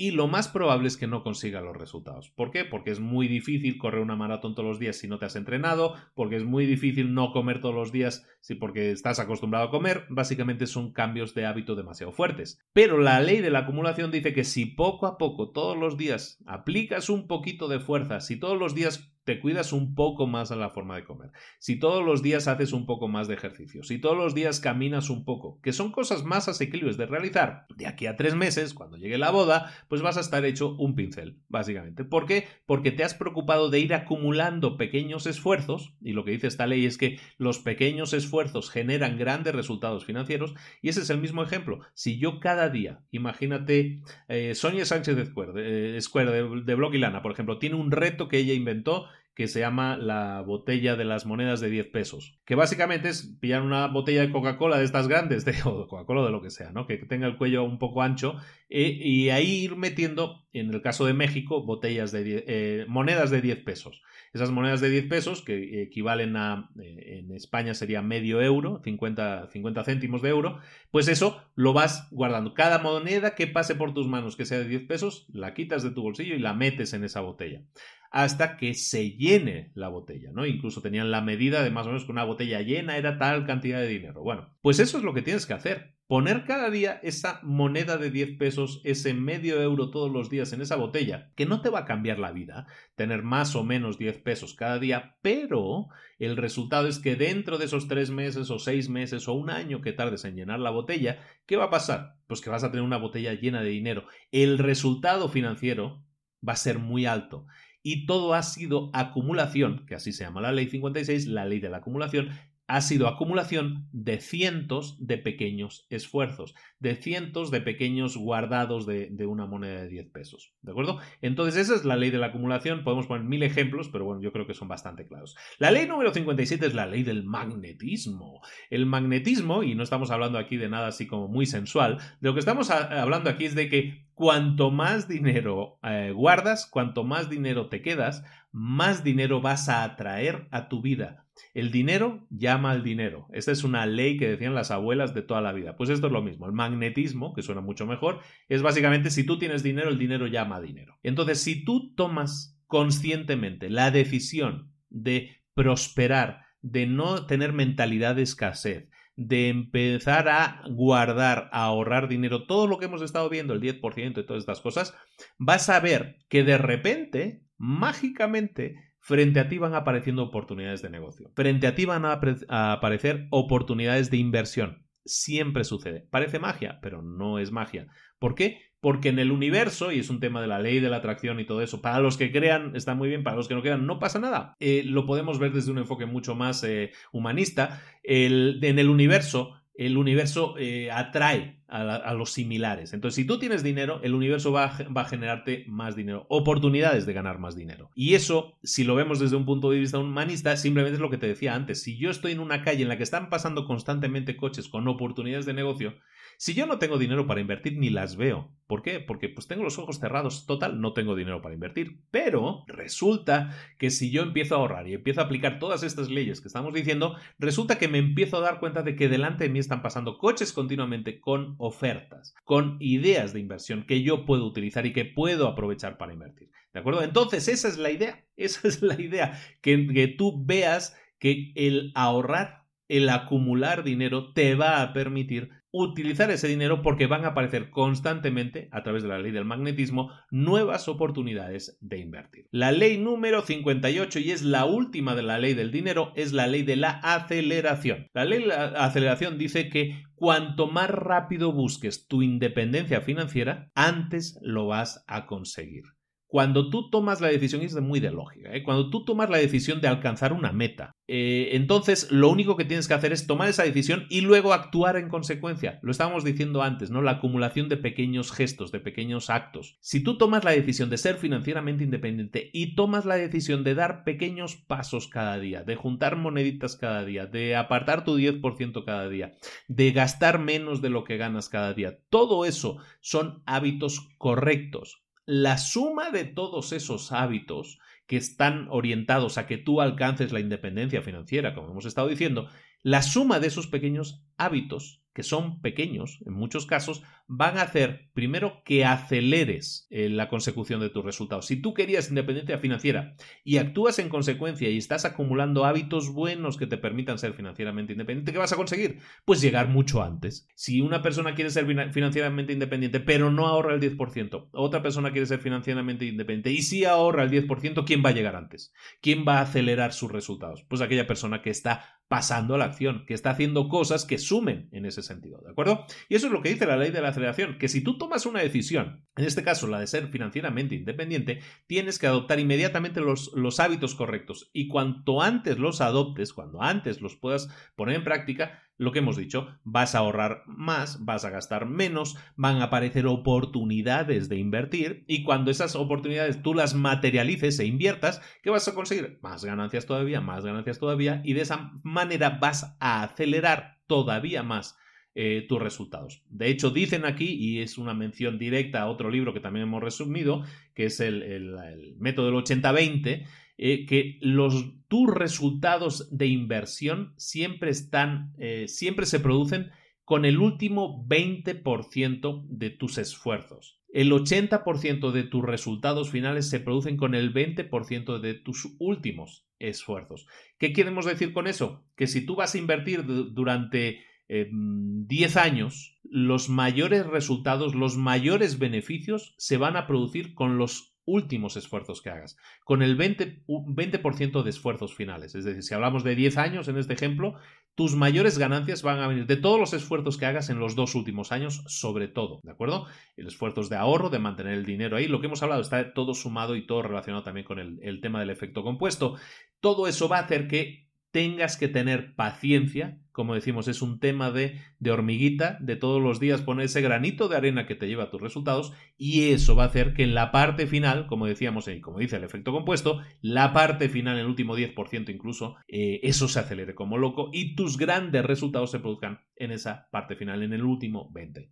y 0.01 0.13
lo 0.13 0.29
más 0.29 0.49
probable 0.49 0.89
es 0.89 0.97
que 0.97 1.07
no 1.07 1.23
consiga 1.23 1.61
los 1.61 1.77
resultados. 1.77 2.31
¿Por 2.31 2.51
qué? 2.51 2.65
Porque 2.65 2.91
es 2.91 3.01
muy 3.01 3.29
difícil 3.29 3.77
correr 3.77 4.01
una 4.01 4.17
maratón 4.17 4.55
todos 4.55 4.67
los 4.67 4.79
días 4.79 4.97
si 4.97 5.09
no 5.09 5.19
te 5.19 5.27
has 5.27 5.37
entrenado, 5.37 5.95
porque 6.15 6.37
es 6.37 6.45
muy 6.45 6.65
difícil 6.65 7.13
no 7.13 7.33
comer 7.33 7.61
todos 7.61 7.75
los 7.75 7.93
días 7.93 8.27
si 8.41 8.55
porque 8.55 8.93
estás 8.93 9.19
acostumbrado 9.19 9.67
a 9.67 9.71
comer, 9.71 10.07
básicamente 10.09 10.67
son 10.67 10.95
cambios 10.95 11.35
de 11.35 11.45
hábito 11.45 11.75
demasiado 11.75 12.13
fuertes. 12.13 12.63
Pero 12.73 12.97
la 12.97 13.21
ley 13.21 13.43
de 13.43 13.51
la 13.51 13.59
acumulación 13.59 14.11
dice 14.11 14.33
que 14.33 14.45
si 14.45 14.65
poco 14.65 15.07
a 15.07 15.19
poco 15.19 15.51
todos 15.51 15.77
los 15.77 15.99
días 15.99 16.43
aplicas 16.47 17.11
un 17.11 17.27
poquito 17.27 17.69
de 17.69 17.79
fuerza, 17.79 18.21
si 18.23 18.41
todos 18.41 18.59
los 18.59 18.75
días 18.75 19.13
te 19.25 19.41
cuidas 19.41 19.73
un 19.73 19.95
poco 19.95 20.27
más 20.27 20.51
a 20.51 20.57
la 20.57 20.71
forma 20.71 20.97
de 20.97 21.05
comer, 21.05 21.31
si 21.59 21.79
todos 21.79 22.05
los 22.05 22.23
días 22.23 22.49
haces 22.49 22.73
un 22.73 22.87
poco 22.87 23.09
más 23.09 23.29
de 23.29 23.35
ejercicio, 23.35 23.83
si 23.83 23.99
todos 23.99 24.17
los 24.17 24.35
días 24.35 24.61
caminas 24.61 25.11
un 25.11 25.25
poco, 25.25 25.61
que 25.63 25.73
son 25.73 25.93
cosas 25.93 26.25
más 26.25 26.49
asequibles 26.49 26.97
de 26.97 27.07
realizar, 27.07 27.67
de 27.77 27.87
aquí 27.87 28.07
a 28.07 28.17
tres 28.17 28.35
meses, 28.35 28.75
cuando 28.75 28.97
llegue 28.97 29.19
la 29.19 29.31
boda, 29.31 29.73
pues 29.89 30.03
vas 30.03 30.17
a 30.17 30.21
estar 30.21 30.45
hecho 30.45 30.75
un 30.77 30.95
pincel, 30.95 31.39
básicamente. 31.49 32.05
¿Por 32.05 32.27
qué? 32.27 32.49
Porque 32.67 32.93
te 32.93 33.05
has 33.05 33.15
preocupado 33.15 33.71
de 33.71 33.81
ir 33.81 33.95
acumulando 33.95 34.77
pequeños 34.77 35.27
esfuerzos, 35.27 35.95
y 36.01 36.13
lo 36.13 36.25
que 36.25 36.33
dice 36.33 36.47
esta 36.47 36.67
ley 36.67 36.87
es 36.87 36.99
que 36.99 37.19
los 37.39 37.59
pequeños 37.59 38.13
esfuerzos 38.13 38.71
generan 38.71 39.19
grandes 39.19 39.55
resultados 39.55 40.05
financieros, 40.05 40.55
y 40.83 40.89
ese 40.89 41.01
es 41.01 41.11
el 41.11 41.21
mismo 41.21 41.43
ejemplo. 41.43 41.81
Si 41.95 42.19
yo 42.19 42.41
cada 42.41 42.69
día, 42.69 43.01
imagínate, 43.11 44.01
eh, 44.29 44.55
Sonia 44.55 44.85
Sánchez 44.85 45.17
de 45.17 45.27
Square, 45.27 45.53
de, 45.53 46.01
Square 46.01 46.31
de, 46.65 46.75
Blog 46.75 46.95
y 46.95 46.99
Lana, 46.99 47.23
por 47.23 47.33
ejemplo, 47.33 47.59
tiene 47.59 47.77
un 47.77 47.91
reto 47.91 48.29
que 48.29 48.39
ella 48.39 48.55
inventó 48.55 49.07
que 49.35 49.47
se 49.47 49.61
llama 49.61 49.97
la 49.97 50.43
botella 50.43 50.97
de 50.97 51.05
las 51.05 51.25
monedas 51.25 51.61
de 51.61 51.71
10 51.71 51.87
pesos, 51.87 52.39
que 52.45 52.55
básicamente 52.55 53.09
es 53.09 53.37
pillar 53.41 53.63
una 53.63 53.87
botella 53.87 54.23
de 54.23 54.31
Coca-Cola 54.31 54.79
de 54.79 54.85
estas 54.85 55.09
grandes, 55.09 55.45
de, 55.45 55.53
o 55.65 55.83
de 55.83 55.87
Coca-Cola 55.89 56.25
de 56.25 56.31
lo 56.31 56.43
que 56.43 56.51
sea, 56.51 56.73
¿no? 56.73 56.87
que 56.87 56.97
tenga 56.99 57.27
el 57.27 57.37
cuello 57.37 57.65
un 57.65 57.79
poco 57.79 58.03
ancho, 58.03 58.37
eh, 58.69 58.99
y 59.01 59.31
ahí 59.31 59.65
ir 59.65 59.77
metiendo, 59.77 60.47
en 60.53 60.73
el 60.73 60.83
caso 60.83 61.07
de 61.07 61.15
México, 61.15 61.65
botellas 61.65 62.13
de 62.13 62.45
eh, 62.47 62.85
monedas 62.89 63.31
de 63.31 63.41
10 63.41 63.61
pesos. 63.63 64.03
Esas 64.33 64.51
monedas 64.51 64.81
de 64.81 64.91
10 64.91 65.07
pesos, 65.07 65.43
que 65.43 65.83
equivalen 65.83 66.37
a, 66.37 66.71
eh, 66.81 67.21
en 67.21 67.33
España 67.33 67.75
sería 67.75 68.03
medio 68.03 68.41
euro, 68.41 68.81
50, 68.85 69.49
50 69.51 69.85
céntimos 69.85 70.23
de 70.23 70.29
euro, 70.29 70.59
pues 70.91 71.09
eso 71.09 71.43
lo 71.55 71.73
vas 71.73 72.09
guardando. 72.11 72.55
Cada 72.55 72.79
moneda 72.79 73.35
que 73.35 73.47
pase 73.47 73.75
por 73.75 73.95
tus 73.95 74.07
manos 74.07 74.37
que 74.37 74.45
sea 74.45 74.59
de 74.59 74.69
10 74.69 74.85
pesos, 74.85 75.27
la 75.33 75.55
quitas 75.55 75.83
de 75.83 75.91
tu 75.91 76.03
bolsillo 76.03 76.35
y 76.35 76.41
la 76.41 76.55
metes 76.55 76.93
en 76.93 77.05
esa 77.05 77.21
botella 77.21 77.63
hasta 78.11 78.57
que 78.57 78.75
se 78.75 79.13
llene 79.13 79.71
la 79.75 79.89
botella, 79.89 80.31
¿no? 80.33 80.45
Incluso 80.45 80.83
tenían 80.83 81.13
la 81.13 81.21
medida 81.21 81.63
de 81.63 81.71
más 81.71 81.87
o 81.87 81.91
menos 81.91 82.05
que 82.05 82.13
una 82.13 82.25
botella 82.25 82.61
llena 82.61 82.97
era 82.97 83.19
tal 83.19 83.47
cantidad 83.47 83.81
de 83.81 83.87
dinero. 83.87 84.23
Bueno, 84.23 84.53
pues 84.63 84.81
eso 84.81 84.99
es 84.99 85.05
lo 85.05 85.15
que 85.15 85.23
tienes 85.23 85.47
que 85.47 85.55
hacer. 85.55 85.95
Poner 86.09 86.45
cada 86.45 86.71
día 86.71 86.99
esa 87.05 87.39
moneda 87.45 87.97
de 87.97 88.11
10 88.11 88.37
pesos, 88.37 88.81
ese 88.83 89.15
medio 89.15 89.63
euro 89.63 89.91
todos 89.91 90.11
los 90.11 90.29
días 90.29 90.53
en 90.53 90.61
esa 90.61 90.75
botella, 90.75 91.31
que 91.37 91.47
no 91.47 91.61
te 91.61 91.69
va 91.69 91.81
a 91.81 91.85
cambiar 91.85 92.19
la 92.19 92.33
vida, 92.33 92.67
tener 92.97 93.23
más 93.23 93.55
o 93.55 93.63
menos 93.63 93.97
10 93.97 94.19
pesos 94.19 94.55
cada 94.55 94.81
día, 94.81 95.19
pero 95.23 95.87
el 96.19 96.37
resultado 96.37 96.89
es 96.89 96.99
que 96.99 97.15
dentro 97.15 97.59
de 97.59 97.67
esos 97.67 97.87
3 97.87 98.11
meses 98.11 98.51
o 98.51 98.59
6 98.59 98.89
meses 98.89 99.29
o 99.29 99.35
un 99.35 99.51
año 99.51 99.83
que 99.83 99.93
tardes 99.93 100.25
en 100.25 100.35
llenar 100.35 100.59
la 100.59 100.71
botella, 100.71 101.21
¿qué 101.47 101.55
va 101.55 101.67
a 101.67 101.71
pasar? 101.71 102.17
Pues 102.27 102.41
que 102.41 102.51
vas 102.51 102.65
a 102.65 102.73
tener 102.73 102.85
una 102.85 102.99
botella 102.99 103.35
llena 103.35 103.63
de 103.63 103.71
dinero. 103.71 104.05
El 104.33 104.59
resultado 104.59 105.29
financiero 105.29 106.05
va 106.47 106.55
a 106.55 106.57
ser 106.57 106.81
muy 106.81 107.07
alto 107.07 107.47
y 107.83 108.07
todo 108.07 108.35
ha 108.35 108.43
sido 108.43 108.91
acumulación, 108.93 109.85
que 109.87 109.95
así 109.95 110.13
se 110.13 110.25
llama 110.25 110.41
la 110.41 110.53
ley 110.53 110.69
56, 110.69 111.27
la 111.27 111.45
ley 111.45 111.61
de 111.61 111.71
la 111.71 111.79
acumulación, 111.79 112.31
ha 112.71 112.83
sido 112.83 113.09
acumulación 113.09 113.89
de 113.91 114.21
cientos 114.21 114.97
de 115.05 115.19
pequeños 115.19 115.89
esfuerzos, 115.91 116.55
de 116.79 116.95
cientos 116.95 117.51
de 117.51 117.61
pequeños 117.61 118.17
guardados 118.17 118.87
de, 118.87 119.27
una 119.27 119.45
moneda 119.45 119.83
de 119.83 119.89
10 119.89 120.11
pesos. 120.11 120.55
¿De 120.63 120.71
acuerdo? 120.71 120.99
Entonces, 121.21 121.61
esa 121.61 121.75
es 121.75 121.85
la 121.85 121.97
ley 121.97 122.11
de 122.11 122.19
la 122.19 122.27
acumulación. 122.27 122.85
Podemos 122.85 123.09
poner 123.09 123.25
mil 123.25 123.43
ejemplos, 123.43 123.89
pero 123.89 124.05
bueno, 124.05 124.23
yo 124.23 124.33
creo 124.33 124.47
que 124.47 124.55
son 124.55 124.69
bastante 124.69 125.05
claros. 125.05 125.37
La 125.59 125.73
ley 125.73 125.89
número 125.89 126.15
57 126.15 126.65
es 126.65 126.75
la 126.75 126.87
ley 126.87 127.03
del 127.03 127.25
magnetismo. 127.25 128.41
El 128.71 128.87
magnetismo, 128.87 129.65
y 129.65 129.75
no 129.75 129.83
estamos 129.83 130.13
hablando 130.13 130.39
aquí 130.39 130.57
de 130.57 130.69
nada 130.69 130.87
así 130.87 131.09
como 131.09 131.27
muy 131.27 131.47
sensual, 131.47 131.99
de 132.21 132.29
lo 132.29 132.35
que 132.35 132.41
estamos 132.41 132.71
hablando 132.71 133.31
aquí 133.31 133.47
es 133.47 133.57
de 133.57 133.69
que 133.69 134.10
cuanto 134.21 134.71
más 134.71 135.09
dinero 135.09 135.79
eh, 135.83 136.13
guardas, 136.15 136.67
cuanto 136.67 137.05
más 137.05 137.31
dinero 137.31 137.71
te 137.71 137.81
quedas, 137.81 138.23
más 138.53 139.03
dinero 139.03 139.41
vas 139.41 139.71
a 139.71 139.83
atraer 139.83 140.47
a 140.51 140.69
tu 140.69 140.83
vida. 140.83 141.25
El 141.55 141.71
dinero 141.71 142.27
llama 142.29 142.73
al 142.73 142.83
dinero. 142.83 143.29
Esta 143.33 143.51
es 143.51 143.65
una 143.65 143.87
ley 143.87 144.19
que 144.19 144.29
decían 144.29 144.55
las 144.55 144.71
abuelas 144.71 145.15
de 145.15 145.23
toda 145.23 145.41
la 145.41 145.55
vida. 145.55 145.79
Pues 145.79 145.89
esto 145.89 146.09
es 146.09 146.13
lo 146.13 146.21
mismo. 146.21 146.45
El 146.45 146.53
magnetismo, 146.53 147.33
que 147.33 147.41
suena 147.41 147.63
mucho 147.63 147.87
mejor, 147.87 148.21
es 148.51 148.61
básicamente 148.61 149.09
si 149.09 149.25
tú 149.25 149.39
tienes 149.39 149.63
dinero, 149.63 149.89
el 149.89 149.99
dinero 149.99 150.27
llama 150.27 150.57
a 150.57 150.61
dinero. 150.61 150.99
Entonces, 151.03 151.41
si 151.41 151.65
tú 151.65 151.95
tomas 151.95 152.61
conscientemente 152.67 153.71
la 153.71 153.91
decisión 153.91 154.71
de 154.91 155.39
prosperar, 155.55 156.43
de 156.61 156.87
no 156.87 157.25
tener 157.25 157.55
mentalidad 157.55 158.17
de 158.17 158.23
escasez, 158.25 158.90
de 159.21 159.51
empezar 159.51 160.31
a 160.31 160.63
guardar, 160.71 161.51
a 161.53 161.65
ahorrar 161.65 162.09
dinero, 162.09 162.47
todo 162.47 162.67
lo 162.67 162.79
que 162.79 162.87
hemos 162.87 163.03
estado 163.03 163.29
viendo, 163.29 163.53
el 163.53 163.61
10% 163.61 164.19
y 164.19 164.27
todas 164.27 164.41
estas 164.41 164.61
cosas, 164.61 164.95
vas 165.37 165.69
a 165.69 165.79
ver 165.79 166.17
que 166.31 166.43
de 166.43 166.57
repente, 166.57 167.43
mágicamente, 167.59 168.77
frente 168.99 169.39
a 169.39 169.49
ti 169.49 169.59
van 169.59 169.75
apareciendo 169.75 170.23
oportunidades 170.23 170.81
de 170.81 170.89
negocio. 170.89 171.31
Frente 171.35 171.67
a 171.67 171.75
ti 171.75 171.85
van 171.85 172.07
a, 172.07 172.19
a 172.49 172.73
aparecer 172.73 173.27
oportunidades 173.31 174.11
de 174.11 174.17
inversión. 174.17 174.87
Siempre 175.05 175.65
sucede. 175.65 176.09
Parece 176.11 176.39
magia, 176.39 176.79
pero 176.81 177.03
no 177.03 177.39
es 177.39 177.53
magia. 177.53 177.89
¿Por 178.19 178.35
qué? 178.35 178.70
Porque 178.81 179.11
en 179.11 179.19
el 179.19 179.31
universo, 179.31 179.93
y 179.93 179.99
es 179.99 180.11
un 180.11 180.21
tema 180.21 180.41
de 180.41 180.47
la 180.47 180.59
ley 180.59 180.81
de 180.81 180.89
la 180.89 180.97
atracción 180.97 181.39
y 181.41 181.45
todo 181.45 181.63
eso, 181.63 181.83
para 181.83 182.01
los 182.01 182.17
que 182.17 182.33
crean 182.33 182.75
está 182.75 182.95
muy 182.95 183.09
bien, 183.09 183.23
para 183.23 183.37
los 183.37 183.49
que 183.49 183.55
no 183.55 183.63
crean 183.63 183.87
no 183.87 183.99
pasa 183.99 184.19
nada. 184.19 184.57
Eh, 184.61 184.83
lo 184.85 185.07
podemos 185.07 185.39
ver 185.39 185.53
desde 185.53 185.71
un 185.71 185.79
enfoque 185.79 186.07
mucho 186.07 186.35
más 186.35 186.65
eh, 186.65 186.93
humanista. 187.13 187.83
en 188.03 188.79
el 188.79 188.89
universo, 188.89 189.61
el 189.81 189.97
universo 189.97 190.57
eh, 190.59 190.91
atrae 190.91 191.63
a, 191.67 192.13
los 192.13 192.33
similares. 192.33 192.93
Entonces, 192.93 193.15
si 193.15 193.25
tú 193.25 193.39
tienes 193.39 193.63
dinero, 193.63 194.01
el 194.03 194.13
universo 194.13 194.53
va 194.53 194.77
va 194.95 195.01
a, 195.01 195.05
generarte 195.07 195.65
más 195.69 195.97
dinero, 195.97 196.27
oportunidades 196.29 197.07
de 197.07 197.15
ganar 197.15 197.39
más 197.39 197.57
dinero. 197.57 197.91
Y 197.95 198.13
eso, 198.13 198.59
si 198.63 198.85
lo 198.85 198.95
vemos 198.95 199.21
desde 199.21 199.37
un 199.37 199.47
punto 199.47 199.71
de 199.71 199.79
vista 199.79 199.97
humanista, 199.97 200.55
simplemente 200.59 200.97
es 200.97 201.01
lo 201.01 201.09
que 201.09 201.17
te 201.17 201.29
decía 201.29 201.55
antes. 201.55 201.83
Si 201.83 201.97
yo 201.97 202.11
estoy 202.11 202.33
en 202.33 202.41
una 202.41 202.63
calle 202.63 202.83
en 202.83 202.89
la 202.89 202.99
que 202.99 203.05
están 203.05 203.31
pasando 203.31 203.65
constantemente 203.65 204.37
coches 204.37 204.69
con 204.69 204.87
oportunidades 204.87 205.47
de 205.47 205.55
negocio, 205.55 205.95
si 206.41 206.55
yo 206.55 206.65
no 206.65 206.79
tengo 206.79 206.97
dinero 206.97 207.27
para 207.27 207.43
invertir, 207.43 207.77
ni 207.77 207.91
las 207.91 208.17
veo. 208.17 208.51
¿Por 208.67 208.81
qué? 208.81 208.99
Porque 208.99 209.29
pues 209.29 209.47
tengo 209.47 209.63
los 209.63 209.79
ojos 209.79 209.99
cerrados. 209.99 210.47
Total, 210.47 210.81
no 210.81 210.95
tengo 210.95 211.15
dinero 211.15 211.43
para 211.43 211.55
invertir. 211.55 212.01
Pero 212.11 212.65
resulta 212.67 213.55
que 213.77 213.91
si 213.91 214.11
yo 214.11 214.23
empiezo 214.23 214.55
a 214.55 214.59
ahorrar 214.59 214.89
y 214.89 214.95
empiezo 214.95 215.21
a 215.21 215.25
aplicar 215.25 215.59
todas 215.59 215.83
estas 215.83 216.09
leyes 216.09 216.41
que 216.41 216.49
estamos 216.49 216.73
diciendo, 216.73 217.15
resulta 217.39 217.77
que 217.77 217.89
me 217.89 217.99
empiezo 217.99 218.39
a 218.39 218.41
dar 218.41 218.59
cuenta 218.59 218.83
de 218.83 218.97
que 218.97 219.11
delante 219.11 219.45
de 219.45 219.51
mí 219.51 219.59
están 219.59 219.83
pasando 219.83 220.17
coches 220.17 220.55
continuamente 220.55 221.21
con 221.21 221.57
ofertas, 221.59 222.33
con 222.45 222.79
ideas 222.81 223.35
de 223.35 223.41
inversión 223.41 223.85
que 223.85 224.03
yo 224.03 224.25
puedo 224.25 224.47
utilizar 224.47 224.87
y 224.87 224.95
que 224.95 225.05
puedo 225.05 225.47
aprovechar 225.47 225.99
para 225.99 226.15
invertir. 226.15 226.51
¿De 226.73 226.81
acuerdo? 226.81 227.03
Entonces, 227.03 227.49
esa 227.49 227.69
es 227.69 227.77
la 227.77 227.91
idea. 227.91 228.25
Esa 228.39 228.67
es 228.67 228.81
la 228.81 228.99
idea. 228.99 229.39
Que, 229.61 229.87
que 229.89 230.09
tú 230.09 230.43
veas 230.43 230.97
que 231.19 231.53
el 231.55 231.93
ahorrar, 231.95 232.65
el 232.89 233.11
acumular 233.11 233.85
dinero 233.85 234.33
te 234.33 234.55
va 234.55 234.81
a 234.81 234.95
permitir 234.95 235.60
utilizar 235.73 236.31
ese 236.31 236.49
dinero 236.49 236.83
porque 236.83 237.07
van 237.07 237.25
a 237.25 237.29
aparecer 237.29 237.71
constantemente, 237.71 238.69
a 238.73 238.83
través 238.83 239.03
de 239.03 239.09
la 239.09 239.19
ley 239.19 239.33
del 239.33 239.45
magnetismo, 239.45 240.11
nuevas 240.31 240.89
oportunidades 240.89 241.79
de 241.81 241.99
invertir. 241.99 242.47
La 242.51 242.73
ley 242.73 242.99
número 242.99 243.43
58, 243.43 244.19
y 244.19 244.31
es 244.33 244.43
la 244.43 244.65
última 244.65 245.15
de 245.15 245.23
la 245.23 245.39
ley 245.39 245.55
del 245.55 245.71
dinero, 245.71 246.13
es 246.17 246.33
la 246.33 246.47
ley 246.47 246.63
de 246.63 246.77
la 246.77 246.91
aceleración. 246.91 248.09
La 248.13 248.25
ley 248.25 248.41
de 248.41 248.47
la 248.49 248.65
aceleración 248.85 249.39
dice 249.39 249.69
que 249.69 250.03
cuanto 250.15 250.67
más 250.67 250.91
rápido 250.91 251.53
busques 251.53 252.07
tu 252.07 252.23
independencia 252.23 253.01
financiera, 253.01 253.71
antes 253.75 254.39
lo 254.43 254.67
vas 254.67 255.05
a 255.07 255.27
conseguir. 255.27 255.85
Cuando 256.31 256.71
tú 256.71 256.89
tomas 256.91 257.21
la 257.21 257.27
decisión, 257.27 257.61
y 257.61 257.65
es 257.65 257.75
muy 257.81 257.99
de 257.99 258.13
lógica, 258.13 258.55
¿eh? 258.55 258.63
cuando 258.63 258.89
tú 258.89 259.05
tomas 259.05 259.29
la 259.31 259.39
decisión 259.39 259.81
de 259.81 259.89
alcanzar 259.89 260.33
una 260.33 260.53
meta, 260.53 260.93
eh, 261.09 261.49
entonces 261.55 262.13
lo 262.13 262.31
único 262.31 262.57
que 262.57 262.65
tienes 262.65 262.87
que 262.87 262.95
hacer 262.95 263.13
es 263.13 263.27
tomar 263.27 263.49
esa 263.49 263.65
decisión 263.65 264.07
y 264.11 264.21
luego 264.21 264.53
actuar 264.53 264.97
en 264.97 265.09
consecuencia. 265.09 265.81
Lo 265.83 265.91
estábamos 265.91 266.23
diciendo 266.23 266.63
antes, 266.63 266.89
¿no? 266.89 267.03
La 267.03 267.11
acumulación 267.13 267.69
de 267.69 267.79
pequeños 267.79 268.31
gestos, 268.31 268.71
de 268.71 268.79
pequeños 268.79 269.29
actos. 269.29 269.77
Si 269.81 270.05
tú 270.05 270.19
tomas 270.19 270.45
la 270.45 270.53
decisión 270.53 270.89
de 270.89 270.99
ser 270.99 271.17
financieramente 271.17 271.83
independiente 271.83 272.49
y 272.53 272.77
tomas 272.77 273.07
la 273.07 273.17
decisión 273.17 273.65
de 273.65 273.75
dar 273.75 274.05
pequeños 274.05 274.55
pasos 274.55 275.09
cada 275.09 275.37
día, 275.41 275.65
de 275.65 275.75
juntar 275.75 276.15
moneditas 276.15 276.77
cada 276.77 277.05
día, 277.05 277.27
de 277.27 277.57
apartar 277.57 278.05
tu 278.05 278.17
10% 278.17 278.85
cada 278.85 279.09
día, 279.09 279.33
de 279.67 279.91
gastar 279.91 280.39
menos 280.39 280.81
de 280.81 280.91
lo 280.91 281.03
que 281.03 281.17
ganas 281.17 281.49
cada 281.49 281.75
día, 281.75 281.99
todo 282.09 282.45
eso 282.45 282.77
son 283.01 283.43
hábitos 283.47 284.09
correctos 284.17 285.03
la 285.27 285.59
suma 285.59 286.11
de 286.11 286.25
todos 286.25 286.73
esos 286.73 287.13
hábitos 287.13 287.79
que 288.07 288.17
están 288.17 288.67
orientados 288.71 289.39
a 289.39 289.47
que 289.47 289.59
tú 289.59 289.81
alcances 289.81 290.33
la 290.33 290.41
independencia 290.41 291.03
financiera, 291.03 291.55
como 291.55 291.71
hemos 291.71 291.87
estado 291.87 292.09
diciendo, 292.09 292.49
la 292.83 293.03
suma 293.03 293.39
de 293.41 293.47
esos 293.47 293.67
pequeños 293.67 294.25
hábitos 294.37 295.03
que 295.13 295.23
son 295.23 295.61
pequeños 295.61 296.19
en 296.25 296.33
muchos 296.33 296.67
casos, 296.67 297.03
van 297.33 297.59
a 297.59 297.63
hacer 297.63 298.11
primero 298.13 298.65
que 298.65 298.85
aceleres 298.85 299.87
eh, 299.91 300.09
la 300.09 300.29
consecución 300.29 300.81
de 300.81 300.91
tus 300.91 301.05
resultados. 301.05 301.47
Si 301.47 301.55
tú 301.63 301.75
querías 301.75 302.09
independencia 302.09 302.59
financiera 302.59 303.15
y 303.45 303.59
actúas 303.59 304.01
en 304.01 304.09
consecuencia 304.09 304.69
y 304.69 304.77
estás 304.77 305.05
acumulando 305.05 305.65
hábitos 305.65 306.13
buenos 306.13 306.57
que 306.57 306.67
te 306.67 306.77
permitan 306.77 307.21
ser 307.21 307.35
financieramente 307.35 307.93
independiente, 307.93 308.33
¿qué 308.33 308.39
vas 308.39 308.53
a 308.53 308.57
conseguir? 308.57 308.99
Pues 309.25 309.41
llegar 309.41 309.69
mucho 309.69 310.03
antes. 310.03 310.49
Si 310.57 310.81
una 310.81 311.03
persona 311.03 311.37
quiere 311.37 311.51
ser 311.51 311.67
financieramente 311.93 312.53
independiente 312.53 312.99
pero 312.99 313.31
no 313.31 313.47
ahorra 313.47 313.75
el 313.75 313.81
10%, 313.81 314.49
otra 314.51 314.83
persona 314.83 315.13
quiere 315.13 315.27
ser 315.27 315.39
financieramente 315.39 316.07
independiente 316.07 316.51
y 316.51 316.63
si 316.63 316.85
ahorra 316.85 317.23
el 317.23 317.31
10%, 317.31 317.85
¿quién 317.87 318.03
va 318.05 318.09
a 318.09 318.15
llegar 318.15 318.35
antes? 318.35 318.73
¿Quién 319.01 319.25
va 319.27 319.39
a 319.39 319.43
acelerar 319.43 319.93
sus 319.93 320.11
resultados? 320.11 320.65
Pues 320.65 320.81
aquella 320.81 321.07
persona 321.07 321.43
que 321.43 321.51
está 321.51 322.01
pasando 322.11 322.57
a 322.57 322.59
la 322.59 322.65
acción, 322.65 323.05
que 323.07 323.15
está 323.15 323.31
haciendo 323.31 323.69
cosas 323.69 324.05
que 324.05 324.19
sumen 324.19 324.69
en 324.73 324.85
ese 324.85 325.01
sentido, 325.01 325.41
¿de 325.45 325.53
acuerdo? 325.53 325.87
Y 326.09 326.17
eso 326.17 326.27
es 326.27 326.33
lo 326.33 326.43
que 326.43 326.49
dice 326.49 326.67
la 326.67 326.77
ley 326.77 326.91
de 326.91 327.01
la 327.01 327.13
que 327.59 327.69
si 327.69 327.83
tú 327.83 327.99
tomas 327.99 328.27
una 328.27 328.41
decisión, 328.41 329.07
en 329.17 329.25
este 329.25 329.43
caso 329.43 329.67
la 329.67 329.81
de 329.81 329.87
ser 329.87 330.09
financieramente 330.09 330.75
independiente, 330.75 331.41
tienes 331.67 331.99
que 331.99 332.07
adoptar 332.07 332.41
inmediatamente 332.41 333.01
los, 333.01 333.33
los 333.35 333.61
hábitos 333.61 333.95
correctos 333.95 334.51
y 334.53 334.69
cuanto 334.69 335.23
antes 335.23 335.59
los 335.59 335.81
adoptes, 335.81 336.33
cuando 336.33 336.63
antes 336.63 337.01
los 337.01 337.17
puedas 337.17 337.49
poner 337.77 337.97
en 337.97 338.05
práctica, 338.05 338.63
lo 338.81 338.93
que 338.93 339.01
hemos 339.01 339.19
dicho, 339.19 339.47
vas 339.63 339.95
a 339.95 339.99
ahorrar 339.99 340.43
más, 340.47 341.05
vas 341.05 341.27
a 341.27 341.31
gastar 341.31 341.67
menos, 341.67 342.17
van 342.37 342.63
a 342.63 342.65
aparecer 342.65 343.07
oportunidades 343.07 344.31
de 344.31 344.39
invertir 344.39 345.05
y 345.07 345.23
cuando 345.23 345.51
esas 345.51 345.77
oportunidades 345.77 346.43
tú 346.43 346.55
las 346.55 346.75
materialices 346.75 347.59
e 347.59 347.67
inviertas, 347.67 348.23
¿qué 348.43 348.49
vas 348.49 348.67
a 348.69 348.75
conseguir? 348.75 349.19
Más 349.23 349.45
ganancias 349.45 349.85
todavía, 349.85 350.23
más 350.23 350.47
ganancias 350.47 350.79
todavía 350.79 351.21
y 351.27 351.35
de 351.35 351.43
esa 351.43 351.73
manera 351.83 352.39
vas 352.41 352.75
a 352.81 353.03
acelerar 353.03 353.81
todavía 353.87 354.43
más 354.43 354.79
eh, 355.15 355.45
tus 355.49 355.61
resultados. 355.61 356.23
De 356.29 356.49
hecho, 356.49 356.71
dicen 356.71 357.05
aquí, 357.05 357.35
y 357.35 357.61
es 357.61 357.79
una 357.79 357.95
mención 357.95 358.39
directa 358.39 358.83
a 358.83 358.89
otro 358.89 359.11
libro 359.11 359.35
que 359.35 359.41
también 359.41 359.65
hemos 359.65 359.83
resumido, 359.83 360.45
que 360.73 360.85
es 360.85 361.01
el, 361.01 361.57
método 361.99 362.27
del 362.27 362.37
80-20, 362.37 363.27
eh, 363.59 363.87
que 363.87 364.19
los, 364.21 364.73
tus 364.87 365.13
resultados 365.13 366.17
de 366.17 366.29
inversión 366.29 367.13
siempre 367.17 367.71
están, 367.71 368.33
eh, 368.39 368.67
siempre 368.69 369.05
se 369.05 369.19
producen 369.19 369.73
con 370.05 370.25
el 370.25 370.39
último 370.39 371.05
20% 371.09 372.47
de 372.49 372.71
tus 372.71 372.97
esfuerzos. 372.99 373.81
El 373.93 374.13
80% 374.13 375.11
de 375.11 375.25
tus 375.25 375.45
resultados 375.45 376.11
finales 376.11 376.49
se 376.49 376.61
producen 376.61 376.97
con 376.97 377.17
el 377.17 377.35
20% 377.35 378.21
de 378.21 378.35
tus 378.35 378.77
últimos 378.79 379.49
esfuerzos. 379.59 380.29
¿Qué 380.59 380.73
queremos 380.73 381.05
decir 381.05 381.33
con 381.33 381.49
eso? 381.49 381.85
Que 381.97 382.07
si 382.07 382.25
tú 382.25 382.37
vas 382.37 382.55
a 382.55 382.59
invertir 382.59 383.05
durante 383.05 384.05
10 384.31 385.37
eh, 385.37 385.41
años, 385.41 385.99
los 386.05 386.49
mayores 386.49 387.07
resultados, 387.07 387.75
los 387.75 387.97
mayores 387.97 388.59
beneficios 388.59 389.35
se 389.39 389.57
van 389.57 389.77
a 389.77 389.87
producir 389.89 390.35
con 390.35 390.57
los 390.57 390.95
últimos 391.05 391.57
esfuerzos 391.57 392.01
que 392.01 392.11
hagas, 392.11 392.37
con 392.65 392.83
el 392.83 392.97
20%, 392.97 393.43
20 393.49 394.43
de 394.43 394.51
esfuerzos 394.51 394.95
finales. 394.95 395.35
Es 395.35 395.45
decir, 395.45 395.65
si 395.65 395.75
hablamos 395.75 396.05
de 396.05 396.15
10 396.15 396.39
años 396.39 396.69
en 396.69 396.79
este 396.79 396.93
ejemplo, 396.93 397.35
tus 397.75 397.97
mayores 397.97 398.39
ganancias 398.39 398.83
van 398.83 399.01
a 399.01 399.09
venir 399.09 399.27
de 399.27 399.37
todos 399.37 399.59
los 399.59 399.73
esfuerzos 399.73 400.17
que 400.17 400.27
hagas 400.27 400.49
en 400.51 400.61
los 400.61 400.77
dos 400.77 400.95
últimos 400.95 401.33
años, 401.33 401.65
sobre 401.67 402.07
todo, 402.07 402.41
¿de 402.45 402.53
acuerdo? 402.53 402.87
El 403.17 403.27
esfuerzo 403.27 403.63
de 403.65 403.77
ahorro, 403.77 404.11
de 404.11 404.21
mantener 404.21 404.55
el 404.55 404.67
dinero 404.67 404.97
ahí, 404.97 405.09
lo 405.09 405.21
que 405.21 405.27
hemos 405.27 405.43
hablado 405.43 405.63
está 405.63 405.93
todo 405.93 406.15
sumado 406.15 406.55
y 406.55 406.67
todo 406.67 406.83
relacionado 406.83 407.25
también 407.25 407.47
con 407.47 407.59
el 407.59 408.01
tema 408.01 408.21
del 408.21 408.31
efecto 408.31 408.63
compuesto. 408.63 409.17
Todo 409.59 409.89
eso 409.89 410.09
va 410.09 410.19
a 410.19 410.23
hacer 410.23 410.47
que 410.47 410.91
tengas 411.11 411.57
que 411.57 411.69
tener 411.69 412.15
paciencia 412.15 413.01
como 413.21 413.35
decimos, 413.35 413.69
es 413.69 413.83
un 413.83 414.01
tema 414.01 414.31
de, 414.31 414.59
de 414.79 414.91
hormiguita, 414.91 415.59
de 415.61 415.77
todos 415.77 416.01
los 416.01 416.21
días 416.21 416.41
poner 416.41 416.65
ese 416.65 416.81
granito 416.81 417.29
de 417.29 417.37
arena 417.37 417.67
que 417.67 417.75
te 417.75 417.87
lleva 417.87 418.05
a 418.05 418.11
tus 418.11 418.23
resultados 418.23 418.73
y 418.97 419.33
eso 419.33 419.55
va 419.55 419.65
a 419.65 419.67
hacer 419.67 419.93
que 419.93 420.05
en 420.05 420.15
la 420.15 420.33
parte 420.33 420.67
final, 420.67 421.07
como 421.07 421.27
decíamos 421.27 421.69
y 421.69 421.83
como 421.83 421.99
dice 421.99 422.17
el 422.17 422.25
efecto 422.25 422.51
compuesto, 422.51 423.03
la 423.21 423.53
parte 423.53 423.91
final, 423.91 424.19
el 424.19 424.25
último 424.25 424.57
10% 424.57 425.11
incluso, 425.11 425.57
eh, 425.69 426.01
eso 426.03 426.29
se 426.29 426.41
acelere 426.41 426.75
como 426.75 426.97
loco 426.97 427.29
y 427.31 427.55
tus 427.55 427.77
grandes 427.77 428.25
resultados 428.25 428.71
se 428.71 428.79
produzcan 428.79 429.21
en 429.37 429.51
esa 429.51 429.91
parte 429.91 430.17
final, 430.17 430.43
en 430.43 430.55
el 430.55 430.63
último 430.63 431.13
20%. 431.13 431.51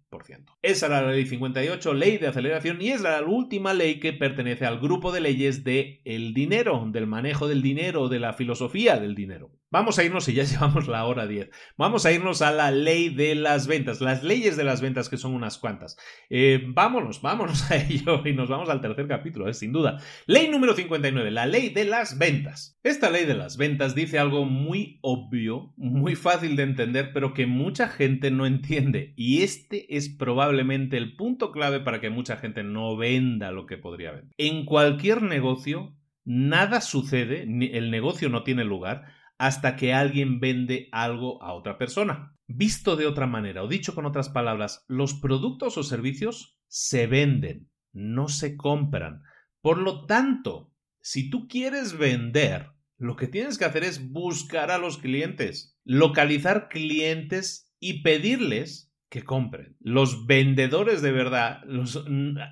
Esa 0.63 0.87
era 0.87 1.03
la 1.03 1.13
ley 1.13 1.27
58, 1.27 1.93
ley 1.93 2.17
de 2.17 2.29
aceleración, 2.29 2.81
y 2.81 2.89
es 2.89 3.03
la 3.03 3.23
última 3.23 3.75
ley 3.75 4.01
que 4.01 4.15
pertenece 4.15 4.65
al 4.65 4.81
grupo 4.81 5.13
de 5.13 5.21
leyes 5.21 5.65
del 5.65 6.01
el 6.07 6.33
dinero, 6.33 6.89
del 6.91 7.07
manejo 7.07 7.47
del 7.47 7.61
dinero, 7.61 8.09
de 8.09 8.21
la 8.21 8.33
filosofía 8.33 8.99
del 8.99 9.15
dinero. 9.15 9.53
Vamos 9.71 9.99
a 9.99 10.05
irnos, 10.05 10.27
y 10.29 10.33
ya 10.33 10.45
llevamos 10.45 10.89
la 10.89 11.05
hora 11.05 11.27
10, 11.27 11.51
vamos 11.77 12.07
a 12.07 12.13
irnos 12.13 12.41
a 12.41 12.51
la 12.53 12.71
ley 12.71 13.11
de 13.11 13.35
las 13.35 13.67
ventas, 13.67 14.01
las 14.01 14.23
leyes 14.23 14.57
de 14.57 14.65
las 14.65 14.81
ventas, 14.81 15.11
que 15.11 15.19
son 15.19 15.35
unas 15.35 15.59
cuantas. 15.59 15.99
Eh, 16.31 16.63
vámonos, 16.69 17.21
vámonos 17.21 17.71
a 17.71 17.77
ello 17.77 18.23
y 18.25 18.33
nos 18.33 18.49
vamos 18.49 18.71
al 18.71 18.81
tercer 18.81 19.07
capítulo, 19.07 19.47
eh, 19.47 19.53
sin 19.53 19.73
duda. 19.73 19.99
Ley 20.27 20.49
número 20.49 20.75
59, 20.75 21.31
la 21.31 21.45
ley 21.45 21.69
de 21.69 21.85
las 21.85 22.17
ventas. 22.17 22.79
Esta 22.83 23.11
ley 23.11 23.27
de 23.27 23.35
las 23.35 23.59
ventas 23.59 23.95
dice 23.95 24.19
algo 24.19 24.47
muy 24.47 25.01
obvio, 25.03 25.75
muy 25.77 26.15
fácil 26.15 26.57
de 26.57 26.63
entender, 26.63 27.11
pero 27.13 27.35
que 27.35 27.47
mucha 27.47 27.89
gente 27.89 28.31
no 28.31 28.47
entiende. 28.47 29.13
Y 29.17 29.43
este 29.43 29.95
es 29.95 30.09
probablemente 30.09 30.97
el 30.97 31.15
punto 31.15 31.53
clave 31.53 31.81
para 31.81 32.01
que 32.01 32.09
mucha 32.09 32.39
gente 32.39 32.63
no 32.63 32.97
venda 32.97 33.53
lo 33.53 33.67
que 33.67 33.77
podría 33.77 34.13
vender. 34.13 34.35
En 34.39 34.65
cualquier 34.65 35.21
negocio, 35.21 35.95
nada 36.25 36.81
sucede, 36.81 37.43
el 37.43 37.91
negocio 37.91 38.31
no 38.31 38.45
tiene 38.45 38.65
lugar 38.65 39.18
hasta 39.39 39.77
que 39.77 39.95
alguien 39.95 40.41
vende 40.41 40.89
algo 40.93 41.43
a 41.43 41.55
otra 41.55 41.79
persona. 41.79 42.35
Visto 42.49 42.97
de 42.97 43.07
otra 43.07 43.27
manera, 43.27 43.63
o 43.63 43.69
dicho 43.69 43.95
con 43.95 44.05
otras 44.05 44.29
palabras, 44.29 44.85
los 44.89 45.15
productos 45.15 45.79
o 45.79 45.83
servicios 45.83 46.59
se 46.67 47.07
venden, 47.07 47.71
no 47.93 48.29
se 48.29 48.57
compran. 48.57 49.23
Por 49.61 49.79
lo 49.79 50.07
tanto, 50.07 50.73
si 51.01 51.31
tú 51.31 51.47
quieres 51.47 51.97
vender, 51.97 52.71
lo 52.97 53.17
que 53.17 53.29
tienes 53.29 53.59
que 53.59 53.65
hacer 53.65 53.85
es 53.85 54.11
buscar 54.11 54.71
a 54.71 54.79
los 54.79 54.99
clientes, 54.99 55.79
localizar 55.85 56.69
clientes 56.69 57.73
y 57.79 58.03
pedirles 58.03 58.93
que 59.09 59.23
compren. 59.23 59.77
Los 59.81 60.27
vendedores 60.27 61.01
de 61.01 61.13
verdad, 61.13 61.63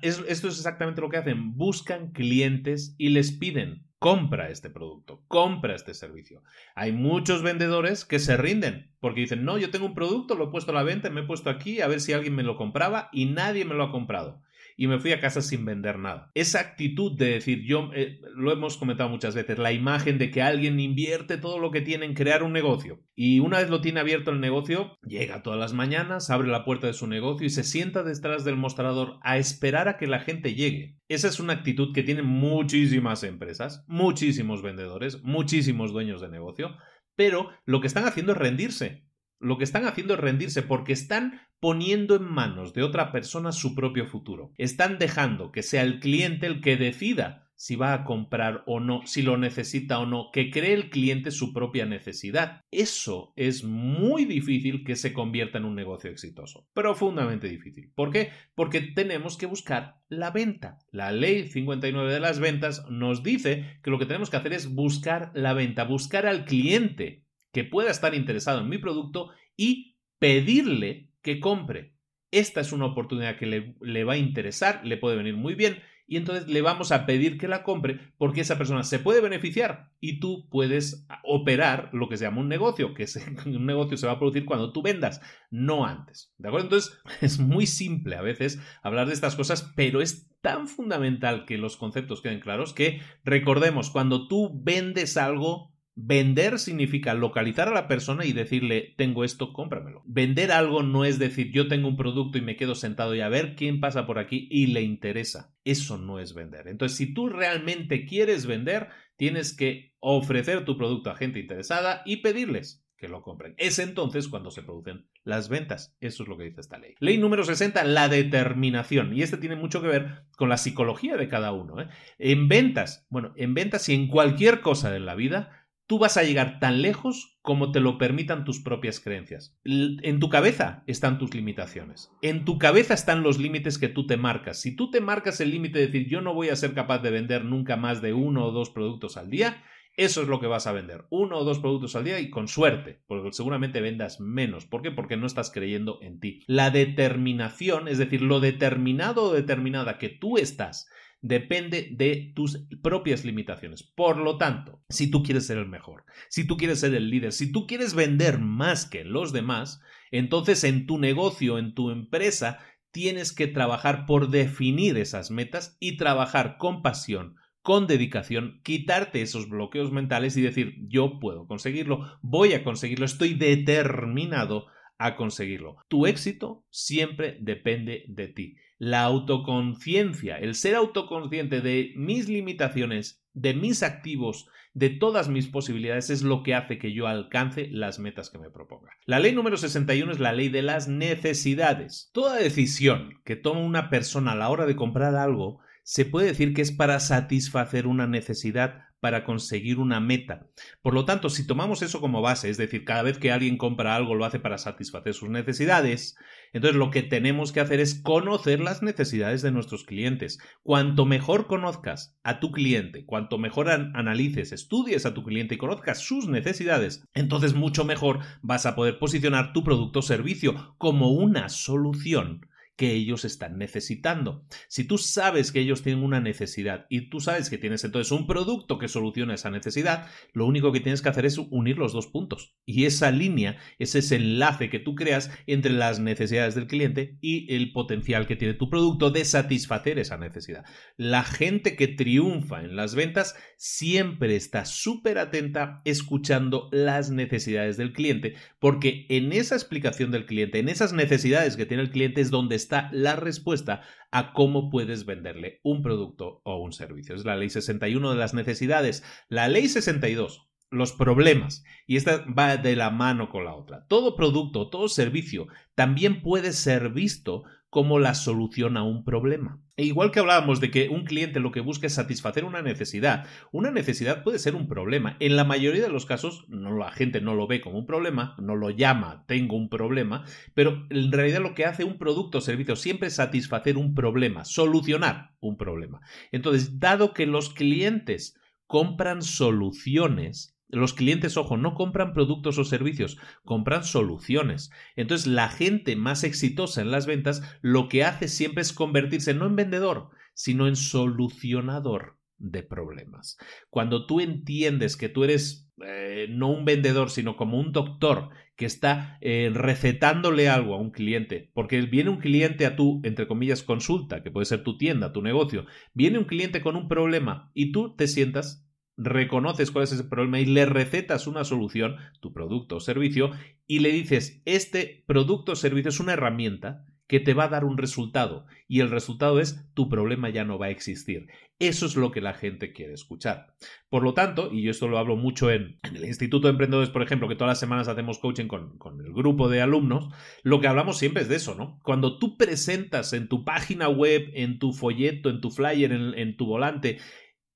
esto 0.01 0.25
es 0.25 0.43
exactamente 0.43 1.01
lo 1.01 1.09
que 1.09 1.17
hacen, 1.17 1.55
buscan 1.55 2.11
clientes 2.11 2.95
y 2.97 3.09
les 3.09 3.31
piden 3.31 3.86
compra 3.99 4.49
este 4.49 4.69
producto, 4.69 5.23
compra 5.27 5.75
este 5.75 5.93
servicio. 5.93 6.43
Hay 6.75 6.91
muchos 6.91 7.41
vendedores 7.41 8.05
que 8.05 8.19
se 8.19 8.37
rinden 8.37 8.91
porque 8.99 9.21
dicen, 9.21 9.43
no, 9.43 9.57
yo 9.57 9.71
tengo 9.71 9.85
un 9.85 9.95
producto, 9.95 10.35
lo 10.35 10.45
he 10.45 10.51
puesto 10.51 10.71
a 10.71 10.75
la 10.75 10.83
venta, 10.83 11.09
me 11.09 11.21
he 11.21 11.25
puesto 11.25 11.49
aquí 11.49 11.81
a 11.81 11.87
ver 11.87 12.01
si 12.01 12.13
alguien 12.13 12.35
me 12.35 12.43
lo 12.43 12.55
compraba 12.55 13.09
y 13.11 13.25
nadie 13.25 13.65
me 13.65 13.75
lo 13.75 13.83
ha 13.83 13.91
comprado 13.91 14.41
y 14.77 14.87
me 14.87 14.99
fui 14.99 15.11
a 15.11 15.19
casa 15.19 15.41
sin 15.41 15.65
vender 15.65 15.97
nada. 15.97 16.31
Esa 16.35 16.59
actitud 16.59 17.17
de 17.17 17.31
decir, 17.31 17.63
yo 17.65 17.89
eh, 17.93 18.21
lo 18.35 18.53
hemos 18.53 18.77
comentado 18.77 19.09
muchas 19.09 19.35
veces, 19.35 19.57
la 19.57 19.73
imagen 19.73 20.19
de 20.19 20.29
que 20.29 20.43
alguien 20.43 20.79
invierte 20.79 21.37
todo 21.37 21.57
lo 21.57 21.71
que 21.71 21.81
tiene 21.81 22.05
en 22.05 22.13
crear 22.13 22.43
un 22.43 22.53
negocio 22.53 23.01
y 23.15 23.39
una 23.39 23.57
vez 23.57 23.69
lo 23.69 23.81
tiene 23.81 23.99
abierto 23.99 24.29
el 24.29 24.39
negocio, 24.39 24.97
llega 25.01 25.41
todas 25.41 25.59
las 25.59 25.73
mañanas, 25.73 26.29
abre 26.29 26.47
la 26.47 26.63
puerta 26.63 26.85
de 26.85 26.93
su 26.93 27.07
negocio 27.07 27.47
y 27.47 27.49
se 27.49 27.63
sienta 27.63 28.03
detrás 28.03 28.45
del 28.45 28.55
mostrador 28.55 29.17
a 29.23 29.37
esperar 29.37 29.89
a 29.89 29.97
que 29.97 30.05
la 30.05 30.19
gente 30.19 30.53
llegue. 30.53 30.99
Esa 31.07 31.27
es 31.27 31.39
una 31.39 31.53
actitud 31.53 31.93
que 31.93 32.03
tienen 32.03 32.25
muchísimas 32.25 33.23
empresas, 33.23 33.83
muchísimos 33.87 34.61
vendedores, 34.61 35.23
muchísimos 35.23 35.91
dueños 35.91 36.21
de 36.21 36.29
negocio, 36.29 36.77
pero 37.15 37.49
lo 37.65 37.81
que 37.81 37.87
están 37.87 38.05
haciendo 38.05 38.33
es 38.33 38.37
rendirse. 38.37 39.07
Lo 39.39 39.57
que 39.57 39.63
están 39.63 39.85
haciendo 39.85 40.15
es 40.15 40.19
rendirse 40.19 40.63
porque 40.63 40.93
están 40.93 41.41
poniendo 41.59 42.15
en 42.15 42.23
manos 42.23 42.73
de 42.73 42.83
otra 42.83 43.11
persona 43.11 43.51
su 43.51 43.75
propio 43.75 44.05
futuro. 44.05 44.51
Están 44.57 44.99
dejando 44.99 45.51
que 45.51 45.63
sea 45.63 45.81
el 45.81 45.99
cliente 45.99 46.47
el 46.47 46.61
que 46.61 46.77
decida 46.77 47.47
si 47.57 47.75
va 47.75 47.93
a 47.93 48.03
comprar 48.03 48.63
o 48.67 48.79
no, 48.79 49.01
si 49.05 49.23
lo 49.23 49.35
necesita 49.35 49.97
o 49.99 50.05
no, 50.05 50.29
que 50.31 50.51
cree 50.51 50.73
el 50.73 50.91
cliente 50.91 51.31
su 51.31 51.53
propia 51.53 51.87
necesidad. 51.87 52.61
Eso 52.69 53.33
es 53.35 53.63
muy 53.63 54.25
difícil 54.25 54.83
que 54.83 54.95
se 54.95 55.11
convierta 55.11 55.57
en 55.57 55.65
un 55.65 55.75
negocio 55.75 56.11
exitoso. 56.11 56.69
Profundamente 56.73 57.49
difícil. 57.49 57.91
¿Por 57.95 58.11
qué? 58.11 58.29
Porque 58.53 58.81
tenemos 58.81 59.37
que 59.37 59.47
buscar 59.47 59.95
la 60.07 60.29
venta. 60.29 60.77
La 60.91 61.11
ley 61.11 61.47
59 61.47 62.13
de 62.13 62.19
las 62.19 62.39
ventas 62.39 62.85
nos 62.91 63.23
dice 63.23 63.79
que 63.81 63.89
lo 63.89 63.97
que 63.97 64.05
tenemos 64.05 64.29
que 64.29 64.37
hacer 64.37 64.53
es 64.53 64.73
buscar 64.73 65.31
la 65.33 65.53
venta, 65.53 65.83
buscar 65.83 66.27
al 66.27 66.45
cliente 66.45 67.25
que 67.51 67.63
pueda 67.63 67.89
estar 67.89 68.13
interesado 68.13 68.61
en 68.61 68.69
mi 68.69 68.77
producto 68.77 69.31
y 69.55 69.97
pedirle 70.19 71.09
que 71.21 71.39
compre. 71.39 71.95
Esta 72.31 72.61
es 72.61 72.71
una 72.71 72.85
oportunidad 72.85 73.37
que 73.37 73.45
le, 73.45 73.75
le, 73.81 74.03
va 74.03 74.13
a 74.13 74.17
interesar, 74.17 74.81
le 74.83 74.97
puede 74.97 75.15
venir 75.15 75.35
muy 75.35 75.55
bien 75.55 75.77
y 76.07 76.15
entonces 76.15 76.47
le 76.47 76.61
vamos 76.61 76.91
a 76.91 77.05
pedir 77.05 77.37
que 77.37 77.49
la 77.49 77.63
compre 77.63 77.99
porque 78.17 78.41
esa 78.41 78.57
persona 78.57 78.83
se 78.83 78.99
puede 78.99 79.19
beneficiar 79.19 79.91
y 79.99 80.19
tú 80.19 80.47
puedes 80.49 81.05
operar 81.23 81.89
lo 81.91 82.07
que 82.07 82.15
se 82.15 82.23
llama 82.23 82.39
un 82.39 82.47
negocio, 82.47 82.93
que 82.93 83.05
un 83.45 83.65
negocio 83.65 83.97
se 83.97 84.07
va 84.07 84.13
a 84.13 84.19
producir 84.19 84.45
cuando 84.45 84.71
tú 84.71 84.81
vendas, 84.81 85.21
no 85.51 85.85
antes. 85.85 86.33
¿De 86.37 86.47
acuerdo? 86.47 86.67
Entonces 86.67 86.97
es 87.21 87.39
muy 87.39 87.67
simple 87.67 88.15
a 88.15 88.21
veces 88.21 88.59
hablar 88.81 89.07
de 89.07 89.13
estas 89.13 89.35
cosas, 89.35 89.73
pero 89.75 90.01
es 90.01 90.31
tan 90.41 90.67
fundamental 90.67 91.45
que 91.45 91.57
los 91.57 91.75
conceptos 91.75 92.21
queden 92.21 92.39
claros 92.39 92.73
que 92.73 93.01
recordemos, 93.25 93.89
cuando 93.89 94.27
tú 94.29 94.51
vendes 94.63 95.17
algo, 95.17 95.73
Vender 95.99 96.59
significa 96.59 97.15
localizar 97.15 97.67
a 97.67 97.73
la 97.73 97.87
persona 97.87 98.23
y 98.23 98.31
decirle, 98.31 98.93
tengo 98.97 99.23
esto, 99.23 99.51
cómpramelo. 99.51 100.03
Vender 100.05 100.51
algo 100.51 100.83
no 100.83 101.05
es 101.05 101.17
decir, 101.17 101.51
yo 101.51 101.67
tengo 101.67 101.87
un 101.87 101.97
producto 101.97 102.37
y 102.37 102.41
me 102.41 102.55
quedo 102.55 102.75
sentado 102.75 103.15
y 103.15 103.21
a 103.21 103.29
ver 103.29 103.55
quién 103.55 103.79
pasa 103.79 104.05
por 104.05 104.19
aquí 104.19 104.47
y 104.51 104.67
le 104.67 104.83
interesa. 104.83 105.55
Eso 105.63 105.97
no 105.97 106.19
es 106.19 106.35
vender. 106.35 106.67
Entonces, 106.67 106.97
si 106.99 107.15
tú 107.15 107.29
realmente 107.29 108.05
quieres 108.05 108.45
vender, 108.45 108.89
tienes 109.15 109.57
que 109.57 109.95
ofrecer 109.99 110.65
tu 110.65 110.77
producto 110.77 111.09
a 111.09 111.15
gente 111.15 111.39
interesada 111.39 112.03
y 112.05 112.17
pedirles 112.17 112.85
que 112.97 113.07
lo 113.07 113.23
compren. 113.23 113.55
Es 113.57 113.79
entonces 113.79 114.27
cuando 114.27 114.51
se 114.51 114.61
producen 114.61 115.07
las 115.23 115.49
ventas. 115.49 115.95
Eso 115.99 116.23
es 116.23 116.29
lo 116.29 116.37
que 116.37 116.45
dice 116.45 116.61
esta 116.61 116.77
ley. 116.77 116.93
Ley 116.99 117.17
número 117.17 117.43
60, 117.43 117.83
la 117.85 118.07
determinación. 118.07 119.15
Y 119.15 119.23
este 119.23 119.37
tiene 119.37 119.55
mucho 119.55 119.81
que 119.81 119.87
ver 119.87 120.25
con 120.35 120.49
la 120.49 120.57
psicología 120.57 121.17
de 121.17 121.27
cada 121.27 121.51
uno. 121.53 121.81
¿eh? 121.81 121.87
En 122.17 122.47
ventas, 122.47 123.05
bueno, 123.09 123.33
en 123.35 123.53
ventas 123.53 123.89
y 123.89 123.93
en 123.93 124.07
cualquier 124.07 124.61
cosa 124.61 124.91
de 124.91 124.99
la 124.99 125.15
vida, 125.15 125.66
tú 125.87 125.99
vas 125.99 126.17
a 126.17 126.23
llegar 126.23 126.59
tan 126.59 126.81
lejos 126.81 127.39
como 127.41 127.71
te 127.71 127.79
lo 127.79 127.97
permitan 127.97 128.43
tus 128.43 128.59
propias 128.59 128.99
creencias. 128.99 129.57
En 129.63 130.19
tu 130.19 130.29
cabeza 130.29 130.83
están 130.85 131.17
tus 131.17 131.33
limitaciones. 131.33 132.11
En 132.21 132.45
tu 132.45 132.59
cabeza 132.59 132.93
están 132.93 133.23
los 133.23 133.39
límites 133.39 133.77
que 133.77 133.87
tú 133.87 134.05
te 134.05 134.17
marcas. 134.17 134.61
Si 134.61 134.75
tú 134.75 134.91
te 134.91 135.01
marcas 135.01 135.39
el 135.39 135.51
límite 135.51 135.79
de 135.79 135.87
decir 135.87 136.07
yo 136.07 136.21
no 136.21 136.33
voy 136.33 136.49
a 136.49 136.55
ser 136.55 136.73
capaz 136.73 136.99
de 136.99 137.11
vender 137.11 137.45
nunca 137.45 137.77
más 137.77 138.01
de 138.01 138.13
uno 138.13 138.45
o 138.45 138.51
dos 138.51 138.69
productos 138.69 139.15
al 139.15 139.29
día, 139.29 139.63
eso 139.97 140.21
es 140.21 140.27
lo 140.27 140.39
que 140.39 140.45
vas 140.45 140.67
a 140.67 140.73
vender. 140.73 141.05
Uno 141.09 141.39
o 141.39 141.43
dos 141.43 141.57
productos 141.57 141.95
al 141.95 142.03
día 142.03 142.19
y 142.19 142.29
con 142.29 142.47
suerte, 142.47 143.01
porque 143.07 143.31
seguramente 143.31 143.81
vendas 143.81 144.19
menos. 144.19 144.65
¿Por 144.67 144.83
qué? 144.83 144.91
Porque 144.91 145.17
no 145.17 145.25
estás 145.25 145.49
creyendo 145.49 145.97
en 146.03 146.19
ti. 146.19 146.43
La 146.45 146.69
determinación, 146.69 147.87
es 147.87 147.97
decir, 147.97 148.21
lo 148.21 148.39
determinado 148.39 149.23
o 149.23 149.33
determinada 149.33 149.97
que 149.97 150.09
tú 150.09 150.37
estás 150.37 150.87
depende 151.21 151.89
de 151.91 152.31
tus 152.35 152.67
propias 152.81 153.25
limitaciones. 153.25 153.83
Por 153.83 154.17
lo 154.17 154.37
tanto, 154.37 154.83
si 154.89 155.09
tú 155.09 155.23
quieres 155.23 155.47
ser 155.47 155.57
el 155.57 155.67
mejor, 155.67 156.05
si 156.29 156.45
tú 156.45 156.57
quieres 156.57 156.79
ser 156.79 156.93
el 156.93 157.09
líder, 157.09 157.31
si 157.31 157.51
tú 157.51 157.67
quieres 157.67 157.93
vender 157.93 158.39
más 158.39 158.85
que 158.85 159.03
los 159.03 159.33
demás, 159.33 159.81
entonces 160.11 160.63
en 160.63 160.85
tu 160.85 160.99
negocio, 160.99 161.57
en 161.57 161.73
tu 161.73 161.89
empresa, 161.91 162.59
tienes 162.91 163.33
que 163.33 163.47
trabajar 163.47 164.05
por 164.05 164.29
definir 164.29 164.97
esas 164.97 165.31
metas 165.31 165.77
y 165.79 165.97
trabajar 165.97 166.57
con 166.57 166.81
pasión, 166.81 167.35
con 167.61 167.87
dedicación, 167.87 168.61
quitarte 168.63 169.21
esos 169.21 169.49
bloqueos 169.49 169.91
mentales 169.91 170.37
y 170.37 170.41
decir, 170.41 170.75
yo 170.87 171.19
puedo 171.19 171.47
conseguirlo, 171.47 172.19
voy 172.21 172.53
a 172.53 172.63
conseguirlo, 172.63 173.05
estoy 173.05 173.33
determinado 173.33 174.67
a 174.97 175.15
conseguirlo. 175.15 175.77
Tu 175.87 176.07
éxito 176.07 176.65
siempre 176.69 177.37
depende 177.41 178.05
de 178.07 178.27
ti 178.29 178.57
la 178.77 179.03
autoconciencia, 179.03 180.37
el 180.37 180.55
ser 180.55 180.75
autoconsciente 180.75 181.61
de 181.61 181.93
mis 181.95 182.29
limitaciones, 182.29 183.23
de 183.33 183.53
mis 183.53 183.83
activos, 183.83 184.47
de 184.73 184.89
todas 184.89 185.27
mis 185.27 185.47
posibilidades 185.47 186.11
es 186.11 186.21
lo 186.21 186.43
que 186.43 186.53
hace 186.53 186.77
que 186.77 186.93
yo 186.93 187.07
alcance 187.07 187.67
las 187.71 187.97
metas 187.97 188.29
que 188.29 188.37
me 188.37 188.51
proponga. 188.51 188.91
La 189.05 189.19
ley 189.19 189.33
número 189.33 189.57
61 189.57 190.11
es 190.11 190.19
la 190.19 190.33
ley 190.33 190.49
de 190.49 190.61
las 190.61 190.87
necesidades. 190.87 192.11
Toda 192.13 192.35
decisión 192.35 193.19
que 193.25 193.35
toma 193.35 193.61
una 193.61 193.89
persona 193.89 194.33
a 194.33 194.35
la 194.35 194.49
hora 194.49 194.67
de 194.67 194.75
comprar 194.75 195.15
algo 195.15 195.59
se 195.81 196.05
puede 196.05 196.27
decir 196.27 196.53
que 196.53 196.61
es 196.61 196.71
para 196.71 196.99
satisfacer 196.99 197.87
una 197.87 198.05
necesidad 198.05 198.86
para 198.99 199.23
conseguir 199.23 199.79
una 199.79 199.99
meta. 199.99 200.47
Por 200.81 200.93
lo 200.93 201.05
tanto, 201.05 201.29
si 201.29 201.45
tomamos 201.45 201.81
eso 201.81 202.01
como 202.01 202.21
base, 202.21 202.49
es 202.49 202.57
decir, 202.57 202.83
cada 202.83 203.03
vez 203.03 203.17
que 203.17 203.31
alguien 203.31 203.57
compra 203.57 203.95
algo 203.95 204.15
lo 204.15 204.25
hace 204.25 204.39
para 204.39 204.57
satisfacer 204.57 205.13
sus 205.13 205.29
necesidades, 205.29 206.15
entonces 206.53 206.77
lo 206.77 206.89
que 206.89 207.03
tenemos 207.03 207.51
que 207.51 207.59
hacer 207.59 207.79
es 207.79 208.01
conocer 208.01 208.59
las 208.59 208.81
necesidades 208.81 209.41
de 209.41 209.51
nuestros 209.51 209.83
clientes. 209.83 210.39
Cuanto 210.63 211.05
mejor 211.05 211.47
conozcas 211.47 212.17
a 212.23 212.39
tu 212.39 212.51
cliente, 212.51 213.05
cuanto 213.05 213.37
mejor 213.37 213.69
analices, 213.69 214.51
estudies 214.51 215.05
a 215.05 215.13
tu 215.13 215.23
cliente 215.23 215.55
y 215.55 215.57
conozcas 215.57 215.99
sus 215.99 216.27
necesidades, 216.27 217.03
entonces 217.13 217.53
mucho 217.53 217.85
mejor 217.85 218.19
vas 218.41 218.65
a 218.65 218.75
poder 218.75 218.99
posicionar 218.99 219.53
tu 219.53 219.63
producto 219.63 219.99
o 219.99 220.03
servicio 220.03 220.75
como 220.77 221.11
una 221.11 221.49
solución 221.49 222.41
que 222.77 222.93
ellos 222.93 223.25
están 223.25 223.57
necesitando. 223.57 224.45
Si 224.69 224.85
tú 224.85 224.99
sabes 224.99 225.51
que 225.51 225.59
ellos 225.59 225.81
tienen 225.81 226.03
una 226.03 226.21
necesidad 226.21 226.85
y 226.89 227.09
tú 227.09 227.19
sabes 227.19 227.49
que 227.49 227.57
tienes 227.57 227.83
entonces 227.83 228.11
un 228.11 228.27
producto 228.27 228.77
que 228.77 228.87
soluciona 228.87 229.33
esa 229.33 229.49
necesidad, 229.49 230.07
lo 230.31 230.45
único 230.45 230.71
que 230.71 230.79
tienes 230.79 231.01
que 231.01 231.09
hacer 231.09 231.25
es 231.25 231.39
unir 231.39 231.79
los 231.79 231.91
dos 231.91 232.05
puntos. 232.05 232.55
Y 232.65 232.85
esa 232.85 233.09
línea 233.09 233.57
es 233.79 233.95
ese 233.95 234.17
enlace 234.17 234.69
que 234.69 234.79
tú 234.79 234.93
creas 234.93 235.31
entre 235.47 235.71
las 235.71 235.99
necesidades 235.99 236.53
del 236.53 236.67
cliente 236.67 237.17
y 237.19 237.51
el 237.53 237.73
potencial 237.73 238.27
que 238.27 238.35
tiene 238.35 238.53
tu 238.53 238.69
producto 238.69 239.09
de 239.09 239.25
satisfacer 239.25 239.97
esa 239.97 240.17
necesidad. 240.17 240.63
La 240.97 241.23
gente 241.23 241.75
que 241.75 241.87
triunfa 241.87 242.63
en 242.63 242.75
las 242.75 242.93
ventas 242.93 243.35
siempre 243.57 244.35
está 244.35 244.65
súper 244.65 245.17
atenta 245.17 245.81
escuchando 245.83 246.69
las 246.71 247.09
necesidades 247.09 247.77
del 247.77 247.91
cliente, 247.91 248.35
porque 248.59 249.07
en 249.09 249.33
esa 249.33 249.55
explicación 249.55 250.11
del 250.11 250.27
cliente, 250.27 250.59
en 250.59 250.69
esas 250.69 250.93
necesidades 250.93 251.57
que 251.57 251.65
tiene 251.65 251.81
el 251.81 251.89
cliente 251.89 252.21
es 252.21 252.29
donde 252.29 252.55
está 252.55 252.66
la 252.69 253.15
respuesta 253.15 253.81
a 254.11 254.33
cómo 254.33 254.69
puedes 254.69 255.05
venderle 255.05 255.59
un 255.63 255.81
producto 255.81 256.41
o 256.43 256.57
un 256.57 256.73
servicio. 256.73 257.15
Es 257.15 257.25
la 257.25 257.35
ley 257.35 257.49
61 257.49 258.11
de 258.11 258.17
las 258.17 258.33
necesidades. 258.33 259.03
La 259.29 259.47
ley 259.47 259.67
62 259.67 260.47
los 260.69 260.91
problemas. 260.93 261.63
Y 261.85 261.97
esta 261.97 262.25
va 262.25 262.57
de 262.57 262.75
la 262.75 262.89
mano 262.89 263.29
con 263.29 263.45
la 263.45 263.55
otra. 263.55 263.85
Todo 263.87 264.15
producto, 264.15 264.69
todo 264.69 264.89
servicio 264.89 265.47
también 265.75 266.21
puede 266.21 266.53
ser 266.53 266.89
visto 266.89 267.43
como 267.69 267.99
la 267.99 268.13
solución 268.15 268.77
a 268.77 268.83
un 268.83 269.03
problema. 269.03 269.61
E 269.75 269.83
igual 269.83 270.11
que 270.11 270.19
hablábamos 270.19 270.59
de 270.59 270.71
que 270.71 270.89
un 270.89 271.03
cliente 271.03 271.39
lo 271.39 271.51
que 271.51 271.59
busca 271.59 271.85
es 271.85 271.93
satisfacer 271.93 272.45
una 272.45 272.61
necesidad, 272.61 273.27
una 273.51 273.69
necesidad 273.69 274.23
puede 274.23 274.39
ser 274.39 274.55
un 274.55 274.67
problema. 274.67 275.17
En 275.19 275.35
la 275.35 275.43
mayoría 275.43 275.83
de 275.83 275.89
los 275.89 276.05
casos, 276.05 276.45
no, 276.47 276.75
la 276.75 276.91
gente 276.91 277.21
no 277.21 277.35
lo 277.35 277.45
ve 277.45 277.61
como 277.61 277.77
un 277.77 277.85
problema, 277.85 278.35
no 278.39 278.55
lo 278.55 278.69
llama 278.69 279.25
tengo 279.27 279.55
un 279.55 279.69
problema, 279.69 280.23
pero 280.53 280.87
en 280.89 281.11
realidad 281.11 281.41
lo 281.41 281.53
que 281.53 281.65
hace 281.65 281.83
un 281.83 281.97
producto 281.97 282.39
o 282.39 282.41
servicio 282.41 282.75
siempre 282.75 283.09
es 283.09 283.15
satisfacer 283.15 283.77
un 283.77 283.93
problema, 283.93 284.45
solucionar 284.45 285.35
un 285.39 285.57
problema. 285.57 286.01
Entonces, 286.31 286.79
dado 286.79 287.13
que 287.13 287.25
los 287.25 287.53
clientes 287.53 288.35
compran 288.65 289.21
soluciones, 289.21 290.56
los 290.69 290.93
clientes, 290.93 291.37
ojo, 291.37 291.57
no 291.57 291.73
compran 291.73 292.13
productos 292.13 292.57
o 292.57 292.65
servicios, 292.65 293.17
compran 293.45 293.83
soluciones. 293.83 294.71
Entonces, 294.95 295.27
la 295.27 295.49
gente 295.49 295.95
más 295.95 296.23
exitosa 296.23 296.81
en 296.81 296.91
las 296.91 297.05
ventas 297.05 297.41
lo 297.61 297.87
que 297.87 298.03
hace 298.03 298.27
siempre 298.27 298.61
es 298.61 298.73
convertirse 298.73 299.33
no 299.33 299.45
en 299.45 299.55
vendedor, 299.55 300.09
sino 300.33 300.67
en 300.67 300.75
solucionador 300.75 302.17
de 302.37 302.63
problemas. 302.63 303.37
Cuando 303.69 304.05
tú 304.05 304.19
entiendes 304.19 304.97
que 304.97 305.09
tú 305.09 305.23
eres 305.23 305.69
eh, 305.85 306.27
no 306.29 306.49
un 306.49 306.65
vendedor, 306.65 307.09
sino 307.09 307.35
como 307.35 307.59
un 307.59 307.71
doctor 307.71 308.29
que 308.55 308.65
está 308.65 309.17
eh, 309.21 309.51
recetándole 309.53 310.49
algo 310.49 310.73
a 310.73 310.79
un 310.79 310.91
cliente, 310.91 311.51
porque 311.53 311.81
viene 311.81 312.09
un 312.09 312.17
cliente 312.17 312.65
a 312.65 312.75
tu, 312.75 312.99
entre 313.03 313.27
comillas, 313.27 313.61
consulta, 313.61 314.23
que 314.23 314.31
puede 314.31 314.45
ser 314.45 314.63
tu 314.63 314.77
tienda, 314.77 315.13
tu 315.13 315.21
negocio, 315.21 315.65
viene 315.93 316.17
un 316.17 316.25
cliente 316.25 316.61
con 316.61 316.75
un 316.75 316.87
problema 316.87 317.51
y 317.53 317.71
tú 317.71 317.95
te 317.95 318.07
sientas 318.07 318.66
reconoces 318.97 319.71
cuál 319.71 319.83
es 319.83 319.91
ese 319.91 320.03
problema 320.03 320.39
y 320.39 320.45
le 320.45 320.65
recetas 320.65 321.27
una 321.27 321.43
solución, 321.43 321.97
tu 322.19 322.33
producto 322.33 322.77
o 322.77 322.79
servicio, 322.79 323.31
y 323.67 323.79
le 323.79 323.91
dices, 323.91 324.41
este 324.45 325.03
producto 325.07 325.53
o 325.53 325.55
servicio 325.55 325.89
es 325.89 325.99
una 325.99 326.13
herramienta 326.13 326.85
que 327.07 327.19
te 327.21 327.33
va 327.33 327.45
a 327.45 327.49
dar 327.49 327.63
un 327.63 327.77
resultado 327.77 328.45
y 328.67 328.81
el 328.81 328.91
resultado 328.91 329.39
es 329.39 329.65
tu 329.73 329.87
problema 329.87 330.29
ya 330.29 330.43
no 330.43 330.59
va 330.59 330.67
a 330.67 330.71
existir. 330.71 331.27
Eso 331.57 331.85
es 331.85 331.95
lo 331.95 332.11
que 332.11 332.21
la 332.21 332.33
gente 332.33 332.73
quiere 332.73 332.93
escuchar. 332.93 333.55
Por 333.89 334.03
lo 334.03 334.13
tanto, 334.13 334.51
y 334.51 334.61
yo 334.61 334.71
esto 334.71 334.87
lo 334.87 334.97
hablo 334.97 335.15
mucho 335.15 335.49
en, 335.49 335.79
el 335.83 336.05
Instituto 336.05 336.47
de 336.47 336.51
Emprendedores, 336.51 336.89
por 336.89 337.01
ejemplo, 337.01 337.27
que 337.27 337.35
todas 337.35 337.51
las 337.51 337.59
semanas 337.59 337.87
hacemos 337.87 338.19
coaching 338.19 338.47
con, 338.47 338.77
el 339.03 339.13
grupo 339.13 339.47
de 339.47 339.61
alumnos, 339.61 340.09
lo 340.43 340.59
que 340.59 340.67
hablamos 340.67 340.97
siempre 340.97 341.23
es 341.23 341.29
de 341.29 341.37
eso, 341.37 341.55
¿no? 341.55 341.79
Cuando 341.83 342.19
tú 342.19 342.37
presentas 342.37 343.13
en 343.13 343.29
tu 343.29 343.45
página 343.45 343.87
web, 343.87 344.29
en 344.33 344.59
tu 344.59 344.73
folleto, 344.73 345.29
en 345.29 345.39
tu 345.39 345.49
flyer, 345.49 345.93
en 345.93 346.37
tu 346.37 346.45
volante, 346.45 346.99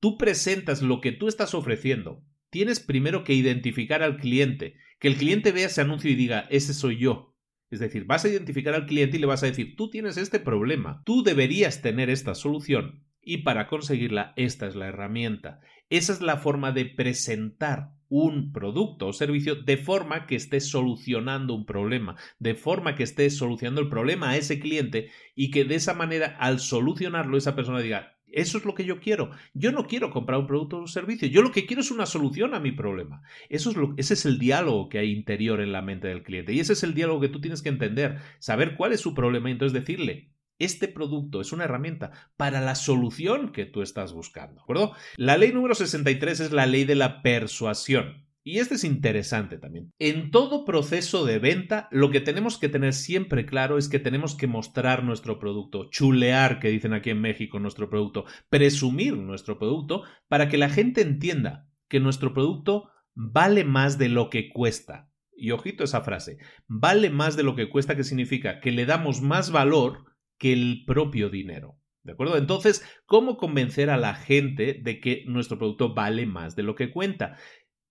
tú 0.01 0.17
presentas 0.17 0.81
lo 0.81 0.99
que 0.99 1.13
tú 1.13 1.29
estás 1.29 1.53
ofreciendo, 1.53 2.25
tienes 2.49 2.81
primero 2.81 3.23
que 3.23 3.33
identificar 3.33 4.03
al 4.03 4.17
cliente, 4.17 4.75
que 4.99 5.07
el 5.07 5.15
cliente 5.15 5.53
vea 5.53 5.67
ese 5.67 5.79
anuncio 5.79 6.11
y 6.11 6.15
diga, 6.15 6.47
ese 6.49 6.73
soy 6.73 6.97
yo. 6.97 7.37
Es 7.69 7.79
decir, 7.79 8.03
vas 8.03 8.25
a 8.25 8.27
identificar 8.27 8.73
al 8.73 8.87
cliente 8.87 9.15
y 9.15 9.19
le 9.21 9.27
vas 9.27 9.43
a 9.43 9.45
decir, 9.45 9.77
tú 9.77 9.89
tienes 9.89 10.17
este 10.17 10.39
problema, 10.39 11.01
tú 11.05 11.23
deberías 11.23 11.81
tener 11.81 12.09
esta 12.09 12.35
solución 12.35 13.05
y 13.21 13.39
para 13.43 13.67
conseguirla 13.67 14.33
esta 14.35 14.67
es 14.67 14.75
la 14.75 14.87
herramienta. 14.87 15.61
Esa 15.89 16.13
es 16.13 16.21
la 16.21 16.37
forma 16.37 16.71
de 16.71 16.85
presentar 16.85 17.91
un 18.09 18.51
producto 18.51 19.07
o 19.07 19.13
servicio 19.13 19.55
de 19.55 19.77
forma 19.77 20.25
que 20.25 20.35
esté 20.35 20.59
solucionando 20.59 21.53
un 21.53 21.65
problema, 21.65 22.17
de 22.39 22.55
forma 22.55 22.95
que 22.95 23.03
esté 23.03 23.29
solucionando 23.29 23.81
el 23.81 23.89
problema 23.89 24.31
a 24.31 24.37
ese 24.37 24.59
cliente 24.59 25.11
y 25.35 25.51
que 25.51 25.63
de 25.63 25.75
esa 25.75 25.93
manera 25.93 26.35
al 26.39 26.59
solucionarlo 26.59 27.37
esa 27.37 27.55
persona 27.55 27.79
diga, 27.79 28.17
eso 28.33 28.57
es 28.57 28.65
lo 28.65 28.73
que 28.73 28.85
yo 28.85 28.99
quiero. 28.99 29.31
Yo 29.53 29.71
no 29.71 29.87
quiero 29.87 30.09
comprar 30.11 30.39
un 30.39 30.47
producto 30.47 30.77
o 30.77 30.81
un 30.81 30.87
servicio. 30.87 31.27
Yo 31.27 31.41
lo 31.41 31.51
que 31.51 31.65
quiero 31.65 31.81
es 31.81 31.91
una 31.91 32.05
solución 32.05 32.53
a 32.53 32.59
mi 32.59 32.71
problema. 32.71 33.21
Eso 33.49 33.71
es 33.71 33.77
lo, 33.77 33.93
ese 33.97 34.13
es 34.13 34.25
el 34.25 34.39
diálogo 34.39 34.89
que 34.89 34.99
hay 34.99 35.11
interior 35.11 35.61
en 35.61 35.71
la 35.71 35.81
mente 35.81 36.07
del 36.07 36.23
cliente. 36.23 36.53
Y 36.53 36.59
ese 36.59 36.73
es 36.73 36.83
el 36.83 36.93
diálogo 36.93 37.21
que 37.21 37.29
tú 37.29 37.41
tienes 37.41 37.61
que 37.61 37.69
entender. 37.69 38.19
Saber 38.39 38.75
cuál 38.75 38.93
es 38.93 39.01
su 39.01 39.13
problema 39.13 39.49
y 39.49 39.53
entonces 39.53 39.73
decirle, 39.73 40.31
este 40.59 40.87
producto 40.87 41.41
es 41.41 41.51
una 41.51 41.63
herramienta 41.63 42.11
para 42.37 42.61
la 42.61 42.75
solución 42.75 43.51
que 43.51 43.65
tú 43.65 43.81
estás 43.81 44.13
buscando. 44.13 44.55
¿De 44.55 44.61
acuerdo? 44.61 44.93
La 45.17 45.37
ley 45.37 45.51
número 45.51 45.73
63 45.73 46.39
es 46.39 46.51
la 46.51 46.65
ley 46.65 46.83
de 46.83 46.95
la 46.95 47.21
persuasión. 47.21 48.27
Y 48.43 48.57
este 48.57 48.75
es 48.75 48.83
interesante 48.83 49.59
también. 49.59 49.93
En 49.99 50.31
todo 50.31 50.65
proceso 50.65 51.25
de 51.25 51.37
venta, 51.37 51.87
lo 51.91 52.09
que 52.09 52.21
tenemos 52.21 52.57
que 52.57 52.69
tener 52.69 52.93
siempre 52.93 53.45
claro 53.45 53.77
es 53.77 53.87
que 53.87 53.99
tenemos 53.99 54.35
que 54.35 54.47
mostrar 54.47 55.03
nuestro 55.03 55.37
producto, 55.37 55.89
chulear, 55.91 56.59
que 56.59 56.69
dicen 56.69 56.93
aquí 56.93 57.11
en 57.11 57.21
México, 57.21 57.59
nuestro 57.59 57.89
producto, 57.89 58.25
presumir 58.49 59.15
nuestro 59.15 59.59
producto 59.59 60.03
para 60.27 60.49
que 60.49 60.57
la 60.57 60.69
gente 60.69 61.01
entienda 61.01 61.67
que 61.87 61.99
nuestro 61.99 62.33
producto 62.33 62.89
vale 63.13 63.63
más 63.63 63.99
de 63.99 64.09
lo 64.09 64.31
que 64.31 64.49
cuesta. 64.49 65.11
Y 65.35 65.51
ojito 65.51 65.83
esa 65.83 66.01
frase, 66.01 66.37
vale 66.67 67.11
más 67.11 67.35
de 67.35 67.43
lo 67.43 67.55
que 67.55 67.69
cuesta, 67.69 67.95
que 67.95 68.03
significa 68.03 68.59
que 68.59 68.71
le 68.71 68.85
damos 68.85 69.21
más 69.21 69.51
valor 69.51 70.05
que 70.39 70.53
el 70.53 70.83
propio 70.87 71.29
dinero. 71.29 71.77
¿De 72.03 72.13
acuerdo? 72.13 72.35
Entonces, 72.37 72.83
¿cómo 73.05 73.37
convencer 73.37 73.91
a 73.91 73.97
la 73.97 74.15
gente 74.15 74.79
de 74.81 74.99
que 74.99 75.23
nuestro 75.27 75.59
producto 75.59 75.93
vale 75.93 76.25
más 76.25 76.55
de 76.55 76.63
lo 76.63 76.73
que 76.73 76.91
cuenta? 76.91 77.37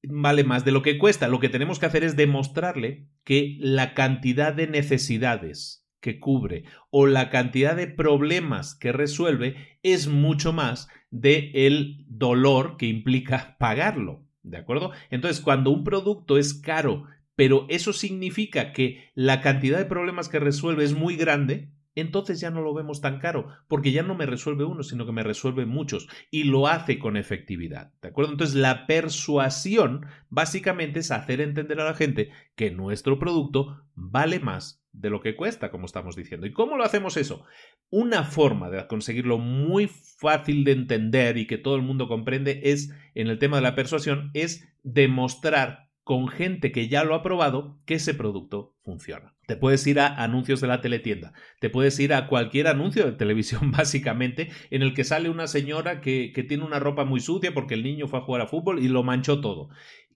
Vale 0.03 0.45
más 0.45 0.65
de 0.65 0.73
lo 0.73 0.83
que 0.83 0.99
cuesta. 0.99 1.29
Lo 1.29 1.41
que 1.41 1.49
tenemos 1.49 1.79
que 1.79 1.87
hacer 1.87 2.05
es 2.05 2.17
demostrarle 2.17 3.09
que 3.25 3.57
la 3.61 3.95
cantidad 3.95 4.53
de 4.53 4.67
necesidades 4.67 5.87
que 6.01 6.19
cubre 6.19 6.65
o 6.91 7.07
la 7.07 7.31
cantidad 7.31 7.77
de 7.77 7.87
problemas 7.87 8.75
que 8.75 8.93
resuelve 8.93 9.79
es 9.83 10.09
mucho 10.09 10.53
más 10.53 10.89
de 11.11 11.51
el 11.55 12.05
dolor 12.09 12.77
que 12.77 12.87
implica 12.87 13.57
pagarlo. 13.59 14.25
¿De 14.43 14.57
acuerdo? 14.57 14.93
Entonces, 15.11 15.43
cuando 15.43 15.71
un 15.71 15.85
producto 15.85 16.39
es 16.39 16.55
caro, 16.55 17.05
pero 17.37 17.67
eso 17.69 17.93
significa 17.93 18.73
que 18.73 19.11
la 19.15 19.41
cantidad 19.43 19.79
de 19.79 19.85
problemas 19.85 20.29
que 20.29 20.39
resuelve 20.39 20.85
es 20.85 20.95
muy 20.95 21.17
grande, 21.17 21.71
entonces 21.95 22.41
ya 22.41 22.51
no 22.51 22.63
lo 22.63 22.75
vemos 22.75 23.01
tan 23.01 23.19
caro, 23.19 23.49
porque 23.69 23.93
ya 23.93 24.03
no 24.03 24.15
me 24.15 24.27
resuelve 24.27 24.65
uno, 24.65 24.83
sino 24.83 25.07
que 25.07 25.13
me 25.13 25.23
resuelve 25.23 25.67
muchos 25.67 26.09
y 26.31 26.45
lo 26.45 26.67
hace 26.69 26.99
con 26.99 27.17
efectividad. 27.17 27.93
¿De 28.01 28.09
acuerdo? 28.09 28.33
Entonces 28.33 28.57
la 28.57 28.87
persuasión 28.87 30.07
básicamente 30.29 31.01
es 31.01 31.11
hacer 31.11 31.41
entender 31.41 31.81
a 31.81 31.85
la 31.85 31.95
gente 31.95 32.31
que 32.55 32.71
nuestro 32.71 33.19
producto 33.19 33.85
vale 33.95 34.41
más 34.41 34.83
de 34.93 35.11
lo 35.11 35.21
que 35.21 35.37
cuesta, 35.37 35.71
como 35.71 35.87
estamos 35.87 36.17
diciendo. 36.17 36.47
¿Y 36.47 36.53
cómo 36.53 36.77
lo 36.77 36.85
hacemos 36.85 37.17
eso? 37.17 37.45
Una 37.91 38.25
forma 38.25 38.71
de 38.71 38.87
conseguirlo 38.87 39.39
muy 39.39 39.89
fácil 39.89 40.65
de 40.65 40.73
entender 40.73 41.37
y 41.37 41.47
que 41.47 41.59
todo 41.59 41.77
el 41.77 41.83
mundo 41.83 42.09
comprende 42.09 42.61
es, 42.65 42.93
en 43.15 43.29
el 43.29 43.39
tema 43.39 43.57
de 43.57 43.63
la 43.63 43.75
persuasión, 43.75 44.31
es 44.35 44.69
demostrar 44.83 45.90
con 46.11 46.27
gente 46.27 46.73
que 46.73 46.89
ya 46.89 47.05
lo 47.05 47.15
ha 47.15 47.23
probado 47.23 47.79
que 47.87 47.95
ese 47.95 48.15
producto 48.15 48.75
funciona. 48.83 49.37
Te 49.47 49.55
puedes 49.55 49.87
ir 49.87 50.01
a 50.01 50.21
anuncios 50.21 50.61
de 50.61 50.67
la 50.67 50.81
teletienda, 50.81 51.35
te 51.61 51.71
puedes 51.71 52.01
ir 52.01 52.13
a 52.13 52.27
cualquier 52.27 52.67
anuncio 52.67 53.07
de 53.07 53.13
televisión 53.13 53.71
básicamente 53.71 54.51
en 54.73 54.83
el 54.83 54.93
que 54.93 55.05
sale 55.05 55.31
una 55.31 55.47
señora 55.47 56.01
que, 56.01 56.33
que 56.35 56.43
tiene 56.43 56.65
una 56.65 56.81
ropa 56.81 57.05
muy 57.05 57.21
sucia 57.21 57.55
porque 57.55 57.75
el 57.75 57.85
niño 57.85 58.09
fue 58.09 58.19
a 58.19 58.23
jugar 58.23 58.43
a 58.43 58.49
fútbol 58.49 58.83
y 58.83 58.89
lo 58.89 59.05
manchó 59.05 59.41
todo. 59.41 59.69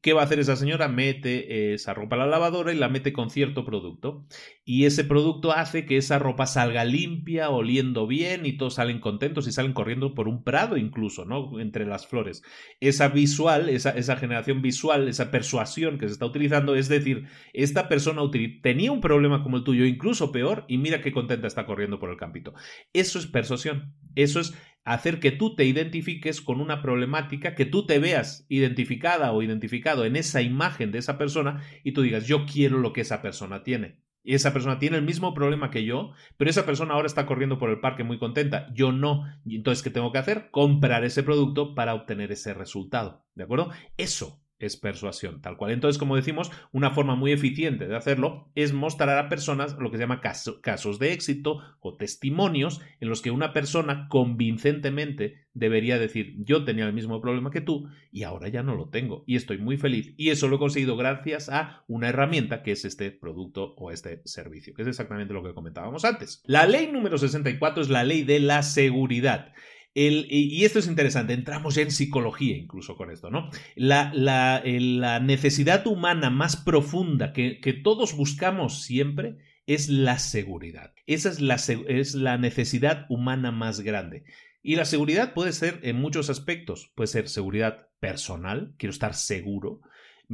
¿Qué 0.05 0.13
va 0.13 0.21
a 0.21 0.25
hacer 0.27 0.39
esa 0.39 0.55
señora? 0.55 0.87
Mete 0.89 1.73
esa 1.73 1.95
ropa 1.95 2.17
a 2.17 2.19
la 2.19 2.27
lavadora 2.27 2.75
y 2.75 2.77
la 2.77 2.91
mete 2.91 3.15
con 3.15 3.31
cierto 3.31 3.65
producto. 3.65 4.27
Y 4.63 4.85
ese 4.85 5.03
producto 5.03 5.51
hace 5.51 5.87
que 5.87 5.97
esa 5.97 6.19
ropa 6.19 6.45
salga 6.45 6.85
limpia, 6.85 7.49
oliendo 7.49 8.07
bien 8.07 8.45
y 8.45 8.59
todos 8.59 8.75
salen 8.75 9.01
contentos 9.01 9.49
y 9.49 9.53
salen 9.53 9.73
corriendo 9.73 10.15
por 10.15 10.29
un 10.29 10.45
prado 10.45 10.77
incluso, 10.77 11.25
¿no? 11.25 11.59
Entre 11.59 11.87
las 11.87 12.07
flores. 12.07 12.43
Esa 12.81 13.09
visual, 13.09 13.71
esa, 13.71 13.93
esa 13.93 14.17
generación 14.17 14.61
visual, 14.61 15.09
esa 15.09 15.31
persuasión 15.31 15.97
que 15.97 16.07
se 16.07 16.13
está 16.13 16.27
utilizando, 16.27 16.77
es 16.77 16.91
decir, 16.91 17.25
esta 17.55 17.89
persona 17.89 18.21
tenía 18.61 18.93
un 18.93 19.01
problema 19.01 19.43
como 19.43 19.57
el 19.57 19.65
tuyo, 19.65 19.87
incluso 19.87 20.33
peor, 20.33 20.67
y 20.69 20.77
mira 20.77 21.01
qué 21.01 21.13
contenta 21.13 21.47
está 21.47 21.65
corriendo 21.65 21.99
por 21.99 22.11
el 22.11 22.19
campito. 22.19 22.53
Eso 22.93 23.19
es 23.19 23.27
persuasión. 23.27 23.95
Eso 24.17 24.39
es 24.39 24.55
hacer 24.85 25.19
que 25.19 25.31
tú 25.31 25.55
te 25.55 25.65
identifiques 25.65 26.41
con 26.41 26.61
una 26.61 26.83
problemática, 26.83 27.55
que 27.55 27.65
tú 27.65 27.87
te 27.87 27.99
veas 27.99 28.47
identificada 28.49 29.33
o 29.33 29.43
identificado 29.43 30.05
en 30.05 30.17
esa 30.17 30.43
imagen 30.43 30.93
de 30.93 30.99
esa 30.99 31.19
persona 31.19 31.63
y 31.83 31.93
tú 31.93 32.03
digas, 32.03 32.27
yo 32.27 32.47
quiero 32.47 32.79
lo 32.79 32.93
que 32.93 33.01
esa 33.01 33.23
persona 33.23 33.63
tiene. 33.63 34.03
Y 34.27 34.35
esa 34.35 34.55
persona 34.55 34.79
tiene 34.79 34.97
el 34.97 35.03
mismo 35.03 35.35
problema 35.35 35.71
que 35.71 35.85
yo, 35.85 36.13
pero 36.39 36.49
esa 36.49 36.65
persona 36.65 36.95
ahora 36.95 37.07
está 37.07 37.27
corriendo 37.27 37.59
por 37.59 37.69
el 37.69 37.81
parque 37.81 38.05
muy 38.05 38.19
contenta. 38.19 38.73
Yo 38.73 38.91
no. 38.91 39.25
Entonces, 39.47 39.83
¿qué 39.83 39.91
tengo 39.91 40.13
que 40.13 40.19
hacer? 40.19 40.51
Comprar 40.51 41.05
ese 41.05 41.23
producto 41.23 41.75
para 41.75 41.95
obtener 41.95 42.33
ese 42.33 42.55
resultado. 42.55 43.27
¿De 43.35 43.45
acuerdo? 43.45 43.71
Eso 43.99 44.44
es 44.67 44.77
persuasión, 44.77 45.41
tal 45.41 45.57
cual. 45.57 45.73
Entonces, 45.73 45.99
como 45.99 46.17
decimos, 46.17 46.51
una 46.73 46.91
forma 46.91 47.15
muy 47.15 47.33
eficiente 47.33 47.87
de 47.87 47.97
hacerlo 47.97 48.49
es 48.55 48.73
mostrar 48.73 49.19
a 49.19 49.29
personas 49.29 49.77
lo 49.79 49.91
que 49.91 49.97
se 49.97 50.03
llama 50.03 50.21
casos 50.21 50.99
de 50.99 51.13
éxito 51.13 51.61
o 51.81 51.97
testimonios 51.97 52.81
en 53.01 53.09
los 53.09 53.23
que 53.23 53.31
una 53.31 53.53
persona 53.53 54.09
convincentemente 54.09 55.45
debería 55.55 55.99
decir, 55.99 56.35
yo 56.39 56.65
tenía 56.65 56.85
el 56.85 56.93
mismo 56.93 57.21
problema 57.21 57.51
que 57.51 57.61
tú 57.61 57.89
y 58.11 58.25
ahora 58.25 58.49
ya 58.49 58.63
no 58.63 58.75
lo 58.75 58.89
tengo 58.89 59.23
y 59.27 59.37
estoy 59.37 59.59
muy 59.59 59.77
feliz. 59.77 60.13
Y 60.17 60.31
eso 60.31 60.49
lo 60.49 60.57
he 60.57 60.59
conseguido 60.59 60.97
gracias 60.97 61.49
a 61.49 61.85
una 61.87 62.09
herramienta 62.09 62.63
que 62.63 62.73
es 62.73 62.85
este 62.85 63.11
producto 63.11 63.75
o 63.77 63.91
este 63.91 64.21
servicio, 64.25 64.75
que 64.75 64.83
es 64.83 64.89
exactamente 64.89 65.33
lo 65.33 65.43
que 65.43 65.55
comentábamos 65.55 66.05
antes. 66.05 66.43
La 66.47 66.67
ley 66.67 66.91
número 66.91 67.19
64 67.19 67.83
es 67.83 67.89
la 67.89 68.05
ley 68.05 68.23
de 68.23 68.41
la 68.41 68.63
seguridad 68.63 69.53
y 69.95 70.65
esto 70.65 70.81
es 70.81 70.89
interesante, 70.89 71.35
entramos 71.35 71.77
ya 71.77 71.83
en 71.83 71.93
psicología 71.93 72.57
incluso 72.57 72.97
con 72.97 73.13
esto, 73.13 73.31
¿no? 73.31 73.49
La, 73.77 74.61
necesidad 75.23 75.87
humana 75.87 76.31
más 76.31 76.57
profunda 76.57 77.33
que, 77.33 77.61
que, 77.61 77.73
todos 77.73 78.17
buscamos 78.17 78.83
siempre 78.83 79.37
es 79.67 79.89
la 79.89 80.19
seguridad. 80.19 80.93
Esa 81.07 81.29
es 81.29 81.41
la, 81.41 81.55
es 81.55 82.15
la 82.15 82.39
necesidad 82.39 83.07
humana 83.09 83.53
más 83.53 83.81
grande. 83.81 84.25
Y 84.63 84.77
la 84.77 84.85
seguridad 84.85 85.35
puede 85.35 85.53
ser 85.53 85.81
en 85.83 85.97
muchos 85.97 86.31
aspectos. 86.31 86.93
Puede 86.95 87.09
ser 87.09 87.29
seguridad 87.29 87.89
personal, 88.01 88.75
quiero 88.79 88.91
estar 88.91 89.15
seguro, 89.15 89.81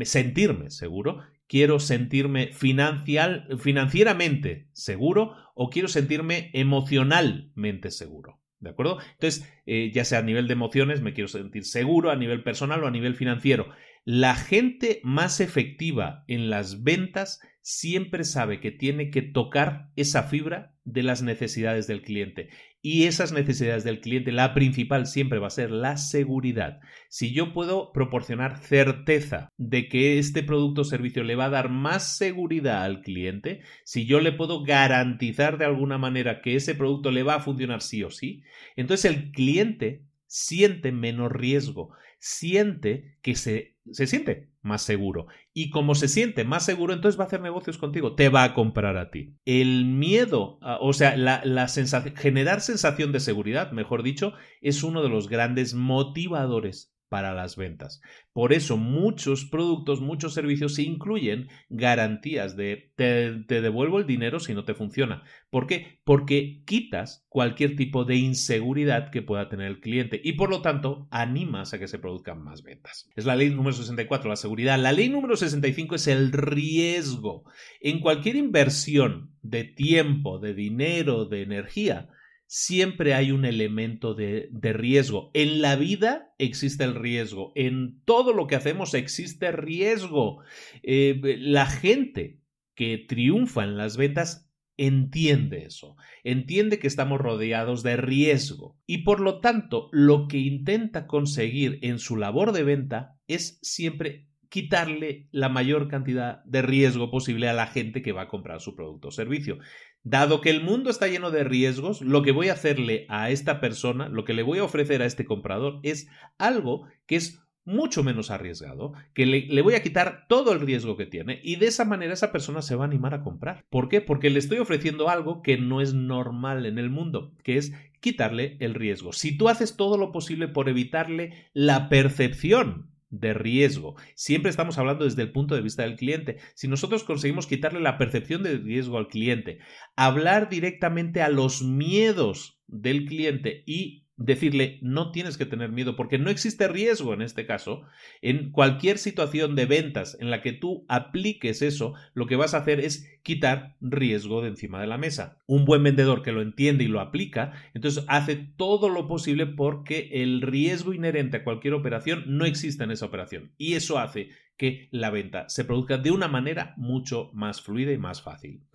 sentirme 0.02 0.70
seguro, 0.70 1.22
quiero 1.46 1.80
sentirme 1.80 2.50
financieramente 2.52 4.68
seguro 4.72 5.34
o 5.54 5.68
quiero 5.68 5.88
sentirme 5.88 6.50
emocionalmente 6.54 7.90
seguro. 7.90 8.39
¿De 8.60 8.70
acuerdo? 8.70 8.98
Entonces, 9.14 9.50
eh, 9.64 9.90
ya 9.92 10.04
sea 10.04 10.18
a 10.18 10.22
nivel 10.22 10.46
de 10.46 10.52
emociones, 10.52 11.00
me 11.00 11.14
quiero 11.14 11.28
sentir 11.28 11.64
seguro, 11.64 12.10
a 12.10 12.16
nivel 12.16 12.42
personal 12.42 12.84
o 12.84 12.86
a 12.86 12.90
nivel 12.90 13.14
financiero. 13.14 13.68
La 14.04 14.34
gente 14.34 15.00
más 15.02 15.40
efectiva 15.40 16.24
en 16.28 16.50
las 16.50 16.82
ventas 16.82 17.40
siempre 17.62 18.24
sabe 18.24 18.60
que 18.60 18.70
tiene 18.70 19.10
que 19.10 19.22
tocar 19.22 19.88
esa 19.96 20.24
fibra 20.24 20.69
de 20.92 21.02
las 21.02 21.22
necesidades 21.22 21.86
del 21.86 22.02
cliente. 22.02 22.48
Y 22.82 23.04
esas 23.04 23.32
necesidades 23.32 23.84
del 23.84 24.00
cliente, 24.00 24.32
la 24.32 24.54
principal 24.54 25.06
siempre 25.06 25.38
va 25.38 25.48
a 25.48 25.50
ser 25.50 25.70
la 25.70 25.96
seguridad. 25.96 26.80
Si 27.08 27.32
yo 27.32 27.52
puedo 27.52 27.92
proporcionar 27.92 28.58
certeza 28.58 29.50
de 29.58 29.88
que 29.88 30.18
este 30.18 30.42
producto 30.42 30.82
o 30.82 30.84
servicio 30.84 31.22
le 31.22 31.36
va 31.36 31.46
a 31.46 31.50
dar 31.50 31.68
más 31.68 32.16
seguridad 32.16 32.84
al 32.84 33.02
cliente, 33.02 33.62
si 33.84 34.06
yo 34.06 34.20
le 34.20 34.32
puedo 34.32 34.64
garantizar 34.64 35.58
de 35.58 35.66
alguna 35.66 35.98
manera 35.98 36.40
que 36.40 36.56
ese 36.56 36.74
producto 36.74 37.10
le 37.10 37.22
va 37.22 37.36
a 37.36 37.40
funcionar 37.40 37.82
sí 37.82 38.02
o 38.02 38.10
sí, 38.10 38.42
entonces 38.76 39.10
el 39.10 39.30
cliente 39.30 40.04
siente 40.26 40.92
menos 40.92 41.30
riesgo, 41.30 41.90
siente 42.18 43.16
que 43.22 43.34
se, 43.34 43.76
se 43.90 44.06
siente 44.06 44.49
más 44.62 44.82
seguro. 44.82 45.26
Y 45.52 45.70
como 45.70 45.94
se 45.94 46.08
siente 46.08 46.44
más 46.44 46.64
seguro, 46.64 46.92
entonces 46.92 47.18
va 47.18 47.24
a 47.24 47.26
hacer 47.26 47.40
negocios 47.40 47.78
contigo, 47.78 48.14
te 48.14 48.28
va 48.28 48.44
a 48.44 48.54
comprar 48.54 48.96
a 48.96 49.10
ti. 49.10 49.34
El 49.44 49.84
miedo, 49.86 50.58
o 50.80 50.92
sea, 50.92 51.16
la, 51.16 51.42
la 51.44 51.68
generar 51.68 52.60
sensación 52.60 53.12
de 53.12 53.20
seguridad, 53.20 53.72
mejor 53.72 54.02
dicho, 54.02 54.34
es 54.60 54.82
uno 54.82 55.02
de 55.02 55.08
los 55.08 55.28
grandes 55.28 55.74
motivadores 55.74 56.92
para 57.10 57.34
las 57.34 57.56
ventas. 57.56 58.00
Por 58.32 58.54
eso 58.54 58.78
muchos 58.78 59.44
productos, 59.44 60.00
muchos 60.00 60.32
servicios 60.32 60.76
se 60.76 60.84
incluyen 60.84 61.48
garantías 61.68 62.56
de 62.56 62.92
te, 62.94 63.60
devuelvo 63.60 63.98
el 63.98 64.06
dinero 64.06 64.38
si 64.38 64.54
no 64.54 64.64
te 64.64 64.74
funciona. 64.74 65.24
¿Por 65.50 65.66
qué? 65.66 66.00
Porque 66.04 66.62
quitas 66.64 67.26
cualquier 67.28 67.74
tipo 67.74 68.04
de 68.04 68.14
inseguridad 68.14 69.10
que 69.10 69.22
pueda 69.22 69.48
tener 69.48 69.66
el 69.66 69.80
cliente 69.80 70.20
y 70.22 70.34
por 70.34 70.50
lo 70.50 70.62
tanto 70.62 71.08
animas 71.10 71.74
a 71.74 71.80
que 71.80 71.88
se 71.88 71.98
produzcan 71.98 72.42
más 72.42 72.62
ventas. 72.62 73.10
Es 73.16 73.26
la 73.26 73.34
ley 73.34 73.50
número 73.50 73.74
64, 73.74 74.30
la 74.30 74.36
seguridad. 74.36 74.78
La 74.78 74.92
ley 74.92 75.08
número 75.08 75.36
65 75.36 75.96
es 75.96 76.06
el 76.06 76.30
riesgo. 76.30 77.42
En 77.80 77.98
cualquier 77.98 78.36
inversión 78.36 79.34
de 79.42 79.64
tiempo, 79.64 80.38
de 80.38 80.54
dinero, 80.54 81.24
de 81.24 81.42
energía, 81.42 82.08
siempre 82.52 83.14
hay 83.14 83.30
un 83.30 83.44
elemento 83.44 84.14
de, 84.14 84.50
riesgo. 84.60 85.30
En 85.34 85.62
la 85.62 85.76
vida 85.76 86.34
existe 86.36 86.82
el 86.82 86.96
riesgo. 86.96 87.52
En 87.54 88.02
todo 88.04 88.32
lo 88.32 88.48
que 88.48 88.56
hacemos 88.56 88.92
existe 88.94 89.52
riesgo. 89.52 90.42
Eh, 90.82 91.20
la 91.38 91.66
gente 91.66 92.40
que 92.74 92.98
triunfa 92.98 93.62
en 93.62 93.76
las 93.76 93.96
ventas 93.96 94.50
entiende 94.76 95.64
eso, 95.66 95.96
entiende 96.24 96.78
que 96.78 96.86
estamos 96.86 97.20
rodeados 97.20 97.82
de 97.82 97.98
riesgo 97.98 98.78
y 98.86 99.04
por 99.04 99.20
lo 99.20 99.40
tanto 99.40 99.90
lo 99.92 100.26
que 100.26 100.38
intenta 100.38 101.06
conseguir 101.06 101.78
en 101.82 101.98
su 101.98 102.16
labor 102.16 102.52
de 102.52 102.62
venta 102.62 103.18
es 103.28 103.58
siempre 103.60 104.29
quitarle 104.50 105.28
la 105.30 105.48
mayor 105.48 105.88
cantidad 105.88 106.44
de 106.44 106.60
riesgo 106.60 107.10
posible 107.10 107.48
a 107.48 107.54
la 107.54 107.68
gente 107.68 108.02
que 108.02 108.12
va 108.12 108.22
a 108.22 108.28
comprar 108.28 108.60
su 108.60 108.74
producto 108.74 109.08
o 109.08 109.12
servicio. 109.12 109.58
Dado 110.02 110.40
que 110.40 110.50
el 110.50 110.62
mundo 110.62 110.90
está 110.90 111.06
lleno 111.06 111.30
de 111.30 111.44
riesgos, 111.44 112.02
lo 112.02 112.22
que 112.22 112.32
voy 112.32 112.48
a 112.48 112.54
hacerle 112.54 113.06
a 113.08 113.30
esta 113.30 113.60
persona, 113.60 114.08
lo 114.08 114.24
que 114.24 114.34
le 114.34 114.42
voy 114.42 114.58
a 114.58 114.64
ofrecer 114.64 115.02
a 115.02 115.06
este 115.06 115.24
comprador 115.24 115.78
es 115.84 116.08
algo 116.36 116.86
que 117.06 117.16
es 117.16 117.40
mucho 117.64 118.02
menos 118.02 118.32
arriesgado, 118.32 118.94
que 119.14 119.26
le, 119.26 119.62
voy 119.62 119.74
a 119.74 119.82
quitar 119.82 120.26
todo 120.28 120.52
el 120.52 120.60
riesgo 120.60 120.96
que 120.96 121.06
tiene 121.06 121.40
y 121.44 121.56
de 121.56 121.66
esa 121.66 121.84
manera 121.84 122.14
esa 122.14 122.32
persona 122.32 122.62
se 122.62 122.74
va 122.74 122.84
a 122.84 122.88
animar 122.88 123.14
a 123.14 123.22
comprar. 123.22 123.64
¿Por 123.70 123.88
qué? 123.88 124.00
Porque 124.00 124.30
le 124.30 124.40
estoy 124.40 124.58
ofreciendo 124.58 125.08
algo 125.08 125.42
que 125.42 125.58
no 125.58 125.80
es 125.80 125.94
normal 125.94 126.66
en 126.66 126.78
el 126.78 126.90
mundo, 126.90 127.36
que 127.44 127.56
es 127.56 127.72
quitarle 128.00 128.56
el 128.58 128.74
riesgo. 128.74 129.12
Si 129.12 129.36
tú 129.36 129.48
haces 129.48 129.76
todo 129.76 129.96
lo 129.96 130.10
posible 130.10 130.48
por 130.48 130.68
evitarle 130.68 131.50
la 131.52 131.88
percepción 131.88 132.89
de 133.10 133.34
riesgo. 133.34 133.96
Siempre 134.14 134.50
estamos 134.50 134.78
hablando 134.78 135.04
desde 135.04 135.22
el 135.22 135.32
punto 135.32 135.54
de 135.54 135.62
vista 135.62 135.82
del 135.82 135.96
cliente. 135.96 136.38
Si 136.54 136.68
nosotros 136.68 137.04
conseguimos 137.04 137.46
quitarle 137.46 137.80
la 137.80 137.98
percepción 137.98 138.42
de 138.42 138.56
riesgo 138.56 138.98
al 138.98 139.08
cliente, 139.08 139.58
hablar 139.96 140.48
directamente 140.48 141.20
a 141.22 141.28
los 141.28 141.62
miedos 141.62 142.60
del 142.66 143.04
cliente 143.04 143.64
y 143.66 143.99
decirle 144.20 144.78
no 144.82 145.10
tienes 145.10 145.38
que 145.38 145.46
tener 145.46 145.72
miedo 145.72 145.96
porque 145.96 146.18
no 146.18 146.30
existe 146.30 146.68
riesgo 146.68 147.14
en 147.14 147.22
este 147.22 147.46
caso. 147.46 147.82
En 148.20 148.52
cualquier 148.52 148.98
situación 148.98 149.56
de 149.56 149.64
ventas 149.64 150.16
en 150.20 150.30
la 150.30 150.42
que 150.42 150.52
tú 150.52 150.84
apliques 150.88 151.62
eso, 151.62 151.94
lo 152.12 152.26
que 152.26 152.36
vas 152.36 152.54
a 152.54 152.58
hacer 152.58 152.80
es 152.80 153.10
quitar 153.22 153.76
riesgo 153.80 154.42
de 154.42 154.48
encima 154.48 154.80
de 154.80 154.86
la 154.86 154.98
mesa. 154.98 155.38
Un 155.46 155.64
buen 155.64 155.82
vendedor 155.82 156.22
que 156.22 156.32
lo 156.32 156.42
entiende 156.42 156.84
y 156.84 156.88
lo 156.88 157.00
aplica, 157.00 157.52
entonces 157.72 158.04
hace 158.08 158.36
todo 158.36 158.90
lo 158.90 159.08
posible 159.08 159.46
porque 159.46 160.10
el 160.12 160.42
riesgo 160.42 160.92
inherente 160.92 161.38
a 161.38 161.44
cualquier 161.44 161.74
operación 161.74 162.24
no 162.26 162.44
exista 162.44 162.84
en 162.84 162.90
esa 162.90 163.06
operación. 163.06 163.52
Y 163.56 163.74
eso 163.74 163.98
hace 163.98 164.28
que 164.58 164.88
la 164.90 165.08
venta 165.08 165.48
se 165.48 165.64
produzca 165.64 165.96
de 165.96 166.10
una 166.10 166.28
manera 166.28 166.74
mucho 166.76 167.30
más 167.32 167.62
fluida 167.62 167.92
y 167.92 167.98
más 167.98 168.20
fácil. 168.20 168.66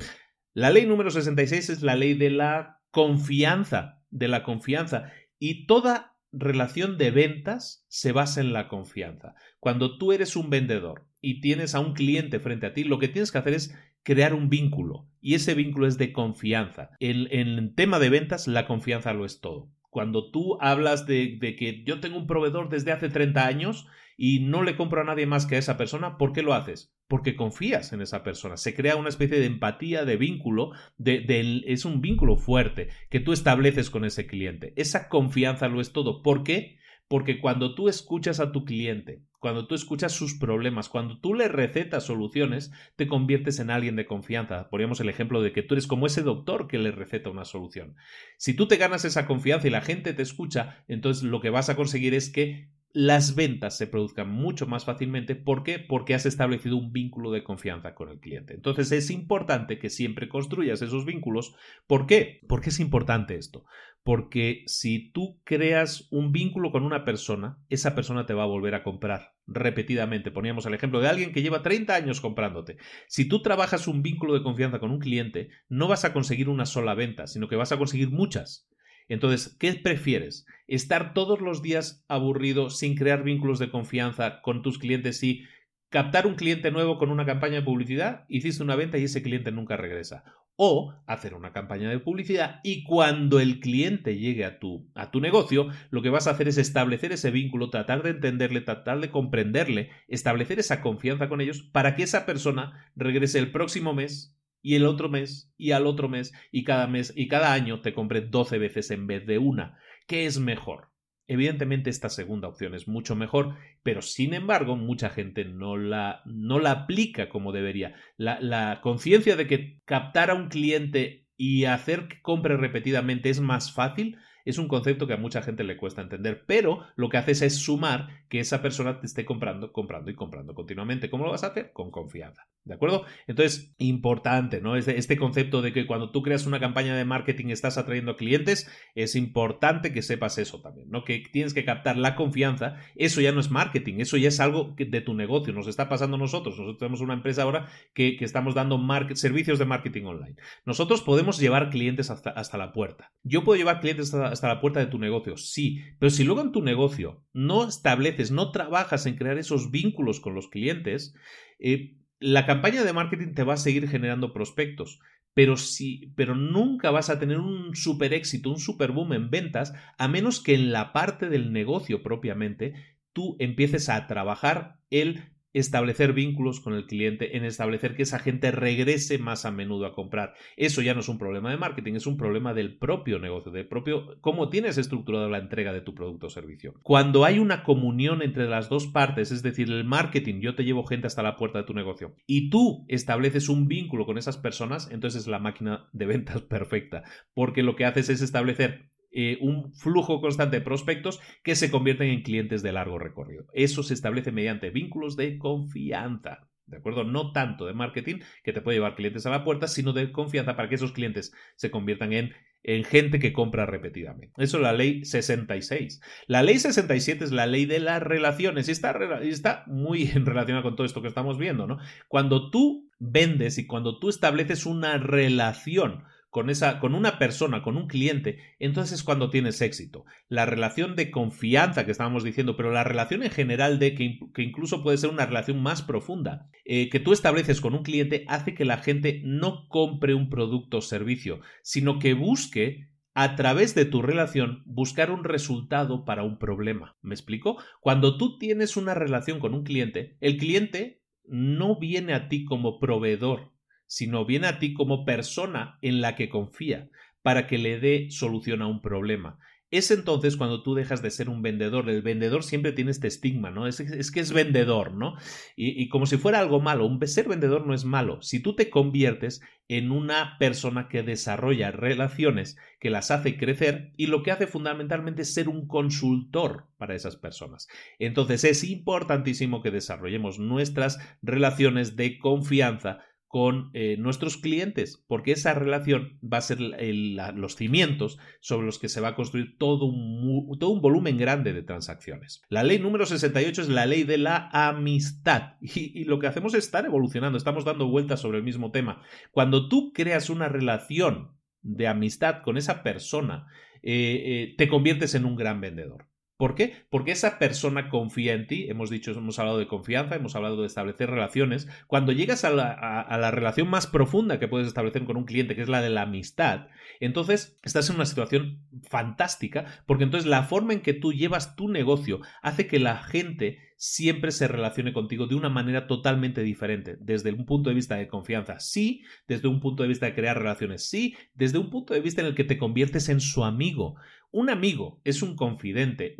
La 0.53 0.72
ley 0.72 0.88
número 0.88 1.11
66 1.11 1.69
es 1.69 1.81
la 1.84 1.95
ley 1.95 2.15
de 2.15 2.31
la 2.31 2.81
confianza, 2.89 4.01
de 4.09 4.30
la 4.30 4.41
confianza. 4.41 5.11
Y 5.40 5.66
toda 5.68 6.16
relación 6.32 6.98
de 6.98 7.12
ventas 7.12 7.86
se 7.88 8.12
basa 8.12 8.41
en 8.41 8.53
la 8.53 8.68
confianza. 8.68 9.36
Cuando 9.60 9.98
tú 9.98 10.12
eres 10.12 10.36
un 10.36 10.49
vendedor 10.49 11.07
y 11.22 11.41
tienes 11.41 11.76
a 11.76 11.80
un 11.80 11.94
cliente 11.94 12.40
frente 12.40 12.66
a 12.66 12.74
ti, 12.74 12.84
lo 12.84 12.99
que 12.99 13.07
tienes 13.07 13.32
que 13.32 13.38
hacer 13.38 13.53
es 13.53 13.76
crear 14.03 14.34
un 14.34 14.49
vínculo 14.49 15.07
y 15.20 15.34
ese 15.34 15.56
vínculo 15.56 15.88
es 15.88 15.98
de 15.98 16.14
confianza. 16.14 16.91
En, 16.99 17.28
el 17.32 17.74
tema 17.74 17.99
de 17.99 18.10
ventas, 18.10 18.48
la 18.48 18.68
confianza 18.68 19.14
lo 19.14 19.26
es 19.26 19.40
todo. 19.40 19.72
Cuando 19.90 20.30
tú 20.30 20.57
hablas 20.62 21.07
de, 21.07 21.38
de, 21.40 21.56
que 21.56 21.84
yo 21.84 21.99
tengo 21.99 22.18
un 22.18 22.28
proveedor 22.28 22.70
desde 22.70 22.91
hace 22.91 23.10
30 23.10 23.48
años 23.48 23.88
y 24.18 24.41
no 24.41 24.62
le 24.62 24.76
compro 24.76 25.02
a 25.02 25.06
nadie 25.06 25.26
más 25.26 25.45
que 25.45 25.56
a 25.56 25.60
esa 25.60 25.78
persona, 25.78 26.18
¿por 26.18 26.34
qué 26.34 26.44
lo 26.44 26.53
haces? 26.53 26.94
Porque 27.07 27.36
confías 27.36 27.94
en 27.94 28.02
esa 28.02 28.23
persona. 28.23 28.57
Se 28.57 28.73
crea 28.73 28.95
una 28.95 29.10
especie 29.10 29.40
de 29.40 29.45
empatía, 29.45 30.06
de 30.06 30.18
vínculo, 30.18 30.72
es 30.98 31.86
un 31.86 32.02
vínculo 32.02 32.38
fuerte 32.38 32.90
que 33.10 33.19
tú 33.19 33.32
estableces 33.32 33.90
con 33.90 34.06
ese 34.06 34.26
cliente. 34.26 34.73
Esa 34.76 35.07
confianza 35.07 35.68
lo 35.68 35.82
es 35.82 35.91
todo. 35.91 36.23
¿Por 36.23 36.44
qué? 36.44 36.80
Porque 37.07 37.40
cuando 37.40 37.76
tú 37.76 37.88
escuchas 37.88 38.40
a 38.40 38.52
tu 38.52 38.65
cliente, 38.65 39.22
cuando 39.40 39.68
tú 39.68 39.76
escuchas 39.76 40.11
sus 40.11 40.34
problemas, 40.34 40.90
cuando 40.90 41.19
tú 41.19 41.36
le 41.36 41.48
recetas 41.48 42.03
soluciones, 42.03 42.72
te 42.95 43.06
conviertes 43.06 43.60
en 43.60 43.69
alguien 43.69 43.95
de 43.95 44.07
confianza. 44.07 44.69
Poníamos 44.72 44.99
el 45.02 45.10
ejemplo 45.10 45.44
de 45.44 45.52
que 45.52 45.61
tú 45.61 45.76
eres 45.76 45.86
como 45.86 46.07
ese 46.07 46.23
doctor 46.23 46.68
que 46.68 46.80
le 46.80 46.90
receta 46.90 47.30
una 47.30 47.45
solución. 47.45 47.95
Si 48.40 48.56
tú 48.56 48.68
te 48.68 48.77
ganas 48.77 49.06
esa 49.06 49.27
confianza 49.27 49.68
y 49.68 49.69
la 49.69 49.82
gente 49.82 50.14
te 50.15 50.23
escucha, 50.23 50.84
entonces 50.88 51.23
lo 51.23 51.41
que 51.41 51.52
vas 51.52 51.69
a 51.69 51.76
conseguir 51.76 52.15
es 52.15 52.32
que 52.32 52.72
las 52.95 53.35
ventas 53.35 53.77
se 53.77 53.88
produzcan 53.88 54.30
mucho 54.30 54.67
más 54.67 54.85
fácilmente. 54.85 55.35
¿Por 55.35 55.63
qué? 55.63 55.80
Porque 55.80 56.13
has 56.13 56.26
establecido 56.26 56.77
un 56.77 56.93
vínculo 56.93 57.30
de 57.30 57.43
confianza 57.43 57.93
con 57.93 58.07
el 58.07 58.22
cliente. 58.22 58.53
Entonces 58.53 58.89
es 58.93 59.11
importante 59.11 59.80
que 59.80 59.89
siempre 59.89 60.30
construyas 60.30 60.81
esos 60.81 61.03
vínculos. 61.03 61.55
¿Por 61.88 62.07
qué? 62.07 62.39
¿Por 62.47 62.61
qué 62.61 62.69
es 62.69 62.80
importante 62.80 63.35
esto? 63.35 63.65
Porque 64.01 64.63
si 64.67 65.11
tú 65.11 65.41
creas 65.43 66.07
un 66.09 66.31
vínculo 66.31 66.72
con 66.72 66.84
una 66.84 67.03
persona, 67.03 67.57
esa 67.67 67.95
persona 67.95 68.26
te 68.26 68.34
va 68.34 68.43
a 68.43 68.47
volver 68.47 68.76
a 68.76 68.84
comprar 68.84 69.34
repetidamente. 69.45 70.31
Poníamos 70.31 70.65
el 70.65 70.73
ejemplo 70.73 71.01
de 71.01 71.09
alguien 71.09 71.34
que 71.34 71.41
lleva 71.41 71.63
30 71.63 71.93
años 71.93 72.22
comprándote. 72.22 72.77
Si 73.09 73.27
tú 73.27 73.41
trabajas 73.41 73.89
un 73.89 74.03
vínculo 74.03 74.35
de 74.35 74.43
confianza 74.43 74.80
con 74.80 74.91
un 74.91 74.99
cliente, 74.99 75.49
no 75.67 75.89
vas 75.89 76.05
a 76.05 76.13
conseguir 76.13 76.47
una 76.47 76.65
sola 76.65 76.93
venta, 76.93 77.27
sino 77.27 77.49
que 77.49 77.57
vas 77.57 77.73
a 77.73 77.77
conseguir 77.77 78.09
muchas. 78.09 78.69
Entonces, 79.07 79.56
¿qué 79.60 79.73
prefieres? 79.73 80.45
¿Estar 80.68 81.14
todos 81.14 81.41
los 81.41 81.61
días 81.61 82.03
aburrido 82.07 82.69
sin 82.69 82.95
crear 82.95 83.23
vínculos 83.23 83.60
de 83.60 83.69
confianza 83.69 84.41
con 84.41 84.61
tus 84.61 84.80
clientes 84.80 85.22
y 85.23 85.44
captar 85.90 86.26
un 86.26 86.36
cliente 86.36 86.72
nuevo 86.72 86.98
con 86.98 87.11
una 87.11 87.26
campaña 87.26 87.56
de 87.56 87.61
publicidad? 87.61 88.26
Hiciste 88.27 88.64
una 88.64 88.76
venta 88.76 88.98
y 88.98 89.03
ese 89.03 89.22
cliente 89.22 89.52
nunca 89.52 89.77
regresa. 89.77 90.23
O 90.57 90.94
hacer 91.06 91.34
una 91.34 91.52
campaña 91.52 91.90
de 91.90 91.99
publicidad 91.99 92.61
y 92.64 92.84
cuando 92.84 93.41
el 93.41 93.60
cliente 93.60 94.18
llegue 94.18 94.45
a 94.45 94.57
tu, 94.57 94.90
a 94.95 95.11
tu 95.11 95.19
negocio, 95.19 95.68
lo 95.91 96.02
que 96.02 96.10
vas 96.10 96.27
a 96.27 96.32
hacer 96.32 96.48
es 96.48 96.57
establecer 96.57 97.11
ese 97.11 97.30
vínculo, 97.30 97.69
tratar 97.69 98.03
de 98.03 98.11
entenderle, 98.11 98.61
tratar 98.61 99.02
de 99.02 99.11
comprenderle, 99.11 99.90
establecer 100.07 100.57
esa 100.57 100.82
confianza 100.82 101.27
con 101.27 101.41
ellos 101.41 101.61
para 101.61 101.95
que 101.95 102.03
esa 102.03 102.26
persona 102.26 102.90
regrese 102.95 103.38
el 103.38 103.52
próximo 103.52 103.94
mes 103.94 104.36
y 104.66 104.74
el 104.74 104.88
otro 104.88 105.10
mes 105.10 105.54
y 105.58 105.74
al 105.74 105.86
otro 105.86 106.10
mes 106.10 106.34
y 106.52 106.64
cada 106.64 106.88
mes 106.88 107.14
y 107.16 107.28
cada 107.28 107.54
año 107.54 107.82
te 107.82 107.94
compre 107.94 108.22
12 108.22 108.58
veces 108.58 108.90
en 108.90 109.06
vez 109.06 109.28
de 109.28 109.38
una. 109.38 109.78
¿Qué 110.08 110.26
es 110.26 110.40
mejor? 110.40 110.90
Evidentemente 111.28 111.92
esta 111.92 112.10
segunda 112.10 112.48
opción 112.48 112.74
es 112.74 112.88
mucho 112.88 113.16
mejor, 113.16 113.56
pero 113.84 114.02
sin 114.02 114.34
embargo 114.34 114.76
mucha 114.76 115.12
gente 115.12 115.46
no 115.46 115.78
la, 115.78 116.24
no 116.26 116.58
la 116.58 116.72
aplica 116.72 117.30
como 117.30 117.52
debería. 117.52 117.94
La, 118.18 118.40
la 118.42 118.82
conciencia 118.82 119.36
de 119.36 119.46
que 119.46 119.82
captar 119.86 120.32
a 120.32 120.34
un 120.34 120.50
cliente 120.50 121.28
y 121.38 121.66
hacer 121.66 122.08
que 122.08 122.24
compre 122.24 122.58
repetidamente 122.58 123.30
es 123.30 123.42
más 123.42 123.72
fácil 123.72 124.18
es 124.46 124.58
un 124.58 124.68
concepto 124.68 125.06
que 125.06 125.14
a 125.14 125.18
mucha 125.18 125.44
gente 125.44 125.64
le 125.64 125.78
cuesta 125.78 126.02
entender, 126.02 126.44
pero 126.48 126.88
lo 126.96 127.10
que 127.10 127.18
haces 127.18 127.44
es 127.44 127.56
sumar 127.56 128.26
que 128.30 128.40
esa 128.40 128.64
persona 128.64 129.00
te 129.00 129.06
esté 129.06 129.26
comprando, 129.26 129.72
comprando 129.72 130.10
y 130.10 130.16
comprando 130.16 130.56
continuamente. 130.56 131.12
¿Cómo 131.12 131.26
lo 131.26 131.32
vas 131.32 131.44
a 131.44 131.48
hacer? 131.48 131.72
Con 131.72 131.92
confianza. 131.92 132.48
¿De 132.66 132.74
acuerdo? 132.74 133.06
Entonces, 133.28 133.76
importante, 133.78 134.60
¿no? 134.60 134.76
Este, 134.76 134.98
este 134.98 135.18
concepto 135.18 135.62
de 135.62 135.72
que 135.72 135.86
cuando 135.86 136.10
tú 136.10 136.24
creas 136.24 136.48
una 136.48 136.60
campaña 136.60 136.98
de 136.98 137.06
marketing 137.06 137.50
estás 137.50 137.78
atrayendo 137.78 138.18
clientes, 138.18 138.68
es 138.96 139.16
importante 139.16 139.94
que 139.94 140.02
sepas 140.02 140.40
eso 140.40 140.62
también, 140.62 140.90
¿no? 140.90 141.04
Que 141.04 141.24
tienes 141.32 141.54
que 141.54 141.64
captar 141.64 141.96
la 141.96 142.16
confianza. 142.16 142.78
Eso 142.96 143.22
ya 143.22 143.32
no 143.32 143.40
es 143.40 143.52
marketing, 143.52 144.00
eso 144.00 144.18
ya 144.18 144.30
es 144.30 144.40
algo 144.40 144.74
de 144.78 145.02
tu 145.02 145.14
negocio. 145.14 145.54
Nos 145.54 145.68
está 145.68 145.88
pasando 145.90 146.16
a 146.16 146.20
nosotros. 146.20 146.58
Nosotros 146.58 146.80
tenemos 146.80 147.02
una 147.02 147.14
empresa 147.14 147.44
ahora 147.44 147.68
que, 147.94 148.18
estamos 148.20 148.56
dando 148.56 148.84
servicios 149.14 149.60
de 149.60 149.66
marketing 149.66 150.06
online. 150.06 150.36
Nosotros 150.66 151.04
podemos 151.04 151.38
llevar 151.38 151.70
clientes 151.70 152.10
hasta, 152.10 152.32
hasta 152.32 152.58
la 152.58 152.74
puerta. 152.74 153.14
Yo 153.22 153.44
puedo 153.44 153.58
llevar 153.58 153.80
clientes 153.80 154.12
hasta, 154.12 154.30
hasta 154.30 154.48
la 154.48 154.60
puerta 154.60 154.80
de 154.80 154.88
tu 154.88 154.98
negocio, 154.98 155.38
sí, 155.38 155.84
pero 156.00 156.10
si 156.10 156.24
luego 156.24 156.42
en 156.42 156.52
tu 156.52 156.64
negocio 156.64 157.24
no 157.32 157.68
estableces, 157.68 158.32
no 158.32 158.52
trabajas 158.52 159.06
en 159.06 159.18
crear 159.18 159.38
esos 159.38 159.70
vínculos 159.70 160.20
con 160.20 160.34
los 160.34 160.50
clientes, 160.50 161.14
eh, 161.60 161.96
la 162.20 162.46
campaña 162.46 162.84
de 162.84 162.94
marketing 162.94 163.34
te 163.34 163.44
va 163.44 163.54
a 163.54 163.58
seguir 163.58 163.88
generando 163.90 164.34
prospectos, 164.34 165.00
pero 165.34 165.58
sí, 165.58 166.14
pero 166.16 166.34
nunca 166.34 166.92
vas 166.92 167.10
a 167.10 167.20
tener 167.20 167.40
un 167.40 167.76
super 167.76 168.14
éxito, 168.14 168.50
un 168.50 168.60
super 168.60 168.92
boom 168.92 169.14
en 169.14 169.30
ventas, 169.30 169.74
a 169.98 170.08
menos 170.08 170.42
que 170.42 170.54
en 170.56 170.72
la 170.72 170.94
parte 170.94 171.30
del 171.30 171.52
negocio 171.52 172.04
propiamente 172.04 172.74
tú 173.14 173.36
empieces 173.40 173.90
a 173.90 174.08
trabajar 174.08 174.80
el 174.90 175.35
establecer 175.60 176.11
vínculos 176.11 176.60
con 176.60 176.73
el 176.73 176.86
cliente, 176.86 177.38
en 177.38 177.45
establecer 177.45 177.95
que 177.95 178.03
esa 178.03 178.19
gente 178.19 178.52
regrese 178.52 179.18
más 179.18 179.45
a 179.45 179.52
menudo 179.52 179.86
a 179.86 179.94
comprar. 179.94 180.34
Eso 180.57 180.82
ya 180.82 180.94
no 180.94 180.99
es 180.99 181.07
un 181.07 181.18
problema 181.18 181.49
de 181.49 181.57
marketing, 181.57 181.94
es 181.94 182.07
un 182.07 182.18
problema 182.18 182.53
del 182.53 182.77
propio 182.77 183.19
negocio, 183.19 183.53
del 183.53 183.68
propio 183.68 184.19
cómo 184.19 184.49
tienes 184.49 184.77
estructurado 184.77 185.30
la 185.30 185.38
entrega 185.38 185.72
de 185.72 185.80
tu 185.80 185.95
producto 185.95 186.27
o 186.27 186.30
servicio. 186.30 186.73
Cuando 186.84 187.23
hay 187.23 187.40
una 187.40 187.64
comunión 187.64 188.22
entre 188.22 188.49
las 188.49 188.68
dos 188.68 188.88
partes, 188.88 189.32
es 189.32 189.44
decir, 189.44 189.69
el 189.72 189.86
marketing, 189.86 190.41
yo 190.41 190.56
te 190.56 190.65
llevo 190.65 190.86
gente 190.86 191.07
hasta 191.07 191.23
la 191.23 191.38
puerta 191.38 191.60
de 191.60 191.65
tu 191.65 191.73
negocio, 191.73 192.15
y 192.27 192.49
tú 192.49 192.86
estableces 192.90 193.48
un 193.48 193.68
vínculo 193.68 194.06
con 194.06 194.18
esas 194.18 194.38
personas, 194.38 194.90
entonces 194.91 195.22
es 195.22 195.27
la 195.27 195.40
máquina 195.40 195.88
de 195.94 196.06
ventas 196.06 196.41
perfecta, 196.41 197.03
porque 197.34 197.64
lo 197.64 197.77
que 197.77 197.86
haces 197.86 198.10
es 198.10 198.22
establecer 198.22 198.90
eh, 199.18 199.38
un 199.40 199.74
flujo 199.74 200.20
constante 200.20 200.58
de 200.58 200.62
prospectos 200.62 201.22
que 201.42 201.56
se 201.56 201.72
convierten 201.72 202.10
en 202.10 202.22
clientes 202.22 202.62
de 202.62 202.74
largo 202.74 203.00
recorrido. 203.00 203.46
Eso 203.54 203.82
se 203.82 203.94
establece 203.94 204.34
mediante 204.34 204.72
vínculos 204.72 205.16
de 205.16 205.38
confianza. 205.38 206.50
¿De 206.66 206.76
acuerdo? 206.76 207.06
No 207.06 207.32
tanto 207.32 207.66
de 207.66 207.74
marketing 207.74 208.18
que 208.44 208.52
te 208.52 208.60
puede 208.60 208.76
llevar 208.76 208.96
clientes 208.96 209.26
a 209.26 209.30
la 209.30 209.46
puerta, 209.46 209.70
sino 209.70 209.94
de 209.94 210.12
confianza 210.12 210.58
para 210.58 210.68
que 210.68 210.76
esos 210.76 210.92
clientes 210.92 211.34
se 211.56 211.72
conviertan 211.72 212.12
en, 212.12 212.34
en 212.64 212.84
gente 212.84 213.20
que 213.20 213.32
compra 213.32 213.66
repetidamente. 213.66 214.34
Eso 214.36 214.58
es 214.58 214.64
la 214.64 214.74
ley 214.74 215.06
66. 215.06 216.02
La 216.28 216.44
ley 216.44 216.60
67 216.60 217.24
es 217.24 217.32
la 217.32 217.48
ley 217.48 217.66
de 217.66 217.80
las 217.80 218.04
relaciones 218.04 218.68
y 218.68 218.72
está, 218.72 218.92
está 219.22 219.64
muy 219.68 220.08
relacionada 220.14 220.62
con 220.62 220.76
todo 220.76 220.86
esto 220.86 221.02
que 221.02 221.08
estamos 221.08 221.38
viendo, 221.38 221.68
¿no? 221.68 221.78
Cuando 222.10 222.50
tú 222.50 222.90
vendes 223.00 223.60
y 223.60 223.66
cuando 223.66 223.98
tú 223.98 224.10
estableces 224.10 224.66
una 224.66 224.98
relación 224.98 226.04
con, 226.36 226.49
esa, 226.49 226.82
con 226.82 226.95
una 226.95 227.18
persona, 227.18 227.64
con 227.64 227.78
un 227.78 227.88
cliente, 227.88 228.40
entonces 228.60 228.99
es 228.99 229.03
cuando 229.06 229.30
tienes 229.30 229.62
éxito. 229.62 230.03
La 230.28 230.45
relación 230.45 230.98
de 230.98 231.10
confianza 231.10 231.86
que 231.86 231.91
estábamos 231.91 232.26
diciendo, 232.26 232.57
pero 232.57 232.74
la 232.74 232.84
relación 232.84 233.24
en 233.24 233.32
general 233.32 233.80
de 233.80 233.95
que, 233.95 234.20
incluso 234.44 234.84
puede 234.84 234.98
ser 234.98 235.12
una 235.12 235.26
relación 235.26 235.64
más 235.64 235.82
profunda, 235.82 236.49
eh, 236.66 236.90
que 236.90 236.99
tú 236.99 237.14
estableces 237.14 237.62
con 237.62 237.74
un 237.74 237.84
cliente, 237.84 238.26
hace 238.28 238.53
que 238.53 238.66
la 238.66 238.80
gente 238.80 239.22
no 239.24 239.70
compre 239.70 240.14
un 240.14 240.30
producto 240.30 240.80
o 240.80 240.82
servicio, 240.82 241.40
sino 241.64 241.99
que 241.99 242.14
busque 242.14 242.90
a 243.14 243.38
través 243.38 243.74
de 243.74 243.86
tu 243.86 244.02
relación 244.02 244.62
buscar 244.66 245.12
un 245.12 245.24
resultado 245.24 246.03
para 246.03 246.24
un 246.24 246.38
problema. 246.38 246.98
¿Me 247.02 247.16
explico? 247.16 247.64
Cuando 247.80 248.18
tú 248.18 248.38
tienes 248.38 248.76
una 248.76 248.94
relación 248.94 249.40
con 249.40 249.53
un 249.53 249.64
cliente, 249.64 250.18
el 250.20 250.36
cliente 250.36 251.02
no 251.24 251.80
viene 251.80 252.14
a 252.14 252.28
ti 252.28 252.44
como 252.44 252.78
proveedor, 252.78 253.55
sino 253.88 254.26
viene 254.26 254.48
a 254.48 254.60
ti 254.60 254.74
como 254.74 255.06
persona 255.06 255.78
en 255.82 256.02
la 256.02 256.16
que 256.16 256.30
confía 256.30 256.90
para 257.22 257.48
que 257.48 257.57
le 257.57 257.80
dé 257.80 258.07
solución 258.12 258.62
a 258.62 258.68
un 258.68 258.82
problema. 258.82 259.40
Es 259.72 259.90
entonces 259.90 260.38
cuando 260.38 260.62
tú 260.62 260.76
dejas 260.76 261.02
de 261.02 261.10
ser 261.10 261.28
un 261.28 261.41
vendedor. 261.41 261.90
El 261.90 262.02
vendedor 262.02 262.44
siempre 262.44 262.72
tiene 262.72 262.91
este 262.91 263.07
estigma, 263.07 263.49
¿no? 263.49 263.68
Es, 263.68 264.12
que 264.12 264.20
es 264.20 264.32
vendedor, 264.32 264.94
¿no? 264.94 265.16
Y, 265.56 265.90
como 265.90 266.06
si 266.06 266.18
fuera 266.18 266.40
algo 266.40 266.62
malo. 266.62 266.86
Un, 266.86 267.06
ser 267.07 267.28
vendedor 267.28 267.66
no 267.66 267.74
es 267.74 267.84
malo. 267.84 268.22
Si 268.22 268.40
tú 268.40 268.56
te 268.56 268.70
conviertes 268.70 269.41
en 269.68 269.91
una 269.91 270.38
persona 270.38 270.88
que 270.88 271.02
desarrolla 271.02 271.72
relaciones, 271.72 272.57
que 272.80 272.91
las 272.91 273.10
hace 273.10 273.38
crecer 273.38 273.91
y 273.98 274.06
lo 274.06 274.22
que 274.22 274.32
hace 274.32 274.45
fundamentalmente 274.45 275.24
es 275.24 275.34
ser 275.34 275.49
un 275.49 275.68
consultor 275.68 276.68
para 276.78 276.95
esas 276.95 277.16
personas. 277.16 277.68
Entonces 277.98 278.44
es 278.44 278.64
importantísimo 278.64 279.64
que 279.64 279.72
desarrollemos 279.72 280.38
nuestras 280.38 280.99
relaciones 281.24 281.95
de 281.95 282.20
confianza 282.20 282.99
con 283.27 283.69
eh, 283.73 283.97
nuestros 283.97 284.38
clientes, 284.38 285.03
porque 285.07 285.34
esa 285.34 285.53
relación 285.53 286.19
va 286.22 286.38
a 286.38 286.41
ser 286.41 286.60
los 286.60 287.56
cimientos 287.56 288.18
sobre 288.39 288.65
los 288.65 288.80
que 288.80 288.89
se 288.89 289.02
va 289.02 289.10
a 289.10 289.15
construir 289.15 289.57
todo 289.57 289.85
un, 289.85 290.57
todo 290.60 290.69
un 290.69 290.81
volumen 290.81 291.18
grande 291.18 291.53
de 291.53 291.64
transacciones. 291.64 292.41
La 292.49 292.64
ley 292.64 292.80
número 292.80 293.06
68 293.06 293.64
es 293.64 293.69
la 293.69 293.85
ley 293.85 294.03
de 294.03 294.18
la 294.18 294.49
amistad 294.53 295.56
y, 295.61 296.06
lo 296.06 296.19
que 296.19 296.27
hacemos 296.27 296.53
es 296.53 296.65
estar 296.65 296.85
evolucionando, 296.85 297.38
estamos 297.38 297.65
dando 297.65 297.88
vueltas 297.88 298.22
sobre 298.22 298.38
el 298.38 298.43
mismo 298.43 298.72
tema. 298.72 299.02
Cuando 299.31 299.68
tú 299.68 299.91
creas 299.93 300.30
una 300.30 300.47
relación 300.47 301.31
de 301.61 301.88
amistad 301.88 302.41
con 302.43 302.57
esa 302.57 302.84
persona, 302.84 303.47
eh, 303.81 304.23
eh, 304.26 304.56
te 304.57 304.68
conviertes 304.68 305.15
en 305.15 305.26
un 305.26 305.35
gran 305.35 305.61
vendedor. 305.61 306.07
¿Por 306.38 306.53
qué? 306.56 306.86
Porque 306.90 307.12
esa 307.12 307.40
persona 307.40 307.90
confía 307.90 308.34
en 308.34 308.48
ti. 308.48 308.66
Hemos 308.70 308.90
dicho, 308.90 309.12
hemos 309.12 309.40
hablado 309.40 309.57
de 309.57 309.68
confianza, 309.68 310.16
hemos 310.16 310.36
hablado 310.36 310.60
de 310.60 310.68
establecer 310.68 311.10
relaciones. 311.10 311.68
Cuando 311.88 312.12
llegas 312.12 312.44
a 312.44 312.49
la, 312.49 313.32
relación 313.32 313.70
más 313.70 313.88
profunda 313.88 314.38
que 314.38 314.49
puedes 314.49 314.68
establecer 314.68 315.06
con 315.06 315.16
un 315.16 315.24
cliente, 315.24 315.56
que 315.56 315.62
es 315.62 315.70
la 315.70 315.82
de 315.82 315.90
la 315.90 316.02
amistad, 316.02 316.68
entonces 316.99 317.57
estás 317.64 317.90
en 317.90 317.95
una 317.95 318.06
situación 318.06 318.60
fantástica, 318.90 319.66
porque 319.86 320.03
entonces 320.03 320.30
la 320.30 320.44
forma 320.44 320.74
en 320.74 320.82
que 320.82 320.94
tú 320.94 321.14
llevas 321.14 321.56
tu 321.56 321.70
negocio 321.70 322.20
hace 322.41 322.68
que 322.68 322.80
la 322.80 322.98
gente 322.98 323.60
siempre 323.78 324.32
se 324.32 324.48
relacione 324.48 324.94
contigo 324.94 325.28
de 325.28 325.36
una 325.36 325.49
manera 325.49 325.88
totalmente 325.88 326.41
diferente, 326.41 326.98
desde 326.99 327.32
un 327.32 327.45
punto 327.45 327.70
de 327.70 327.76
vista 327.76 327.95
de 327.95 328.07
confianza, 328.07 328.60
sí, 328.60 329.03
desde 329.28 329.48
un 329.48 329.60
punto 329.60 329.84
de 329.84 329.90
vista 329.90 330.06
de 330.06 330.16
crear 330.16 330.38
relaciones, 330.38 330.90
sí, 330.90 331.16
desde 331.34 331.57
un 331.57 331.70
punto 331.70 331.94
de 331.94 332.02
vista 332.02 332.22
en 332.22 332.28
el 332.28 332.36
que 332.36 332.44
te 332.44 332.57
conviertes 332.57 333.10
en 333.10 333.20
su 333.20 333.44
amigo. 333.44 333.95
Un 334.36 334.49
amigo 334.49 334.99
es 335.06 335.22
un 335.22 335.38
confidente. 335.38 336.14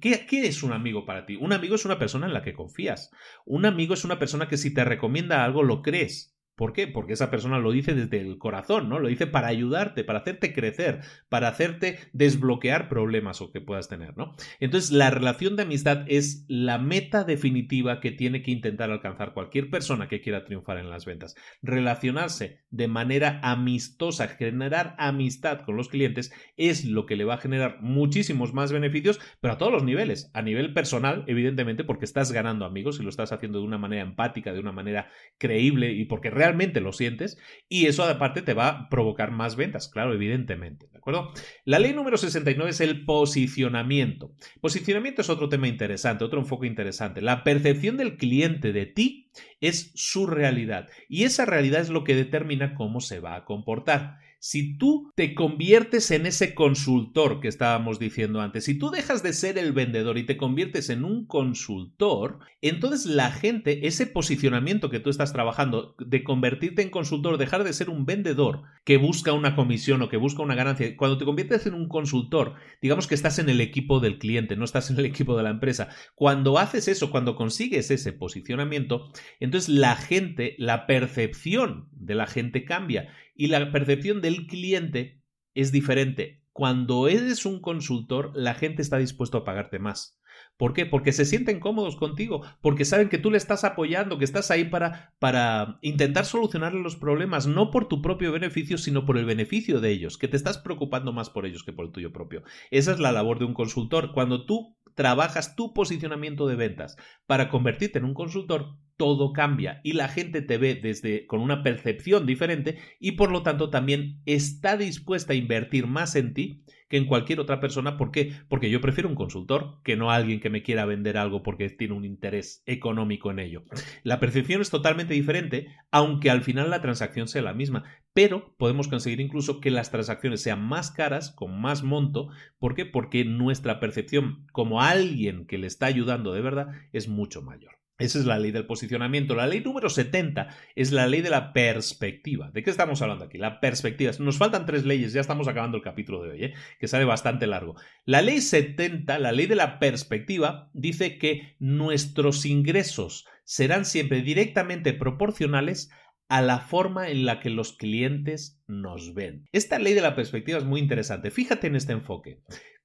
¿Qué, 0.00 0.26
¿Qué, 0.26 0.48
es 0.48 0.64
un 0.64 0.72
amigo 0.72 1.06
para 1.06 1.24
ti? 1.24 1.36
Un 1.36 1.52
amigo 1.52 1.76
es 1.76 1.84
una 1.84 2.00
persona 2.00 2.26
en 2.26 2.32
la 2.32 2.42
que 2.42 2.52
confías. 2.52 3.12
Un 3.46 3.64
amigo 3.64 3.94
es 3.94 4.04
una 4.04 4.18
persona 4.18 4.48
que 4.48 4.56
si 4.56 4.74
te 4.74 4.84
recomienda 4.84 5.44
algo 5.44 5.62
lo 5.62 5.80
crees. 5.80 6.36
¿Por 6.60 6.74
qué? 6.74 6.86
Porque 6.86 7.14
esa 7.14 7.30
persona 7.30 7.58
lo 7.58 7.72
dice 7.72 7.94
desde 7.94 8.20
el 8.20 8.36
corazón, 8.36 8.90
¿no? 8.90 8.98
Lo 8.98 9.08
dice 9.08 9.26
para 9.26 9.46
ayudarte, 9.46 10.04
para 10.04 10.18
hacerte 10.18 10.52
crecer, 10.52 11.00
para 11.30 11.48
hacerte 11.48 11.98
desbloquear 12.12 12.90
problemas 12.90 13.40
o 13.40 13.50
que 13.50 13.62
puedas 13.62 13.88
tener, 13.88 14.14
¿no? 14.18 14.34
Entonces, 14.58 14.90
la 14.90 15.08
relación 15.08 15.56
de 15.56 15.62
amistad 15.62 16.04
es 16.06 16.44
la 16.48 16.76
meta 16.76 17.24
definitiva 17.24 17.98
que 17.98 18.10
tiene 18.10 18.42
que 18.42 18.50
intentar 18.50 18.90
alcanzar 18.90 19.32
cualquier 19.32 19.70
persona 19.70 20.06
que 20.06 20.20
quiera 20.20 20.44
triunfar 20.44 20.76
en 20.76 20.90
las 20.90 21.06
ventas. 21.06 21.34
Relacionarse 21.62 22.58
de 22.68 22.88
manera 22.88 23.40
amistosa, 23.42 24.28
generar 24.28 24.96
amistad 24.98 25.62
con 25.62 25.78
los 25.78 25.88
clientes 25.88 26.30
es 26.58 26.84
lo 26.84 27.06
que 27.06 27.16
le 27.16 27.24
va 27.24 27.36
a 27.36 27.40
generar 27.40 27.78
muchísimos 27.80 28.52
más 28.52 28.70
beneficios, 28.70 29.18
pero 29.40 29.54
a 29.54 29.56
todos 29.56 29.72
los 29.72 29.84
niveles. 29.84 30.30
A 30.34 30.42
nivel 30.42 30.74
personal, 30.74 31.24
evidentemente, 31.26 31.84
porque 31.84 32.04
estás 32.04 32.32
ganando 32.32 32.66
amigos 32.66 33.00
y 33.00 33.02
lo 33.02 33.08
estás 33.08 33.32
haciendo 33.32 33.60
de 33.60 33.64
una 33.64 33.78
manera 33.78 34.02
empática, 34.02 34.52
de 34.52 34.60
una 34.60 34.72
manera 34.72 35.08
creíble 35.38 35.94
y 35.94 36.04
porque 36.04 36.28
realmente 36.28 36.49
realmente 36.50 36.80
lo 36.80 36.92
sientes 36.92 37.38
y 37.68 37.86
eso 37.86 38.04
aparte 38.04 38.42
te 38.42 38.54
va 38.54 38.68
a 38.68 38.88
provocar 38.88 39.30
más 39.30 39.54
ventas, 39.54 39.88
claro, 39.88 40.12
evidentemente, 40.12 40.88
¿de 40.90 40.98
acuerdo? 40.98 41.32
La 41.64 41.78
ley 41.78 41.92
número 41.92 42.16
69 42.16 42.70
es 42.70 42.80
el 42.80 43.04
posicionamiento. 43.04 44.34
Posicionamiento 44.60 45.22
es 45.22 45.30
otro 45.30 45.48
tema 45.48 45.68
interesante, 45.68 46.24
otro 46.24 46.40
enfoque 46.40 46.66
interesante. 46.66 47.22
La 47.22 47.44
percepción 47.44 47.96
del 47.96 48.16
cliente 48.16 48.72
de 48.72 48.86
ti 48.86 49.30
es 49.60 49.92
su 49.94 50.26
realidad 50.26 50.88
y 51.08 51.24
esa 51.24 51.44
realidad 51.44 51.82
es 51.82 51.90
lo 51.90 52.02
que 52.02 52.16
determina 52.16 52.74
cómo 52.74 53.00
se 53.00 53.20
va 53.20 53.36
a 53.36 53.44
comportar. 53.44 54.18
Si 54.42 54.78
tú 54.78 55.12
te 55.16 55.34
conviertes 55.34 56.10
en 56.10 56.24
ese 56.24 56.54
consultor 56.54 57.40
que 57.40 57.48
estábamos 57.48 57.98
diciendo 57.98 58.40
antes, 58.40 58.64
si 58.64 58.78
tú 58.78 58.88
dejas 58.90 59.22
de 59.22 59.34
ser 59.34 59.58
el 59.58 59.72
vendedor 59.72 60.16
y 60.16 60.24
te 60.24 60.38
conviertes 60.38 60.88
en 60.88 61.04
un 61.04 61.26
consultor, 61.26 62.38
entonces 62.62 63.04
la 63.04 63.32
gente, 63.32 63.86
ese 63.86 64.06
posicionamiento 64.06 64.88
que 64.88 64.98
tú 64.98 65.10
estás 65.10 65.34
trabajando 65.34 65.94
de 65.98 66.24
convertirte 66.24 66.80
en 66.80 66.88
consultor, 66.88 67.36
dejar 67.36 67.64
de 67.64 67.74
ser 67.74 67.90
un 67.90 68.06
vendedor 68.06 68.62
que 68.86 68.96
busca 68.96 69.34
una 69.34 69.54
comisión 69.54 70.00
o 70.00 70.08
que 70.08 70.16
busca 70.16 70.42
una 70.42 70.54
ganancia, 70.54 70.96
cuando 70.96 71.18
te 71.18 71.26
conviertes 71.26 71.66
en 71.66 71.74
un 71.74 71.86
consultor, 71.86 72.54
digamos 72.80 73.06
que 73.06 73.16
estás 73.16 73.38
en 73.40 73.50
el 73.50 73.60
equipo 73.60 74.00
del 74.00 74.18
cliente, 74.18 74.56
no 74.56 74.64
estás 74.64 74.90
en 74.90 74.98
el 74.98 75.04
equipo 75.04 75.36
de 75.36 75.42
la 75.42 75.50
empresa. 75.50 75.90
Cuando 76.14 76.58
haces 76.58 76.88
eso, 76.88 77.10
cuando 77.10 77.36
consigues 77.36 77.90
ese 77.90 78.14
posicionamiento, 78.14 79.12
entonces 79.38 79.68
la 79.68 79.96
gente, 79.96 80.54
la 80.56 80.86
percepción 80.86 81.89
de 82.00 82.14
la 82.14 82.26
gente 82.26 82.64
cambia 82.64 83.08
y 83.34 83.46
la 83.46 83.70
percepción 83.70 84.20
del 84.20 84.46
cliente 84.46 85.22
es 85.54 85.72
diferente. 85.72 86.42
Cuando 86.52 87.08
eres 87.08 87.46
un 87.46 87.60
consultor, 87.60 88.32
la 88.34 88.54
gente 88.54 88.82
está 88.82 88.98
dispuesto 88.98 89.38
a 89.38 89.44
pagarte 89.44 89.78
más. 89.78 90.20
¿Por 90.56 90.74
qué? 90.74 90.84
Porque 90.84 91.12
se 91.12 91.24
sienten 91.24 91.58
cómodos 91.58 91.96
contigo, 91.96 92.42
porque 92.60 92.84
saben 92.84 93.08
que 93.08 93.18
tú 93.18 93.30
le 93.30 93.38
estás 93.38 93.64
apoyando, 93.64 94.18
que 94.18 94.24
estás 94.24 94.50
ahí 94.50 94.64
para, 94.64 95.14
para 95.18 95.78
intentar 95.80 96.26
solucionar 96.26 96.74
los 96.74 96.96
problemas, 96.96 97.46
no 97.46 97.70
por 97.70 97.88
tu 97.88 98.02
propio 98.02 98.32
beneficio, 98.32 98.76
sino 98.76 99.06
por 99.06 99.16
el 99.16 99.24
beneficio 99.24 99.80
de 99.80 99.90
ellos, 99.90 100.18
que 100.18 100.28
te 100.28 100.36
estás 100.36 100.58
preocupando 100.58 101.12
más 101.12 101.30
por 101.30 101.46
ellos 101.46 101.64
que 101.64 101.72
por 101.72 101.86
el 101.86 101.92
tuyo 101.92 102.12
propio. 102.12 102.42
Esa 102.70 102.92
es 102.92 102.98
la 102.98 103.12
labor 103.12 103.38
de 103.38 103.46
un 103.46 103.54
consultor. 103.54 104.12
Cuando 104.12 104.44
tú 104.44 104.76
trabajas 105.00 105.56
tu 105.56 105.72
posicionamiento 105.72 106.46
de 106.46 106.56
ventas 106.56 106.94
para 107.26 107.48
convertirte 107.48 107.98
en 107.98 108.04
un 108.04 108.12
consultor, 108.12 108.76
todo 108.98 109.32
cambia 109.32 109.80
y 109.82 109.94
la 109.94 110.08
gente 110.08 110.42
te 110.42 110.58
ve 110.58 110.74
desde 110.74 111.26
con 111.26 111.40
una 111.40 111.62
percepción 111.62 112.26
diferente 112.26 112.76
y 112.98 113.12
por 113.12 113.32
lo 113.32 113.42
tanto 113.42 113.70
también 113.70 114.20
está 114.26 114.76
dispuesta 114.76 115.32
a 115.32 115.36
invertir 115.36 115.86
más 115.86 116.16
en 116.16 116.34
ti 116.34 116.64
que 116.90 116.96
en 116.96 117.06
cualquier 117.06 117.40
otra 117.40 117.60
persona. 117.60 117.96
¿Por 117.96 118.10
qué? 118.10 118.34
Porque 118.48 118.68
yo 118.68 118.82
prefiero 118.82 119.08
un 119.08 119.14
consultor 119.14 119.78
que 119.84 119.96
no 119.96 120.10
alguien 120.10 120.40
que 120.40 120.50
me 120.50 120.62
quiera 120.62 120.84
vender 120.84 121.16
algo 121.16 121.42
porque 121.42 121.70
tiene 121.70 121.94
un 121.94 122.04
interés 122.04 122.62
económico 122.66 123.30
en 123.30 123.38
ello. 123.38 123.62
La 124.02 124.20
percepción 124.20 124.60
es 124.60 124.70
totalmente 124.70 125.14
diferente, 125.14 125.68
aunque 125.92 126.30
al 126.30 126.42
final 126.42 126.68
la 126.68 126.82
transacción 126.82 127.28
sea 127.28 127.42
la 127.42 127.54
misma, 127.54 127.84
pero 128.12 128.54
podemos 128.58 128.88
conseguir 128.88 129.20
incluso 129.20 129.60
que 129.60 129.70
las 129.70 129.90
transacciones 129.90 130.42
sean 130.42 130.62
más 130.62 130.90
caras, 130.90 131.30
con 131.30 131.60
más 131.60 131.84
monto. 131.84 132.28
¿Por 132.58 132.74
qué? 132.74 132.84
Porque 132.84 133.24
nuestra 133.24 133.78
percepción 133.78 134.46
como 134.52 134.82
alguien 134.82 135.46
que 135.46 135.58
le 135.58 135.68
está 135.68 135.86
ayudando 135.86 136.32
de 136.32 136.42
verdad 136.42 136.68
es 136.92 137.08
mucho 137.08 137.40
mayor. 137.40 137.79
Esa 138.00 138.18
es 138.18 138.24
la 138.24 138.38
ley 138.38 138.50
del 138.50 138.66
posicionamiento. 138.66 139.34
La 139.34 139.46
ley 139.46 139.60
número 139.60 139.88
70 139.88 140.48
es 140.74 140.90
la 140.90 141.06
ley 141.06 141.20
de 141.20 141.30
la 141.30 141.52
perspectiva. 141.52 142.50
¿De 142.50 142.62
qué 142.62 142.70
estamos 142.70 143.02
hablando 143.02 143.24
aquí? 143.24 143.38
La 143.38 143.60
perspectiva. 143.60 144.12
Nos 144.18 144.38
faltan 144.38 144.66
tres 144.66 144.84
leyes, 144.84 145.12
ya 145.12 145.20
estamos 145.20 145.48
acabando 145.48 145.76
el 145.76 145.82
capítulo 145.82 146.22
de 146.22 146.30
hoy, 146.30 146.44
¿eh? 146.44 146.54
que 146.78 146.88
sale 146.88 147.04
bastante 147.04 147.46
largo. 147.46 147.76
La 148.04 148.22
ley 148.22 148.40
70, 148.40 149.18
la 149.18 149.32
ley 149.32 149.46
de 149.46 149.56
la 149.56 149.78
perspectiva, 149.78 150.70
dice 150.72 151.18
que 151.18 151.56
nuestros 151.58 152.46
ingresos 152.46 153.26
serán 153.44 153.84
siempre 153.84 154.22
directamente 154.22 154.92
proporcionales 154.92 155.90
a 156.30 156.42
la 156.42 156.60
forma 156.60 157.10
en 157.10 157.26
la 157.26 157.40
que 157.40 157.50
los 157.50 157.72
clientes 157.72 158.62
nos 158.68 159.14
ven. 159.14 159.48
Esta 159.50 159.80
ley 159.80 159.94
de 159.94 160.00
la 160.00 160.14
perspectiva 160.14 160.58
es 160.58 160.64
muy 160.64 160.80
interesante. 160.80 161.32
Fíjate 161.32 161.66
en 161.66 161.74
este 161.74 161.92
enfoque. 161.92 162.40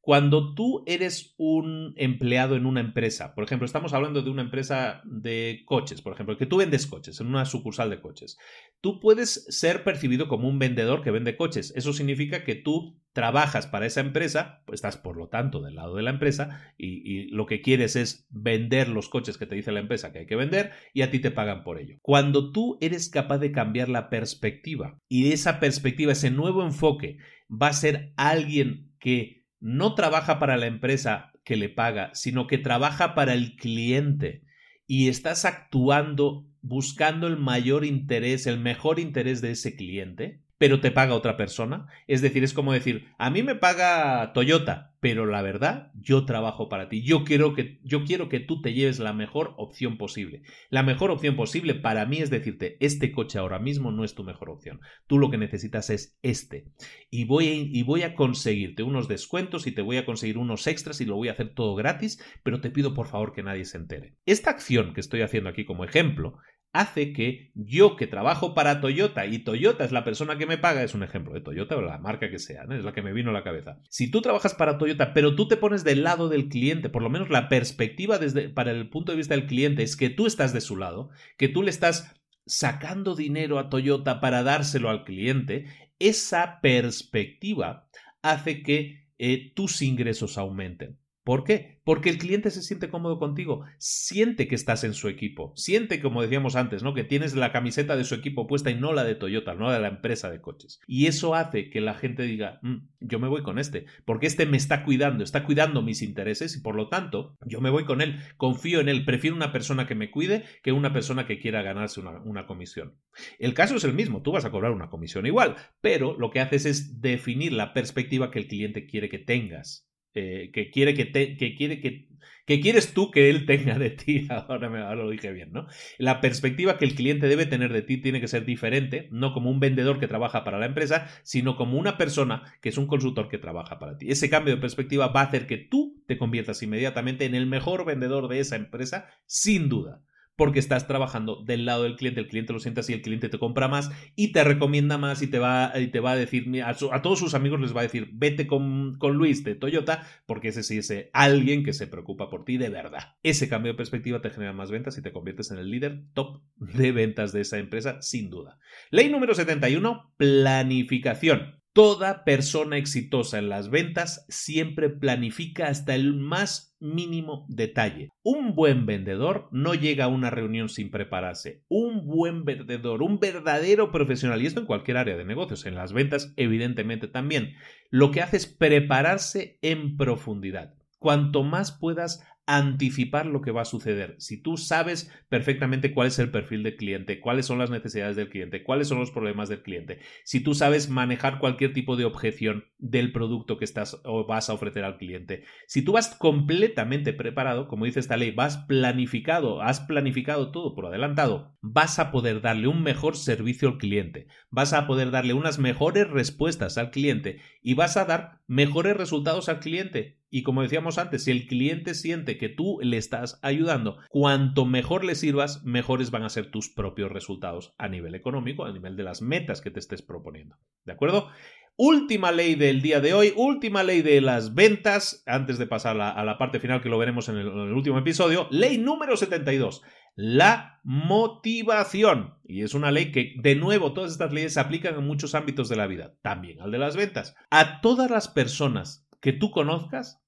Cuando 0.05 0.53
tú 0.53 0.83
eres 0.85 1.33
un 1.35 1.95
empleado 1.97 2.55
en 2.55 2.67
una 2.67 2.79
empresa, 2.79 3.33
por 3.33 3.43
ejemplo, 3.43 3.65
estamos 3.65 3.91
hablando 3.91 4.21
de 4.21 4.29
una 4.29 4.43
empresa 4.43 5.01
de 5.03 5.63
coches, 5.65 6.03
por 6.03 6.13
ejemplo, 6.13 6.37
que 6.37 6.45
tú 6.45 6.57
vendes 6.57 6.85
coches 6.85 7.19
en 7.19 7.25
una 7.25 7.43
sucursal 7.45 7.89
de 7.89 8.01
coches, 8.01 8.37
tú 8.81 8.99
puedes 8.99 9.47
ser 9.49 9.83
percibido 9.83 10.27
como 10.27 10.47
un 10.47 10.59
vendedor 10.59 11.01
que 11.01 11.09
vende 11.09 11.35
coches. 11.35 11.73
Eso 11.75 11.91
significa 11.91 12.43
que 12.43 12.53
tú 12.53 13.01
trabajas 13.13 13.65
para 13.65 13.87
esa 13.87 14.01
empresa, 14.01 14.61
pues 14.67 14.77
estás 14.77 14.95
por 14.95 15.17
lo 15.17 15.29
tanto 15.29 15.59
del 15.63 15.73
lado 15.73 15.95
de 15.95 16.03
la 16.03 16.11
empresa 16.11 16.71
y, 16.77 17.01
y, 17.11 17.29
lo 17.29 17.47
que 17.47 17.63
quieres 17.63 17.95
es 17.95 18.27
vender 18.29 18.89
los 18.89 19.09
coches 19.09 19.39
que 19.39 19.47
te 19.47 19.55
dice 19.55 19.71
la 19.71 19.79
empresa 19.79 20.11
que 20.11 20.19
hay 20.19 20.25
que 20.27 20.35
vender 20.35 20.73
y 20.93 21.01
a 21.01 21.09
ti 21.09 21.17
te 21.17 21.31
pagan 21.31 21.63
por 21.63 21.79
ello. 21.79 21.97
Cuando 22.03 22.51
tú 22.51 22.77
eres 22.79 23.09
capaz 23.09 23.39
de 23.39 23.51
cambiar 23.51 23.89
la 23.89 24.11
perspectiva 24.11 24.99
y 25.09 25.31
esa 25.31 25.59
perspectiva, 25.59 26.11
ese 26.11 26.29
nuevo 26.29 26.63
enfoque, 26.63 27.17
va 27.49 27.69
a 27.69 27.73
ser 27.73 28.13
alguien 28.17 28.93
que 28.99 29.44
no 29.59 29.95
trabaja 29.95 30.39
para 30.39 30.57
la 30.57 30.67
empresa 30.67 31.31
que 31.43 31.55
le 31.55 31.69
paga, 31.69 32.11
sino 32.13 32.47
que 32.47 32.57
trabaja 32.57 33.15
para 33.15 33.33
el 33.33 33.55
cliente. 33.55 34.43
Y 34.87 35.07
estás 35.07 35.45
actuando 35.45 36.47
buscando 36.61 37.27
el 37.27 37.37
mayor 37.37 37.85
interés, 37.85 38.47
el 38.47 38.59
mejor 38.59 38.99
interés 38.99 39.41
de 39.41 39.51
ese 39.51 39.75
cliente, 39.75 40.41
pero 40.65 40.79
te 40.79 40.89
paga 40.89 41.13
otra 41.13 41.37
persona. 41.37 41.85
Es 42.07 42.23
decir, 42.23 42.43
es 42.43 42.51
como 42.51 42.73
decir, 42.73 43.09
a 43.19 43.29
mí 43.29 43.43
me 43.43 43.53
paga 43.53 44.33
Toyota, 44.33 44.95
pero 44.99 45.27
la 45.27 45.43
verdad, 45.43 45.91
yo 45.93 46.25
trabajo 46.25 46.69
para 46.69 46.89
ti. 46.89 47.03
Yo 47.03 47.23
quiero 47.23 47.53
que, 47.53 47.79
yo 47.83 48.03
quiero 48.03 48.29
que 48.29 48.39
tú 48.39 48.63
te 48.63 48.73
lleves 48.73 48.97
la 48.97 49.13
mejor 49.13 49.53
opción 49.57 49.99
posible. 49.99 50.41
La 50.71 50.81
mejor 50.81 51.11
opción 51.11 51.35
posible 51.35 51.75
para 51.75 52.07
mí 52.07 52.17
es 52.17 52.31
decirte, 52.31 52.77
este 52.79 53.11
coche 53.11 53.37
ahora 53.37 53.59
mismo 53.59 53.91
no 53.91 54.03
es 54.03 54.15
tu 54.15 54.23
mejor 54.23 54.49
opción. 54.49 54.81
Tú 55.05 55.19
lo 55.19 55.29
que 55.29 55.37
necesitas 55.37 55.91
es 55.91 56.17
este. 56.23 56.65
Y 57.11 57.25
voy 57.25 57.69
y 57.71 57.83
voy 57.83 58.01
a 58.01 58.15
conseguirte 58.15 58.81
unos 58.81 59.07
descuentos 59.07 59.67
y 59.67 59.71
te 59.71 59.83
voy 59.83 59.97
a 59.97 60.05
conseguir 60.07 60.39
unos 60.39 60.65
extras 60.65 60.99
y 60.99 61.05
lo 61.05 61.15
voy 61.15 61.27
a 61.27 61.33
hacer 61.33 61.53
todo 61.53 61.75
gratis, 61.75 62.19
pero 62.41 62.59
te 62.59 62.71
pido 62.71 62.95
por 62.95 63.05
favor 63.05 63.33
que 63.33 63.43
nadie 63.43 63.65
se 63.65 63.77
entere. 63.77 64.15
Esta 64.25 64.49
acción 64.49 64.95
que 64.95 65.01
estoy 65.01 65.21
haciendo 65.21 65.51
aquí 65.51 65.63
como 65.63 65.83
ejemplo 65.83 66.39
hace 66.75 67.13
que 67.13 67.51
yo 67.55 67.95
que 67.95 68.05
trabajo 68.05 68.53
para 68.53 68.81
Toyota 68.81 69.25
y 69.25 69.39
Toyota 69.39 69.85
es 69.85 69.93
la 69.93 70.03
persona 70.03 70.37
que 70.37 70.45
me 70.45 70.57
paga, 70.57 70.83
es 70.83 70.93
un 70.93 71.03
ejemplo 71.03 71.33
de 71.33 71.39
Toyota 71.39 71.77
o 71.77 71.81
la 71.81 71.97
marca 71.97 72.29
que 72.29 72.37
sea, 72.37 72.65
es 72.69 72.83
la 72.83 72.93
que 72.93 73.01
me 73.01 73.13
vino 73.13 73.29
a 73.29 73.33
la 73.33 73.43
cabeza. 73.43 73.79
Si 73.89 74.11
tú 74.11 74.21
trabajas 74.21 74.53
para 74.53 74.77
Toyota, 74.77 75.13
pero 75.13 75.35
tú 75.35 75.47
te 75.47 75.55
pones 75.55 75.85
del 75.85 76.03
lado 76.03 76.27
del 76.27 76.49
cliente, 76.49 76.89
por 76.89 77.01
lo 77.01 77.09
menos 77.09 77.29
la 77.29 77.47
perspectiva 77.47 78.17
desde 78.17 78.49
para 78.49 78.71
el 78.71 78.89
punto 78.89 79.13
de 79.13 79.17
vista 79.17 79.35
del 79.35 79.47
cliente 79.47 79.83
es 79.83 79.95
que 79.95 80.09
tú 80.09 80.27
estás 80.27 80.51
de 80.51 80.59
su 80.59 80.75
lado, 80.75 81.09
que 81.37 81.47
tú 81.47 81.63
le 81.63 81.69
estás 81.69 82.13
sacando 82.45 83.15
dinero 83.15 83.57
a 83.57 83.69
Toyota 83.69 84.19
para 84.19 84.43
dárselo 84.43 84.89
al 84.89 85.05
cliente, 85.05 85.67
esa 85.97 86.59
perspectiva 86.61 87.87
hace 88.21 88.63
que 88.63 89.07
eh, 89.17 89.53
tus 89.55 89.81
ingresos 89.81 90.37
aumenten. 90.37 90.97
¿Por 91.25 91.43
qué? 91.43 91.81
Porque 91.83 92.11
el 92.11 92.19
cliente 92.19 92.51
se 92.51 92.61
siente 92.61 92.91
cómodo 92.91 93.17
contigo, 93.17 93.65
siente 93.79 94.47
que 94.47 94.53
estás 94.53 94.83
en 94.83 94.93
su 94.93 95.07
equipo, 95.07 95.53
siente, 95.55 95.99
como 95.99 96.21
decíamos 96.21 96.55
antes, 96.55 96.83
¿no? 96.83 96.93
Que 96.93 97.03
tienes 97.03 97.33
la 97.35 97.51
camiseta 97.51 97.97
de 97.97 98.03
su 98.03 98.13
equipo 98.13 98.45
puesta 98.45 98.69
y 98.69 98.75
no 98.75 98.93
la 98.93 99.03
de 99.03 99.15
Toyota, 99.15 99.55
no 99.55 99.65
la 99.65 99.73
de 99.73 99.79
la 99.79 99.87
empresa 99.87 100.29
de 100.29 100.39
coches. 100.39 100.79
Y 100.85 101.07
eso 101.07 101.33
hace 101.33 101.71
que 101.71 101.81
la 101.81 101.95
gente 101.95 102.21
diga, 102.21 102.59
mm, 102.61 102.89
yo 102.99 103.17
me 103.17 103.27
voy 103.27 103.41
con 103.41 103.57
este, 103.57 103.87
porque 104.05 104.27
este 104.27 104.45
me 104.45 104.55
está 104.55 104.83
cuidando, 104.83 105.23
está 105.23 105.45
cuidando 105.45 105.81
mis 105.81 106.03
intereses 106.03 106.55
y 106.57 106.61
por 106.61 106.75
lo 106.75 106.89
tanto 106.89 107.35
yo 107.43 107.59
me 107.59 107.71
voy 107.71 107.85
con 107.85 108.01
él, 108.01 108.19
confío 108.37 108.79
en 108.79 108.87
él, 108.87 109.03
prefiero 109.03 109.35
una 109.35 109.51
persona 109.51 109.87
que 109.87 109.95
me 109.95 110.11
cuide 110.11 110.43
que 110.61 110.73
una 110.73 110.93
persona 110.93 111.25
que 111.25 111.39
quiera 111.39 111.63
ganarse 111.63 112.01
una, 112.01 112.21
una 112.21 112.45
comisión. 112.45 112.99
El 113.39 113.55
caso 113.55 113.77
es 113.77 113.83
el 113.83 113.95
mismo, 113.95 114.21
tú 114.21 114.31
vas 114.31 114.45
a 114.45 114.51
cobrar 114.51 114.73
una 114.73 114.91
comisión 114.91 115.25
igual, 115.25 115.55
pero 115.81 116.15
lo 116.19 116.29
que 116.29 116.39
haces 116.39 116.67
es 116.67 117.01
definir 117.01 117.51
la 117.51 117.73
perspectiva 117.73 118.29
que 118.29 118.37
el 118.37 118.47
cliente 118.47 118.85
quiere 118.85 119.09
que 119.09 119.17
tengas. 119.17 119.87
Eh, 120.15 120.49
que 120.53 120.71
quiere 120.71 120.93
que, 120.93 121.05
te, 121.05 121.37
que 121.37 121.55
quiere 121.55 121.81
que 121.81 122.07
¿Qué 122.45 122.61
quieres 122.61 122.93
tú 122.93 123.09
que 123.09 123.31
él 123.31 123.47
tenga 123.47 123.79
de 123.79 123.89
ti? 123.89 124.27
Ahora, 124.29 124.69
me, 124.69 124.79
lo 124.95 125.09
dije 125.09 125.31
bien, 125.31 125.51
¿no? 125.51 125.65
La 125.97 126.21
perspectiva 126.21 126.77
que 126.77 126.85
el 126.85 126.93
cliente 126.93 127.27
debe 127.27 127.47
tener 127.47 127.73
de 127.73 127.81
ti 127.81 127.97
tiene 127.97 128.21
que 128.21 128.27
ser 128.27 128.45
diferente, 128.45 129.09
no 129.11 129.33
como 129.33 129.49
un 129.49 129.59
vendedor 129.59 129.99
que 129.99 130.07
trabaja 130.07 130.43
para 130.43 130.59
la 130.59 130.67
empresa, 130.67 131.07
sino 131.23 131.55
como 131.55 131.79
una 131.79 131.97
persona 131.97 132.53
que 132.61 132.69
es 132.69 132.77
un 132.77 132.85
consultor 132.85 133.29
que 133.29 133.39
trabaja 133.39 133.79
para 133.79 133.97
ti. 133.97 134.11
Ese 134.11 134.29
cambio 134.29 134.55
de 134.55 134.61
perspectiva 134.61 135.07
va 135.07 135.21
a 135.21 135.25
hacer 135.25 135.47
que 135.47 135.57
tú 135.57 136.03
te 136.05 136.19
conviertas 136.19 136.61
inmediatamente 136.61 137.25
en 137.25 137.33
el 137.33 137.47
mejor 137.47 137.83
vendedor 137.83 138.27
de 138.27 138.39
esa 138.39 138.55
empresa, 138.55 139.07
sin 139.25 139.67
duda 139.67 140.04
porque 140.35 140.59
estás 140.59 140.87
trabajando 140.87 141.43
del 141.43 141.65
lado 141.65 141.83
del 141.83 141.95
cliente, 141.95 142.19
el 142.19 142.27
cliente 142.27 142.53
lo 142.53 142.59
siente 142.59 142.81
así, 142.81 142.93
el 142.93 143.01
cliente 143.01 143.29
te 143.29 143.39
compra 143.39 143.67
más 143.67 143.91
y 144.15 144.31
te 144.31 144.43
recomienda 144.43 144.97
más 144.97 145.21
y 145.21 145.27
te 145.27 145.39
va, 145.39 145.71
y 145.79 145.87
te 145.87 145.99
va 145.99 146.11
a 146.11 146.15
decir, 146.15 146.45
a, 146.61 146.69
a, 146.69 147.01
todos 147.01 147.19
sus 147.19 147.33
amigos 147.33 147.59
les 147.59 147.75
va 147.75 147.81
a 147.81 147.83
decir, 147.83 148.09
vete 148.13 148.47
con, 148.47 148.97
con 148.97 149.15
Luis 149.15 149.43
de 149.43 149.55
Toyota, 149.55 150.05
porque 150.25 150.49
ese 150.49 150.63
sí 150.63 150.77
es 150.77 150.93
alguien 151.13 151.63
que 151.63 151.73
se 151.73 151.87
preocupa 151.87 152.29
por 152.29 152.45
ti 152.45 152.57
de 152.57 152.69
verdad. 152.69 153.15
Ese 153.23 153.49
cambio 153.49 153.73
de 153.73 153.77
perspectiva 153.77 154.21
te 154.21 154.29
genera 154.29 154.53
más 154.53 154.71
ventas 154.71 154.97
y 154.97 155.01
te 155.01 155.11
conviertes 155.11 155.51
en 155.51 155.57
el 155.57 155.69
líder 155.69 156.03
top 156.13 156.41
de 156.57 156.91
ventas 156.91 157.31
de 157.31 157.41
esa 157.41 157.57
empresa, 157.57 158.01
sin 158.01 158.29
duda. 158.29 158.59
Ley 158.91 159.09
número 159.09 159.33
71, 159.33 160.13
planificación. 160.17 161.61
Toda 161.73 162.23
persona 162.23 162.77
exitosa 162.77 163.37
en 163.37 163.49
las 163.49 163.69
ventas 163.69 164.25
siempre 164.29 164.89
planifica 164.89 165.67
hasta 165.67 165.93
el 165.93 166.13
más 166.13 166.74
mínimo 166.93 167.45
detalle. 167.49 168.09
Un 168.23 168.55
buen 168.55 168.85
vendedor 168.85 169.49
no 169.51 169.73
llega 169.73 170.05
a 170.05 170.09
una 170.09 170.29
reunión 170.29 170.69
sin 170.69 170.91
prepararse. 170.91 171.63
Un 171.67 172.05
buen 172.05 172.45
vendedor, 172.45 173.01
un 173.01 173.19
verdadero 173.19 173.91
profesional, 173.91 174.41
y 174.41 174.45
esto 174.45 174.59
en 174.59 174.65
cualquier 174.65 174.97
área 174.97 175.17
de 175.17 175.25
negocios, 175.25 175.65
en 175.65 175.75
las 175.75 175.93
ventas 175.93 176.33
evidentemente 176.37 177.07
también, 177.07 177.53
lo 177.89 178.11
que 178.11 178.21
hace 178.21 178.37
es 178.37 178.45
prepararse 178.45 179.57
en 179.61 179.97
profundidad. 179.97 180.75
Cuanto 180.99 181.43
más 181.43 181.71
puedas 181.71 182.25
anticipar 182.47 183.25
lo 183.25 183.41
que 183.41 183.51
va 183.51 183.61
a 183.61 183.65
suceder. 183.65 184.15
Si 184.19 184.41
tú 184.41 184.57
sabes 184.57 185.11
perfectamente 185.29 185.93
cuál 185.93 186.07
es 186.07 186.19
el 186.19 186.29
perfil 186.29 186.63
del 186.63 186.75
cliente, 186.75 187.19
cuáles 187.19 187.47
son 187.47 187.57
las 187.57 187.71
necesidades 187.71 188.15
del 188.15 188.29
cliente, 188.29 188.63
cuáles 188.63 188.87
son 188.87 188.99
los 188.99 189.11
problemas 189.11 189.49
del 189.49 189.63
cliente, 189.63 189.99
si 190.23 190.41
tú 190.41 190.53
sabes 190.53 190.89
manejar 190.89 191.39
cualquier 191.39 191.73
tipo 191.73 191.95
de 191.95 192.05
objeción 192.05 192.65
del 192.77 193.11
producto 193.11 193.57
que 193.57 193.65
estás 193.65 193.99
o 194.03 194.27
vas 194.27 194.49
a 194.49 194.53
ofrecer 194.53 194.83
al 194.83 194.97
cliente, 194.97 195.43
si 195.67 195.81
tú 195.81 195.93
vas 195.93 196.15
completamente 196.15 197.13
preparado, 197.13 197.67
como 197.67 197.85
dice 197.85 197.99
esta 197.99 198.17
ley, 198.17 198.31
vas 198.31 198.57
planificado, 198.57 199.61
has 199.61 199.79
planificado 199.79 200.51
todo 200.51 200.75
por 200.75 200.85
adelantado, 200.85 201.57
vas 201.61 201.97
a 201.97 202.11
poder 202.11 202.41
darle 202.41 202.67
un 202.67 202.83
mejor 202.83 203.17
servicio 203.17 203.69
al 203.69 203.77
cliente, 203.79 204.27
vas 204.51 204.73
a 204.73 204.85
poder 204.85 205.09
darle 205.09 205.33
unas 205.33 205.57
mejores 205.57 206.07
respuestas 206.09 206.77
al 206.77 206.91
cliente 206.91 207.39
y 207.65 207.73
vas 207.73 207.97
a 207.97 208.05
dar 208.05 208.41
mejores 208.45 208.95
resultados 208.95 209.49
al 209.49 209.59
cliente 209.59 210.19
y 210.29 210.43
como 210.43 210.61
decíamos 210.61 210.99
antes, 210.99 211.23
si 211.23 211.31
el 211.31 211.47
cliente 211.47 211.95
siente 211.95 212.37
que 212.37 212.47
tú 212.47 212.77
le 212.81 212.97
estás 212.97 213.39
ayudando, 213.41 213.97
cuanto 214.09 214.65
mejor 214.65 215.03
le 215.03 215.15
sirvas, 215.15 215.63
mejores 215.63 216.11
van 216.11 216.23
a 216.23 216.29
ser 216.29 216.51
tus 216.51 216.69
propios 216.69 217.11
resultados 217.11 217.73
a 217.77 217.87
nivel 217.87 218.13
económico, 218.13 218.65
a 218.65 218.71
nivel 218.71 218.97
de 218.97 219.03
las 219.03 219.21
metas 219.23 219.61
que 219.61 219.71
te 219.71 219.79
estés 219.79 220.01
proponiendo. 220.01 220.57
¿De 220.83 220.91
acuerdo? 220.91 221.29
Última 221.75 222.31
ley 222.31 222.55
del 222.55 222.81
día 222.81 222.99
de 222.99 223.13
hoy, 223.13 223.33
última 223.35 223.83
ley 223.83 224.01
de 224.01 224.21
las 224.21 224.53
ventas, 224.53 225.23
antes 225.25 225.57
de 225.57 225.65
pasar 225.67 225.99
a 225.99 226.23
la, 226.23 226.37
parte 226.37 226.59
final 226.59 226.81
que 226.81 226.89
lo 226.89 226.99
veremos 226.99 227.29
en 227.29 227.37
el, 227.37 227.47
en 227.47 227.59
el 227.59 227.73
último 227.73 227.97
episodio, 227.97 228.47
ley 228.51 228.77
número 228.77 229.17
72 229.17 229.81
la 230.15 230.79
motivación. 230.83 232.35
Y 232.43 232.61
es 232.61 232.73
una 232.73 232.91
ley 232.91 233.11
que, 233.11 233.35
de 233.37 233.55
nuevo, 233.55 233.93
todas 233.93 234.11
estas 234.11 234.31
leyes 234.33 234.53
se 234.53 234.59
aplican 234.59 234.95
en 234.95 235.05
muchos 235.05 235.35
ámbitos 235.35 235.69
de 235.69 235.75
la 235.75 235.87
vida, 235.87 236.15
también 236.21 236.61
al 236.61 236.71
de 236.71 236.77
las 236.77 236.95
ventas. 236.95 237.35
A 237.49 237.81
todas 237.81 238.09
las 238.09 238.27
personas 238.27 239.07
que 239.19 239.33
tú 239.33 239.51
conozcas, 239.51 240.23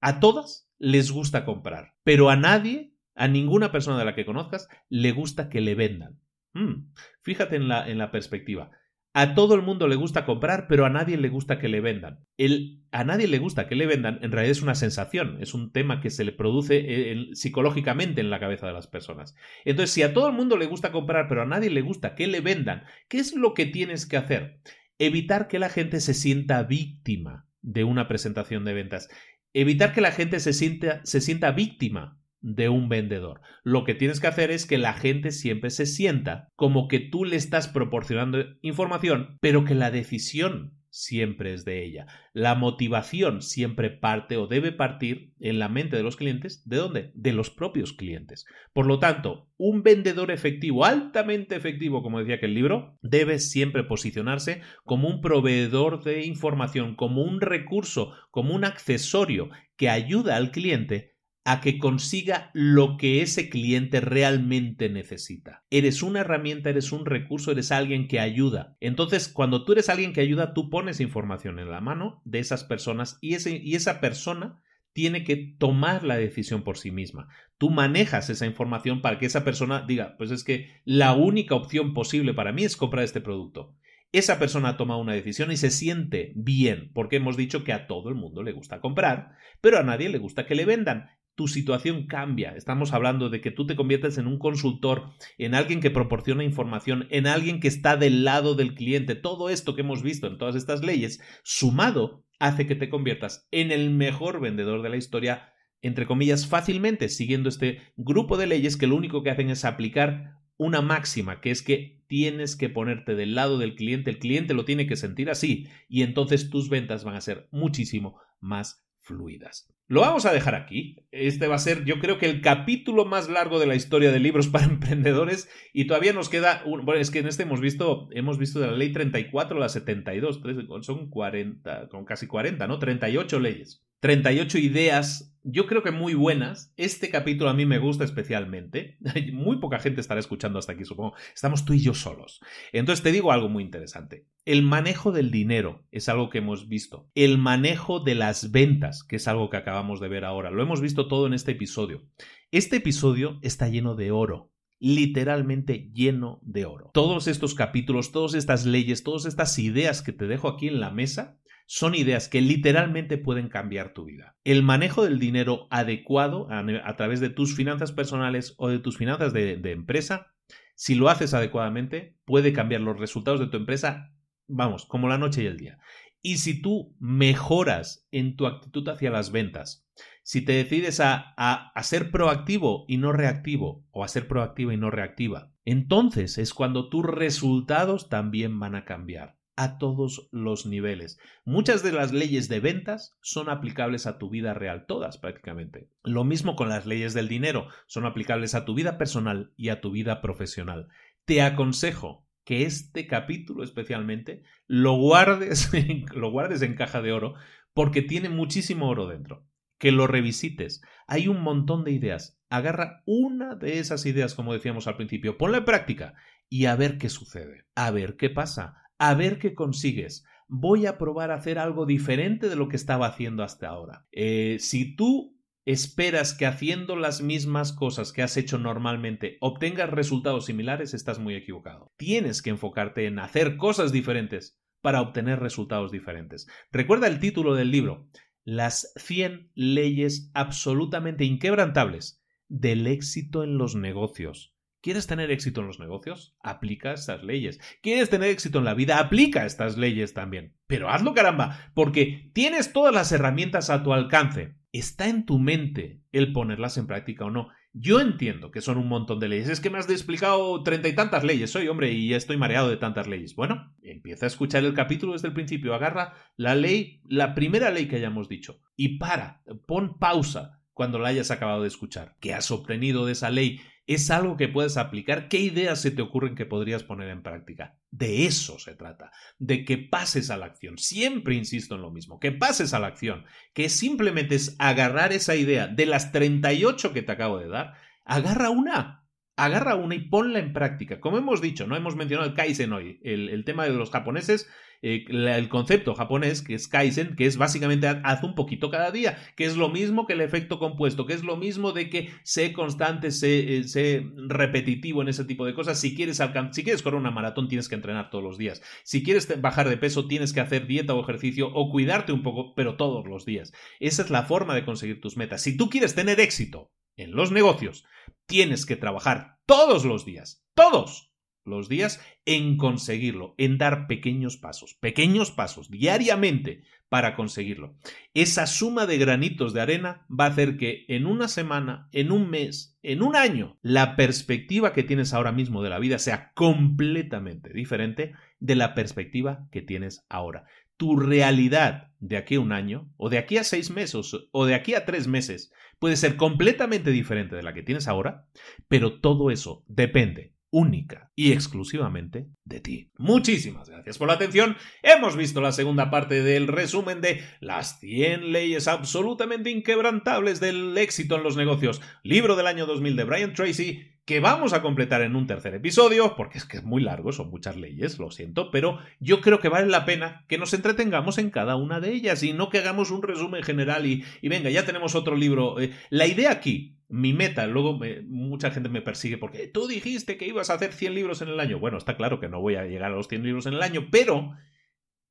a 0.00 0.20
todas 0.20 0.70
les 0.78 1.10
gusta 1.10 1.44
comprar, 1.44 1.94
pero 2.04 2.30
a 2.30 2.36
nadie, 2.36 2.94
a 3.14 3.28
ninguna 3.28 3.72
persona 3.72 3.98
de 3.98 4.04
la 4.04 4.14
que 4.14 4.26
conozcas, 4.26 4.68
le 4.88 5.12
gusta 5.12 5.48
que 5.48 5.60
le 5.60 5.74
vendan. 5.74 6.20
Hmm, 6.54 6.90
fíjate 7.22 7.56
en 7.56 7.68
la, 7.68 7.88
en 7.88 7.98
la 7.98 8.10
perspectiva. 8.10 8.70
A 9.20 9.34
todo 9.34 9.56
el 9.56 9.62
mundo 9.62 9.88
le 9.88 9.96
gusta 9.96 10.24
comprar, 10.24 10.68
pero 10.68 10.86
a 10.86 10.90
nadie 10.90 11.16
le 11.16 11.28
gusta 11.28 11.58
que 11.58 11.66
le 11.66 11.80
vendan. 11.80 12.24
El, 12.36 12.84
a 12.92 13.02
nadie 13.02 13.26
le 13.26 13.40
gusta 13.40 13.66
que 13.66 13.74
le 13.74 13.84
vendan, 13.84 14.20
en 14.22 14.30
realidad 14.30 14.52
es 14.52 14.62
una 14.62 14.76
sensación, 14.76 15.38
es 15.40 15.54
un 15.54 15.72
tema 15.72 16.00
que 16.00 16.10
se 16.10 16.22
le 16.22 16.30
produce 16.30 16.84
eh, 16.86 17.26
psicológicamente 17.32 18.20
en 18.20 18.30
la 18.30 18.38
cabeza 18.38 18.68
de 18.68 18.74
las 18.74 18.86
personas. 18.86 19.34
Entonces, 19.64 19.92
si 19.92 20.04
a 20.04 20.14
todo 20.14 20.28
el 20.28 20.34
mundo 20.34 20.56
le 20.56 20.66
gusta 20.66 20.92
comprar, 20.92 21.26
pero 21.28 21.42
a 21.42 21.46
nadie 21.46 21.68
le 21.68 21.82
gusta 21.82 22.14
que 22.14 22.28
le 22.28 22.40
vendan, 22.40 22.84
¿qué 23.08 23.18
es 23.18 23.34
lo 23.34 23.54
que 23.54 23.66
tienes 23.66 24.06
que 24.06 24.18
hacer? 24.18 24.60
Evitar 25.00 25.48
que 25.48 25.58
la 25.58 25.68
gente 25.68 25.98
se 25.98 26.14
sienta 26.14 26.62
víctima 26.62 27.48
de 27.60 27.82
una 27.82 28.06
presentación 28.06 28.64
de 28.64 28.74
ventas 28.74 29.08
evitar 29.52 29.92
que 29.92 30.00
la 30.00 30.12
gente 30.12 30.38
se 30.40 30.52
sienta, 30.52 31.00
se 31.04 31.20
sienta 31.20 31.50
víctima 31.52 32.20
de 32.40 32.68
un 32.68 32.88
vendedor. 32.88 33.40
Lo 33.64 33.84
que 33.84 33.94
tienes 33.94 34.20
que 34.20 34.26
hacer 34.26 34.50
es 34.50 34.66
que 34.66 34.78
la 34.78 34.94
gente 34.94 35.30
siempre 35.30 35.70
se 35.70 35.86
sienta 35.86 36.48
como 36.54 36.88
que 36.88 37.00
tú 37.00 37.24
le 37.24 37.36
estás 37.36 37.68
proporcionando 37.68 38.38
información, 38.62 39.38
pero 39.40 39.64
que 39.64 39.74
la 39.74 39.90
decisión 39.90 40.78
siempre 40.90 41.52
es 41.52 41.64
de 41.64 41.84
ella. 41.84 42.06
La 42.32 42.54
motivación 42.54 43.42
siempre 43.42 43.90
parte 43.90 44.36
o 44.36 44.46
debe 44.46 44.72
partir 44.72 45.32
en 45.40 45.58
la 45.58 45.68
mente 45.68 45.96
de 45.96 46.02
los 46.02 46.16
clientes. 46.16 46.62
¿De 46.66 46.76
dónde? 46.76 47.12
De 47.14 47.32
los 47.32 47.50
propios 47.50 47.92
clientes. 47.92 48.46
Por 48.72 48.86
lo 48.86 48.98
tanto, 48.98 49.48
un 49.56 49.82
vendedor 49.82 50.30
efectivo, 50.30 50.84
altamente 50.84 51.56
efectivo, 51.56 52.02
como 52.02 52.18
decía 52.18 52.36
aquel 52.36 52.54
libro, 52.54 52.96
debe 53.02 53.38
siempre 53.38 53.84
posicionarse 53.84 54.62
como 54.84 55.08
un 55.08 55.20
proveedor 55.20 56.02
de 56.02 56.24
información, 56.24 56.94
como 56.94 57.22
un 57.22 57.40
recurso, 57.40 58.12
como 58.30 58.54
un 58.54 58.64
accesorio 58.64 59.50
que 59.76 59.88
ayuda 59.88 60.36
al 60.36 60.50
cliente 60.50 61.17
a 61.44 61.60
que 61.60 61.78
consiga 61.78 62.50
lo 62.52 62.96
que 62.96 63.22
ese 63.22 63.48
cliente 63.48 64.00
realmente 64.00 64.88
necesita. 64.88 65.64
Eres 65.70 66.02
una 66.02 66.20
herramienta, 66.20 66.70
eres 66.70 66.92
un 66.92 67.06
recurso, 67.06 67.52
eres 67.52 67.72
alguien 67.72 68.06
que 68.06 68.20
ayuda. 68.20 68.76
Entonces, 68.80 69.28
cuando 69.28 69.64
tú 69.64 69.72
eres 69.72 69.88
alguien 69.88 70.12
que 70.12 70.20
ayuda, 70.20 70.52
tú 70.52 70.68
pones 70.68 71.00
información 71.00 71.58
en 71.58 71.70
la 71.70 71.80
mano 71.80 72.20
de 72.24 72.40
esas 72.40 72.64
personas 72.64 73.18
y, 73.20 73.36
y 73.48 73.74
esa 73.74 74.00
persona 74.00 74.60
tiene 74.92 75.22
que 75.22 75.36
tomar 75.36 76.02
la 76.02 76.16
decisión 76.16 76.64
por 76.64 76.76
sí 76.76 76.90
misma. 76.90 77.28
Tú 77.56 77.70
manejas 77.70 78.30
esa 78.30 78.46
información 78.46 79.00
para 79.00 79.18
que 79.18 79.26
esa 79.26 79.44
persona 79.44 79.84
diga, 79.86 80.16
pues 80.18 80.30
es 80.30 80.44
que 80.44 80.82
la 80.84 81.14
única 81.14 81.54
opción 81.54 81.94
posible 81.94 82.34
para 82.34 82.52
mí 82.52 82.64
es 82.64 82.76
comprar 82.76 83.04
este 83.04 83.20
producto. 83.20 83.76
Esa 84.10 84.38
persona 84.38 84.76
toma 84.76 84.96
una 84.96 85.12
decisión 85.12 85.52
y 85.52 85.56
se 85.56 85.70
siente 85.70 86.32
bien, 86.34 86.90
porque 86.94 87.16
hemos 87.16 87.36
dicho 87.36 87.62
que 87.62 87.72
a 87.72 87.86
todo 87.86 88.08
el 88.08 88.14
mundo 88.14 88.42
le 88.42 88.52
gusta 88.52 88.80
comprar, 88.80 89.36
pero 89.60 89.78
a 89.78 89.82
nadie 89.82 90.08
le 90.08 90.18
gusta 90.18 90.46
que 90.46 90.54
le 90.54 90.64
vendan 90.64 91.10
tu 91.38 91.46
situación 91.46 92.08
cambia. 92.08 92.56
Estamos 92.56 92.92
hablando 92.92 93.30
de 93.30 93.40
que 93.40 93.52
tú 93.52 93.64
te 93.64 93.76
conviertes 93.76 94.18
en 94.18 94.26
un 94.26 94.40
consultor, 94.40 95.12
en 95.38 95.54
alguien 95.54 95.78
que 95.78 95.92
proporciona 95.92 96.42
información, 96.42 97.06
en 97.10 97.28
alguien 97.28 97.60
que 97.60 97.68
está 97.68 97.96
del 97.96 98.24
lado 98.24 98.56
del 98.56 98.74
cliente. 98.74 99.14
Todo 99.14 99.48
esto 99.48 99.76
que 99.76 99.82
hemos 99.82 100.02
visto 100.02 100.26
en 100.26 100.36
todas 100.36 100.56
estas 100.56 100.82
leyes, 100.82 101.20
sumado, 101.44 102.24
hace 102.40 102.66
que 102.66 102.74
te 102.74 102.88
conviertas 102.88 103.46
en 103.52 103.70
el 103.70 103.90
mejor 103.90 104.40
vendedor 104.40 104.82
de 104.82 104.88
la 104.88 104.96
historia, 104.96 105.52
entre 105.80 106.06
comillas, 106.06 106.48
fácilmente, 106.48 107.08
siguiendo 107.08 107.48
este 107.48 107.82
grupo 107.96 108.36
de 108.36 108.48
leyes 108.48 108.76
que 108.76 108.88
lo 108.88 108.96
único 108.96 109.22
que 109.22 109.30
hacen 109.30 109.48
es 109.50 109.64
aplicar 109.64 110.40
una 110.56 110.82
máxima, 110.82 111.40
que 111.40 111.52
es 111.52 111.62
que 111.62 112.02
tienes 112.08 112.56
que 112.56 112.68
ponerte 112.68 113.14
del 113.14 113.36
lado 113.36 113.58
del 113.58 113.76
cliente, 113.76 114.10
el 114.10 114.18
cliente 114.18 114.54
lo 114.54 114.64
tiene 114.64 114.88
que 114.88 114.96
sentir 114.96 115.30
así, 115.30 115.68
y 115.88 116.02
entonces 116.02 116.50
tus 116.50 116.68
ventas 116.68 117.04
van 117.04 117.14
a 117.14 117.20
ser 117.20 117.46
muchísimo 117.52 118.16
más 118.40 118.87
fluidas. 119.08 119.68
Lo 119.88 120.02
vamos 120.02 120.26
a 120.26 120.32
dejar 120.32 120.54
aquí. 120.54 120.96
Este 121.10 121.48
va 121.48 121.54
a 121.54 121.58
ser, 121.58 121.84
yo 121.84 121.98
creo 121.98 122.18
que 122.18 122.26
el 122.26 122.42
capítulo 122.42 123.06
más 123.06 123.30
largo 123.30 123.58
de 123.58 123.66
la 123.66 123.74
historia 123.74 124.12
de 124.12 124.20
libros 124.20 124.46
para 124.52 124.66
emprendedores 124.66 125.48
y 125.72 125.86
todavía 125.86 126.12
nos 126.12 126.28
queda, 126.28 126.62
un, 126.66 126.84
bueno, 126.84 127.00
es 127.00 127.10
que 127.10 127.20
en 127.20 127.26
este 127.26 127.44
hemos 127.44 127.60
visto, 127.60 128.08
hemos 128.12 128.38
visto 128.38 128.60
de 128.60 128.68
la 128.68 128.76
ley 128.76 128.92
34 128.92 129.56
a 129.56 129.60
la 129.60 129.68
72, 129.68 130.40
son 130.82 131.08
40, 131.08 131.88
con 131.88 132.04
casi 132.04 132.26
40, 132.26 132.66
¿no? 132.66 132.78
38 132.78 133.40
leyes. 133.40 133.82
38 134.00 134.58
ideas, 134.58 135.34
yo 135.50 135.66
creo 135.66 135.82
que 135.82 135.90
muy 135.90 136.12
buenas. 136.12 136.74
Este 136.76 137.08
capítulo 137.08 137.48
a 137.48 137.54
mí 137.54 137.64
me 137.64 137.78
gusta 137.78 138.04
especialmente. 138.04 138.98
Muy 139.32 139.56
poca 139.56 139.78
gente 139.78 140.00
estará 140.00 140.20
escuchando 140.20 140.58
hasta 140.58 140.72
aquí, 140.72 140.84
supongo. 140.84 141.14
Estamos 141.34 141.64
tú 141.64 141.72
y 141.72 141.80
yo 141.80 141.94
solos. 141.94 142.40
Entonces 142.72 143.02
te 143.02 143.12
digo 143.12 143.32
algo 143.32 143.48
muy 143.48 143.62
interesante. 143.62 144.26
El 144.44 144.62
manejo 144.62 145.10
del 145.10 145.30
dinero 145.30 145.86
es 145.90 146.08
algo 146.08 146.28
que 146.28 146.38
hemos 146.38 146.68
visto. 146.68 147.10
El 147.14 147.38
manejo 147.38 148.00
de 148.00 148.14
las 148.14 148.50
ventas, 148.50 149.04
que 149.04 149.16
es 149.16 149.26
algo 149.26 149.48
que 149.48 149.56
acabamos 149.56 150.00
de 150.00 150.08
ver 150.08 150.24
ahora. 150.24 150.50
Lo 150.50 150.62
hemos 150.62 150.82
visto 150.82 151.08
todo 151.08 151.26
en 151.26 151.32
este 151.32 151.52
episodio. 151.52 152.02
Este 152.50 152.76
episodio 152.76 153.38
está 153.42 153.68
lleno 153.68 153.94
de 153.94 154.10
oro 154.10 154.52
literalmente 154.80 155.90
lleno 155.92 156.38
de 156.42 156.64
oro. 156.64 156.90
Todos 156.94 157.26
estos 157.26 157.54
capítulos, 157.54 158.12
todas 158.12 158.34
estas 158.34 158.64
leyes, 158.64 159.02
todas 159.02 159.26
estas 159.26 159.58
ideas 159.58 160.02
que 160.02 160.12
te 160.12 160.26
dejo 160.26 160.48
aquí 160.48 160.68
en 160.68 160.80
la 160.80 160.90
mesa 160.90 161.37
son 161.70 161.94
ideas 161.94 162.30
que 162.30 162.40
literalmente 162.40 163.18
pueden 163.18 163.50
cambiar 163.50 163.92
tu 163.92 164.06
vida. 164.06 164.38
El 164.42 164.62
manejo 164.62 165.04
del 165.04 165.18
dinero 165.18 165.68
adecuado 165.70 166.48
a, 166.50 166.96
través 166.96 167.20
de 167.20 167.28
tus 167.28 167.54
finanzas 167.54 167.92
personales 167.92 168.54
o 168.56 168.68
de 168.68 168.78
tus 168.78 168.96
finanzas 168.96 169.34
de, 169.34 169.60
empresa, 169.70 170.32
si 170.74 170.94
lo 170.94 171.10
haces 171.10 171.34
adecuadamente, 171.34 172.16
puede 172.24 172.54
cambiar 172.54 172.80
los 172.80 172.98
resultados 172.98 173.38
de 173.38 173.48
tu 173.48 173.58
empresa, 173.58 174.14
vamos, 174.46 174.86
como 174.86 175.08
la 175.08 175.18
noche 175.18 175.42
y 175.42 175.46
el 175.46 175.58
día. 175.58 175.78
Y 176.22 176.38
si 176.38 176.62
tú 176.62 176.96
mejoras 177.00 178.08
en 178.12 178.36
tu 178.36 178.46
actitud 178.46 178.88
hacia 178.88 179.10
las 179.10 179.30
ventas, 179.30 179.86
si 180.22 180.40
te 180.42 180.52
decides 180.52 181.00
a, 181.00 181.34
a, 181.36 181.82
ser 181.82 182.10
proactivo 182.10 182.86
y 182.88 182.96
no 182.96 183.12
reactivo, 183.12 183.84
o 183.90 184.04
a 184.04 184.08
ser 184.08 184.26
proactiva 184.26 184.72
y 184.72 184.78
no 184.78 184.90
reactiva, 184.90 185.52
entonces 185.66 186.38
es 186.38 186.54
cuando 186.54 186.88
tus 186.88 187.04
resultados 187.04 188.08
también 188.08 188.58
van 188.58 188.74
a 188.74 188.86
cambiar 188.86 189.37
a 189.58 189.76
todos 189.76 190.28
los 190.30 190.66
niveles. 190.66 191.18
Muchas 191.44 191.82
de 191.82 191.90
las 191.90 192.12
leyes 192.12 192.48
de 192.48 192.60
ventas 192.60 193.18
son 193.22 193.50
aplicables 193.50 194.06
a 194.06 194.16
tu 194.16 194.30
vida 194.30 194.54
real, 194.54 194.86
todas 194.86 195.18
prácticamente. 195.18 195.90
Lo 196.04 196.22
mismo 196.22 196.54
con 196.54 196.68
las 196.68 196.86
leyes 196.86 197.12
del 197.12 197.26
dinero, 197.26 197.66
son 197.88 198.06
aplicables 198.06 198.54
a 198.54 198.64
tu 198.64 198.74
vida 198.74 198.98
personal 198.98 199.52
y 199.56 199.70
a 199.70 199.80
tu 199.80 199.90
vida 199.90 200.20
profesional. 200.22 200.86
Te 201.24 201.42
aconsejo 201.42 202.24
que 202.44 202.62
este 202.62 203.08
capítulo 203.08 203.64
especialmente 203.64 204.44
lo 204.68 204.94
guardes, 204.94 205.72
lo 206.14 206.30
guardes 206.30 206.62
en 206.62 206.76
caja 206.76 207.02
de 207.02 207.10
oro 207.10 207.34
porque 207.74 208.00
tiene 208.00 208.28
muchísimo 208.28 208.88
oro 208.88 209.08
dentro 209.08 209.44
que 209.78 209.90
lo 209.90 210.06
revisites. 210.06 210.82
Hay 211.08 211.26
un 211.26 211.40
montón 211.42 211.84
de 211.84 211.92
ideas. 211.92 212.40
Agarra 212.48 213.02
una 213.06 213.56
de 213.56 213.80
esas 213.80 214.06
ideas, 214.06 214.34
como 214.34 214.52
decíamos 214.52 214.86
al 214.86 214.96
principio, 214.96 215.36
ponla 215.36 215.58
en 215.58 215.64
práctica 215.64 216.14
y 216.48 216.66
a 216.66 216.76
ver 216.76 216.96
qué 216.98 217.08
sucede, 217.08 217.66
a 217.74 217.90
ver 217.90 218.16
qué 218.16 218.30
pasa, 218.30 218.87
a 218.98 219.14
ver 219.14 219.38
qué 219.38 219.54
consigues. 219.54 220.24
Voy 220.48 220.86
a 220.86 220.98
probar 220.98 221.30
a 221.30 221.36
hacer 221.36 221.58
algo 221.58 221.86
diferente 221.86 222.48
de 222.48 222.56
lo 222.56 222.68
que 222.68 222.76
estaba 222.76 223.06
haciendo 223.06 223.42
hasta 223.42 223.68
ahora. 223.68 224.06
Eh, 224.12 224.56
si 224.60 224.96
tú 224.96 225.38
esperas 225.64 226.32
que 226.32 226.46
haciendo 226.46 226.96
las 226.96 227.20
mismas 227.20 227.72
cosas 227.72 228.12
que 228.12 228.22
has 228.22 228.38
hecho 228.38 228.58
normalmente 228.58 229.36
obtengas 229.40 229.90
resultados 229.90 230.46
similares, 230.46 230.94
estás 230.94 231.18
muy 231.18 231.34
equivocado. 231.34 231.92
Tienes 231.98 232.40
que 232.40 232.50
enfocarte 232.50 233.06
en 233.06 233.18
hacer 233.18 233.58
cosas 233.58 233.92
diferentes 233.92 234.58
para 234.80 235.02
obtener 235.02 235.40
resultados 235.40 235.92
diferentes. 235.92 236.48
Recuerda 236.72 237.06
el 237.06 237.20
título 237.20 237.54
del 237.54 237.70
libro, 237.70 238.08
las 238.44 238.94
100 238.96 239.50
leyes 239.54 240.30
absolutamente 240.32 241.24
inquebrantables 241.24 242.24
del 242.48 242.86
éxito 242.86 243.44
en 243.44 243.58
los 243.58 243.74
negocios. 243.74 244.54
¿Quieres 244.80 245.06
tener 245.06 245.30
éxito 245.30 245.60
en 245.60 245.66
los 245.66 245.80
negocios? 245.80 246.36
Aplica 246.40 246.92
estas 246.92 247.24
leyes. 247.24 247.60
¿Quieres 247.82 248.10
tener 248.10 248.30
éxito 248.30 248.58
en 248.58 248.64
la 248.64 248.74
vida? 248.74 248.98
Aplica 248.98 249.44
estas 249.44 249.76
leyes 249.76 250.14
también. 250.14 250.54
Pero 250.66 250.88
hazlo 250.88 251.14
caramba, 251.14 251.70
porque 251.74 252.30
tienes 252.32 252.72
todas 252.72 252.94
las 252.94 253.10
herramientas 253.10 253.70
a 253.70 253.82
tu 253.82 253.92
alcance. 253.92 254.54
Está 254.70 255.08
en 255.08 255.26
tu 255.26 255.38
mente 255.38 256.02
el 256.12 256.32
ponerlas 256.32 256.76
en 256.78 256.86
práctica 256.86 257.24
o 257.24 257.30
no. 257.30 257.48
Yo 257.72 258.00
entiendo 258.00 258.50
que 258.50 258.60
son 258.60 258.78
un 258.78 258.88
montón 258.88 259.20
de 259.20 259.28
leyes. 259.28 259.48
Es 259.48 259.60
que 259.60 259.70
me 259.70 259.78
has 259.78 259.88
explicado 259.90 260.62
treinta 260.62 260.88
y 260.88 260.94
tantas 260.94 261.24
leyes. 261.24 261.50
Soy 261.50 261.68
hombre 261.68 261.92
y 261.92 262.08
ya 262.08 262.16
estoy 262.16 262.36
mareado 262.36 262.68
de 262.68 262.76
tantas 262.76 263.06
leyes. 263.06 263.34
Bueno, 263.34 263.74
empieza 263.82 264.26
a 264.26 264.28
escuchar 264.28 264.64
el 264.64 264.74
capítulo 264.74 265.12
desde 265.12 265.28
el 265.28 265.34
principio. 265.34 265.74
Agarra 265.74 266.14
la 266.36 266.54
ley, 266.54 267.02
la 267.04 267.34
primera 267.34 267.70
ley 267.70 267.86
que 267.86 267.96
hayamos 267.96 268.28
dicho. 268.28 268.60
Y 268.76 268.98
para, 268.98 269.42
pon 269.66 269.98
pausa 269.98 270.60
cuando 270.72 270.98
la 270.98 271.08
hayas 271.08 271.30
acabado 271.30 271.62
de 271.62 271.68
escuchar. 271.68 272.16
¿Qué 272.20 272.34
has 272.34 272.50
obtenido 272.50 273.04
de 273.06 273.12
esa 273.12 273.30
ley? 273.30 273.60
¿Es 273.88 274.10
algo 274.10 274.36
que 274.36 274.48
puedes 274.48 274.76
aplicar? 274.76 275.28
¿Qué 275.28 275.38
ideas 275.38 275.80
se 275.80 275.90
te 275.90 276.02
ocurren 276.02 276.34
que 276.34 276.44
podrías 276.44 276.82
poner 276.82 277.08
en 277.08 277.22
práctica? 277.22 277.78
De 277.90 278.26
eso 278.26 278.58
se 278.58 278.74
trata, 278.74 279.10
de 279.38 279.64
que 279.64 279.78
pases 279.78 280.28
a 280.28 280.36
la 280.36 280.44
acción. 280.44 280.76
Siempre 280.76 281.34
insisto 281.34 281.74
en 281.74 281.80
lo 281.80 281.90
mismo, 281.90 282.20
que 282.20 282.30
pases 282.30 282.74
a 282.74 282.80
la 282.80 282.88
acción, 282.88 283.24
que 283.54 283.70
simplemente 283.70 284.34
es 284.34 284.56
agarrar 284.58 285.14
esa 285.14 285.36
idea 285.36 285.68
de 285.68 285.86
las 285.86 286.12
38 286.12 286.92
que 286.92 287.00
te 287.00 287.12
acabo 287.12 287.38
de 287.38 287.48
dar, 287.48 287.76
agarra 288.04 288.50
una, 288.50 289.08
agarra 289.36 289.74
una 289.74 289.94
y 289.94 290.00
ponla 290.00 290.38
en 290.38 290.52
práctica. 290.52 291.00
Como 291.00 291.16
hemos 291.16 291.40
dicho, 291.40 291.66
no 291.66 291.74
hemos 291.74 291.96
mencionado 291.96 292.28
el 292.28 292.34
Kaizen 292.34 292.74
hoy, 292.74 293.00
el, 293.02 293.42
tema 293.46 293.64
de 293.64 293.70
los 293.70 293.90
japoneses, 293.90 294.50
eh, 294.82 295.04
el 295.08 295.48
concepto 295.48 295.94
japonés 295.94 296.42
que 296.42 296.54
es 296.54 296.68
Kaizen, 296.68 297.16
que 297.16 297.26
es 297.26 297.36
básicamente 297.36 297.88
haz 297.88 298.22
un 298.22 298.34
poquito 298.34 298.70
cada 298.70 298.90
día, 298.90 299.18
que 299.36 299.44
es 299.44 299.56
lo 299.56 299.68
mismo 299.68 300.06
que 300.06 300.12
el 300.12 300.20
efecto 300.20 300.58
compuesto, 300.58 301.06
que 301.06 301.14
es 301.14 301.24
lo 301.24 301.36
mismo 301.36 301.72
de 301.72 301.90
que 301.90 302.10
sé 302.22 302.52
constante, 302.52 303.10
sé, 303.10 303.62
eh, 303.74 304.10
repetitivo 304.28 305.02
en 305.02 305.08
ese 305.08 305.24
tipo 305.24 305.46
de 305.46 305.54
cosas. 305.54 305.80
Si 305.80 305.94
quieres, 305.94 306.22
si 306.52 306.62
quieres 306.62 306.82
correr 306.82 307.00
una 307.00 307.10
maratón, 307.10 307.48
tienes 307.48 307.68
que 307.68 307.74
entrenar 307.74 308.10
todos 308.10 308.24
los 308.24 308.38
días. 308.38 308.62
Si 308.84 309.02
quieres 309.02 309.40
bajar 309.40 309.68
de 309.68 309.76
peso, 309.76 310.06
tienes 310.06 310.32
que 310.32 310.40
hacer 310.40 310.66
dieta 310.66 310.94
o 310.94 311.02
ejercicio 311.02 311.48
o 311.52 311.70
cuidarte 311.70 312.12
un 312.12 312.22
poco, 312.22 312.54
pero 312.54 312.76
todos 312.76 313.06
los 313.06 313.24
días. 313.24 313.52
Esa 313.80 314.02
es 314.02 314.10
la 314.10 314.24
forma 314.24 314.54
de 314.54 314.64
conseguir 314.64 315.00
tus 315.00 315.16
metas. 315.16 315.42
Si 315.42 315.56
tú 315.56 315.68
quieres 315.70 315.94
tener 315.94 316.20
éxito 316.20 316.70
en 316.96 317.12
los 317.12 317.32
negocios, 317.32 317.84
tienes 318.26 318.66
que 318.66 318.76
trabajar 318.76 319.38
todos 319.46 319.84
los 319.84 320.04
días, 320.04 320.44
todos 320.54 321.08
los 321.48 321.68
días 321.68 322.00
en 322.26 322.56
conseguirlo, 322.56 323.34
en 323.38 323.58
dar 323.58 323.86
pequeños 323.86 324.36
pasos, 324.36 324.74
pequeños 324.74 325.30
pasos 325.30 325.70
diariamente 325.70 326.62
para 326.88 327.14
conseguirlo. 327.14 327.74
Esa 328.14 328.46
suma 328.46 328.86
de 328.86 328.98
granitos 328.98 329.52
de 329.52 329.60
arena 329.60 330.06
va 330.08 330.24
a 330.24 330.28
hacer 330.28 330.56
que 330.56 330.84
en 330.88 331.06
una 331.06 331.28
semana, 331.28 331.88
en 331.92 332.12
un 332.12 332.30
mes, 332.30 332.78
en 332.82 333.02
un 333.02 333.16
año, 333.16 333.58
la 333.62 333.96
perspectiva 333.96 334.72
que 334.72 334.82
tienes 334.82 335.12
ahora 335.12 335.32
mismo 335.32 335.62
de 335.62 335.70
la 335.70 335.78
vida 335.78 335.98
sea 335.98 336.32
completamente 336.34 337.52
diferente 337.52 338.12
de 338.40 338.54
la 338.54 338.74
perspectiva 338.74 339.46
que 339.50 339.62
tienes 339.62 340.06
ahora. 340.08 340.44
Tu 340.76 340.96
realidad 340.96 341.92
de 341.98 342.16
aquí 342.16 342.36
a 342.36 342.40
un 342.40 342.52
año, 342.52 342.92
o 342.96 343.10
de 343.10 343.18
aquí 343.18 343.36
a 343.36 343.44
seis 343.44 343.70
meses, 343.70 344.14
o 344.30 344.46
de 344.46 344.54
aquí 344.54 344.74
a 344.74 344.84
tres 344.84 345.08
meses, 345.08 345.52
puede 345.78 345.96
ser 345.96 346.16
completamente 346.16 346.90
diferente 346.90 347.36
de 347.36 347.42
la 347.42 347.52
que 347.52 347.62
tienes 347.62 347.88
ahora, 347.88 348.26
pero 348.68 349.00
todo 349.00 349.30
eso 349.30 349.64
depende 349.66 350.37
única 350.50 351.10
y 351.14 351.32
exclusivamente 351.32 352.28
de 352.44 352.60
ti. 352.60 352.90
Muchísimas 352.96 353.68
gracias 353.68 353.98
por 353.98 354.08
la 354.08 354.14
atención. 354.14 354.56
Hemos 354.82 355.16
visto 355.16 355.40
la 355.40 355.52
segunda 355.52 355.90
parte 355.90 356.22
del 356.22 356.46
resumen 356.46 357.00
de 357.00 357.22
las 357.40 357.80
100 357.80 358.32
leyes 358.32 358.68
absolutamente 358.68 359.50
inquebrantables 359.50 360.40
del 360.40 360.76
éxito 360.78 361.16
en 361.16 361.22
los 361.22 361.36
negocios, 361.36 361.80
libro 362.02 362.36
del 362.36 362.46
año 362.46 362.66
2000 362.66 362.96
de 362.96 363.04
Brian 363.04 363.32
Tracy, 363.34 363.98
que 364.08 364.20
vamos 364.20 364.54
a 364.54 364.62
completar 364.62 365.02
en 365.02 365.16
un 365.16 365.26
tercer 365.26 365.54
episodio, 365.54 366.16
porque 366.16 366.38
es 366.38 366.46
que 366.46 366.56
es 366.56 366.64
muy 366.64 366.80
largo, 366.80 367.12
son 367.12 367.28
muchas 367.28 367.58
leyes, 367.58 367.98
lo 367.98 368.10
siento, 368.10 368.50
pero 368.50 368.78
yo 369.00 369.20
creo 369.20 369.38
que 369.38 369.50
vale 369.50 369.66
la 369.66 369.84
pena 369.84 370.24
que 370.28 370.38
nos 370.38 370.54
entretengamos 370.54 371.18
en 371.18 371.28
cada 371.28 371.56
una 371.56 371.78
de 371.78 371.92
ellas 371.92 372.22
y 372.22 372.32
no 372.32 372.48
que 372.48 372.56
hagamos 372.56 372.90
un 372.90 373.02
resumen 373.02 373.42
general 373.42 373.84
y, 373.84 374.02
venga, 374.22 374.48
ya 374.48 374.64
tenemos 374.64 374.94
otro 374.94 375.14
libro. 375.14 375.60
Eh, 375.60 375.74
la 375.90 376.06
idea 376.06 376.32
aquí, 376.32 376.77
mi 376.88 377.12
meta, 377.12 377.46
luego 377.46 377.78
mucha 378.06 378.50
gente 378.50 378.70
me 378.70 378.80
persigue 378.80 379.18
porque 379.18 379.46
tú 379.46 379.68
dijiste 379.68 380.16
que 380.16 380.26
ibas 380.26 380.48
a 380.48 380.54
hacer 380.54 380.72
100 380.72 380.94
libros 380.94 381.20
en 381.20 381.28
el 381.28 381.38
año. 381.38 381.58
Bueno, 381.58 381.76
está 381.76 381.96
claro 381.96 382.18
que 382.18 382.28
no 382.28 382.40
voy 382.40 382.54
a 382.54 382.64
llegar 382.64 382.92
a 382.92 382.96
los 382.96 383.08
100 383.08 383.22
libros 383.22 383.46
en 383.46 383.54
el 383.54 383.62
año, 383.62 383.88
pero 383.90 384.34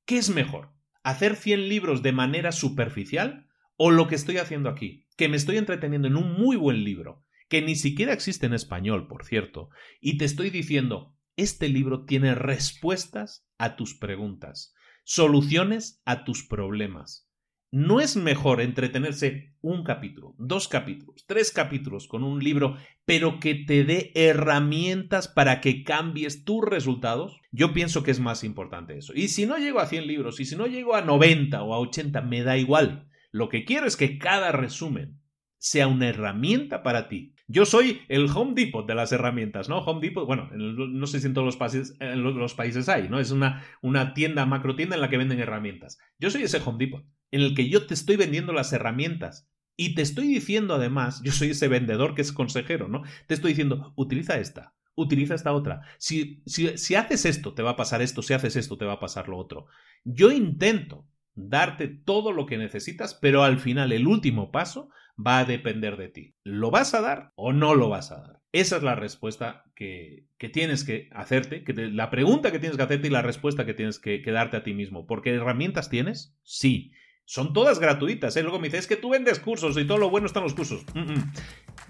¿qué 0.06 0.18
es 0.18 0.30
mejor? 0.30 0.72
¿Hacer 1.04 1.36
100 1.36 1.70
libros 1.70 2.02
de 2.02 2.12
manera 2.12 2.52
superficial 2.52 3.48
o 3.76 3.92
lo 3.92 4.08
que 4.08 4.16
estoy 4.16 4.38
haciendo 4.38 4.70
aquí? 4.70 5.06
Que 5.16 5.30
me 5.30 5.38
estoy 5.38 5.58
entreteniendo 5.58 6.08
en 6.08 6.18
un 6.18 6.34
muy 6.34 6.56
buen 6.56 6.84
libro 6.84 7.24
que 7.48 7.62
ni 7.62 7.76
siquiera 7.76 8.14
existe 8.14 8.46
en 8.46 8.54
español, 8.54 9.08
por 9.08 9.24
cierto, 9.24 9.70
y 10.02 10.18
te 10.18 10.26
estoy 10.26 10.50
diciendo, 10.50 11.16
este 11.36 11.70
libro 11.70 12.06
tiene 12.06 12.36
respuestas 12.36 13.48
a 13.58 13.76
tus 13.76 13.94
preguntas, 13.98 14.74
soluciones 15.04 16.02
a 16.06 16.26
tus 16.26 16.46
problemas. 16.46 17.27
¿No 17.72 18.00
es 18.00 18.16
mejor 18.16 18.62
entretenerse 18.62 19.54
un 19.60 19.84
capítulo, 19.84 20.34
dos 20.38 20.70
capítulos, 20.70 21.26
tres 21.28 21.52
capítulos 21.52 22.08
con 22.08 22.24
un 22.24 22.42
libro, 22.42 22.78
pero 23.04 23.42
que 23.42 23.56
te 23.56 23.84
dé 23.84 24.12
herramientas 24.16 25.28
para 25.28 25.60
que 25.60 25.84
cambies 25.84 26.46
tus 26.46 26.64
resultados? 26.64 27.42
Yo 27.52 27.74
pienso 27.74 28.04
que 28.04 28.12
es 28.12 28.22
más 28.22 28.46
importante 28.46 28.98
eso. 28.98 29.12
Y 29.14 29.28
si 29.28 29.46
no 29.46 29.58
llego 29.58 29.82
a 29.82 29.88
100 29.88 30.08
libros, 30.08 30.40
y 30.40 30.46
si 30.46 30.56
no 30.56 30.66
llego 30.66 30.96
a 30.96 31.02
90 31.02 31.62
o 31.62 31.74
a 31.74 31.80
80, 31.80 32.22
me 32.22 32.42
da 32.42 32.58
igual. 32.58 33.10
Lo 33.32 33.50
que 33.50 33.66
quiero 33.66 33.86
es 33.86 33.98
que 33.98 34.18
cada 34.18 34.54
resumen 34.54 35.20
sea 35.58 35.88
una 35.88 36.08
herramienta 36.08 36.84
para 36.84 37.10
ti. 37.10 37.34
Yo 37.50 37.66
soy 37.66 38.02
el 38.08 38.30
Home 38.34 38.54
Depot 38.56 38.88
de 38.88 38.96
las 38.96 39.12
herramientas, 39.12 39.68
¿no? 39.68 39.80
Home 39.80 40.02
Depot, 40.02 40.26
bueno, 40.26 40.50
no 40.54 41.08
sé 41.08 41.20
si 41.20 41.28
en 41.28 41.34
todos 41.34 41.46
los 41.46 41.58
países, 41.58 41.96
en 42.00 42.24
los 42.24 42.54
países 42.54 42.88
hay, 42.88 43.10
¿no? 43.10 43.20
Es 43.20 43.32
una, 43.32 43.66
una 43.82 44.14
tienda, 44.14 44.46
macro 44.46 44.76
tienda 44.76 44.96
en 44.96 45.02
la 45.02 45.10
que 45.10 45.18
venden 45.18 45.40
herramientas. 45.40 45.98
Yo 46.20 46.30
soy 46.30 46.44
ese 46.44 46.62
Home 46.66 46.78
Depot, 46.78 47.06
en 47.32 47.42
el 47.42 47.56
que 47.56 47.70
yo 47.70 47.86
te 47.86 47.94
estoy 47.94 48.16
vendiendo 48.16 48.54
las 48.54 48.74
herramientas. 48.74 49.50
Y 49.76 49.94
te 49.94 50.02
estoy 50.02 50.28
diciendo 50.28 50.74
además, 50.74 51.22
yo 51.24 51.32
soy 51.32 51.52
ese 51.52 51.68
vendedor 51.68 52.16
que 52.16 52.22
es 52.24 52.32
consejero, 52.32 52.88
¿no? 52.88 53.04
Te 53.28 53.36
estoy 53.36 53.52
diciendo, 53.52 53.94
utiliza 53.96 54.40
esta, 54.40 54.74
utiliza 54.96 55.36
esta 55.36 55.54
otra. 55.54 55.82
Si, 56.00 56.42
si, 56.48 56.78
si 56.78 56.96
haces 56.96 57.26
esto, 57.26 57.54
te 57.54 57.62
va 57.62 57.72
a 57.72 57.76
pasar 57.76 58.02
esto, 58.02 58.24
si 58.24 58.34
haces 58.34 58.56
esto, 58.56 58.78
te 58.78 58.86
va 58.86 58.94
a 58.94 59.00
pasar 59.00 59.30
lo 59.30 59.38
otro. 59.38 59.68
Yo 60.04 60.32
intento 60.32 61.08
darte 61.36 61.88
todo 61.88 62.32
lo 62.32 62.48
que 62.48 62.58
necesitas, 62.58 63.14
pero 63.14 63.44
al 63.44 63.60
final 63.60 63.92
el 63.92 64.08
último 64.08 64.52
paso 64.52 64.90
va 65.24 65.40
a 65.40 65.46
depender 65.46 65.98
de 65.98 66.10
ti. 66.10 66.36
¿Lo 66.44 66.72
vas 66.72 66.94
a 66.94 67.02
dar 67.02 67.32
o 67.36 67.54
no 67.54 67.76
lo 67.76 67.90
vas 67.90 68.12
a 68.12 68.22
dar? 68.22 68.42
Esa 68.52 68.78
es 68.78 68.84
la 68.84 68.96
respuesta 68.96 69.64
que, 69.76 70.26
que 70.38 70.50
tienes 70.50 70.84
que 70.84 71.10
hacerte, 71.12 71.64
que 71.64 71.74
la 71.74 72.10
pregunta 72.10 72.52
que 72.52 72.60
tienes 72.60 72.78
que 72.78 72.84
hacerte 72.84 73.08
y 73.08 73.12
la 73.12 73.22
respuesta 73.22 73.66
que 73.66 73.74
tienes 73.74 74.00
que, 74.00 74.22
darte 74.26 74.58
a 74.58 74.64
ti 74.64 74.74
mismo. 74.74 75.06
¿Porque 75.06 75.34
herramientas 75.34 75.90
tienes? 75.90 76.36
Sí. 76.44 76.92
Son 77.30 77.52
todas 77.52 77.80
gratuitas. 77.80 78.38
¿eh? 78.38 78.42
Luego 78.42 78.58
me 78.58 78.70
dices, 78.70 78.80
es 78.82 78.88
que 78.88 78.96
tú 78.96 79.10
vendes 79.10 79.38
cursos 79.40 79.78
y 79.78 79.84
todo 79.86 79.98
lo 79.98 80.10
bueno 80.10 80.28
están 80.28 80.44
los 80.44 80.54
cursos. 80.54 80.86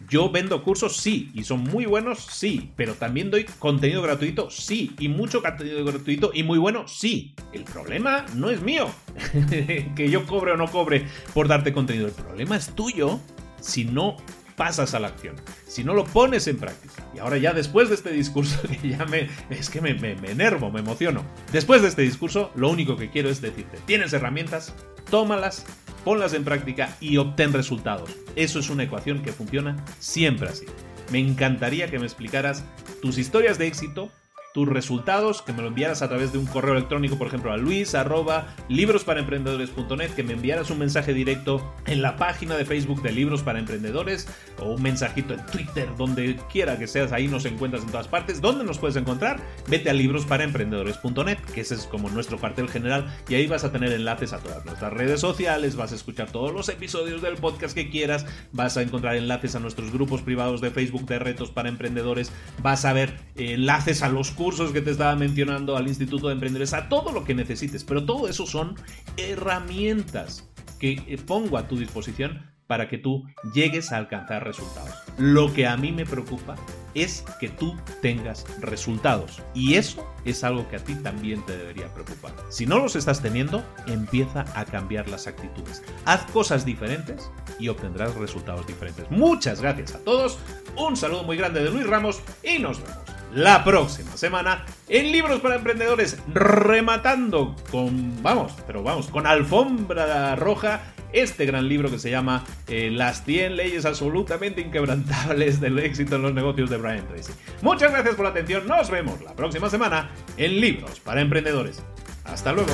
Yo 0.09 0.31
vendo 0.31 0.63
cursos, 0.63 0.97
sí, 0.97 1.29
y 1.35 1.43
son 1.43 1.59
muy 1.59 1.85
buenos, 1.85 2.25
sí, 2.31 2.71
pero 2.75 2.95
también 2.95 3.29
doy 3.29 3.45
contenido 3.59 4.01
gratuito, 4.01 4.49
sí, 4.49 4.95
y 4.97 5.09
mucho 5.09 5.43
contenido 5.43 5.85
gratuito 5.85 6.31
y 6.33 6.41
muy 6.41 6.57
bueno, 6.57 6.87
sí. 6.87 7.35
El 7.53 7.65
problema 7.65 8.25
no 8.33 8.49
es 8.49 8.61
mío, 8.61 8.89
que 9.95 10.09
yo 10.09 10.25
cobre 10.25 10.53
o 10.53 10.57
no 10.57 10.71
cobre 10.71 11.05
por 11.35 11.47
darte 11.47 11.71
contenido. 11.71 12.07
El 12.07 12.13
problema 12.13 12.57
es 12.57 12.73
tuyo 12.73 13.19
si 13.61 13.85
no 13.85 14.17
pasas 14.57 14.95
a 14.95 14.99
la 14.99 15.07
acción, 15.07 15.35
si 15.67 15.83
no 15.83 15.93
lo 15.93 16.03
pones 16.03 16.47
en 16.47 16.57
práctica. 16.57 17.07
Y 17.15 17.19
ahora 17.19 17.37
ya 17.37 17.53
después 17.53 17.87
de 17.87 17.95
este 17.95 18.11
discurso, 18.11 18.59
que 18.81 18.89
ya 18.89 19.05
me... 19.05 19.29
es 19.49 19.69
que 19.69 19.79
me, 19.79 19.93
me, 19.93 20.15
me 20.15 20.31
enervo, 20.31 20.69
me 20.71 20.81
emociono. 20.81 21.23
Después 21.53 21.81
de 21.81 21.87
este 21.87 22.01
discurso, 22.01 22.51
lo 22.55 22.69
único 22.69 22.97
que 22.97 23.09
quiero 23.09 23.29
es 23.29 23.39
decirte, 23.39 23.77
tienes 23.85 24.11
herramientas, 24.11 24.73
tómalas, 25.09 25.65
ponlas 26.03 26.33
en 26.33 26.43
práctica 26.43 26.97
y 26.99 27.17
obtén 27.17 27.53
resultados. 27.53 28.09
Eso 28.35 28.59
es 28.59 28.69
una 28.69 28.83
ecuación 28.83 29.21
que 29.21 29.31
funciona 29.31 29.77
siempre 29.99 30.49
así. 30.49 30.65
Me 31.11 31.19
encantaría 31.19 31.89
que 31.89 31.99
me 31.99 32.05
explicaras 32.05 32.65
tus 33.01 33.17
historias 33.17 33.57
de 33.57 33.67
éxito 33.67 34.11
tus 34.53 34.67
resultados, 34.67 35.41
que 35.41 35.53
me 35.53 35.61
lo 35.61 35.67
enviaras 35.67 36.01
a 36.01 36.07
través 36.07 36.31
de 36.31 36.37
un 36.37 36.45
correo 36.45 36.73
electrónico, 36.73 37.17
por 37.17 37.27
ejemplo, 37.27 37.51
a 37.51 37.57
luis 37.57 37.95
arroba 37.95 38.55
librosparaemprendedores.net, 38.69 40.11
que 40.11 40.23
me 40.23 40.33
enviaras 40.33 40.69
un 40.69 40.79
mensaje 40.79 41.13
directo 41.13 41.73
en 41.85 42.01
la 42.01 42.17
página 42.17 42.55
de 42.55 42.65
Facebook 42.65 43.01
de 43.01 43.11
Libros 43.11 43.43
para 43.43 43.59
Emprendedores 43.59 44.27
o 44.59 44.71
un 44.71 44.81
mensajito 44.81 45.33
en 45.33 45.45
Twitter, 45.47 45.87
donde 45.97 46.39
quiera 46.51 46.77
que 46.79 46.87
seas, 46.87 47.11
ahí 47.11 47.27
nos 47.27 47.45
encuentras 47.45 47.83
en 47.83 47.91
todas 47.91 48.07
partes. 48.07 48.41
¿Dónde 48.41 48.63
nos 48.63 48.79
puedes 48.79 48.95
encontrar? 48.95 49.39
Vete 49.67 49.89
a 49.89 49.93
librosparaemprendedores.net, 49.93 51.37
que 51.53 51.61
ese 51.61 51.75
es 51.75 51.83
como 51.83 52.09
nuestro 52.09 52.39
cartel 52.39 52.69
general, 52.69 53.13
y 53.29 53.35
ahí 53.35 53.47
vas 53.47 53.63
a 53.63 53.71
tener 53.71 53.91
enlaces 53.91 54.33
a 54.33 54.39
todas 54.39 54.65
nuestras 54.65 54.93
redes 54.93 55.21
sociales, 55.21 55.75
vas 55.75 55.91
a 55.91 55.95
escuchar 55.95 56.31
todos 56.31 56.53
los 56.53 56.69
episodios 56.69 57.21
del 57.21 57.35
podcast 57.35 57.75
que 57.75 57.89
quieras, 57.89 58.25
vas 58.51 58.77
a 58.77 58.81
encontrar 58.81 59.15
enlaces 59.15 59.55
a 59.55 59.59
nuestros 59.59 59.91
grupos 59.91 60.21
privados 60.21 60.61
de 60.61 60.71
Facebook 60.71 61.05
de 61.05 61.19
retos 61.19 61.51
para 61.51 61.69
emprendedores, 61.69 62.31
vas 62.61 62.85
a 62.85 62.93
ver 62.93 63.13
enlaces 63.35 64.01
a 64.01 64.09
los 64.09 64.31
cursos 64.37 64.71
que 64.71 64.81
te 64.81 64.91
estaba 64.91 65.15
mencionando, 65.15 65.75
al 65.75 65.87
Instituto 65.87 66.27
de 66.27 66.33
Emprendedores, 66.33 66.73
a 66.73 66.87
todo 66.87 67.11
lo 67.11 67.25
que 67.25 67.33
necesites. 67.33 67.83
Pero 67.83 68.05
todo 68.05 68.29
eso 68.29 68.45
son 68.45 68.75
herramientas 69.17 70.49
que 70.79 71.03
eh, 71.07 71.17
pongo 71.17 71.57
a 71.57 71.67
tu 71.67 71.77
disposición 71.77 72.56
para 72.67 72.87
que 72.87 72.97
tú 72.97 73.25
llegues 73.53 73.91
a 73.91 73.97
alcanzar 73.97 74.43
resultados. 74.43 74.93
Lo 75.17 75.53
que 75.53 75.65
a 75.65 75.77
mí 75.77 75.91
me 75.91 76.05
preocupa 76.05 76.55
es 76.93 77.23
que 77.39 77.49
tú 77.49 77.75
tengas 78.01 78.45
resultados. 78.59 79.41
Y 79.53 79.75
eso 79.75 80.05
es 80.25 80.43
algo 80.43 80.67
que 80.67 80.77
a 80.77 80.79
ti 80.79 80.95
también 80.95 81.45
te 81.45 81.57
debería 81.57 81.87
preocupar. 81.93 82.33
Si 82.49 82.65
no 82.65 82.79
los 82.79 82.95
estás 82.95 83.21
teniendo, 83.21 83.63
empieza 83.87 84.45
a 84.55 84.65
cambiar 84.65 85.07
las 85.07 85.27
actitudes. 85.27 85.83
Haz 86.05 86.23
cosas 86.31 86.65
diferentes 86.65 87.31
y 87.59 87.69
obtendrás 87.69 88.15
resultados 88.15 88.65
diferentes. 88.67 89.09
Muchas 89.09 89.61
gracias 89.61 89.95
a 89.95 89.99
todos. 89.99 90.39
Un 90.75 90.97
saludo 90.97 91.23
muy 91.23 91.37
grande 91.37 91.63
de 91.63 91.69
Luis 91.69 91.87
Ramos 91.87 92.21
y 92.43 92.59
nos 92.59 92.81
vemos 92.81 93.17
la 93.33 93.63
próxima 93.63 94.15
semana 94.15 94.65
en 94.87 95.11
Libros 95.11 95.41
para 95.41 95.55
Emprendedores, 95.55 96.17
rematando 96.33 97.55
con, 97.69 98.21
vamos, 98.23 98.53
pero 98.65 98.83
vamos, 98.83 99.07
con 99.07 99.27
alfombra 99.27 100.35
roja 100.35 100.93
este 101.13 101.45
gran 101.45 101.67
libro 101.67 101.89
que 101.89 101.99
se 101.99 102.09
llama 102.09 102.43
eh, 102.67 102.89
Las 102.91 103.23
100 103.23 103.55
leyes 103.55 103.85
absolutamente 103.85 104.61
inquebrantables 104.61 105.59
del 105.59 105.79
éxito 105.79 106.15
en 106.15 106.21
los 106.23 106.33
negocios 106.33 106.69
de 106.69 106.77
Brian 106.77 107.07
Tracy. 107.07 107.33
Muchas 107.61 107.91
gracias 107.91 108.15
por 108.15 108.25
la 108.25 108.31
atención, 108.31 108.67
nos 108.67 108.89
vemos 108.89 109.21
la 109.21 109.35
próxima 109.35 109.69
semana 109.69 110.09
en 110.37 110.59
Libros 110.59 110.99
para 110.99 111.21
Emprendedores. 111.21 111.83
Hasta 112.25 112.51
luego. 112.51 112.73